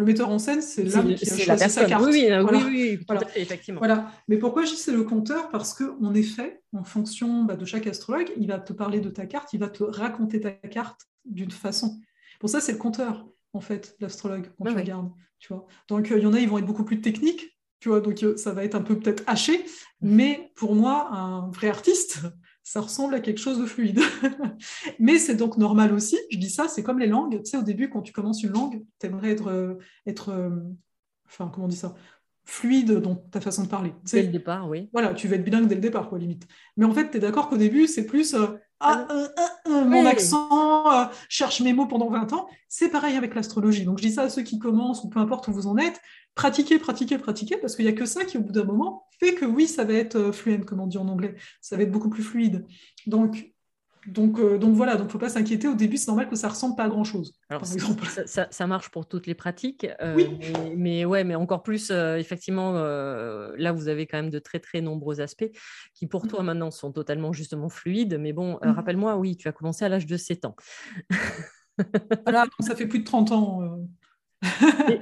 Le 0.00 0.06
metteur 0.06 0.30
en 0.30 0.38
scène, 0.38 0.62
c'est 0.62 0.82
l'âme 0.82 1.14
qui 1.14 1.30
a 1.30 1.36
choisi 1.36 1.68
sa 1.68 1.84
carte. 1.84 2.06
Oui, 2.06 2.26
oui, 2.30 2.62
oui, 2.66 2.98
voilà. 3.06 3.20
effectivement. 3.36 3.80
Voilà. 3.80 4.10
Mais 4.28 4.38
pourquoi 4.38 4.64
je 4.64 4.70
dis 4.70 4.76
c'est 4.78 4.92
le 4.92 5.04
compteur? 5.04 5.50
Parce 5.50 5.74
qu'en 5.74 6.14
effet, 6.14 6.62
en 6.72 6.84
fonction 6.84 7.44
bah, 7.44 7.54
de 7.54 7.66
chaque 7.66 7.86
astrologue, 7.86 8.32
il 8.38 8.46
va 8.46 8.58
te 8.58 8.72
parler 8.72 9.00
de 9.00 9.10
ta 9.10 9.26
carte, 9.26 9.52
il 9.52 9.60
va 9.60 9.68
te 9.68 9.84
raconter 9.84 10.40
ta 10.40 10.52
carte 10.52 11.02
d'une 11.26 11.50
façon. 11.50 12.00
Pour 12.38 12.48
ça, 12.48 12.62
c'est 12.62 12.72
le 12.72 12.78
compteur, 12.78 13.28
en 13.52 13.60
fait, 13.60 13.94
l'astrologue, 14.00 14.50
quand 14.56 14.70
tu 14.70 14.74
regardes. 14.74 15.10
Tu 15.38 15.52
vois 15.52 15.66
donc, 15.88 16.10
euh, 16.10 16.16
il 16.16 16.22
y 16.22 16.26
en 16.26 16.32
a, 16.32 16.40
ils 16.40 16.48
vont 16.48 16.56
être 16.56 16.64
beaucoup 16.64 16.84
plus 16.84 17.02
techniques, 17.02 17.58
tu 17.78 17.90
vois, 17.90 18.00
donc 18.00 18.22
euh, 18.22 18.38
ça 18.38 18.52
va 18.52 18.64
être 18.64 18.74
un 18.76 18.82
peu 18.82 18.98
peut-être 18.98 19.22
haché. 19.26 19.66
Mais 20.00 20.50
pour 20.54 20.74
moi, 20.74 21.10
un 21.12 21.50
vrai 21.50 21.68
artiste, 21.68 22.20
ça 22.62 22.80
ressemble 22.80 23.14
à 23.14 23.20
quelque 23.20 23.38
chose 23.38 23.58
de 23.58 23.66
fluide. 23.66 24.00
Mais 24.98 25.18
c'est 25.18 25.36
donc 25.36 25.56
normal 25.56 25.92
aussi, 25.92 26.18
je 26.30 26.38
dis 26.38 26.50
ça, 26.50 26.68
c'est 26.68 26.82
comme 26.82 26.98
les 26.98 27.06
langues. 27.06 27.42
Tu 27.42 27.50
sais, 27.50 27.56
au 27.56 27.62
début, 27.62 27.90
quand 27.90 28.02
tu 28.02 28.12
commences 28.12 28.42
une 28.42 28.50
langue, 28.52 28.84
tu 28.98 29.06
aimerais 29.06 29.30
être, 29.30 29.48
euh, 29.48 29.74
être 30.06 30.30
euh, 30.30 30.50
enfin, 31.26 31.50
comment 31.52 31.66
on 31.66 31.68
dit 31.68 31.76
ça? 31.76 31.94
Fluide 32.50 32.94
dans 32.94 33.14
ta 33.14 33.40
façon 33.40 33.62
de 33.62 33.68
parler. 33.68 33.92
Dès 34.10 34.22
le 34.22 34.28
départ, 34.28 34.68
oui. 34.68 34.88
Voilà, 34.92 35.14
tu 35.14 35.28
vas 35.28 35.36
être 35.36 35.44
bilingue 35.44 35.68
dès 35.68 35.76
le 35.76 35.80
départ, 35.80 36.08
quoi, 36.08 36.18
limite. 36.18 36.48
Mais 36.76 36.84
en 36.84 36.92
fait, 36.92 37.10
tu 37.10 37.16
es 37.16 37.20
d'accord 37.20 37.48
qu'au 37.48 37.56
début, 37.56 37.86
c'est 37.86 38.04
plus 38.04 38.34
euh, 38.34 38.46
ah, 38.80 39.06
mon 39.68 40.04
accent, 40.04 41.10
cherche 41.28 41.60
mes 41.60 41.72
mots 41.72 41.86
pendant 41.86 42.10
20 42.10 42.32
ans. 42.32 42.48
C'est 42.68 42.88
pareil 42.88 43.16
avec 43.16 43.36
l'astrologie. 43.36 43.84
Donc, 43.84 43.98
je 43.98 44.08
dis 44.08 44.12
ça 44.12 44.22
à 44.22 44.28
ceux 44.30 44.42
qui 44.42 44.58
commencent, 44.58 45.04
ou 45.04 45.10
peu 45.10 45.20
importe 45.20 45.46
où 45.46 45.52
vous 45.52 45.68
en 45.68 45.76
êtes, 45.76 46.00
pratiquer, 46.34 46.80
pratiquer, 46.80 47.18
pratiquer, 47.18 47.56
parce 47.56 47.76
qu'il 47.76 47.84
n'y 47.84 47.90
a 47.90 47.94
que 47.94 48.06
ça 48.06 48.24
qui, 48.24 48.36
au 48.36 48.40
bout 48.40 48.52
d'un 48.52 48.64
moment, 48.64 49.06
fait 49.20 49.34
que 49.34 49.44
oui, 49.44 49.68
ça 49.68 49.84
va 49.84 49.94
être 49.94 50.16
euh, 50.16 50.32
fluent, 50.32 50.64
comme 50.64 50.80
on 50.80 50.88
dit 50.88 50.98
en 50.98 51.06
anglais, 51.06 51.36
ça 51.60 51.76
va 51.76 51.84
être 51.84 51.92
beaucoup 51.92 52.10
plus 52.10 52.24
fluide. 52.24 52.66
Donc, 53.06 53.52
donc, 54.06 54.38
euh, 54.38 54.58
donc 54.58 54.74
voilà, 54.74 54.96
donc 54.96 55.10
faut 55.10 55.18
pas 55.18 55.28
s'inquiéter. 55.28 55.68
Au 55.68 55.74
début, 55.74 55.96
c'est 55.96 56.08
normal 56.08 56.28
que 56.28 56.36
ça 56.36 56.48
ressemble 56.48 56.76
pas 56.76 56.84
à 56.84 56.88
grand 56.88 57.04
chose. 57.04 57.34
Alors, 57.48 57.64
Ça, 57.66 58.48
ça, 58.50 58.66
marche 58.66 58.90
pour 58.90 59.06
toutes 59.06 59.26
les 59.26 59.34
pratiques, 59.34 59.86
euh, 60.00 60.14
oui. 60.16 60.28
mais, 60.76 61.04
ouais, 61.04 61.24
mais 61.24 61.34
encore 61.34 61.62
plus, 61.62 61.90
effectivement, 61.90 62.72
là 62.72 63.72
vous 63.72 63.88
avez 63.88 64.06
quand 64.06 64.18
même 64.18 64.30
de 64.30 64.38
très 64.38 64.58
très 64.58 64.80
nombreux 64.80 65.20
aspects 65.20 65.50
qui 65.94 66.06
pour 66.06 66.26
toi 66.28 66.42
mmh. 66.42 66.46
maintenant 66.46 66.70
sont 66.70 66.92
totalement 66.92 67.32
justement 67.32 67.68
fluides. 67.68 68.18
Mais 68.18 68.32
bon, 68.32 68.58
mmh. 68.62 68.70
rappelle-moi, 68.70 69.16
oui, 69.16 69.36
tu 69.36 69.48
as 69.48 69.52
commencé 69.52 69.84
à 69.84 69.88
l'âge 69.88 70.06
de 70.06 70.16
7 70.16 70.44
ans. 70.44 70.56
voilà, 72.24 72.46
ça 72.60 72.74
fait 72.74 72.86
plus 72.86 73.00
de 73.00 73.04
30 73.04 73.32
ans 73.32 73.78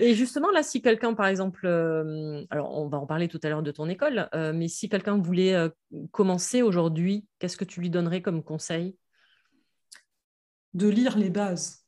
et, 0.01 0.15
justement, 0.15 0.51
là, 0.51 0.63
si 0.63 0.83
quelqu'un, 0.83 1.15
par 1.15 1.27
exemple, 1.27 1.67
euh, 1.67 2.45
alors 2.51 2.77
on 2.77 2.89
va 2.89 2.99
en 2.99 3.07
parler 3.07 3.29
tout 3.29 3.39
à 3.43 3.49
l'heure 3.49 3.63
de 3.63 3.71
ton 3.71 3.89
école, 3.89 4.29
euh, 4.35 4.53
mais 4.53 4.69
si 4.69 4.89
quelqu'un 4.89 5.17
voulait 5.17 5.55
euh, 5.55 5.69
commencer 6.11 6.63
aujourd'hui, 6.63 7.25
qu'est-ce 7.39 7.57
que 7.57 7.65
tu 7.65 7.81
lui 7.81 7.91
donnerais 7.91 8.21
comme 8.21 8.43
conseil? 8.43 8.97
De 10.75 10.89
lire 10.89 11.17
les 11.17 11.31
bases, 11.31 11.85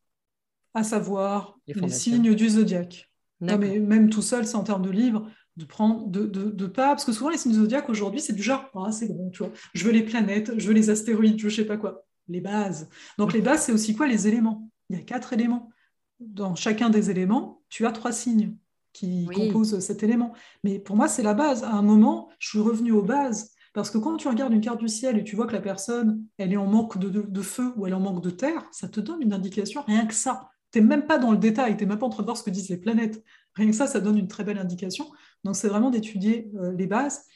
à 0.75 0.85
savoir 0.85 1.59
les, 1.67 1.89
signes 1.89 2.35
du 2.35 2.49
zodiaque. 2.49 3.11
Non, 3.41 3.59
mais 3.59 3.79
même 3.79 4.11
tout 4.11 4.23
seul, 4.23 4.47
c'est 4.47 4.57
en 4.57 4.65
termes 4.65 4.83
de 4.83 4.91
livres, 4.91 5.29
de 5.57 5.65
prendre, 5.65 6.07
de, 6.09 6.27
de, 6.27 6.67
pas, 6.67 6.89
parce 6.89 7.05
que 7.05 7.13
souvent 7.13 7.31
les 7.31 7.39
signes 7.39 7.53
du 7.53 7.59
zodiaque 7.59 7.89
aujourd'hui, 7.89 8.21
c'est 8.21 8.33
du 8.33 8.43
genre, 8.43 8.71
ah, 8.75 8.93
c'est 8.93 9.09
bon, 9.09 9.31
tu 9.31 9.43
vois, 9.43 9.53
je 9.75 9.85
veux 9.85 9.93
les 9.93 10.05
planètes, 10.05 10.53
je 10.57 10.69
veux 10.69 10.75
les 10.75 10.91
astéroïdes, 10.91 11.39
je 11.39 11.45
veux 11.45 11.51
je 11.51 11.57
sais 11.57 11.67
pas 11.67 11.77
quoi. 11.77 12.05
Les 12.29 12.41
bases. 12.41 12.89
Donc 13.19 13.33
les 13.33 13.41
bases, 13.41 13.65
c'est 13.65 13.73
aussi 13.73 13.97
quoi? 13.97 14.07
Les 14.07 14.29
éléments. 14.29 14.71
Il 14.89 14.97
y 14.97 15.01
a 15.01 15.03
quatre 15.03 15.33
éléments 15.33 15.71
dans 16.21 16.55
chacun 16.55 16.91
des 16.91 17.11
éléments, 17.11 17.63
tu 17.69 17.87
as 17.87 17.93
trois 17.93 18.13
signes 18.13 18.55
qui 18.93 19.27
composent 19.27 19.79
cet 19.81 20.03
élément. 20.03 20.33
Mais 20.65 20.79
pour 20.79 20.97
moi, 20.97 21.09
c'est 21.09 21.23
la 21.23 21.35
base. 21.35 21.65
À 21.65 21.73
un 21.73 21.83
moment, 21.83 22.29
je 22.39 22.49
suis 22.49 22.61
revenu 22.61 22.93
aux 22.93 23.03
bases. 23.03 23.51
Parce 23.73 23.91
que 23.91 23.99
quand 23.99 24.17
tu 24.17 24.27
regardes 24.27 24.53
une 24.53 24.61
carte 24.61 24.81
du 24.81 24.89
ciel 24.89 25.17
et 25.17 25.23
tu 25.23 25.37
vois 25.37 25.47
que 25.47 25.53
la 25.53 25.61
personne, 25.61 26.25
elle 26.39 26.53
est 26.53 26.57
en 26.57 26.67
manque 26.67 26.99
de, 26.99 27.43
feu 27.43 27.73
ou 27.77 27.87
elle 27.87 27.93
est 27.93 27.97
en 27.97 28.01
manque 28.01 28.23
de 28.23 28.31
terre, 28.31 28.67
ça 28.73 28.89
te 28.89 28.99
donne 28.99 29.23
une 29.23 29.33
indication, 29.33 29.83
rien 29.87 30.07
que 30.07 30.15
ça. 30.15 30.51
Tu 30.73 30.81
n'es 30.81 30.87
même 30.87 31.07
pas 31.07 31.19
dans 31.19 31.31
le 31.31 31.39
détail, 31.39 31.77
tu 31.77 31.85
n'es 31.85 31.89
même 31.89 31.99
pas 31.99 32.07
en 32.07 32.11
train 32.11 32.23
de 32.23 32.27
voir 32.27 32.37
ce 32.37 32.43
que 32.43 32.51
disent 32.51 32.69
les 32.69 32.79
planètes. 32.79 33.23
Rien 33.55 33.69
que 33.69 33.77
ça, 33.77 33.87
ça 33.87 34.01
donne 34.01 34.19
une 34.19 34.27
très 34.27 34.43
belle 34.43 34.59
indication. 34.59 35.07
Donc, 35.45 35.55
c'est 35.55 35.69
vraiment 35.69 35.91
d'étudier 35.91 36.51
euh, 36.57 36.73
les 36.73 36.89
bases, 36.89 37.27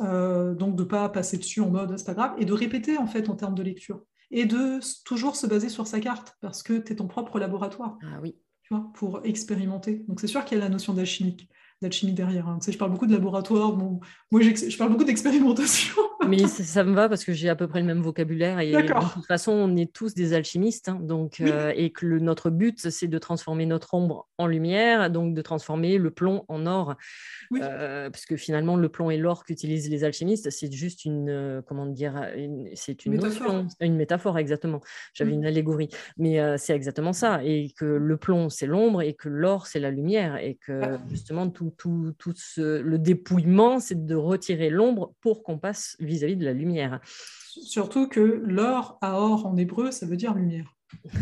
euh, 0.00 0.54
donc 0.54 0.74
de 0.74 0.82
ne 0.82 0.88
pas 0.88 1.08
passer 1.08 1.38
dessus 1.38 1.60
en 1.60 1.70
mode 1.70 1.96
c'est 1.96 2.06
pas 2.06 2.14
grave, 2.14 2.34
et 2.38 2.44
de 2.44 2.52
répéter 2.52 2.98
en 2.98 3.06
fait 3.06 3.28
en 3.28 3.36
termes 3.36 3.54
de 3.54 3.62
lecture 3.62 4.04
et 4.30 4.46
de 4.46 4.80
toujours 5.04 5.36
se 5.36 5.46
baser 5.46 5.68
sur 5.68 5.86
sa 5.86 6.00
carte 6.00 6.36
parce 6.40 6.62
que 6.62 6.74
tu 6.74 6.92
es 6.92 6.96
ton 6.96 7.06
propre 7.06 7.38
laboratoire. 7.38 7.98
Ah 8.02 8.18
oui. 8.22 8.36
Tu 8.62 8.74
vois, 8.74 8.90
pour 8.94 9.20
expérimenter. 9.24 10.04
Donc 10.08 10.20
c'est 10.20 10.26
sûr 10.26 10.44
qu'il 10.44 10.58
y 10.58 10.60
a 10.60 10.64
la 10.64 10.70
notion 10.70 10.94
d'alchimie 10.94 11.36
d'alchimie 11.84 12.12
derrière. 12.12 12.48
Hein. 12.48 12.58
Tu 12.60 12.66
sais, 12.66 12.72
je 12.72 12.78
parle 12.78 12.90
beaucoup 12.90 13.06
de 13.06 13.12
laboratoire, 13.12 13.72
bon, 13.72 14.00
moi 14.30 14.40
je 14.42 14.76
parle 14.76 14.90
beaucoup 14.90 15.04
d'expérimentation. 15.04 15.94
Mais 16.28 16.46
ça, 16.46 16.84
me 16.84 16.94
va 16.94 17.08
parce 17.08 17.24
que 17.24 17.32
j'ai 17.32 17.48
à 17.48 17.56
peu 17.56 17.68
près 17.68 17.80
le 17.80 17.86
même 17.86 18.00
vocabulaire 18.00 18.60
et 18.60 18.72
de 18.72 19.12
toute 19.12 19.26
façon 19.26 19.52
on 19.52 19.76
est 19.76 19.92
tous 19.92 20.14
des 20.14 20.32
alchimistes, 20.32 20.88
hein. 20.88 20.98
donc 21.00 21.40
euh, 21.40 21.72
et 21.76 21.90
que 21.90 22.06
notre 22.06 22.50
but 22.50 22.88
c'est 22.90 23.08
de 23.08 23.18
transformer 23.18 23.66
notre 23.66 23.94
ombre 23.94 24.26
en 24.38 24.46
lumière, 24.46 25.10
donc 25.10 25.34
de 25.34 25.42
transformer 25.42 25.98
le 25.98 26.10
plomb 26.10 26.44
en 26.48 26.66
or, 26.66 26.94
euh, 27.52 28.10
parce 28.10 28.24
que 28.24 28.36
finalement 28.36 28.76
le 28.76 28.88
plomb 28.88 29.10
et 29.10 29.18
l'or 29.18 29.44
qu'utilisent 29.44 29.90
les 29.90 30.04
alchimistes 30.04 30.50
c'est 30.50 30.72
juste 30.72 31.04
une 31.04 31.28
euh, 31.28 31.62
comment 31.62 31.86
dire, 31.86 32.14
c'est 32.74 33.04
une 33.04 33.12
métaphore. 33.12 33.52
Notion, 33.52 33.68
une 33.80 33.96
métaphore 33.96 34.38
exactement. 34.38 34.80
J'avais 35.12 35.32
une 35.32 35.44
allégorie, 35.44 35.88
mais 36.16 36.40
c'est 36.58 36.74
exactement 36.74 37.12
ça 37.12 37.42
et 37.44 37.72
que 37.76 37.84
le 37.84 38.16
plomb 38.16 38.48
c'est 38.48 38.66
l'ombre 38.66 39.02
et 39.02 39.14
que 39.14 39.28
l'or 39.28 39.66
c'est 39.66 39.80
la 39.80 39.90
lumière 39.90 40.36
et 40.36 40.54
que 40.54 40.80
justement 41.10 41.48
tout 41.50 41.73
tout, 41.76 42.12
le 42.56 42.96
dépouillement, 42.96 43.80
c'est 43.80 44.06
de 44.06 44.14
retirer 44.14 44.70
l'ombre 44.70 45.14
pour 45.20 45.42
qu'on 45.42 45.58
passe 45.58 45.96
vis-à-vis 46.00 46.36
de 46.36 46.44
la 46.44 46.52
lumière. 46.52 47.00
Surtout 47.04 48.08
que 48.08 48.20
l'or 48.20 48.98
à 49.00 49.20
or 49.20 49.46
en 49.46 49.56
hébreu, 49.56 49.90
ça 49.90 50.06
veut 50.06 50.16
dire 50.16 50.34
lumière. 50.34 50.74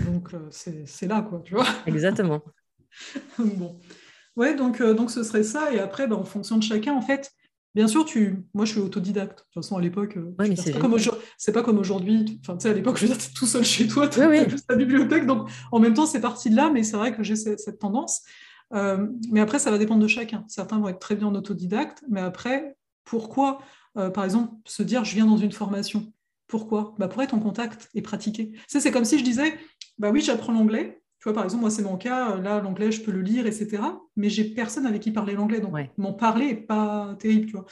Donc 0.07 0.35
euh, 0.35 0.49
c'est 0.51 1.07
là, 1.07 1.23
quoi, 1.23 1.41
tu 1.45 1.55
vois. 1.55 1.67
Exactement. 1.87 2.43
bon. 3.39 3.79
Ouais, 4.37 4.55
donc, 4.55 4.81
euh, 4.81 4.95
donc 4.95 5.11
ce 5.11 5.23
serait 5.23 5.43
ça. 5.43 5.73
Et 5.73 5.79
après, 5.79 6.07
bah, 6.07 6.17
en 6.17 6.25
fonction 6.25 6.57
de 6.57 6.63
chacun, 6.63 6.95
en 6.95 7.03
fait, 7.03 7.31
Bien 7.75 7.89
sûr, 7.89 8.05
tu... 8.05 8.45
moi 8.53 8.67
je 8.67 8.73
suis 8.73 8.81
autodidacte. 8.81 9.39
De 9.39 9.45
toute 9.45 9.55
façon, 9.55 9.79
à 9.79 9.81
l'époque, 9.81 10.19
ouais, 10.39 10.55
c'est 10.57 10.73
pas, 11.53 11.63
comme 11.63 11.79
aujourd'hui. 11.79 12.39
Enfin, 12.43 12.57
tu 12.57 12.65
sais, 12.65 12.69
à 12.71 12.75
l'époque, 12.75 12.99
je 12.99 13.07
veux 13.07 13.15
dire, 13.15 13.33
tout 13.35 13.47
seul 13.47 13.65
chez 13.65 13.87
toi, 13.87 14.09
tu 14.09 14.21
as 14.21 14.49
juste 14.49 14.67
ta 14.67 14.77
bibliothèque. 14.77 15.25
Donc, 15.27 15.49
en 15.71 15.79
même 15.79 15.95
temps, 15.95 16.05
c'est 16.05 16.21
parti 16.21 16.51
de 16.51 16.57
là, 16.57 16.71
mais 16.71 16.83
c'est 16.83 16.99
vrai 16.99 17.17
que 17.17 17.23
j'ai 17.23 17.35
cette 17.35 17.79
tendance. 17.79 18.23
Euh, 18.75 19.09
mais 19.31 19.41
après, 19.41 19.59
ça 19.59 19.71
va 19.71 19.79
dépendre 19.79 20.03
de 20.03 20.09
chacun. 20.09 20.45
Certains 20.49 20.79
vont 20.79 20.89
être 20.89 20.99
très 20.99 21.17
bien 21.17 21.27
en 21.27 21.35
autodidacte, 21.35 22.03
mais 22.09 22.21
après, 22.21 22.77
pourquoi, 23.05 23.61
euh, 23.97 24.11
par 24.11 24.25
exemple, 24.25 24.55
se 24.65 24.83
dire 24.83 25.05
je 25.05 25.15
viens 25.15 25.27
dans 25.27 25.37
une 25.37 25.53
formation? 25.53 26.13
Pourquoi? 26.47 26.95
Bah, 26.99 27.09
Pour 27.09 27.23
être 27.23 27.35
en 27.35 27.41
contact 27.41 27.89
et 27.95 28.03
pratiquer. 28.03 28.53
C'est 28.69 28.91
comme 28.91 29.05
si 29.05 29.19
je 29.19 29.25
disais 29.25 29.59
bah 29.99 30.11
oui, 30.11 30.21
j'apprends 30.21 30.53
l'anglais, 30.53 31.03
tu 31.23 31.29
vois, 31.29 31.35
par 31.35 31.45
exemple, 31.45 31.61
moi, 31.61 31.71
c'est 31.71 31.85
mon 31.85 31.97
cas. 31.97 32.35
Là, 32.35 32.61
l'anglais, 32.61 32.91
je 32.91 33.01
peux 33.01 33.13
le 33.13 33.23
lire, 33.23 33.47
etc. 33.47 33.81
Mais 34.17 34.29
j'ai 34.29 34.43
personne 34.43 34.87
avec 34.87 35.03
qui 35.03 35.13
parler 35.13 35.35
l'anglais. 35.35 35.61
Donc, 35.61 35.73
m'en 35.97 36.13
parler 36.13 36.47
n'est 36.47 36.57
pas 36.57 37.15
terrible, 37.21 37.47
tu 37.47 37.53
vois. 37.53 37.67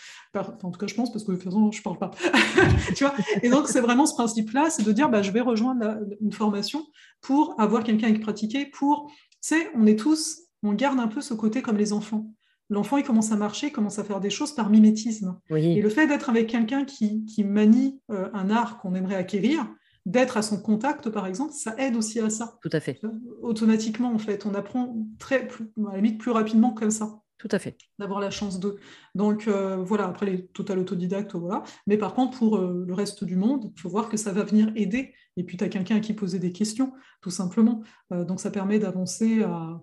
en 0.62 0.70
tout 0.70 0.78
cas, 0.78 0.86
je 0.86 0.94
pense, 0.94 1.10
parce 1.10 1.24
que 1.24 1.32
de 1.32 1.36
toute 1.36 1.46
façon, 1.46 1.72
je 1.72 1.80
ne 1.80 1.82
parle 1.82 1.98
pas. 1.98 2.12
tu 2.94 3.02
vois? 3.02 3.12
Et 3.42 3.50
donc, 3.50 3.66
c'est 3.66 3.80
vraiment 3.80 4.06
ce 4.06 4.14
principe-là, 4.14 4.70
c'est 4.70 4.84
de 4.84 4.92
dire, 4.92 5.10
bah, 5.10 5.22
je 5.22 5.32
vais 5.32 5.40
rejoindre 5.40 5.98
une 6.20 6.30
formation 6.30 6.86
pour 7.22 7.60
avoir 7.60 7.82
quelqu'un 7.82 8.06
avec 8.06 8.20
pratiquer, 8.20 8.66
pour... 8.66 9.10
Tu 9.42 9.56
sais, 9.56 9.70
on 9.74 9.84
est 9.84 9.98
tous, 9.98 10.42
on 10.62 10.72
garde 10.72 10.98
un 10.98 11.08
peu 11.08 11.20
ce 11.20 11.34
côté 11.34 11.62
comme 11.62 11.76
les 11.76 11.92
enfants. 11.92 12.32
L'enfant, 12.68 12.98
il 12.98 13.04
commence 13.04 13.32
à 13.32 13.36
marcher, 13.36 13.68
il 13.68 13.72
commence 13.72 13.98
à 13.98 14.04
faire 14.04 14.20
des 14.20 14.30
choses 14.30 14.54
par 14.54 14.70
mimétisme. 14.70 15.38
Et 15.50 15.82
le 15.82 15.88
fait 15.88 16.06
d'être 16.06 16.30
avec 16.30 16.46
quelqu'un 16.46 16.84
qui, 16.84 17.24
qui 17.24 17.42
manie 17.42 18.00
euh, 18.10 18.28
un 18.32 18.48
art 18.48 18.78
qu'on 18.78 18.94
aimerait 18.94 19.16
acquérir, 19.16 19.66
d'être 20.06 20.36
à 20.36 20.42
son 20.42 20.60
contact, 20.60 21.10
par 21.10 21.26
exemple, 21.26 21.52
ça 21.52 21.74
aide 21.78 21.96
aussi 21.96 22.20
à 22.20 22.30
ça. 22.30 22.58
Tout 22.62 22.70
à 22.72 22.80
fait. 22.80 23.00
Automatiquement, 23.42 24.12
en 24.12 24.18
fait, 24.18 24.46
on 24.46 24.54
apprend 24.54 24.96
très, 25.18 25.48
à 25.48 25.90
la 25.90 25.96
limite 25.96 26.18
plus 26.18 26.30
rapidement 26.30 26.72
comme 26.72 26.90
ça. 26.90 27.20
Tout 27.38 27.48
à 27.52 27.58
fait. 27.58 27.78
D'avoir 27.98 28.20
la 28.20 28.30
chance 28.30 28.60
de. 28.60 28.76
Donc 29.14 29.48
euh, 29.48 29.76
voilà, 29.76 30.06
après 30.06 30.26
les 30.26 30.46
total 30.48 30.78
autodidactes, 30.78 31.34
voilà. 31.34 31.62
Mais 31.86 31.96
par 31.96 32.12
contre, 32.12 32.38
pour 32.38 32.58
euh, 32.58 32.84
le 32.86 32.92
reste 32.92 33.24
du 33.24 33.36
monde, 33.36 33.72
il 33.74 33.80
faut 33.80 33.88
voir 33.88 34.10
que 34.10 34.18
ça 34.18 34.30
va 34.30 34.42
venir 34.44 34.70
aider. 34.76 35.14
Et 35.38 35.44
puis, 35.44 35.56
tu 35.56 35.64
as 35.64 35.68
quelqu'un 35.68 35.96
à 35.96 36.00
qui 36.00 36.12
poser 36.12 36.38
des 36.38 36.52
questions, 36.52 36.92
tout 37.22 37.30
simplement. 37.30 37.82
Euh, 38.12 38.24
donc, 38.24 38.40
ça 38.40 38.50
permet 38.50 38.78
d'avancer 38.78 39.42
à. 39.42 39.80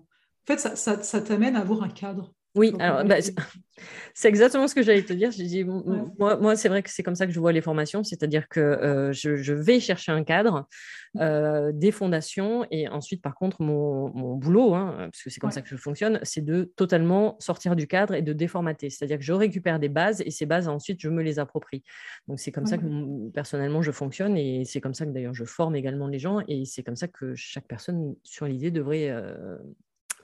En 0.48 0.56
fait, 0.56 0.76
ça, 0.76 1.02
ça 1.02 1.20
t'amène 1.20 1.56
à 1.56 1.60
avoir 1.60 1.82
un 1.82 1.90
cadre. 1.90 2.32
Oui, 2.54 2.72
alors 2.80 3.04
bah, 3.04 3.16
c'est 4.14 4.28
exactement 4.28 4.66
ce 4.66 4.74
que 4.74 4.82
j'allais 4.82 5.02
te 5.02 5.12
dire. 5.12 5.30
Je 5.30 5.62
moi, 6.18 6.36
moi 6.36 6.56
c'est 6.56 6.68
vrai 6.68 6.82
que 6.82 6.90
c'est 6.90 7.02
comme 7.02 7.14
ça 7.14 7.26
que 7.26 7.32
je 7.32 7.38
vois 7.38 7.52
les 7.52 7.60
formations, 7.60 8.02
c'est-à-dire 8.02 8.48
que 8.48 8.58
euh, 8.58 9.12
je, 9.12 9.52
vais 9.52 9.78
chercher 9.78 10.12
un 10.12 10.24
cadre, 10.24 10.66
mmh. 11.14 11.20
euh, 11.20 11.72
des 11.72 11.92
fondations, 11.92 12.66
et 12.70 12.88
ensuite, 12.88 13.22
par 13.22 13.34
contre, 13.34 13.62
mon, 13.62 14.08
boulot, 14.36 14.74
hein, 14.74 14.94
parce 14.98 15.22
que 15.22 15.30
c'est 15.30 15.40
comme 15.40 15.50
ça 15.50 15.62
que 15.62 15.68
je 15.68 15.76
fonctionne, 15.76 16.18
c'est 16.22 16.44
de 16.44 16.64
totalement 16.76 17.36
sortir 17.38 17.76
du 17.76 17.86
cadre 17.86 18.14
et 18.14 18.22
de 18.22 18.32
déformater. 18.32 18.90
C'est-à-dire 18.90 19.18
que 19.18 19.24
je 19.24 19.32
récupère 19.32 19.78
des 19.78 19.88
bases 19.88 20.22
et 20.22 20.30
ces 20.30 20.46
bases, 20.46 20.68
ensuite, 20.68 21.00
je 21.00 21.10
me 21.10 21.22
les 21.22 21.38
approprie. 21.38 21.84
Donc, 22.26 22.40
c'est 22.40 22.50
comme 22.50 22.66
ça 22.66 22.78
que 22.78 23.30
personnellement, 23.30 23.82
je 23.82 23.92
fonctionne 23.92 24.36
et 24.36 24.64
c'est 24.64 24.80
comme 24.80 24.94
ça 24.94 25.06
que 25.06 25.10
d'ailleurs, 25.10 25.34
je 25.34 25.44
forme 25.44 25.76
également 25.76 26.08
les 26.08 26.18
gens 26.18 26.40
et 26.48 26.64
c'est 26.64 26.82
comme 26.82 26.96
ça 26.96 27.08
que 27.08 27.34
chaque 27.36 27.68
personne, 27.68 28.16
sur 28.24 28.46
l'idée, 28.46 28.70
devrait 28.70 29.10
euh, 29.10 29.58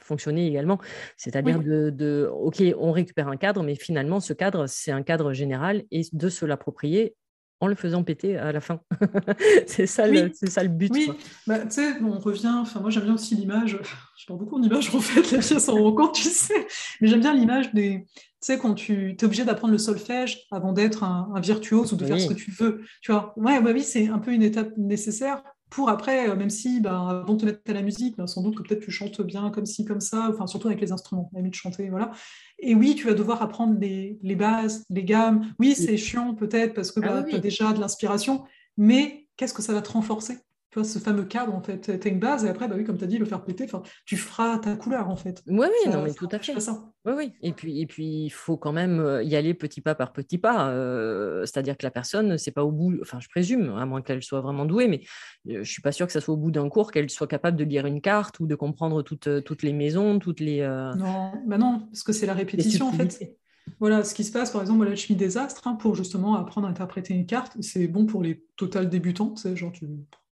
fonctionner 0.05 0.47
également. 0.47 0.79
C'est-à-dire 1.17 1.61
de, 1.61 2.31
OK, 2.33 2.63
on 2.79 2.93
récupère 2.93 3.29
un 3.29 3.37
cadre, 3.37 3.63
mais 3.63 3.75
finalement, 3.75 4.21
ce 4.21 4.33
cadre, 4.33 4.67
c'est 4.67 4.93
un 4.93 5.03
cadre 5.03 5.33
général 5.33 5.85
et 5.91 6.03
de 6.13 6.29
se 6.29 6.45
l'approprier 6.45 7.15
en 7.61 7.67
le 7.67 7.75
faisant 7.75 8.03
péter 8.03 8.37
à 8.37 8.53
la 8.53 8.61
fin. 8.61 8.81
c'est 9.67 9.87
ça, 9.87 10.07
le, 10.07 10.31
ça 10.35 10.63
le 10.63 10.69
but. 10.69 10.93
Oui, 10.93 11.11
bah, 11.47 11.61
tu 11.61 11.71
sais, 11.71 12.03
on 12.03 12.19
revient, 12.19 12.53
enfin 12.53 12.81
moi 12.81 12.91
j'aime 12.91 13.05
bien 13.05 13.15
aussi 13.15 13.35
l'image, 13.37 13.79
je 14.19 14.27
parle 14.27 14.41
beaucoup 14.41 14.59
en 14.59 14.63
image 14.63 14.95
en 14.95 15.01
fait, 15.01 15.23
filles 15.23 15.61
s'en 15.61 15.75
rendent 15.75 15.97
compte, 15.97 16.15
tu 16.15 16.29
sais, 16.29 16.67
mais 17.01 17.09
j'aime 17.09 17.21
bien 17.21 17.33
l'image 17.33 17.73
des, 17.73 18.05
tu 18.05 18.27
sais, 18.41 18.59
quand 18.59 18.75
tu 18.75 19.13
es 19.13 19.25
obligé 19.25 19.45
d'apprendre 19.45 19.73
le 19.73 19.79
solfège 19.79 20.41
avant 20.51 20.73
d'être 20.73 21.05
un, 21.05 21.33
virtuose 21.41 21.93
ou 21.93 21.97
de 21.97 22.05
faire 22.05 22.21
ce 22.21 22.29
que 22.29 22.35
tu 22.35 22.51
veux, 22.51 22.83
tu 23.01 23.13
vois. 23.13 23.33
Ouais, 23.37 23.63
bah 23.63 23.71
oui, 23.73 23.83
c'est 23.83 24.09
un 24.09 24.19
peu 24.19 24.33
une 24.33 24.43
étape 24.43 24.77
nécessaire 24.77 25.43
pour 25.75 25.89
après, 25.89 26.29
euh, 26.29 26.37
même 26.37 26.51
si 26.51 26.81
ben, 26.81 27.09
avant 27.09 27.35
de 27.35 27.41
te 27.41 27.45
mettre 27.47 27.61
à 27.69 27.73
la 27.73 27.83
musique, 27.83 28.17
ben, 28.17 28.29
sans 28.29 28.43
doute 28.43 28.57
que 28.57 28.63
peut-être 28.63 28.83
tu 28.83 28.93
chantes 28.93 29.21
bien 29.23 29.51
comme 29.51 29.67
ci, 29.67 29.85
comme 29.85 30.01
ça, 30.01 30.29
enfin 30.33 30.47
surtout 30.47 30.69
avec 30.69 30.81
les 30.81 30.93
instruments, 30.93 31.31
même 31.33 31.49
de 31.49 31.55
chanter, 31.55 31.91
voilà. 31.91 32.13
Et 32.61 32.75
oui, 32.75 32.95
tu 32.95 33.07
vas 33.07 33.15
devoir 33.15 33.43
apprendre 33.43 33.77
les, 33.81 34.37
bases, 34.37 34.85
les 34.89 35.03
gammes. 35.03 35.53
Oui, 35.59 35.75
c'est 35.75 35.97
chiant 35.97 36.35
peut-être 36.35 36.75
parce 36.75 36.93
que 36.93 37.01
ah 37.03 37.09
bah, 37.09 37.23
tu 37.25 37.35
as 37.35 37.41
déjà 37.41 37.73
de 37.73 37.81
l'inspiration, 37.81 38.45
mais 38.77 39.27
qu'est-ce 39.37 39.53
que 39.53 39.63
ça 39.63 39.73
va 39.73 39.83
te 39.83 39.91
renforcer? 39.91 40.39
Tu 40.75 40.81
vois, 40.81 40.89
ce 40.89 40.99
fameux 40.99 41.23
cadre, 41.23 41.55
en 41.55 41.63
fait, 41.63 41.81
tu 42.01 42.09
as 42.09 42.11
une 42.11 42.19
base, 42.19 42.45
et 42.45 42.49
après, 42.49 42.67
bah 42.67 42.75
oui, 42.77 42.83
comme 42.83 42.99
tu 42.99 43.05
as 43.05 43.07
dit, 43.07 43.17
le 43.17 43.25
faire 43.25 43.45
péter, 43.45 43.67
tu 44.07 44.17
feras 44.17 44.59
ta 44.59 44.75
couleur, 44.75 45.09
en 45.09 45.15
fait. 45.15 45.41
Oui, 45.47 45.69
oui, 45.69 45.93
non, 45.93 46.03
mais 46.03 46.13
tout 46.13 46.27
à 46.33 46.41
fait. 46.41 46.53
Oui, 47.05 47.13
oui. 47.17 47.33
Et 47.43 47.53
puis, 47.53 47.81
et 47.81 47.87
puis, 47.87 48.25
il 48.25 48.31
faut 48.31 48.57
quand 48.57 48.73
même 48.73 48.99
euh, 48.99 49.23
y 49.23 49.37
aller 49.37 49.55
petit 49.55 49.81
pas 49.81 49.95
par 49.95 50.13
petit 50.13 50.37
pas. 50.37 50.71
Euh, 50.71 51.43
c'est-à-dire 51.43 51.77
que 51.77 51.87
la 51.87 51.93
personne, 51.93 52.39
c'est 52.39 52.51
pas 52.51 52.65
au 52.65 52.73
bout, 52.73 52.99
enfin, 53.03 53.21
je 53.21 53.29
présume, 53.29 53.69
à 53.79 53.87
moins 53.87 54.03
qu'elle 54.03 54.25
soit 54.25 54.41
vraiment 54.41 54.65
douée, 54.65 54.89
mais 54.89 55.03
euh, 55.49 55.63
je 55.63 55.71
suis 55.71 55.81
pas 55.81 55.93
sûre 55.93 56.09
que 56.09 56.13
ça 56.13 56.21
soit 56.21 56.35
au 56.35 56.39
bout 56.39 56.51
d'un 56.51 56.69
cours 56.69 56.91
qu'elle 56.91 57.09
soit 57.09 57.29
capable 57.29 57.57
de 57.57 57.63
lire 57.63 57.87
une 57.87 58.01
carte 58.01 58.41
ou 58.41 58.49
de 58.49 58.57
comprendre 58.57 59.03
toutes, 59.03 59.45
toutes 59.45 59.63
les 59.63 59.73
maisons, 59.73 60.19
toutes 60.19 60.41
les. 60.41 60.63
Non, 60.97 61.35
bah 61.47 61.57
non, 61.57 61.87
parce 61.87 62.03
que 62.03 62.13
c'est 62.13 62.27
la 62.27 62.35
répétition, 62.35 62.89
en 62.89 62.93
fait. 62.93 63.39
Voilà, 63.79 64.03
ce 64.03 64.13
qui 64.13 64.25
se 64.25 64.33
passe, 64.33 64.51
par 64.51 64.63
exemple, 64.63 64.85
là, 64.87 64.91
je 64.91 65.01
suis 65.01 65.15
désastre 65.15 65.69
hein, 65.69 65.75
pour 65.77 65.95
justement 65.95 66.35
apprendre 66.35 66.67
à 66.67 66.71
interpréter 66.71 67.15
une 67.15 67.27
carte. 67.27 67.57
C'est 67.61 67.87
bon 67.87 68.07
pour 68.07 68.25
les 68.25 68.45
total 68.57 68.89
débutants, 68.89 69.37
c'est 69.37 69.55
genre 69.55 69.71
tu 69.71 69.87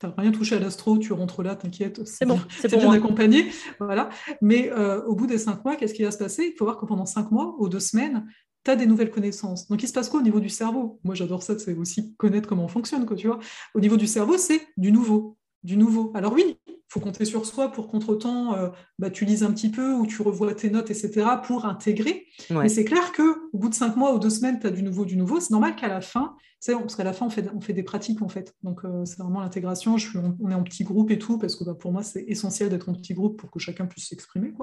n'as 0.07 0.13
rien 0.17 0.31
touché 0.31 0.55
à 0.55 0.59
l'astro, 0.59 0.97
tu 0.97 1.13
rentres 1.13 1.41
là, 1.41 1.55
t'inquiète, 1.55 2.05
c'est 2.05 2.25
bon, 2.25 2.39
c'est 2.49 2.75
bien 2.75 2.91
accompagné. 2.91 3.51
Voilà. 3.79 4.09
Mais 4.41 4.71
euh, 4.71 5.03
au 5.05 5.15
bout 5.15 5.27
des 5.27 5.37
cinq 5.37 5.63
mois, 5.65 5.75
qu'est-ce 5.75 5.93
qui 5.93 6.03
va 6.03 6.11
se 6.11 6.17
passer? 6.17 6.51
Il 6.53 6.57
faut 6.57 6.65
voir 6.65 6.77
que 6.77 6.85
pendant 6.85 7.05
cinq 7.05 7.31
mois 7.31 7.55
ou 7.59 7.69
deux 7.69 7.79
semaines, 7.79 8.25
tu 8.63 8.71
as 8.71 8.75
des 8.75 8.85
nouvelles 8.85 9.11
connaissances. 9.11 9.67
Donc, 9.67 9.81
il 9.83 9.87
se 9.87 9.93
passe 9.93 10.09
quoi 10.09 10.19
au 10.19 10.23
niveau 10.23 10.39
du 10.39 10.49
cerveau? 10.49 10.99
Moi, 11.03 11.15
j'adore 11.15 11.43
ça, 11.43 11.57
c'est 11.57 11.73
aussi 11.75 12.13
connaître 12.15 12.47
comment 12.47 12.65
on 12.65 12.67
fonctionne, 12.67 13.05
quoi, 13.05 13.15
tu 13.15 13.27
vois. 13.27 13.39
Au 13.73 13.79
niveau 13.79 13.97
du 13.97 14.07
cerveau, 14.07 14.37
c'est 14.37 14.67
du 14.77 14.91
nouveau. 14.91 15.37
Du 15.63 15.75
nouveau. 15.75 16.11
Alors 16.15 16.31
oui, 16.33 16.57
faut 16.89 16.99
compter 16.99 17.23
sur 17.23 17.45
soi 17.45 17.71
pour 17.71 17.87
qu'entre-temps, 17.87 18.55
euh, 18.55 18.69
bah, 18.97 19.11
tu 19.11 19.23
lises 19.23 19.43
un 19.43 19.51
petit 19.51 19.69
peu 19.69 19.93
ou 19.93 20.07
tu 20.07 20.21
revois 20.23 20.53
tes 20.55 20.71
notes, 20.71 20.89
etc., 20.89 21.27
pour 21.43 21.65
intégrer. 21.65 22.25
Mais 22.49 22.67
c'est 22.67 22.83
clair 22.83 23.11
qu'au 23.13 23.35
bout 23.53 23.69
de 23.69 23.75
cinq 23.75 23.95
mois 23.95 24.13
ou 24.13 24.19
deux 24.19 24.31
semaines, 24.31 24.59
tu 24.59 24.67
as 24.67 24.71
du 24.71 24.81
nouveau, 24.81 25.05
du 25.05 25.15
nouveau. 25.15 25.39
C'est 25.39 25.51
normal 25.51 25.75
qu'à 25.75 25.87
la 25.87 26.01
fin, 26.01 26.35
parce 26.65 26.95
qu'à 26.95 27.03
la 27.03 27.13
fin, 27.13 27.27
on 27.27 27.29
fait, 27.29 27.45
on 27.53 27.61
fait 27.61 27.73
des 27.73 27.83
pratiques, 27.83 28.23
en 28.23 28.27
fait. 28.27 28.55
Donc, 28.63 28.83
euh, 28.83 29.05
c'est 29.05 29.19
vraiment 29.19 29.41
l'intégration. 29.41 29.97
On 30.39 30.49
est 30.49 30.55
en 30.55 30.63
petit 30.63 30.83
groupe 30.83 31.11
et 31.11 31.19
tout, 31.19 31.37
parce 31.37 31.55
que 31.55 31.63
bah, 31.63 31.75
pour 31.75 31.91
moi, 31.91 32.01
c'est 32.01 32.23
essentiel 32.23 32.69
d'être 32.69 32.89
en 32.89 32.93
petit 32.93 33.13
groupe 33.13 33.39
pour 33.39 33.51
que 33.51 33.59
chacun 33.59 33.85
puisse 33.85 34.09
s'exprimer. 34.09 34.53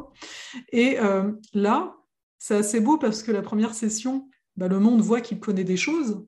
Et 0.72 0.98
euh, 0.98 1.30
là, 1.54 1.94
c'est 2.38 2.56
assez 2.56 2.80
beau 2.80 2.98
parce 2.98 3.22
que 3.22 3.30
la 3.30 3.42
première 3.42 3.72
session, 3.72 4.28
bah, 4.56 4.66
le 4.66 4.80
monde 4.80 5.00
voit 5.00 5.20
qu'il 5.20 5.38
connaît 5.38 5.64
des 5.64 5.76
choses. 5.76 6.24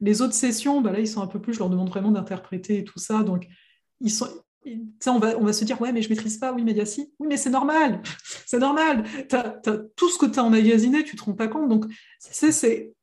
les 0.00 0.22
autres 0.22 0.34
sessions, 0.34 0.80
bah, 0.80 0.92
là, 0.92 1.00
ils 1.00 1.08
sont 1.08 1.22
un 1.22 1.26
peu 1.26 1.40
plus, 1.40 1.54
je 1.54 1.58
leur 1.58 1.70
demande 1.70 1.88
vraiment 1.88 2.12
d'interpréter 2.12 2.78
et 2.78 2.84
tout 2.84 3.00
ça. 3.00 3.24
Donc, 3.24 3.48
ils 4.00 4.10
sont, 4.10 4.28
on 5.06 5.18
va, 5.18 5.36
on 5.38 5.44
va 5.44 5.52
se 5.52 5.64
dire, 5.64 5.80
ouais, 5.80 5.92
mais 5.92 6.02
je 6.02 6.08
maîtrise 6.08 6.38
pas, 6.38 6.52
oui, 6.52 6.62
mais 6.64 6.84
si. 6.84 7.12
Oui, 7.18 7.26
mais 7.28 7.36
c'est 7.36 7.50
normal, 7.50 8.00
c'est 8.46 8.58
normal. 8.58 9.04
tout 9.96 10.10
ce 10.10 10.18
que 10.18 10.26
tu 10.26 10.38
as 10.38 10.44
emmagasiné, 10.44 11.04
tu 11.04 11.16
te 11.16 11.24
rends 11.24 11.34
pas 11.34 11.48
compte. 11.48 11.68
Donc, 11.68 11.86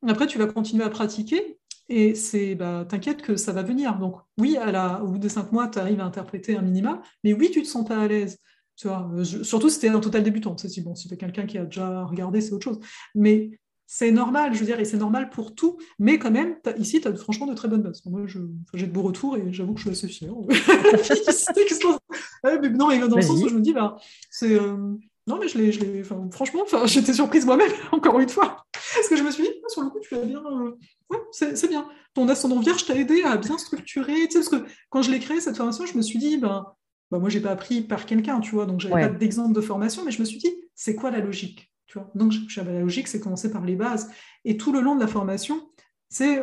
après, 0.06 0.26
tu 0.26 0.38
vas 0.38 0.46
continuer 0.46 0.84
à 0.84 0.90
pratiquer 0.90 1.58
et 1.88 2.14
c'est, 2.14 2.54
bah, 2.54 2.86
t'inquiète 2.88 3.22
que 3.22 3.36
ça 3.36 3.52
va 3.52 3.62
venir. 3.62 3.98
Donc, 3.98 4.16
oui, 4.38 4.56
à 4.56 4.72
la, 4.72 5.02
au 5.02 5.08
bout 5.08 5.18
de 5.18 5.28
cinq 5.28 5.52
mois, 5.52 5.68
tu 5.68 5.78
arrives 5.78 6.00
à 6.00 6.04
interpréter 6.04 6.56
un 6.56 6.62
minima, 6.62 7.02
mais 7.22 7.32
oui, 7.32 7.50
tu 7.52 7.62
te 7.62 7.68
sens 7.68 7.86
pas 7.86 7.98
à 7.98 8.08
l'aise. 8.08 8.38
Surtout 8.76 9.68
si 9.68 9.78
tu 9.78 9.86
es 9.86 9.88
un 9.90 10.00
total 10.00 10.22
débutant. 10.22 10.56
Si, 10.56 10.80
bon, 10.80 10.94
si 10.94 11.08
tu 11.08 11.14
es 11.14 11.16
quelqu'un 11.16 11.46
qui 11.46 11.58
a 11.58 11.64
déjà 11.64 12.04
regardé, 12.04 12.40
c'est 12.40 12.52
autre 12.52 12.64
chose. 12.64 12.80
Mais 13.14 13.50
c'est 13.86 14.10
normal, 14.10 14.54
je 14.54 14.60
veux 14.60 14.66
dire, 14.66 14.80
et 14.80 14.84
c'est 14.84 14.96
normal 14.96 15.30
pour 15.30 15.54
tout, 15.54 15.78
mais 15.98 16.18
quand 16.18 16.30
même, 16.30 16.56
ici, 16.78 17.00
tu 17.00 17.08
as 17.08 17.14
franchement 17.14 17.46
de 17.46 17.54
très 17.54 17.68
bonnes 17.68 17.82
bases. 17.82 18.02
Moi, 18.06 18.22
j'ai 18.26 18.86
de 18.86 18.92
beaux 18.92 19.02
retours 19.02 19.36
et 19.36 19.52
j'avoue 19.52 19.74
que 19.74 19.80
je 19.80 19.90
suis 19.90 20.06
assez 20.06 20.08
fière. 20.08 20.32
mais 22.44 22.70
non, 22.70 22.88
mais 22.88 22.98
dans 22.98 23.16
le 23.16 23.22
sens 23.22 23.42
où 23.42 23.48
je 23.48 23.54
me 23.54 23.60
dis, 23.60 23.72
bah, 23.72 23.96
c'est. 24.30 24.54
Euh, 24.54 24.94
non, 25.26 25.38
mais 25.38 25.48
je 25.48 25.58
l'ai. 25.58 26.02
Franchement, 26.30 26.64
j'étais 26.86 27.12
surprise 27.12 27.46
moi-même, 27.46 27.70
encore 27.92 28.18
une 28.20 28.28
fois. 28.28 28.64
Parce 28.72 29.08
que 29.08 29.16
je 29.16 29.22
me 29.22 29.30
suis 29.30 29.42
dit, 29.42 29.50
ah, 29.64 29.68
sur 29.68 29.82
le 29.82 29.90
coup, 29.90 29.98
tu 30.00 30.14
as 30.14 30.22
bien. 30.22 30.42
Euh, 30.44 30.72
ouais, 31.10 31.18
c'est 31.32 31.68
bien. 31.68 31.86
Ton 32.14 32.28
ascendant 32.28 32.60
vierge 32.60 32.86
t'a 32.86 32.94
aidé 32.94 33.22
à 33.22 33.36
bien 33.36 33.58
structurer. 33.58 34.14
Tu 34.28 34.32
sais, 34.32 34.38
parce 34.38 34.48
que 34.48 34.70
quand 34.90 35.02
je 35.02 35.10
l'ai 35.10 35.18
créé, 35.18 35.40
cette 35.40 35.56
formation, 35.56 35.84
je 35.86 35.96
me 35.96 36.02
suis 36.02 36.18
dit, 36.18 36.38
ben, 36.38 36.66
bah, 37.10 37.18
moi, 37.18 37.28
j'ai 37.28 37.40
pas 37.40 37.50
appris 37.50 37.82
par 37.82 38.06
quelqu'un, 38.06 38.40
tu 38.40 38.54
vois, 38.54 38.66
donc 38.66 38.80
j'avais 38.80 38.94
n'avais 38.94 39.12
pas 39.12 39.18
d'exemple 39.18 39.54
de 39.54 39.60
formation, 39.60 40.04
mais 40.04 40.10
je 40.10 40.20
me 40.20 40.24
suis 40.24 40.38
dit, 40.38 40.54
c'est 40.74 40.94
quoi 40.94 41.10
la 41.10 41.20
logique? 41.20 41.70
Donc, 42.14 42.32
la 42.56 42.80
logique, 42.80 43.08
c'est 43.08 43.20
commencer 43.20 43.50
par 43.50 43.64
les 43.64 43.76
bases. 43.76 44.10
Et 44.44 44.56
tout 44.56 44.72
le 44.72 44.80
long 44.80 44.94
de 44.94 45.00
la 45.00 45.06
formation, 45.06 45.70
c'est, 46.08 46.42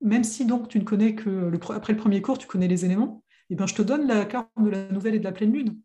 même 0.00 0.24
si 0.24 0.44
donc 0.44 0.68
tu 0.68 0.78
ne 0.78 0.84
connais 0.84 1.14
que, 1.14 1.30
le, 1.30 1.58
après 1.72 1.92
le 1.92 1.98
premier 1.98 2.22
cours, 2.22 2.38
tu 2.38 2.46
connais 2.46 2.68
les 2.68 2.84
éléments, 2.84 3.24
et 3.48 3.54
eh 3.54 3.56
ben, 3.56 3.66
je 3.66 3.74
te 3.74 3.82
donne 3.82 4.06
la 4.06 4.24
carte 4.24 4.48
de 4.58 4.70
la 4.70 4.88
nouvelle 4.90 5.16
et 5.16 5.18
de 5.18 5.24
la 5.24 5.32
pleine 5.32 5.52
lune. 5.52 5.76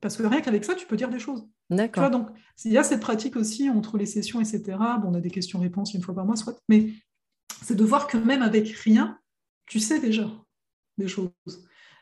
Parce 0.00 0.16
que 0.16 0.22
rien 0.22 0.40
qu'avec 0.40 0.64
ça, 0.64 0.74
tu 0.74 0.86
peux 0.86 0.96
dire 0.96 1.10
des 1.10 1.18
choses. 1.18 1.46
D'accord. 1.68 2.10
donc, 2.10 2.28
il 2.64 2.72
y 2.72 2.78
a 2.78 2.82
cette 2.82 3.00
pratique 3.00 3.36
aussi 3.36 3.68
entre 3.68 3.98
les 3.98 4.06
sessions, 4.06 4.40
etc. 4.40 4.76
Bon, 5.00 5.08
on 5.10 5.14
a 5.14 5.20
des 5.20 5.30
questions-réponses 5.30 5.94
une 5.94 6.02
fois 6.02 6.14
par 6.14 6.24
mois, 6.24 6.36
soit, 6.36 6.58
mais 6.68 6.92
c'est 7.62 7.76
de 7.76 7.84
voir 7.84 8.06
que 8.06 8.16
même 8.16 8.42
avec 8.42 8.68
rien, 8.70 9.18
tu 9.66 9.78
sais 9.78 10.00
déjà 10.00 10.28
des 10.98 11.08
choses. 11.08 11.30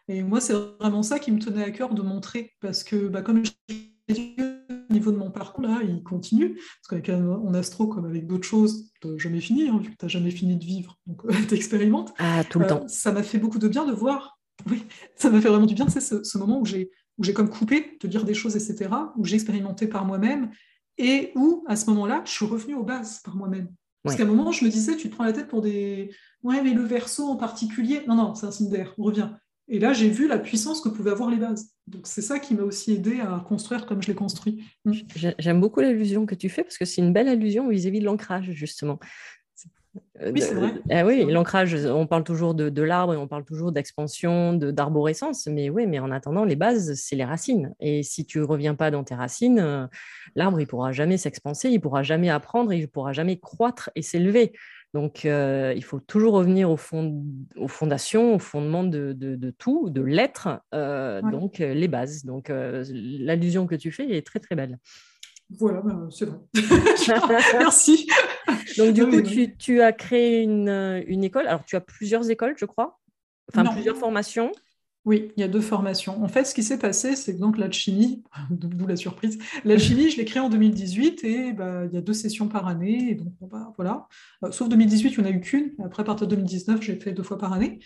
Et 0.06 0.22
moi, 0.22 0.40
c'est 0.40 0.54
vraiment 0.54 1.02
ça 1.02 1.18
qui 1.18 1.32
me 1.32 1.38
tenait 1.38 1.64
à 1.64 1.70
cœur 1.70 1.92
de 1.94 2.02
montrer, 2.02 2.52
parce 2.61 2.84
que, 2.84 3.09
bah, 3.09 3.22
comme 3.22 3.44
je 3.44 4.57
niveau 4.91 5.12
de 5.12 5.16
mon 5.16 5.30
parcours, 5.30 5.64
là, 5.64 5.80
il 5.82 6.03
continue. 6.03 6.55
Parce 6.55 7.03
qu'avec 7.03 7.09
en 7.11 7.55
astro, 7.55 7.86
comme 7.86 8.07
avec 8.07 8.26
d'autres 8.26 8.47
choses, 8.47 8.91
tu 9.01 9.09
n'as 9.09 9.18
jamais 9.18 9.41
fini, 9.41 9.68
hein, 9.68 9.78
vu 9.78 9.91
que 9.91 9.97
tu 9.97 10.05
n'as 10.05 10.09
jamais 10.09 10.30
fini 10.30 10.57
de 10.57 10.64
vivre, 10.64 10.99
donc 11.07 11.22
tu 11.49 11.55
expérimentes. 11.55 12.12
Ah, 12.18 12.45
tout 12.45 12.59
le 12.59 12.66
temps. 12.66 12.86
Ça 12.89 13.12
m'a 13.12 13.22
fait 13.22 13.39
beaucoup 13.39 13.59
de 13.59 13.68
bien 13.68 13.86
de 13.86 13.93
voir. 13.93 14.36
Oui, 14.68 14.82
ça 15.14 15.30
m'a 15.30 15.41
fait 15.41 15.49
vraiment 15.49 15.66
du 15.66 15.74
bien, 15.74 15.89
c'est 15.89 16.01
ce, 16.01 16.24
ce 16.24 16.36
moment 16.36 16.61
où 16.61 16.64
j'ai 16.64 16.91
où 17.18 17.24
j'ai 17.24 17.32
comme 17.32 17.51
coupé 17.51 17.97
de 18.01 18.09
dire 18.09 18.24
des 18.24 18.34
choses, 18.34 18.57
etc., 18.57 18.91
où 19.16 19.24
j'ai 19.24 19.34
expérimenté 19.34 19.86
par 19.86 20.05
moi-même, 20.05 20.51
et 20.97 21.32
où, 21.34 21.64
à 21.66 21.76
ce 21.76 21.91
moment-là, 21.91 22.22
je 22.24 22.30
suis 22.30 22.47
revenue 22.47 22.74
aux 22.74 22.84
bases 22.84 23.20
par 23.20 23.36
moi-même. 23.36 23.68
Parce 24.05 24.16
qu'à 24.16 24.22
un 24.22 24.26
moment, 24.26 24.53
je 24.53 24.64
me 24.64 24.70
disais, 24.70 24.97
tu 24.97 25.11
te 25.11 25.14
prends 25.14 25.24
la 25.24 25.32
tête 25.32 25.49
pour 25.49 25.61
des... 25.61 26.11
Ouais, 26.43 26.62
mais 26.62 26.72
le 26.72 26.82
verso 26.82 27.26
en 27.26 27.36
particulier... 27.36 28.03
Non, 28.07 28.14
non, 28.14 28.34
c'est 28.34 28.47
un 28.47 28.51
signe 28.51 28.70
d'air, 28.70 28.95
on 28.97 29.03
revient. 29.03 29.28
Et 29.70 29.78
là, 29.78 29.92
j'ai 29.92 30.08
vu 30.08 30.26
la 30.26 30.38
puissance 30.38 30.80
que 30.80 30.88
pouvaient 30.88 31.10
avoir 31.10 31.30
les 31.30 31.36
bases. 31.36 31.70
Donc, 31.86 32.06
c'est 32.06 32.22
ça 32.22 32.38
qui 32.38 32.54
m'a 32.54 32.62
aussi 32.62 32.94
aidé 32.94 33.20
à 33.20 33.44
construire 33.46 33.84
comme 33.86 34.02
je 34.02 34.08
l'ai 34.08 34.14
construit. 34.14 34.64
Mm. 34.84 34.92
J'aime 35.38 35.60
beaucoup 35.60 35.80
l'allusion 35.80 36.24
que 36.24 36.34
tu 36.34 36.48
fais 36.48 36.62
parce 36.62 36.78
que 36.78 36.84
c'est 36.84 37.02
une 37.02 37.12
belle 37.12 37.28
allusion 37.28 37.68
vis-à-vis 37.68 38.00
de 38.00 38.06
l'ancrage, 38.06 38.50
justement. 38.50 38.98
Euh, 40.22 40.32
oui, 40.32 40.40
c'est 40.40 40.54
vrai. 40.54 40.72
Ah 40.90 41.04
oui, 41.04 41.24
l'ancrage, 41.30 41.74
on 41.74 42.06
parle 42.06 42.24
toujours 42.24 42.54
de, 42.54 42.82
l'arbre 42.82 43.14
et 43.14 43.16
on 43.16 43.28
parle 43.28 43.44
toujours 43.44 43.72
d'expansion, 43.72 44.54
d'arborescence, 44.54 45.46
mais 45.46 45.70
oui, 45.70 45.86
mais 45.86 45.98
en 45.98 46.10
attendant, 46.10 46.44
les 46.44 46.56
bases, 46.56 46.94
c'est 46.94 47.16
les 47.16 47.24
racines. 47.24 47.74
Et 47.80 48.02
si 48.02 48.24
tu 48.24 48.38
ne 48.38 48.44
reviens 48.44 48.74
pas 48.74 48.90
dans 48.90 49.04
tes 49.04 49.14
racines, 49.14 49.58
euh, 49.58 49.86
l'arbre, 50.34 50.60
il 50.60 50.64
ne 50.64 50.68
pourra 50.68 50.92
jamais 50.92 51.16
s'expanser, 51.16 51.68
il 51.68 51.74
ne 51.74 51.80
pourra 51.80 52.02
jamais 52.02 52.30
apprendre, 52.30 52.72
il 52.72 52.82
ne 52.82 52.86
pourra 52.86 53.12
jamais 53.12 53.38
croître 53.38 53.90
et 53.94 54.02
s'élever. 54.02 54.52
Donc, 54.95 55.24
euh, 55.24 55.74
il 55.76 55.84
faut 55.84 56.01
toujours 56.01 56.32
revenir 56.32 56.70
au 56.70 56.76
fond, 56.76 57.22
aux 57.57 57.68
fondations, 57.68 58.34
au 58.34 58.39
fondement 58.39 58.84
de, 58.84 59.12
de, 59.12 59.51
tout, 59.51 59.91
de 59.91 60.01
l'être, 60.01 60.61
donc 60.72 61.59
les 61.59 61.89
bases. 61.89 62.24
Donc, 62.24 62.51
l'allusion 62.51 63.66
que 63.66 63.74
tu 63.74 63.93
fais 63.93 64.16
est 64.16 64.26
très, 64.26 64.41
très 64.41 64.57
belle. 64.57 64.78
Voilà, 65.51 65.80
ben, 65.80 66.09
c'est 66.11 66.26
vrai. 66.26 66.39
Merci. 67.59 68.07
Donc, 68.76 68.93
du 68.95 69.07
coup, 69.07 69.22
tu, 69.59 69.80
as 69.80 69.93
créé 69.93 70.43
une, 70.43 71.03
une, 71.07 71.24
école. 71.24 71.47
Alors, 71.47 71.64
tu 71.64 71.76
as 71.76 71.80
plusieurs 71.80 72.30
écoles, 72.30 72.55
je 72.57 72.66
crois. 72.66 72.99
Enfin, 73.53 73.64
plusieurs 73.72 73.97
formations. 73.97 74.53
Oui, 75.09 75.32
il 75.38 75.40
y 75.40 75.42
a 75.42 75.48
deux 75.48 75.62
formations. 75.62 76.22
En 76.22 76.28
fait, 76.28 76.44
ce 76.44 76.54
qui 76.54 76.62
s'est 76.62 76.78
passé, 76.78 77.16
c'est 77.16 77.34
que 77.34 77.40
donc 77.40 77.56
l'alchimie, 77.56 78.22
d'où 78.50 78.86
la 78.86 78.94
surprise, 78.94 79.38
l'alchimie, 79.64 80.11
je 80.11 80.18
l'ai 80.18 80.26
créée 80.26 80.42
en 80.42 80.50
2018 80.50 81.24
et 81.24 81.52
bah, 81.54 81.86
il 81.86 81.94
y 81.94 81.96
a 81.96 82.02
deux 82.02 82.12
sessions 82.12 82.46
par 82.46 82.68
année. 82.68 83.12
Et 83.12 83.14
donc, 83.14 83.32
bah, 83.40 83.72
voilà. 83.76 84.06
Euh, 84.44 84.52
sauf 84.52 84.68
2018, 84.68 85.09
il 85.09 85.20
n'y 85.22 85.26
en 85.26 85.30
a 85.30 85.32
eu 85.32 85.40
qu'une. 85.40 85.70
Après, 85.82 86.02
à 86.02 86.04
partir 86.04 86.26
de 86.26 86.36
2019, 86.36 86.82
j'ai 86.82 86.96
fait 86.96 87.12
deux 87.12 87.22
fois 87.22 87.38
par 87.38 87.54
année. 87.54 87.78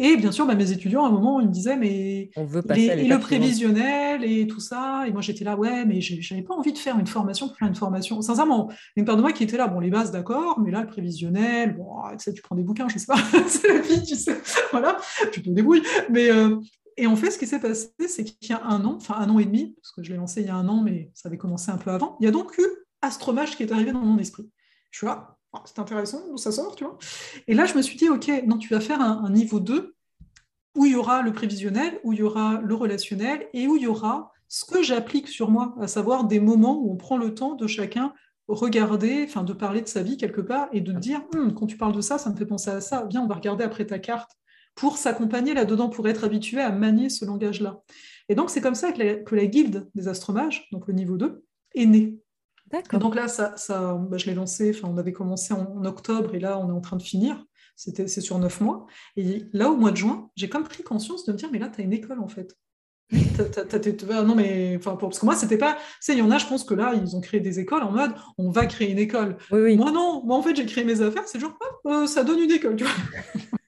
Et 0.00 0.16
bien 0.16 0.30
sûr, 0.30 0.46
bah, 0.46 0.54
mes 0.54 0.70
étudiants, 0.70 1.04
à 1.04 1.08
un 1.08 1.10
moment, 1.10 1.40
ils 1.40 1.48
me 1.48 1.52
disaient, 1.52 1.76
mais 1.76 2.30
On 2.36 2.44
veut 2.44 2.62
passer 2.62 2.86
et 2.86 3.08
le 3.08 3.18
prévisionnel 3.18 4.22
et 4.24 4.46
tout 4.46 4.60
ça. 4.60 5.04
Et 5.08 5.12
moi, 5.12 5.20
j'étais 5.20 5.44
là, 5.44 5.56
ouais, 5.56 5.84
mais 5.84 6.00
j'avais 6.00 6.42
pas 6.42 6.54
envie 6.54 6.72
de 6.72 6.78
faire 6.78 6.98
une 6.98 7.06
formation 7.08 7.48
pour 7.48 7.56
faire 7.56 7.66
une 7.66 7.74
formation. 7.74 8.22
Sincèrement, 8.22 8.70
une 8.94 9.04
part 9.04 9.16
de 9.16 9.22
moi 9.22 9.32
qui 9.32 9.42
était 9.42 9.56
là, 9.56 9.66
bon, 9.66 9.80
les 9.80 9.90
bases, 9.90 10.12
d'accord, 10.12 10.60
mais 10.60 10.70
là, 10.70 10.82
le 10.82 10.86
prévisionnel, 10.86 11.76
bon, 11.76 11.88
tu 12.12 12.18
sais, 12.20 12.32
tu 12.32 12.42
prends 12.42 12.54
des 12.54 12.62
bouquins, 12.62 12.88
je 12.88 12.98
sais 12.98 13.06
pas, 13.06 13.18
c'est 13.48 13.68
la 13.68 13.80
vie, 13.80 14.02
tu 14.04 14.14
sais, 14.14 14.40
voilà, 14.70 14.98
tu 15.32 15.42
te 15.42 15.50
débrouilles. 15.50 15.82
Mais, 16.10 16.30
euh, 16.30 16.60
et 16.96 17.08
en 17.08 17.16
fait, 17.16 17.32
ce 17.32 17.38
qui 17.38 17.48
s'est 17.48 17.60
passé, 17.60 17.90
c'est 18.06 18.22
qu'il 18.22 18.50
y 18.50 18.52
a 18.52 18.64
un 18.64 18.84
an, 18.84 18.94
enfin 18.96 19.16
un 19.18 19.28
an 19.30 19.40
et 19.40 19.44
demi, 19.44 19.74
parce 19.82 19.90
que 19.90 20.04
je 20.04 20.10
l'ai 20.10 20.16
lancé 20.16 20.42
il 20.42 20.46
y 20.46 20.50
a 20.50 20.54
un 20.54 20.68
an, 20.68 20.80
mais 20.80 21.10
ça 21.14 21.28
avait 21.28 21.38
commencé 21.38 21.72
un 21.72 21.78
peu 21.78 21.90
avant, 21.90 22.16
il 22.20 22.24
y 22.24 22.28
a 22.28 22.30
donc 22.30 22.56
eu 22.58 22.66
Astromage 23.02 23.56
qui 23.56 23.62
est 23.64 23.72
arrivé 23.72 23.92
dans 23.92 24.00
mon 24.00 24.18
esprit. 24.18 24.48
Je 24.90 24.98
suis 24.98 25.06
là, 25.06 25.37
ah, 25.54 25.62
c'est 25.64 25.78
intéressant, 25.78 26.36
ça 26.36 26.52
sort, 26.52 26.76
tu 26.76 26.84
vois. 26.84 26.98
Et 27.46 27.54
là, 27.54 27.64
je 27.64 27.74
me 27.74 27.82
suis 27.82 27.96
dit, 27.96 28.08
OK, 28.08 28.30
non, 28.46 28.58
tu 28.58 28.68
vas 28.68 28.80
faire 28.80 29.00
un, 29.00 29.30
niveau 29.30 29.60
2 29.60 29.94
où 30.76 30.84
il 30.84 30.92
y 30.92 30.96
aura 30.96 31.22
le 31.22 31.32
prévisionnel, 31.32 31.98
où 32.04 32.12
il 32.12 32.18
y 32.18 32.22
aura 32.22 32.60
le 32.62 32.74
relationnel 32.74 33.48
et 33.54 33.66
où 33.66 33.76
il 33.76 33.82
y 33.82 33.86
aura 33.86 34.32
ce 34.48 34.64
que 34.64 34.82
j'applique 34.82 35.28
sur 35.28 35.50
moi, 35.50 35.74
à 35.80 35.88
savoir 35.88 36.24
des 36.24 36.40
moments 36.40 36.78
où 36.78 36.92
on 36.92 36.96
prend 36.96 37.16
le 37.16 37.34
temps 37.34 37.54
de 37.54 37.66
chacun 37.66 38.12
regarder, 38.48 39.24
enfin 39.28 39.42
de 39.42 39.52
parler 39.52 39.82
de 39.82 39.88
sa 39.88 40.02
vie 40.02 40.16
quelque 40.16 40.40
part 40.40 40.68
et 40.72 40.80
de 40.80 40.92
dire, 40.92 41.22
hum, 41.34 41.54
quand 41.54 41.66
tu 41.66 41.76
parles 41.76 41.92
de 41.92 42.00
ça, 42.00 42.18
ça 42.18 42.30
me 42.30 42.36
fait 42.36 42.46
penser 42.46 42.70
à 42.70 42.80
ça, 42.80 43.04
bien, 43.04 43.22
on 43.22 43.26
va 43.26 43.34
regarder 43.34 43.64
après 43.64 43.86
ta 43.86 43.98
carte 43.98 44.30
pour 44.74 44.96
s'accompagner 44.96 45.54
là-dedans, 45.54 45.88
pour 45.88 46.08
être 46.08 46.24
habitué 46.24 46.60
à 46.60 46.70
manier 46.70 47.10
ce 47.10 47.24
langage-là. 47.24 47.82
Et 48.28 48.34
donc, 48.34 48.50
c'est 48.50 48.60
comme 48.60 48.74
ça 48.74 48.92
que 48.92 49.02
la, 49.02 49.14
que 49.16 49.34
la, 49.34 49.46
guilde 49.46 49.88
des 49.94 50.08
astromages, 50.08 50.68
donc 50.72 50.86
le 50.86 50.94
niveau 50.94 51.16
2, 51.16 51.44
est 51.74 51.86
née. 51.86 52.18
Donc 52.98 53.14
là, 53.14 53.28
ça, 53.28 53.56
ça 53.56 53.94
bah, 53.94 54.18
je 54.18 54.26
l'ai 54.26 54.34
lancé, 54.34 54.78
on 54.82 54.96
avait 54.98 55.12
commencé 55.12 55.54
en, 55.54 55.84
octobre 55.84 56.34
et 56.34 56.40
là, 56.40 56.58
on 56.58 56.68
est 56.68 56.72
en 56.72 56.80
train 56.80 56.96
de 56.96 57.02
finir. 57.02 57.44
C'était, 57.76 58.08
c'est 58.08 58.20
sur 58.20 58.38
neuf 58.38 58.60
mois. 58.60 58.86
Et 59.16 59.44
là, 59.52 59.70
au 59.70 59.76
mois 59.76 59.92
de 59.92 59.96
juin, 59.96 60.30
j'ai 60.36 60.48
comme 60.48 60.64
pris 60.64 60.82
conscience 60.82 61.24
de 61.24 61.32
me 61.32 61.38
dire, 61.38 61.48
mais 61.52 61.58
là, 61.58 61.68
tu 61.68 61.80
as 61.80 61.84
une 61.84 61.92
école 61.92 62.20
en 62.20 62.28
fait. 62.28 62.56
non, 64.22 64.34
mais 64.34 64.76
enfin, 64.76 64.96
parce 64.96 65.18
que 65.18 65.24
moi, 65.24 65.34
c'était 65.34 65.56
pas. 65.56 65.74
Tu 65.74 65.80
sais, 66.00 66.12
il 66.12 66.18
y 66.18 66.22
en 66.22 66.30
a, 66.30 66.38
je 66.38 66.46
pense 66.46 66.64
que 66.64 66.74
là, 66.74 66.92
ils 66.94 67.16
ont 67.16 67.20
créé 67.20 67.40
des 67.40 67.58
écoles 67.58 67.82
en 67.82 67.92
mode 67.92 68.12
on 68.36 68.50
va 68.50 68.66
créer 68.66 68.90
une 68.90 68.98
école. 68.98 69.36
Moi, 69.50 69.90
non. 69.92 70.22
Moi, 70.24 70.36
en 70.36 70.42
fait, 70.42 70.54
j'ai 70.54 70.66
créé 70.66 70.84
mes 70.84 71.00
affaires, 71.00 71.26
c'est 71.26 71.40
genre, 71.40 71.56
euh, 71.86 72.06
ça 72.06 72.24
donne 72.24 72.40
une 72.40 72.50
école. 72.50 72.76
Tu 72.76 72.84
vois 72.84 72.92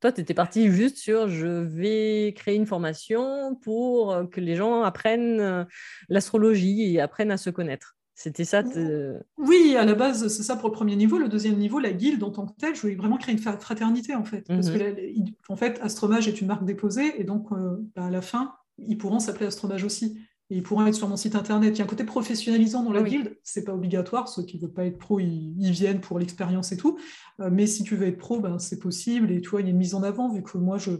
toi, 0.00 0.12
tu 0.12 0.20
étais 0.20 0.34
parti 0.34 0.70
juste 0.70 0.98
sur 0.98 1.28
je 1.28 1.46
vais 1.46 2.34
créer 2.36 2.54
une 2.54 2.66
formation 2.66 3.56
pour 3.62 4.16
que 4.30 4.40
les 4.40 4.54
gens 4.54 4.82
apprennent 4.82 5.40
euh, 5.40 5.64
l'astrologie 6.08 6.94
et 6.94 7.00
apprennent 7.00 7.32
à 7.32 7.38
se 7.38 7.50
connaître. 7.50 7.93
C'était 8.14 8.44
ça 8.44 8.62
Oui, 9.38 9.74
à 9.76 9.84
la 9.84 9.94
base, 9.94 10.28
c'est 10.28 10.44
ça 10.44 10.56
pour 10.56 10.68
le 10.68 10.74
premier 10.74 10.94
niveau. 10.94 11.18
Le 11.18 11.28
deuxième 11.28 11.56
niveau, 11.56 11.80
la 11.80 11.92
guilde 11.92 12.22
en 12.22 12.30
tant 12.30 12.46
que 12.46 12.56
telle, 12.56 12.76
je 12.76 12.80
voulais 12.80 12.94
vraiment 12.94 13.16
créer 13.16 13.34
une 13.34 13.40
fraternité 13.40 14.14
en 14.14 14.24
fait. 14.24 14.46
Parce 14.46 14.70
que 14.70 14.78
mhm. 14.78 15.34
en 15.48 15.56
fait, 15.56 15.80
Astromage 15.82 16.28
est 16.28 16.40
une 16.40 16.46
marque 16.46 16.64
déposée 16.64 17.20
et 17.20 17.24
donc 17.24 17.50
euh, 17.50 17.76
bah, 17.96 18.06
à 18.06 18.10
la 18.10 18.22
fin, 18.22 18.54
ils 18.78 18.96
pourront 18.96 19.18
s'appeler 19.18 19.46
Astromage 19.46 19.84
aussi. 19.84 20.18
Et 20.50 20.56
ils 20.56 20.62
pourront 20.62 20.86
être 20.86 20.94
sur 20.94 21.08
mon 21.08 21.16
site 21.16 21.36
internet. 21.36 21.74
Il 21.74 21.78
y 21.78 21.80
a 21.80 21.84
un 21.84 21.88
côté 21.88 22.04
professionnalisant 22.04 22.82
dans 22.82 22.92
la 22.92 23.02
guilde. 23.02 23.24
guilde. 23.24 23.38
C'est 23.42 23.64
pas 23.64 23.72
obligatoire. 23.72 24.28
Ceux 24.28 24.42
qui 24.42 24.58
ne 24.58 24.62
veulent 24.62 24.74
pas 24.74 24.84
être 24.84 24.98
pro, 24.98 25.18
ils, 25.18 25.70
viennent 25.70 26.00
pour 26.00 26.18
l'expérience 26.18 26.70
et 26.70 26.76
tout. 26.76 26.98
Euh, 27.40 27.48
mais 27.50 27.66
si 27.66 27.82
tu 27.82 27.96
veux 27.96 28.06
être 28.06 28.18
pro, 28.18 28.40
ben, 28.40 28.58
c'est 28.58 28.78
possible. 28.78 29.32
Et 29.32 29.40
tu 29.40 29.48
vois, 29.48 29.62
il 29.62 29.64
y 29.64 29.66
a 29.68 29.70
une 29.70 29.78
mise 29.78 29.94
en 29.94 30.02
avant, 30.02 30.28
vu 30.28 30.42
que 30.42 30.58
moi, 30.58 30.76
je, 30.76 30.90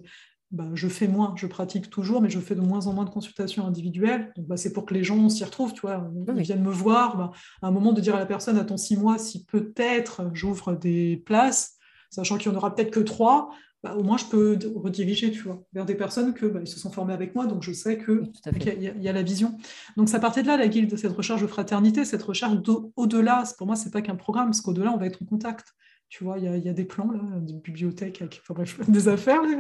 bah, 0.55 0.70
je 0.74 0.86
fais 0.88 1.09
moins, 1.09 1.34
je 1.36 1.46
pratique 1.46 1.90
toujours, 1.90 2.22
mais 2.22 2.30
je 2.30 2.38
fais 2.38 2.55
de 2.55 2.61
moins 2.61 2.86
en 2.86 2.92
moins 2.92 3.05
de 3.05 3.11
consultations 3.11 3.66
individuelles. 3.66 4.32
Donc, 4.36 4.46
bah, 4.46 4.57
c'est 4.57 4.72
pour 4.72 4.86
que 4.86 4.94
les 4.94 5.02
gens 5.02 5.28
s'y 5.28 5.44
retrouvent, 5.44 5.72
tu 5.72 5.80
vois. 5.80 6.09
Ils 6.28 6.42
viennent 6.42 6.62
me 6.62 6.70
voir. 6.70 7.16
Bah, 7.16 7.30
à 7.61 7.66
un 7.66 7.70
moment, 7.72 7.92
de 7.92 8.00
dire 8.00 8.14
à 8.14 8.20
la 8.20 8.26
personne, 8.26 8.57
attends 8.57 8.76
six 8.76 8.96
mois, 8.96 9.18
si 9.18 9.44
peut-être 9.44 10.30
j'ouvre 10.32 10.74
des 10.74 11.16
places, 11.26 11.76
sachant 12.11 12.38
qu'il 12.38 12.50
n'y 12.50 12.57
en 12.57 12.59
aura 12.59 12.74
peut-être 12.74 12.92
que 12.92 13.00
trois, 13.00 13.50
au 13.92 14.02
moins 14.02 14.16
je 14.16 14.24
peux 14.26 14.59
rediriger, 14.76 15.30
tu 15.30 15.42
vois, 15.42 15.62
vers 15.72 15.84
des 15.84 15.94
personnes 15.94 16.32
que 16.32 16.61
ils 16.61 16.66
se 16.66 16.78
sont 16.78 16.90
formées 16.90 17.12
avec 17.12 17.34
moi, 17.34 17.46
donc 17.46 17.62
je 17.62 17.72
sais 17.72 17.98
que 17.98 18.22
qu'il 18.59 18.82
y, 18.82 19.02
y, 19.02 19.09
a 19.09 19.12
la 19.12 19.22
vision. 19.22 19.59
Donc 19.96 20.09
ça 20.09 20.20
partait 20.20 20.42
de 20.42 20.46
là 20.46 20.57
la 20.57 20.68
guilde, 20.68 20.96
cette 20.96 21.12
recherche 21.12 21.42
de 21.42 21.46
fraternité, 21.46 22.05
cette 22.05 22.22
recherche 22.22 22.55
au-delà. 22.96 23.44
Pour 23.59 23.66
moi, 23.66 23.76
c'est 23.76 23.90
pas 23.90 24.00
qu'un 24.00 24.16
programme, 24.16 24.46
parce 24.46 24.61
qu'au-delà, 24.61 24.92
on 24.92 24.96
va 24.96 25.07
être 25.07 25.22
en 25.22 25.26
contact. 25.26 25.74
Tu 26.09 26.22
vois, 26.22 26.38
il 26.38 26.44
y, 26.44 26.68
a 26.68 26.72
des 26.72 26.84
plans 26.84 27.11
là, 27.11 27.20
des 27.40 27.55
bibliothèques, 27.55 28.22
avec, 28.22 28.40
enfin, 28.42 28.55
bref, 28.55 28.78
des 28.88 29.09
affaires 29.09 29.42
là. 29.42 29.59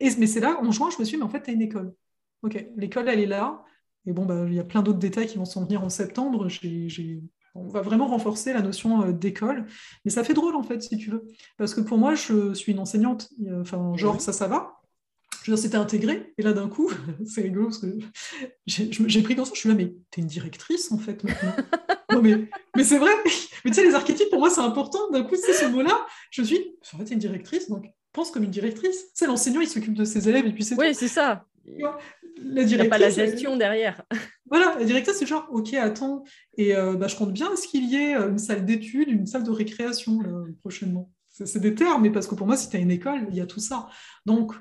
Et, 0.00 0.10
mais 0.18 0.26
c'est 0.26 0.40
là, 0.40 0.58
en 0.60 0.70
juin, 0.72 0.90
je 0.90 0.98
me 0.98 1.04
suis 1.04 1.16
dit, 1.16 1.18
mais 1.18 1.26
en 1.26 1.28
fait, 1.28 1.42
tu 1.42 1.50
as 1.50 1.52
une 1.52 1.62
école. 1.62 1.94
Ok, 2.42 2.66
l'école, 2.76 3.08
elle 3.08 3.20
est 3.20 3.26
là. 3.26 3.62
Et 4.06 4.12
bon, 4.12 4.24
bah, 4.24 4.44
il 4.46 4.54
y 4.54 4.58
a 4.58 4.64
plein 4.64 4.82
d'autres 4.82 4.98
détails 4.98 5.26
qui 5.26 5.38
vont 5.38 5.44
s'en 5.44 5.64
venir 5.64 5.84
en 5.84 5.90
septembre. 5.90 6.48
On 7.54 7.68
va 7.68 7.82
vraiment 7.82 8.06
renforcer 8.06 8.52
la 8.52 8.62
notion 8.62 9.02
euh, 9.02 9.12
d'école. 9.12 9.66
Mais 10.04 10.10
ça 10.10 10.24
fait 10.24 10.34
drôle, 10.34 10.56
en 10.56 10.62
fait, 10.62 10.82
si 10.82 10.96
tu 10.96 11.10
veux. 11.10 11.26
Parce 11.58 11.74
que 11.74 11.80
pour 11.80 11.98
moi, 11.98 12.14
je 12.14 12.54
suis 12.54 12.72
une 12.72 12.78
enseignante. 12.78 13.28
Enfin, 13.60 13.94
genre, 13.96 14.20
ça, 14.20 14.32
ça 14.32 14.48
va. 14.48 14.80
Je 15.42 15.50
veux 15.50 15.56
dire, 15.56 15.62
c'était 15.62 15.76
intégré. 15.76 16.32
Et 16.38 16.42
là, 16.42 16.52
d'un 16.52 16.68
coup, 16.68 16.90
c'est 17.26 17.42
rigolo 17.42 17.66
parce 17.66 17.78
que 17.78 17.98
j'ai 18.66 19.22
pris 19.22 19.36
conscience. 19.36 19.56
Je 19.56 19.60
suis 19.60 19.68
là, 19.68 19.74
mais 19.74 19.94
t'es 20.10 20.20
une 20.22 20.26
directrice, 20.26 20.92
en 20.92 20.98
fait, 20.98 21.22
maintenant. 21.24 21.52
non, 22.12 22.22
mais, 22.22 22.48
mais 22.76 22.84
c'est 22.84 22.98
vrai. 22.98 23.12
Mais 23.64 23.70
tu 23.70 23.74
sais, 23.74 23.84
les 23.84 23.94
archétypes, 23.94 24.30
pour 24.30 24.40
moi, 24.40 24.50
c'est 24.50 24.60
important. 24.60 25.10
D'un 25.10 25.24
coup, 25.24 25.36
c'est 25.36 25.52
ce 25.52 25.66
mot-là. 25.66 26.06
Je 26.30 26.42
suis, 26.42 26.76
en 26.94 26.98
fait, 26.98 27.04
t'es 27.04 27.14
une 27.14 27.20
directrice. 27.20 27.68
Donc, 27.68 27.86
pense 28.12 28.30
comme 28.30 28.44
une 28.44 28.50
directrice. 28.50 29.06
C'est 29.14 29.26
l'enseignant, 29.26 29.60
il 29.60 29.68
s'occupe 29.68 29.94
de 29.94 30.04
ses 30.04 30.28
élèves 30.28 30.46
et 30.46 30.52
puis 30.52 30.64
c'est 30.64 30.76
Oui, 30.76 30.94
c'est 30.94 31.08
ça. 31.08 31.46
La 31.66 32.62
il 32.62 32.66
n'y 32.66 32.74
a 32.74 32.84
pas 32.86 32.98
la 32.98 33.10
gestion 33.10 33.56
derrière. 33.56 34.02
Voilà, 34.52 34.74
la 34.80 34.84
directrice, 34.84 35.16
c'est 35.16 35.26
genre, 35.26 35.46
ok, 35.52 35.74
attends, 35.74 36.24
et 36.56 36.74
euh, 36.74 36.96
bah, 36.96 37.06
je 37.06 37.14
compte 37.14 37.32
bien 37.32 37.54
ce 37.54 37.68
qu'il 37.68 37.84
y 37.84 37.94
ait 37.94 38.16
euh, 38.16 38.30
une 38.30 38.38
salle 38.38 38.64
d'études, 38.64 39.08
une 39.08 39.24
salle 39.24 39.44
de 39.44 39.50
récréation 39.52 40.18
prochainement. 40.58 41.08
C'est 41.28 41.60
des 41.60 41.72
termes, 41.72 42.02
mais 42.02 42.10
parce 42.10 42.26
que 42.26 42.34
pour 42.34 42.48
moi, 42.48 42.56
si 42.56 42.68
tu 42.68 42.76
as 42.76 42.80
une 42.80 42.90
école, 42.90 43.28
il 43.30 43.36
y 43.36 43.40
a 43.40 43.46
tout 43.46 43.60
ça. 43.60 43.88
Donc, 44.26 44.54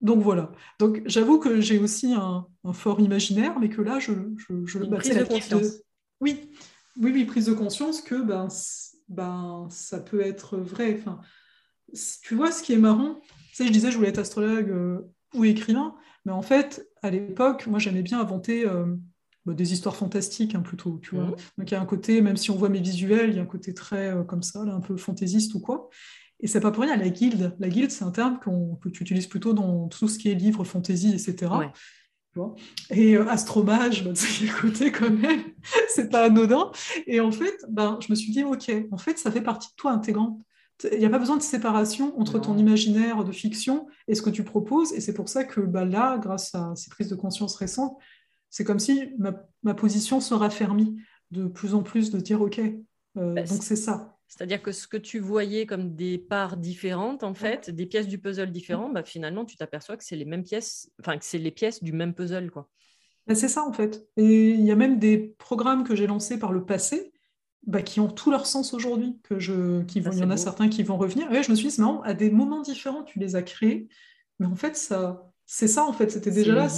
donc 0.00 0.20
voilà. 0.20 0.50
Donc 0.80 1.00
j'avoue 1.06 1.38
que 1.38 1.60
j'ai 1.60 1.78
aussi 1.78 2.12
un, 2.12 2.46
fort 2.72 2.98
imaginaire, 2.98 3.56
mais 3.60 3.68
que 3.68 3.80
là, 3.82 4.00
je, 4.00 4.12
je, 4.36 4.66
je 4.66 4.78
prise 4.78 5.16
de 5.16 5.22
conscience. 5.22 5.80
Oui, 6.20 6.50
oui, 7.00 7.12
oui, 7.14 7.24
prise 7.24 7.46
de 7.46 7.52
conscience 7.52 8.00
que 8.00 8.20
ben, 8.20 8.48
ben, 9.08 9.68
ça 9.70 10.00
peut 10.00 10.20
être 10.20 10.56
vrai. 10.56 10.96
Enfin, 10.98 11.20
tu 12.22 12.34
vois, 12.34 12.52
ce 12.52 12.62
qui 12.62 12.72
est 12.72 12.78
marrant, 12.78 13.20
tu 13.50 13.56
sais, 13.56 13.66
je 13.66 13.72
disais, 13.72 13.90
je 13.90 13.96
voulais 13.96 14.08
être 14.08 14.18
astrologue 14.18 14.70
euh, 14.70 15.00
ou 15.34 15.44
écrivain, 15.44 15.94
mais 16.24 16.32
en 16.32 16.42
fait, 16.42 16.88
à 17.02 17.10
l'époque, 17.10 17.66
moi, 17.66 17.78
j'aimais 17.78 18.02
bien 18.02 18.20
inventer 18.20 18.66
euh, 18.66 18.86
bah, 19.44 19.54
des 19.54 19.72
histoires 19.72 19.96
fantastiques, 19.96 20.54
hein, 20.54 20.60
plutôt, 20.60 20.98
tu 21.02 21.14
vois. 21.14 21.26
Mhm. 21.26 21.36
Donc, 21.58 21.70
il 21.70 21.72
y 21.72 21.76
a 21.76 21.80
un 21.80 21.86
côté, 21.86 22.20
même 22.20 22.36
si 22.36 22.50
on 22.50 22.56
voit 22.56 22.68
mes 22.68 22.80
visuels, 22.80 23.30
il 23.30 23.36
y 23.36 23.38
a 23.38 23.42
un 23.42 23.46
côté 23.46 23.74
très 23.74 24.08
euh, 24.08 24.24
comme 24.24 24.42
ça, 24.42 24.64
là, 24.64 24.74
un 24.74 24.80
peu 24.80 24.96
fantaisiste 24.96 25.54
ou 25.54 25.60
quoi. 25.60 25.88
Et 26.40 26.48
c'est 26.48 26.60
pas 26.60 26.70
pour 26.70 26.82
rien, 26.82 26.96
la 26.96 27.08
guilde. 27.08 27.56
La 27.58 27.68
guilde, 27.68 27.90
c'est 27.90 28.04
un 28.04 28.10
terme 28.10 28.38
que 28.38 28.88
tu 28.90 29.02
utilises 29.02 29.26
plutôt 29.26 29.54
dans 29.54 29.88
tout 29.88 30.06
ce 30.06 30.18
qui 30.18 30.28
est 30.28 30.34
livre, 30.34 30.64
fantasy, 30.64 31.14
etc. 31.14 31.50
et 32.90 33.16
euh, 33.16 33.28
astromage, 33.28 34.04
bah, 34.04 34.10
c'est 34.14 34.46
côté 34.46 34.92
quand 34.92 35.10
même, 35.10 35.42
c'est 35.88 36.10
pas 36.10 36.24
anodin. 36.24 36.70
Et 37.06 37.20
en 37.20 37.32
fait, 37.32 37.56
ben, 37.68 37.98
je 38.00 38.08
me 38.10 38.14
suis 38.14 38.32
dit, 38.32 38.44
ok, 38.44 38.70
en 38.90 38.98
fait, 38.98 39.18
ça 39.18 39.30
fait 39.30 39.42
partie 39.42 39.68
de 39.68 39.74
toi 39.76 39.92
intégrante. 39.92 40.38
Il 40.92 40.98
n'y 40.98 41.06
a 41.06 41.10
pas 41.10 41.18
besoin 41.18 41.36
de 41.36 41.42
séparation 41.42 42.18
entre 42.20 42.38
ton 42.38 42.58
imaginaire 42.58 43.24
de 43.24 43.32
fiction 43.32 43.86
et 44.08 44.14
ce 44.14 44.22
que 44.22 44.30
tu 44.30 44.44
proposes. 44.44 44.92
Et 44.92 45.00
c'est 45.00 45.14
pour 45.14 45.28
ça 45.28 45.44
que 45.44 45.60
bah, 45.60 45.84
là, 45.84 46.18
grâce 46.18 46.54
à 46.54 46.74
ces 46.76 46.90
prises 46.90 47.08
de 47.08 47.14
conscience 47.14 47.56
récentes, 47.56 47.96
c'est 48.50 48.64
comme 48.64 48.78
si 48.78 49.10
ma, 49.18 49.74
position 49.74 50.20
se 50.20 50.34
raffermit 50.34 50.96
de 51.30 51.46
plus 51.46 51.74
en 51.74 51.82
plus, 51.82 52.10
de 52.10 52.20
dire, 52.20 52.40
OK, 52.40 52.58
euh, 52.58 53.34
bah, 53.34 53.42
donc 53.42 53.62
c'est 53.62 53.76
ça. 53.76 54.18
C'est-à-dire 54.28 54.60
que 54.60 54.72
ce 54.72 54.86
que 54.88 54.96
tu 54.96 55.18
voyais 55.18 55.66
comme 55.66 55.94
des 55.94 56.18
parts 56.18 56.56
différentes, 56.56 57.22
en 57.22 57.34
fait, 57.34 57.70
des 57.70 57.86
pièces 57.86 58.08
du 58.08 58.18
puzzle 58.18 58.50
différentes, 58.50 58.92
bah, 58.92 59.02
finalement, 59.02 59.44
tu 59.44 59.56
t'aperçois 59.56 59.96
que 59.96 60.04
c'est 60.04 60.16
les 60.16 60.24
mêmes 60.24 60.42
pièces, 60.42 60.90
enfin, 61.00 61.16
que 61.16 61.24
c'est 61.24 61.38
les 61.38 61.50
pièces 61.50 61.82
du 61.82 61.92
même 61.92 62.12
puzzle, 62.12 62.50
quoi. 62.50 62.68
Bah, 63.26 63.34
c'est 63.34 63.48
ça, 63.48 63.64
en 63.64 63.72
fait. 63.72 64.06
Et 64.16 64.50
il 64.50 64.64
y 64.64 64.70
a 64.70 64.76
même 64.76 64.98
des 64.98 65.18
programmes 65.38 65.84
que 65.84 65.96
j'ai 65.96 66.06
lancés 66.06 66.38
par 66.38 66.52
le 66.52 66.64
passé 66.64 67.12
bah, 67.66 67.82
qui 67.82 68.00
ont 68.00 68.08
tout 68.08 68.30
leur 68.30 68.46
sens 68.46 68.74
aujourd'hui. 68.74 69.18
Que 69.22 69.38
je, 69.38 69.82
qui 69.82 70.00
vont, 70.00 70.12
il 70.12 70.18
y 70.18 70.24
en 70.24 70.30
a 70.30 70.36
certains 70.36 70.68
qui 70.68 70.82
vont 70.82 70.96
revenir. 70.96 71.30
Et 71.32 71.42
je 71.42 71.50
me 71.50 71.56
suis 71.56 71.68
dit, 71.68 71.74
c'est 71.74 71.82
marrant, 71.82 72.00
à 72.02 72.14
des 72.14 72.30
moments 72.30 72.62
différents, 72.62 73.02
tu 73.02 73.18
les 73.18 73.36
as 73.36 73.42
créés. 73.42 73.88
Mais 74.38 74.46
en 74.46 74.56
fait, 74.56 74.76
ça, 74.76 75.30
c'est 75.46 75.68
ça, 75.68 75.84
en 75.84 75.92
fait. 75.92 76.10
C'était 76.10 76.30
déjà 76.30 76.54
là. 76.54 76.68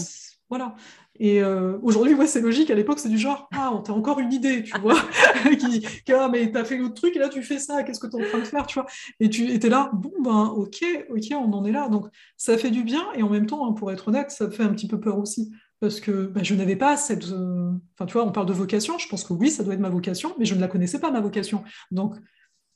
Voilà. 0.48 0.74
Et 1.20 1.42
euh, 1.42 1.78
aujourd'hui, 1.82 2.14
ouais, 2.14 2.26
c'est 2.26 2.40
logique. 2.40 2.70
À 2.70 2.74
l'époque, 2.74 3.00
c'est 3.00 3.08
du 3.08 3.18
genre, 3.18 3.48
ah, 3.52 3.72
t'as 3.84 3.92
encore 3.92 4.20
une 4.20 4.32
idée, 4.32 4.62
tu 4.62 4.78
vois, 4.78 4.94
qui, 5.58 5.80
qui, 5.80 6.12
ah, 6.12 6.28
mais 6.30 6.50
t'as 6.50 6.64
fait 6.64 6.78
l'autre 6.78 6.94
truc 6.94 7.16
et 7.16 7.18
là, 7.18 7.28
tu 7.28 7.42
fais 7.42 7.58
ça. 7.58 7.82
Qu'est-ce 7.82 8.00
que 8.00 8.06
t'es 8.06 8.16
en 8.16 8.26
train 8.26 8.38
de 8.38 8.44
faire, 8.44 8.66
tu 8.66 8.78
vois 8.78 8.88
Et 9.20 9.28
tu 9.28 9.50
étais 9.50 9.68
là, 9.68 9.90
bon, 9.92 10.12
ben, 10.22 10.44
ok, 10.44 10.84
ok, 11.10 11.24
on 11.32 11.52
en 11.52 11.64
est 11.64 11.72
là. 11.72 11.88
Donc, 11.88 12.06
ça 12.36 12.56
fait 12.56 12.70
du 12.70 12.82
bien 12.82 13.04
et 13.14 13.22
en 13.22 13.28
même 13.28 13.46
temps, 13.46 13.68
hein, 13.68 13.72
pour 13.72 13.90
être 13.92 14.08
honnête, 14.08 14.30
ça 14.30 14.50
fait 14.50 14.62
un 14.62 14.72
petit 14.72 14.88
peu 14.88 15.00
peur 15.00 15.18
aussi. 15.18 15.52
Parce 15.80 16.00
que 16.00 16.26
ben, 16.26 16.44
je 16.44 16.54
n'avais 16.54 16.76
pas 16.76 16.96
cette. 16.96 17.28
Euh, 17.30 17.72
enfin, 17.94 18.06
tu 18.06 18.14
vois, 18.14 18.24
on 18.24 18.32
parle 18.32 18.46
de 18.46 18.52
vocation. 18.52 18.98
Je 18.98 19.08
pense 19.08 19.24
que 19.24 19.32
oui, 19.32 19.50
ça 19.50 19.62
doit 19.62 19.74
être 19.74 19.80
ma 19.80 19.88
vocation, 19.88 20.34
mais 20.38 20.44
je 20.44 20.54
ne 20.54 20.60
la 20.60 20.68
connaissais 20.68 20.98
pas, 20.98 21.10
ma 21.10 21.20
vocation. 21.20 21.62
Donc, 21.90 22.16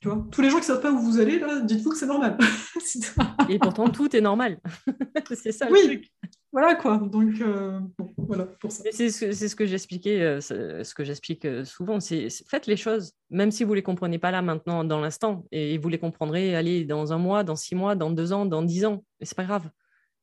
tu 0.00 0.08
vois, 0.08 0.26
tous 0.30 0.40
les 0.40 0.50
gens 0.50 0.56
qui 0.56 0.62
ne 0.62 0.74
savent 0.74 0.80
pas 0.80 0.92
où 0.92 0.98
vous 0.98 1.18
allez, 1.18 1.38
là, 1.38 1.60
dites-vous 1.60 1.90
que 1.90 1.96
c'est 1.96 2.06
normal. 2.06 2.38
et 3.48 3.58
pourtant, 3.58 3.88
tout 3.88 4.14
est 4.14 4.20
normal. 4.20 4.58
c'est 5.34 5.52
ça 5.52 5.66
le 5.66 5.72
oui. 5.72 5.84
truc 5.84 6.12
voilà 6.52 6.74
quoi. 6.74 6.98
Donc 6.98 7.40
euh, 7.40 7.80
voilà 8.18 8.44
pour 8.44 8.70
ça. 8.70 8.84
C'est 8.90 9.08
ce, 9.10 9.56
que 9.56 9.64
j'expliquais, 9.64 10.20
euh, 10.20 10.40
ce 10.40 10.94
que 10.94 11.02
j'explique 11.02 11.46
euh, 11.46 11.64
souvent. 11.64 11.98
C'est 11.98 12.28
faites 12.46 12.66
les 12.66 12.76
choses, 12.76 13.12
même 13.30 13.50
si 13.50 13.64
vous 13.64 13.72
les 13.72 13.82
comprenez 13.82 14.18
pas 14.18 14.30
là 14.30 14.42
maintenant, 14.42 14.84
dans 14.84 15.00
l'instant, 15.00 15.46
et 15.50 15.78
vous 15.78 15.88
les 15.88 15.98
comprendrez, 15.98 16.54
allez, 16.54 16.84
dans 16.84 17.12
un 17.12 17.18
mois, 17.18 17.42
dans 17.42 17.56
six 17.56 17.74
mois, 17.74 17.94
dans 17.94 18.10
deux 18.10 18.34
ans, 18.34 18.44
dans 18.44 18.62
dix 18.62 18.84
ans. 18.84 19.02
Et 19.20 19.24
c'est 19.24 19.36
pas 19.36 19.44
grave. 19.44 19.70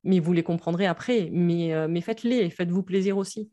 Mais 0.04 0.20
vous 0.20 0.34
les 0.34 0.44
comprendrez 0.44 0.86
après. 0.86 1.30
Mais, 1.32 1.74
mais 1.88 2.02
faites-les, 2.02 2.50
faites-vous 2.50 2.84
plaisir 2.84 3.18
aussi. 3.18 3.50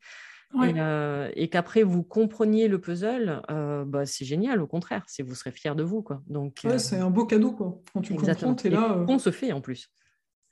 Et, 0.63 1.49
qu'après 1.49 1.83
vous 1.83 2.03
compreniez 2.03 2.69
le 2.69 2.81
puzzle, 2.81 3.43
bah, 3.49 4.07
c'est 4.07 4.25
génial. 4.25 4.63
Au 4.63 4.67
contraire, 4.67 5.05
si 5.09 5.23
vous 5.23 5.35
serez 5.35 5.51
fier 5.51 5.75
de 5.75 5.83
vous, 5.83 6.03
quoi. 6.03 6.23
Donc 6.29 6.65
c'est 6.79 6.99
un 6.99 7.11
beau 7.11 7.27
cadeau 7.27 7.53
quoi. 7.53 7.81
Quand 7.93 8.01
tu 8.01 8.15
comprends, 8.15 8.57
es 8.65 8.71
là. 8.71 9.05
On 9.09 9.19
se 9.19 9.31
fait 9.31 9.53
en 9.53 9.61
plus. 9.61 9.91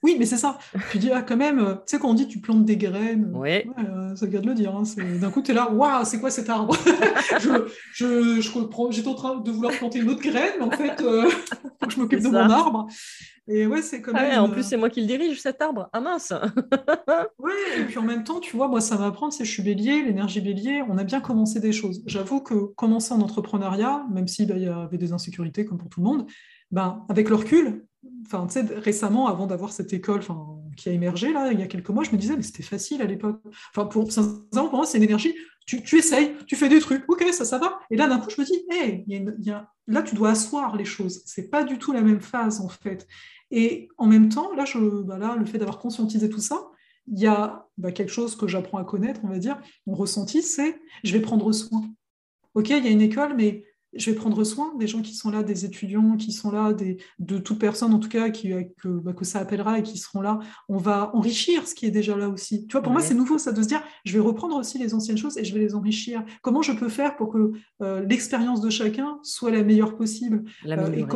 Oui, 0.04 0.16
mais 0.18 0.26
c'est 0.26 0.36
ça. 0.36 0.58
Tu 0.90 0.98
dis, 0.98 1.10
ah, 1.10 1.22
quand 1.22 1.38
même, 1.38 1.58
euh, 1.58 1.74
tu 1.76 1.80
sais, 1.86 1.98
quand 1.98 2.10
on 2.10 2.14
dit 2.14 2.28
tu 2.28 2.38
plantes 2.38 2.66
des 2.66 2.76
graines, 2.76 3.30
ouais. 3.34 3.66
Euh, 3.78 4.14
ça 4.14 4.26
garde 4.26 4.44
le 4.44 4.52
dire. 4.52 4.76
Hein, 4.76 4.82
d'un 5.18 5.30
coup, 5.30 5.40
tu 5.40 5.52
es 5.52 5.54
là, 5.54 5.72
waouh, 5.72 6.04
c'est 6.04 6.20
quoi 6.20 6.30
cet 6.30 6.50
arbre? 6.50 6.76
Je, 7.40 7.48
je, 7.94 8.40
je 8.42 8.90
J'étais 8.90 9.08
en 9.08 9.14
train 9.14 9.36
de 9.36 9.50
vouloir 9.50 9.72
planter 9.72 10.00
une 10.00 10.10
autre 10.10 10.20
graine, 10.20 10.52
mais 10.58 10.64
en 10.66 10.70
fait, 10.70 11.00
euh, 11.00 11.30
faut 11.80 11.86
que 11.86 11.92
je 11.92 12.00
m'occupe 12.00 12.20
de 12.20 12.28
mon 12.28 12.50
arbre. 12.50 12.86
Et 13.48 13.66
ouais, 13.66 13.80
c'est 13.80 14.02
comme 14.02 14.14
ah 14.16 14.42
en 14.42 14.50
plus, 14.50 14.62
c'est 14.62 14.76
moi 14.76 14.90
qui 14.90 15.00
le 15.00 15.06
dirige, 15.06 15.40
cet 15.40 15.62
arbre. 15.62 15.88
Ah 15.94 16.00
mince 16.00 16.34
Oui, 17.38 17.52
et 17.78 17.84
puis 17.84 17.96
en 17.96 18.02
même 18.02 18.24
temps, 18.24 18.40
tu 18.40 18.56
vois, 18.56 18.68
moi, 18.68 18.82
ça 18.82 18.98
m'apprend, 18.98 19.30
c'est 19.30 19.46
je 19.46 19.50
suis 19.50 19.62
bélier, 19.62 20.02
l'énergie 20.02 20.42
bélier, 20.42 20.82
on 20.86 20.98
a 20.98 21.04
bien 21.04 21.22
commencé 21.22 21.60
des 21.60 21.72
choses. 21.72 22.02
J'avoue 22.06 22.40
que 22.40 22.54
commencer 22.74 23.14
en 23.14 23.22
entrepreneuriat, 23.22 24.04
même 24.12 24.28
s'il 24.28 24.48
bah, 24.48 24.58
y 24.58 24.66
avait 24.66 24.98
des 24.98 25.12
insécurités 25.12 25.64
comme 25.64 25.78
pour 25.78 25.88
tout 25.88 26.00
le 26.00 26.06
monde, 26.06 26.26
ben, 26.70 27.06
avec 27.08 27.30
le 27.30 27.36
recul, 27.36 27.86
enfin, 28.26 28.46
récemment, 28.76 29.26
avant 29.28 29.46
d'avoir 29.46 29.72
cette 29.72 29.92
école 29.92 30.20
qui 30.76 30.88
a 30.88 30.92
émergé, 30.92 31.32
là, 31.32 31.52
il 31.52 31.60
y 31.60 31.62
a 31.62 31.66
quelques 31.66 31.90
mois, 31.90 32.04
je 32.04 32.10
me 32.10 32.16
disais, 32.16 32.36
mais 32.36 32.42
c'était 32.42 32.62
facile 32.62 33.02
à 33.02 33.06
l'époque. 33.06 33.40
Enfin, 33.70 33.86
pour, 33.86 34.08
pour 34.08 34.72
moi, 34.72 34.86
c'est 34.86 34.98
une 34.98 35.04
énergie, 35.04 35.34
tu, 35.66 35.82
tu, 35.82 35.98
essayes, 35.98 36.34
tu 36.46 36.56
fais 36.56 36.68
des 36.68 36.80
trucs, 36.80 37.04
ok, 37.08 37.24
ça, 37.32 37.44
ça 37.44 37.58
va. 37.58 37.78
Et 37.90 37.96
là, 37.96 38.06
d'un 38.06 38.18
coup, 38.18 38.30
je 38.30 38.40
me 38.40 38.46
dis, 38.46 38.64
hey, 38.70 39.04
y 39.06 39.50
a 39.50 39.70
là, 39.86 40.02
tu 40.02 40.14
dois 40.14 40.30
asseoir 40.30 40.76
les 40.76 40.84
choses. 40.84 41.22
C'est 41.26 41.50
pas 41.50 41.64
du 41.64 41.78
tout 41.78 41.92
la 41.92 42.02
même 42.02 42.20
phase, 42.20 42.60
en 42.60 42.68
fait. 42.68 43.06
Et 43.50 43.88
en 43.98 44.06
même 44.06 44.28
temps, 44.28 44.52
là, 44.54 44.64
je, 44.64 44.78
bah 45.02 45.18
là 45.18 45.36
le 45.36 45.44
fait 45.44 45.58
d'avoir 45.58 45.78
conscientisé 45.78 46.28
tout 46.28 46.40
ça, 46.40 46.70
il 47.06 47.20
y 47.20 47.26
a 47.26 47.68
bah, 47.76 47.92
quelque 47.92 48.10
chose 48.10 48.36
que 48.36 48.48
j'apprends 48.48 48.78
à 48.78 48.84
connaître, 48.84 49.20
on 49.24 49.28
va 49.28 49.38
dire, 49.38 49.60
mon 49.86 49.94
ressenti, 49.94 50.42
c'est 50.42 50.80
je 51.02 51.12
vais 51.12 51.20
prendre 51.20 51.52
soin. 51.52 51.84
Ok, 52.54 52.70
il 52.70 52.84
y 52.84 52.88
a 52.88 52.90
une 52.90 53.02
école, 53.02 53.34
mais 53.36 53.64
je 53.96 54.10
vais 54.10 54.16
prendre 54.16 54.42
soin 54.44 54.74
des 54.78 54.86
gens 54.86 55.02
qui 55.02 55.14
sont 55.14 55.30
là, 55.30 55.42
des 55.42 55.64
étudiants 55.64 56.16
qui 56.16 56.32
sont 56.32 56.50
là, 56.50 56.72
des, 56.72 56.98
de 57.18 57.38
toute 57.38 57.58
personne 57.58 57.94
en 57.94 57.98
tout 57.98 58.08
cas 58.08 58.30
qui, 58.30 58.52
euh, 58.52 58.62
que, 58.78 58.88
bah, 58.88 59.12
que, 59.12 59.24
ça 59.24 59.40
appellera 59.40 59.78
et 59.78 59.82
qui 59.82 59.98
seront 59.98 60.20
là. 60.20 60.40
On 60.68 60.76
va 60.76 61.14
enrichir 61.14 61.66
ce 61.66 61.74
qui 61.74 61.86
est 61.86 61.90
déjà 61.90 62.16
là 62.16 62.28
aussi. 62.28 62.66
Tu 62.66 62.72
vois, 62.72 62.82
pour 62.82 62.92
moi, 62.92 63.00
c'est 63.00 63.14
nouveau 63.14 63.38
ça 63.38 63.52
de 63.52 63.62
se 63.62 63.68
dire, 63.68 63.82
je 64.04 64.12
vais 64.12 64.20
reprendre 64.20 64.56
aussi 64.56 64.78
les 64.78 64.94
anciennes 64.94 65.18
choses 65.18 65.38
et 65.38 65.44
je 65.44 65.54
vais 65.54 65.60
les 65.60 65.74
enrichir. 65.74 66.24
Comment 66.42 66.62
je 66.62 66.72
peux 66.72 66.88
faire 66.88 67.16
pour 67.16 67.32
que 67.32 67.52
euh, 67.82 68.04
l'expérience 68.04 68.60
de 68.60 68.70
chacun 68.70 69.18
soit 69.22 69.50
la 69.50 69.62
meilleure 69.62 69.96
possible? 69.96 70.44
Euh, 70.66 70.92
et 70.92 71.06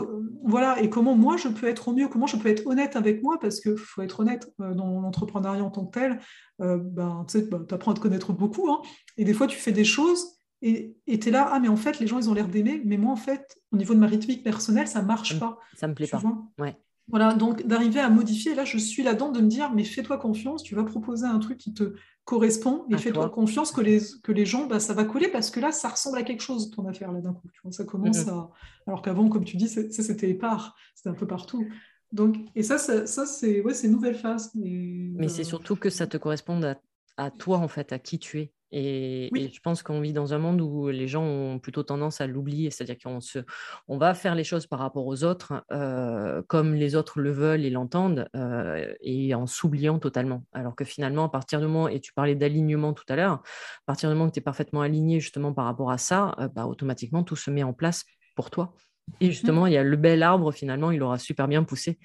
Voilà, 0.44 0.80
et 0.80 0.88
comment 0.88 1.14
moi 1.14 1.36
je 1.36 1.48
peux 1.48 1.66
être 1.66 1.88
au 1.88 1.92
mieux, 1.92 2.08
comment 2.08 2.26
je 2.26 2.36
peux 2.36 2.48
être 2.48 2.66
honnête 2.66 2.96
avec 2.96 3.22
moi, 3.22 3.38
parce 3.40 3.60
qu'il 3.60 3.76
faut 3.76 4.02
être 4.02 4.20
honnête 4.20 4.52
dans 4.58 5.00
l'entrepreneuriat 5.00 5.64
en 5.64 5.70
tant 5.70 5.86
que 5.86 5.98
tel. 5.98 6.20
ben, 6.58 7.24
tu 7.28 7.38
sais, 7.38 7.46
ben, 7.46 7.64
apprends 7.70 7.92
à 7.92 7.94
te 7.94 8.00
connaître 8.00 8.32
beaucoup, 8.32 8.70
hein, 8.70 8.80
et 9.16 9.24
des 9.24 9.34
fois 9.34 9.46
tu 9.46 9.58
fais 9.58 9.72
des 9.72 9.84
choses 9.84 10.37
et 10.62 10.96
tu 11.06 11.28
es 11.28 11.30
là, 11.30 11.48
ah, 11.52 11.60
mais 11.60 11.68
en 11.68 11.76
fait, 11.76 12.00
les 12.00 12.06
gens, 12.06 12.18
ils 12.18 12.28
ont 12.28 12.34
l'air 12.34 12.48
d'aimer, 12.48 12.82
mais 12.84 12.96
moi, 12.96 13.12
en 13.12 13.16
fait, 13.16 13.58
au 13.72 13.76
niveau 13.76 13.94
de 13.94 14.00
ma 14.00 14.06
rythmique 14.06 14.42
personnelle, 14.42 14.88
ça 14.88 15.02
ne 15.02 15.06
marche 15.06 15.38
pas. 15.38 15.58
Ça 15.74 15.86
me 15.86 15.94
plaît 15.94 16.06
pas. 16.06 16.22
Ouais. 16.58 16.76
Voilà, 17.08 17.32
donc 17.32 17.66
d'arriver 17.66 18.00
à 18.00 18.10
modifier, 18.10 18.54
là, 18.54 18.64
je 18.64 18.76
suis 18.76 19.02
là-dedans 19.02 19.30
de 19.30 19.40
me 19.40 19.46
dire, 19.46 19.72
mais 19.72 19.84
fais-toi 19.84 20.18
confiance, 20.18 20.62
tu 20.62 20.74
vas 20.74 20.84
proposer 20.84 21.26
un 21.26 21.38
truc 21.38 21.56
qui 21.56 21.72
te 21.72 21.94
correspond, 22.24 22.84
et 22.90 22.98
fais-toi 22.98 23.30
confiance 23.30 23.72
que 23.72 23.80
les, 23.80 24.00
que 24.22 24.32
les 24.32 24.44
gens, 24.44 24.66
bah, 24.66 24.80
ça 24.80 24.92
va 24.92 25.04
coller, 25.04 25.28
parce 25.28 25.50
que 25.50 25.60
là, 25.60 25.72
ça 25.72 25.88
ressemble 25.88 26.18
à 26.18 26.22
quelque 26.22 26.42
chose, 26.42 26.70
ton 26.70 26.86
affaire, 26.86 27.10
là, 27.12 27.20
d'un 27.20 27.32
coup. 27.32 27.48
Tu 27.52 27.60
vois, 27.62 27.72
ça 27.72 27.84
commence 27.84 28.28
à... 28.28 28.50
Alors 28.86 29.00
qu'avant, 29.00 29.28
comme 29.28 29.44
tu 29.44 29.56
dis, 29.56 29.68
c'était 29.68 30.28
épars, 30.28 30.76
c'était 30.94 31.08
un 31.08 31.14
peu 31.14 31.26
partout. 31.26 31.66
Donc, 32.12 32.36
et 32.54 32.62
ça, 32.62 32.78
ça, 32.78 33.26
c'est 33.26 33.62
ouais, 33.62 33.74
une 33.84 33.92
nouvelle 33.92 34.14
phase. 34.14 34.50
mais 34.54 35.28
c'est 35.28 35.44
surtout 35.44 35.76
que 35.76 35.88
ça 35.88 36.06
te 36.06 36.16
corresponde 36.16 36.64
à, 36.64 36.80
à 37.16 37.30
toi, 37.30 37.58
en 37.58 37.68
fait, 37.68 37.92
à 37.92 37.98
qui 37.98 38.18
tu 38.18 38.40
es. 38.40 38.52
Et, 38.70 39.30
je 39.34 39.60
pense 39.60 39.82
qu'on 39.82 40.00
vit 40.00 40.12
dans 40.12 40.34
un 40.34 40.38
monde 40.38 40.60
où 40.60 40.88
les 40.88 41.08
gens 41.08 41.24
ont 41.24 41.58
plutôt 41.58 41.82
tendance 41.82 42.20
à 42.20 42.26
l'oublier, 42.26 42.70
c'est-à-dire 42.70 42.98
qu'on 43.02 43.20
se, 43.20 43.40
on 43.88 43.98
va 43.98 44.14
faire 44.14 44.34
les 44.34 44.44
choses 44.44 44.66
par 44.66 44.78
rapport 44.78 45.06
aux 45.06 45.24
autres 45.24 45.64
euh, 45.72 46.42
comme 46.48 46.74
les 46.74 46.94
autres 46.94 47.20
le 47.20 47.30
veulent 47.30 47.64
et 47.64 47.70
l'entendent, 47.70 48.28
euh, 48.36 48.92
et 49.00 49.34
en 49.34 49.46
s'oubliant 49.46 49.98
totalement. 49.98 50.44
Alors 50.52 50.76
que 50.76 50.84
finalement, 50.84 51.24
à 51.24 51.28
partir 51.28 51.60
du 51.60 51.66
moment, 51.66 51.88
et 51.88 52.00
tu 52.00 52.12
parlais 52.12 52.34
d'alignement 52.34 52.92
tout 52.92 53.06
à 53.08 53.16
l'heure, 53.16 53.32
à 53.32 53.86
partir 53.86 54.10
du 54.10 54.14
moment 54.14 54.28
que 54.28 54.34
tu 54.34 54.40
es 54.40 54.42
parfaitement 54.42 54.82
aligné 54.82 55.20
justement 55.20 55.52
par 55.52 55.64
rapport 55.64 55.90
à 55.90 55.98
ça, 55.98 56.34
euh, 56.38 56.48
bah, 56.48 56.66
automatiquement 56.66 57.22
tout 57.24 57.36
se 57.36 57.50
met 57.50 57.62
en 57.62 57.72
place 57.72 58.04
pour 58.34 58.50
toi. 58.50 58.74
Et 59.20 59.26
mmh. 59.26 59.30
justement, 59.30 59.66
il 59.66 59.72
y 59.72 59.76
a 59.76 59.82
le 59.82 59.96
bel 59.96 60.22
arbre, 60.22 60.52
finalement, 60.52 60.90
il 60.90 61.02
aura 61.02 61.18
super 61.18 61.48
bien 61.48 61.64
poussé. 61.64 61.98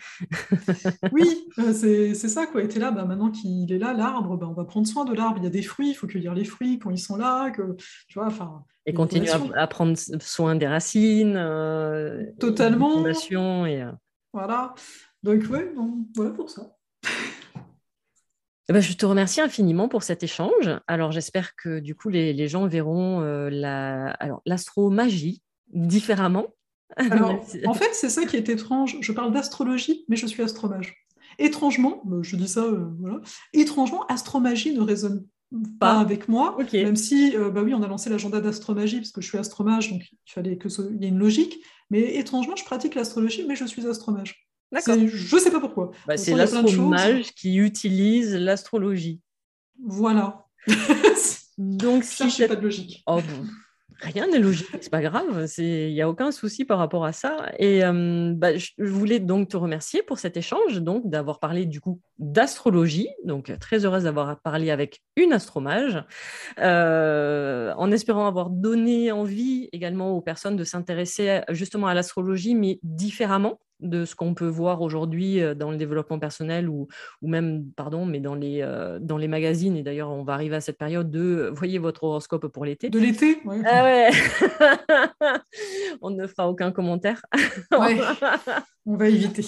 oui, 1.12 1.47
euh, 1.60 1.74
c'est 1.74 2.14
ça, 2.16 2.45
quoi. 2.47 2.64
Et 2.64 2.68
tu 2.68 2.80
là, 2.80 2.91
bah, 2.91 3.06
maintenant 3.06 3.32
qu'il 3.32 3.72
est 3.72 3.78
là, 3.78 3.93
l'arbre, 3.93 4.38
bah, 4.38 4.47
on 4.49 4.54
va 4.54 4.66
prendre 4.66 4.88
soin 4.88 5.06
de 5.06 5.14
l'arbre. 5.14 5.38
Il 5.38 5.43
y 5.43 5.47
a 5.47 5.51
des 5.51 5.62
fruits, 5.62 5.91
il 5.91 5.93
faut 5.93 6.08
cueillir 6.08 6.34
les 6.34 6.45
fruits 6.45 6.80
quand 6.80 6.89
ils 6.89 6.97
sont 6.97 7.16
là. 7.16 7.51
Que, 7.51 7.76
tu 8.08 8.20
vois, 8.20 8.30
et 8.86 8.93
continuer 8.93 9.30
à, 9.56 9.68
prendre 9.68 9.97
soin 9.97 10.56
des 10.56 10.68
racines. 10.68 11.36
Euh, 11.38 12.26
Totalement. 12.39 13.06
et, 13.08 13.82
euh 13.82 13.91
Voilà. 14.34 14.74
Donc, 15.22 15.43
ouais, 15.49 15.72
voilà 16.16 16.32
pour 16.32 16.49
ça. 16.49 16.76
Eh 18.70 18.74
ben, 18.74 18.80
je 18.82 18.93
te 18.93 19.06
remercie 19.06 19.41
infiniment 19.41 19.89
pour 19.89 20.04
cet 20.04 20.24
échange. 20.24 20.70
Alors, 20.88 21.12
j'espère 21.12 21.56
que 21.56 21.80
du 21.80 21.95
coup, 21.95 22.10
les, 22.10 22.34
les 22.34 22.47
gens 22.47 22.66
verront 22.68 23.22
l'astromagie 24.45 25.41
différemment 25.74 26.47
alors, 27.12 27.44
en 27.66 27.74
fait, 27.74 27.89
c'est 27.94 28.10
ça 28.10 28.26
qui 28.26 28.38
est 28.38 28.50
étrange. 28.50 28.98
Je 29.02 29.12
parle 29.12 29.34
d'astrologie, 29.34 30.06
mais 30.08 30.16
je 30.16 30.26
suis 30.26 30.44
astromage. 30.44 31.06
Étrangement, 31.39 32.02
bah, 32.06 32.18
je 32.22 32.36
dis 32.36 32.48
ça, 32.48 32.64
euh, 32.64 32.89
voilà. 33.00 33.22
Étrangement, 33.54 34.06
astromagie 34.07 34.74
ne 34.74 34.82
résonne 34.82 35.26
pas, 35.80 35.99
avec 35.99 36.28
moi, 36.28 36.57
même 36.74 36.95
si, 36.95 37.36
euh, 37.36 37.52
bah 37.52 37.61
oui, 37.61 37.74
on 37.74 37.84
a 37.84 37.88
lancé 37.88 38.10
l'agenda 38.10 38.41
d'astromagie 38.41 38.98
parce 38.98 39.11
que 39.11 39.22
je 39.22 39.28
suis 39.28 39.38
astromage, 39.38 39.91
donc 39.91 40.02
il 40.11 40.32
fallait 40.32 40.57
que 40.57 40.68
y 40.68 41.06
ait 41.06 41.10
une 41.10 41.20
logique. 41.20 41.60
Mais 41.91 42.15
étrangement, 42.15 42.56
je 42.56 42.65
pratique 42.65 42.95
l'astrologie, 42.95 43.45
mais 43.48 43.56
je 43.56 43.65
suis 43.65 43.86
astromage. 43.86 44.48
D'accord. 44.72 44.95
Je 44.98 45.36
ne 45.36 45.40
sais 45.40 45.52
pas 45.52 45.60
pourquoi. 45.60 45.91
Bah, 46.07 46.18
c'est 46.18 46.34
l'astromage 46.34 47.34
qui 47.36 47.57
utilise 47.57 48.34
l'astrologie. 48.34 49.22
Voilà. 49.84 50.48
donc, 51.57 52.03
si 52.03 52.48
pas 52.48 52.56
de 52.56 52.61
logique. 52.61 53.03
Oh, 53.06 53.18
bon 53.18 53.48
Rien 53.99 54.28
n'est 54.28 54.40
logique, 54.40 54.68
c'est 54.82 54.90
pas 54.90 55.02
grave, 55.02 55.48
il 55.57 55.94
n'y 55.94 56.02
a 56.02 56.10
aucun 56.10 56.32
souci 56.32 56.65
par 56.65 56.78
rapport 56.78 57.06
à 57.06 57.11
ça. 57.11 57.52
Et 57.60 57.82
bah, 57.82 58.57
je 58.57 58.72
voulais 58.80 59.20
donc 59.20 59.49
te 59.49 59.57
remercier 59.57 60.03
pour 60.03 60.20
cet 60.20 60.38
échange, 60.38 60.82
donc 60.82 61.10
d'avoir 61.10 61.40
parlé 61.40 61.65
du 61.65 61.80
coup 61.80 61.99
d'astrologie, 62.20 63.10
donc 63.24 63.52
très 63.60 63.86
heureuse 63.86 64.03
d'avoir 64.03 64.40
parlé 64.41 64.72
avec 64.72 65.02
une 65.15 65.34
astromage, 65.34 66.03
euh, 66.60 67.74
en 67.78 67.91
espérant 67.91 68.28
avoir 68.28 68.49
donné 68.49 69.11
envie 69.11 69.70
également 69.72 70.11
aux 70.11 70.22
personnes 70.22 70.56
de 70.56 70.64
s'intéresser 70.64 71.41
justement 71.49 71.88
à 71.88 71.94
l'astrologie, 71.94 72.56
mais 72.56 72.80
différemment, 72.84 73.60
de 73.80 74.06
ce 74.06 74.16
qu'on 74.16 74.34
peut 74.34 74.48
voir 74.48 74.82
aujourd'hui 74.82 75.41
euh, 75.41 75.54
dans 75.54 75.72
le 75.72 75.78
développement 75.78 76.20
personnel 76.20 76.70
ou, 76.70 76.88
ou 77.22 77.28
même, 77.28 77.66
pardon, 77.76 78.06
mais 78.06 78.20
dans 78.20 78.36
les, 78.36 78.62
euh, 78.62 79.00
dans 79.00 79.18
les 79.18 79.28
magazines. 79.28 79.76
Et 79.76 79.84
d'ailleurs, 79.84 80.10
on 80.10 80.24
va 80.24 80.34
arriver 80.34 80.56
à 80.56 80.62
cette 80.62 80.78
période 80.78 81.12
de 81.12 81.20
euh, 81.20 81.52
voyez 81.54 81.80
votre 81.80 82.04
horoscope 82.04 82.48
pour 82.48 82.66
l'été. 82.66 82.90
De 82.90 83.00
l'été 83.00 83.41
Ah 83.66 83.84
ouais 83.84 84.10
On 86.02 86.10
ne 86.10 86.28
fera 86.28 86.50
aucun 86.50 86.72
commentaire. 86.72 87.22
On 88.86 88.98
va 88.98 89.08
éviter. 89.08 89.45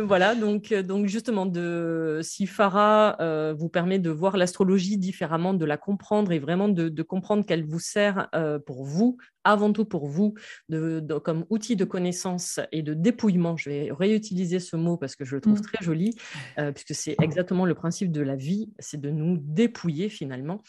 voilà, 0.00 0.34
donc, 0.34 0.72
donc 0.72 1.04
justement, 1.06 1.44
de, 1.44 2.20
si 2.22 2.46
Farah 2.46 3.52
vous 3.52 3.68
permet 3.68 3.98
de 3.98 4.08
voir 4.08 4.38
l'astrologie 4.38 4.96
différemment, 4.96 5.52
de 5.52 5.66
la 5.66 5.76
comprendre 5.76 6.32
et 6.32 6.38
vraiment 6.38 6.68
de, 6.68 6.88
de 6.88 7.02
comprendre 7.02 7.44
qu'elle 7.44 7.66
vous 7.66 7.78
sert 7.78 8.30
pour 8.64 8.84
vous 8.84 9.18
avant 9.48 9.72
tout 9.72 9.84
pour 9.84 10.06
vous 10.06 10.34
de, 10.68 11.00
comme 11.18 11.44
outil 11.50 11.76
de 11.76 11.84
connaissance 11.84 12.60
et 12.72 12.82
de 12.82 12.94
dépouillement. 12.94 13.56
Je 13.56 13.70
vais 13.70 13.88
réutiliser 13.90 14.60
ce 14.60 14.76
mot 14.76 14.96
parce 14.96 15.16
que 15.16 15.24
je 15.24 15.34
le 15.34 15.40
trouve 15.40 15.58
mm. 15.58 15.62
très 15.62 15.84
joli, 15.84 16.14
euh, 16.58 16.72
puisque 16.72 16.94
c'est 16.94 17.16
exactement 17.22 17.64
le 17.64 17.74
principe 17.74 18.12
de 18.12 18.20
la 18.20 18.36
vie, 18.36 18.70
c'est 18.78 19.00
de 19.00 19.10
nous 19.10 19.38
dépouiller 19.38 20.08
finalement 20.08 20.62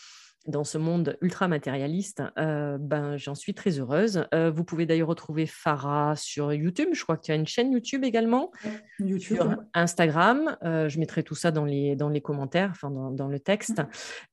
dans 0.48 0.64
ce 0.64 0.78
monde 0.78 1.18
ultra 1.22 1.48
matérialiste, 1.48 2.24
euh, 2.38 2.78
ben, 2.80 3.18
j'en 3.18 3.36
suis 3.36 3.54
très 3.54 3.80
heureuse. 3.80 4.26
Euh, 4.34 4.50
vous 4.50 4.64
pouvez 4.64 4.86
d'ailleurs 4.86 5.10
retrouver 5.10 5.46
Farah 5.46 6.16
sur 6.16 6.54
YouTube. 6.54 6.90
Je 6.94 7.04
crois 7.04 7.18
que 7.18 7.24
tu 7.24 7.32
as 7.32 7.36
une 7.36 7.48
chaîne 7.48 7.72
YouTube 7.72 8.04
également. 8.04 8.52
YouTube. 9.00 9.38
Sur 9.38 9.58
Instagram. 9.74 10.58
Euh, 10.64 10.90
je 10.90 11.00
mettrai 11.00 11.24
tout 11.24 11.36
ça 11.36 11.52
dans 11.52 11.66
les, 11.66 11.96
dans 11.96 12.10
les 12.10 12.22
commentaires, 12.22 12.70
enfin 12.72 12.90
dans, 12.90 13.12
dans 13.12 13.28
le 13.28 13.40
texte. 13.40 13.82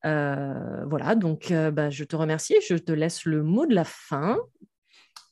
voilà, 0.03 1.15
donc 1.15 1.51
ben, 1.51 1.89
je 1.89 2.03
te 2.03 2.15
remercie. 2.15 2.55
Je 2.67 2.75
te 2.75 2.91
laisse 2.91 3.25
le 3.25 3.43
mot 3.43 3.65
de 3.65 3.75
la 3.75 3.83
fin. 3.83 4.37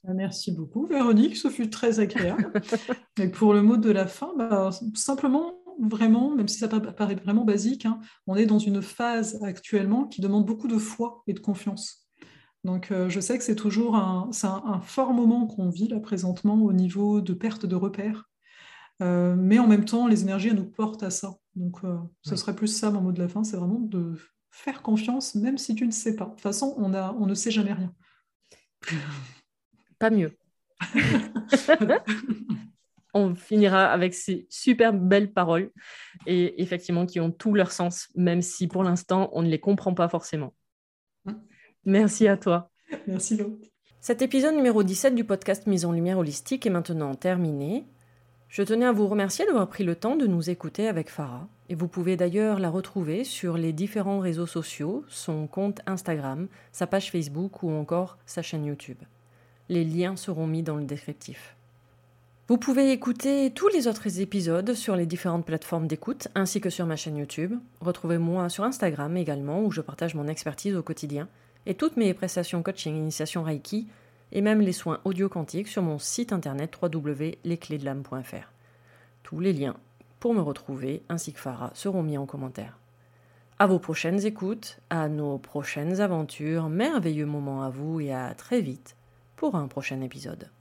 Merci 0.04 0.52
beaucoup, 0.52 0.86
Véronique. 0.86 1.36
Ce 1.36 1.50
fut 1.50 1.70
très 1.70 2.00
agréable. 2.00 2.52
Et 3.20 3.28
pour 3.28 3.54
le 3.54 3.64
mot 3.64 3.78
de 3.78 3.90
la 3.90 4.06
fin, 4.06 4.34
ben, 4.38 4.70
simplement 4.94 5.65
vraiment, 5.80 6.36
même 6.36 6.48
si 6.48 6.58
ça 6.58 6.68
paraît 6.68 7.16
vraiment 7.16 7.46
basique, 7.46 7.86
hein, 7.86 8.00
on 8.28 8.36
est 8.36 8.46
dans 8.46 8.60
une 8.60 8.82
phase 8.82 9.42
actuellement 9.44 10.06
qui 10.06 10.22
demande 10.22 10.46
beaucoup 10.46 10.68
de 10.68 10.78
foi 10.78 11.24
et 11.28 11.34
de 11.34 11.40
confiance. 11.40 12.08
Donc 12.64 12.92
euh, 12.92 13.10
je 13.10 13.20
sais 13.20 13.38
que 13.38 13.44
c'est 13.44 13.56
toujours 13.56 13.96
un, 13.96 14.30
un, 14.44 14.82
fort 14.82 15.14
moment 15.14 15.46
qu'on 15.46 15.70
vit 15.70 15.88
là 15.88 16.00
présentement 16.00 16.56
au 16.56 16.74
niveau 16.74 17.22
de 17.22 17.34
perte 17.34 17.66
de 17.66 17.76
repères. 17.76 18.28
Euh, 19.02 19.36
mais 19.38 19.60
en 19.60 19.68
même 19.68 19.86
temps, 19.86 20.08
les 20.08 20.24
énergies 20.24 20.54
nous 20.54 20.66
portent 20.66 21.04
à 21.04 21.12
ça. 21.12 21.36
Donc 21.56 21.84
euh, 21.84 21.98
ce 22.24 22.36
serait 22.36 22.56
plus 22.56 22.68
ça 22.68 22.90
mon 22.90 23.02
mot 23.02 23.12
de 23.12 23.22
la 23.22 23.28
fin, 23.28 23.44
c'est 23.44 23.58
vraiment 23.58 23.80
de 23.80 24.16
faire 24.50 24.82
confiance 24.82 25.36
même 25.36 25.58
si 25.58 25.76
tu 25.76 25.86
ne 25.86 25.92
sais 25.92 26.16
pas. 26.16 26.26
De 26.26 26.32
toute 26.32 26.42
façon, 26.42 26.74
on, 26.78 26.94
a, 26.94 27.14
on 27.20 27.28
ne 27.28 27.36
sait 27.36 27.52
jamais 27.52 27.74
rien. 27.74 27.94
Pas 30.00 30.10
mieux. 30.10 30.36
on 33.16 33.34
finira 33.34 33.86
avec 33.86 34.14
ces 34.14 34.46
super 34.50 34.94
belles 34.94 35.32
paroles 35.32 35.72
et 36.28 36.62
effectivement 36.62 37.06
qui 37.06 37.20
ont 37.20 37.32
tout 37.32 37.54
leur 37.54 37.72
sens, 37.72 38.10
même 38.16 38.42
si 38.42 38.68
pour 38.68 38.84
l'instant 38.84 39.30
on 39.32 39.42
ne 39.42 39.50
les 39.50 39.60
comprend 39.60 39.94
pas 39.94 40.10
forcément. 40.10 40.54
Merci 41.86 42.28
à 42.28 42.36
toi. 42.36 42.70
Merci 43.08 43.40
Cet 44.02 44.22
épisode 44.22 44.54
numéro 44.54 44.84
17 44.84 45.16
du 45.16 45.24
podcast 45.24 45.66
Mise 45.66 45.86
en 45.86 45.94
Lumière 45.94 46.20
Holistique 46.20 46.66
est 46.66 46.70
maintenant 46.70 47.16
terminé. 47.16 47.86
Je 48.50 48.64
tenais 48.64 48.86
à 48.86 48.92
vous 48.92 49.08
remercier 49.08 49.46
d'avoir 49.46 49.70
pris 49.70 49.86
le 49.86 49.96
temps 49.96 50.18
de 50.18 50.28
nous 50.28 50.50
écouter 50.50 50.88
avec 50.88 51.10
Farah. 51.10 51.48
Et 51.70 51.76
vous 51.76 51.88
pouvez 51.88 52.18
d'ailleurs 52.18 52.60
la 52.60 52.70
retrouver 52.70 53.24
sur 53.24 53.58
les 53.58 53.74
différents 53.74 54.20
réseaux 54.20 54.46
sociaux, 54.46 55.06
son 55.08 55.48
compte 55.48 55.82
Instagram, 55.88 56.48
sa 56.72 56.86
page 56.86 57.12
Facebook 57.12 57.64
ou 57.64 57.72
encore 57.72 58.18
sa 58.26 58.42
chaîne 58.42 58.66
YouTube. 58.66 59.02
Les 59.70 59.86
liens 59.86 60.16
seront 60.16 60.48
mis 60.48 60.64
dans 60.64 60.76
le 60.76 60.84
descriptif. 60.84 61.55
Vous 62.48 62.60
pouvez 62.60 62.92
écouter 62.92 63.50
tous 63.50 63.70
les 63.70 63.88
autres 63.88 64.20
épisodes 64.20 64.76
sur 64.76 64.96
les 64.96 65.08
différentes 65.08 65.48
plateformes 65.48 65.88
d'écoute 65.88 66.28
ainsi 66.36 66.62
que 66.62 66.70
sur 66.70 66.86
ma 66.86 66.96
chaîne 66.96 67.18
YouTube. 67.18 67.56
Retrouvez-moi 67.82 68.50
sur 68.50 68.64
Instagram 68.64 69.18
également 69.18 69.64
où 69.64 69.72
je 69.72 69.82
partage 69.82 70.14
mon 70.14 70.28
expertise 70.28 70.76
au 70.76 70.84
quotidien 70.84 71.28
et 71.66 71.74
toutes 71.74 71.98
mes 71.98 72.14
prestations 72.14 72.62
coaching, 72.62 72.96
initiation 72.96 73.42
Reiki 73.42 73.88
et 74.32 74.42
même 74.42 74.62
les 74.62 74.74
soins 74.74 75.00
audio 75.06 75.28
quantiques 75.28 75.68
sur 75.68 75.82
mon 75.82 75.98
site 75.98 76.34
internet 76.34 76.78
www.lesclésdelame.fr. 76.80 78.52
Tous 79.24 79.40
les 79.40 79.52
liens 79.52 79.78
pour 80.20 80.36
me 80.36 80.42
retrouver 80.42 81.02
ainsi 81.10 81.34
que 81.34 81.40
Farah 81.40 81.72
seront 81.74 82.04
mis 82.04 82.20
en 82.20 82.28
commentaire. 82.28 82.78
À 83.58 83.66
vos 83.66 83.80
prochaines 83.80 84.24
écoutes, 84.24 84.78
à 84.92 85.10
nos 85.10 85.40
prochaines 85.40 86.00
aventures, 86.00 86.70
merveilleux 86.70 87.26
moments 87.26 87.64
à 87.64 87.72
vous 87.72 88.02
et 88.02 88.14
à 88.14 88.36
très 88.36 88.62
vite 88.62 88.96
pour 89.36 89.56
un 89.56 89.68
prochain 89.68 90.02
épisode. 90.02 90.52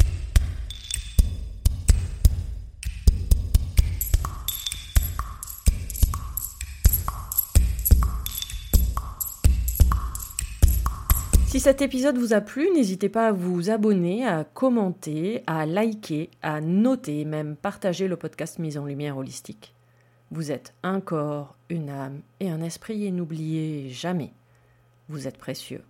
Si 11.55 11.60
cet 11.60 11.82
épisode 11.82 12.18
vous 12.18 12.32
a 12.32 12.40
plu, 12.40 12.68
n'hésitez 12.74 13.09
pas 13.09 13.28
à 13.28 13.32
vous 13.32 13.70
abonner, 13.70 14.26
à 14.26 14.43
commenter, 14.43 15.44
à 15.47 15.66
liker, 15.66 16.28
à 16.43 16.60
noter 16.60 17.20
et 17.20 17.24
même 17.24 17.55
partager 17.55 18.09
le 18.09 18.16
podcast 18.16 18.59
Mise 18.59 18.76
en 18.76 18.86
Lumière 18.86 19.16
Holistique. 19.16 19.72
Vous 20.32 20.51
êtes 20.51 20.74
un 20.82 21.01
corps, 21.01 21.55
une 21.68 21.90
âme 21.90 22.22
et 22.40 22.51
un 22.51 22.60
esprit 22.60 23.06
et 23.06 23.12
n'oubliez 23.12 23.89
jamais, 23.89 24.32
vous 25.09 25.28
êtes 25.28 25.39
précieux. 25.39 25.85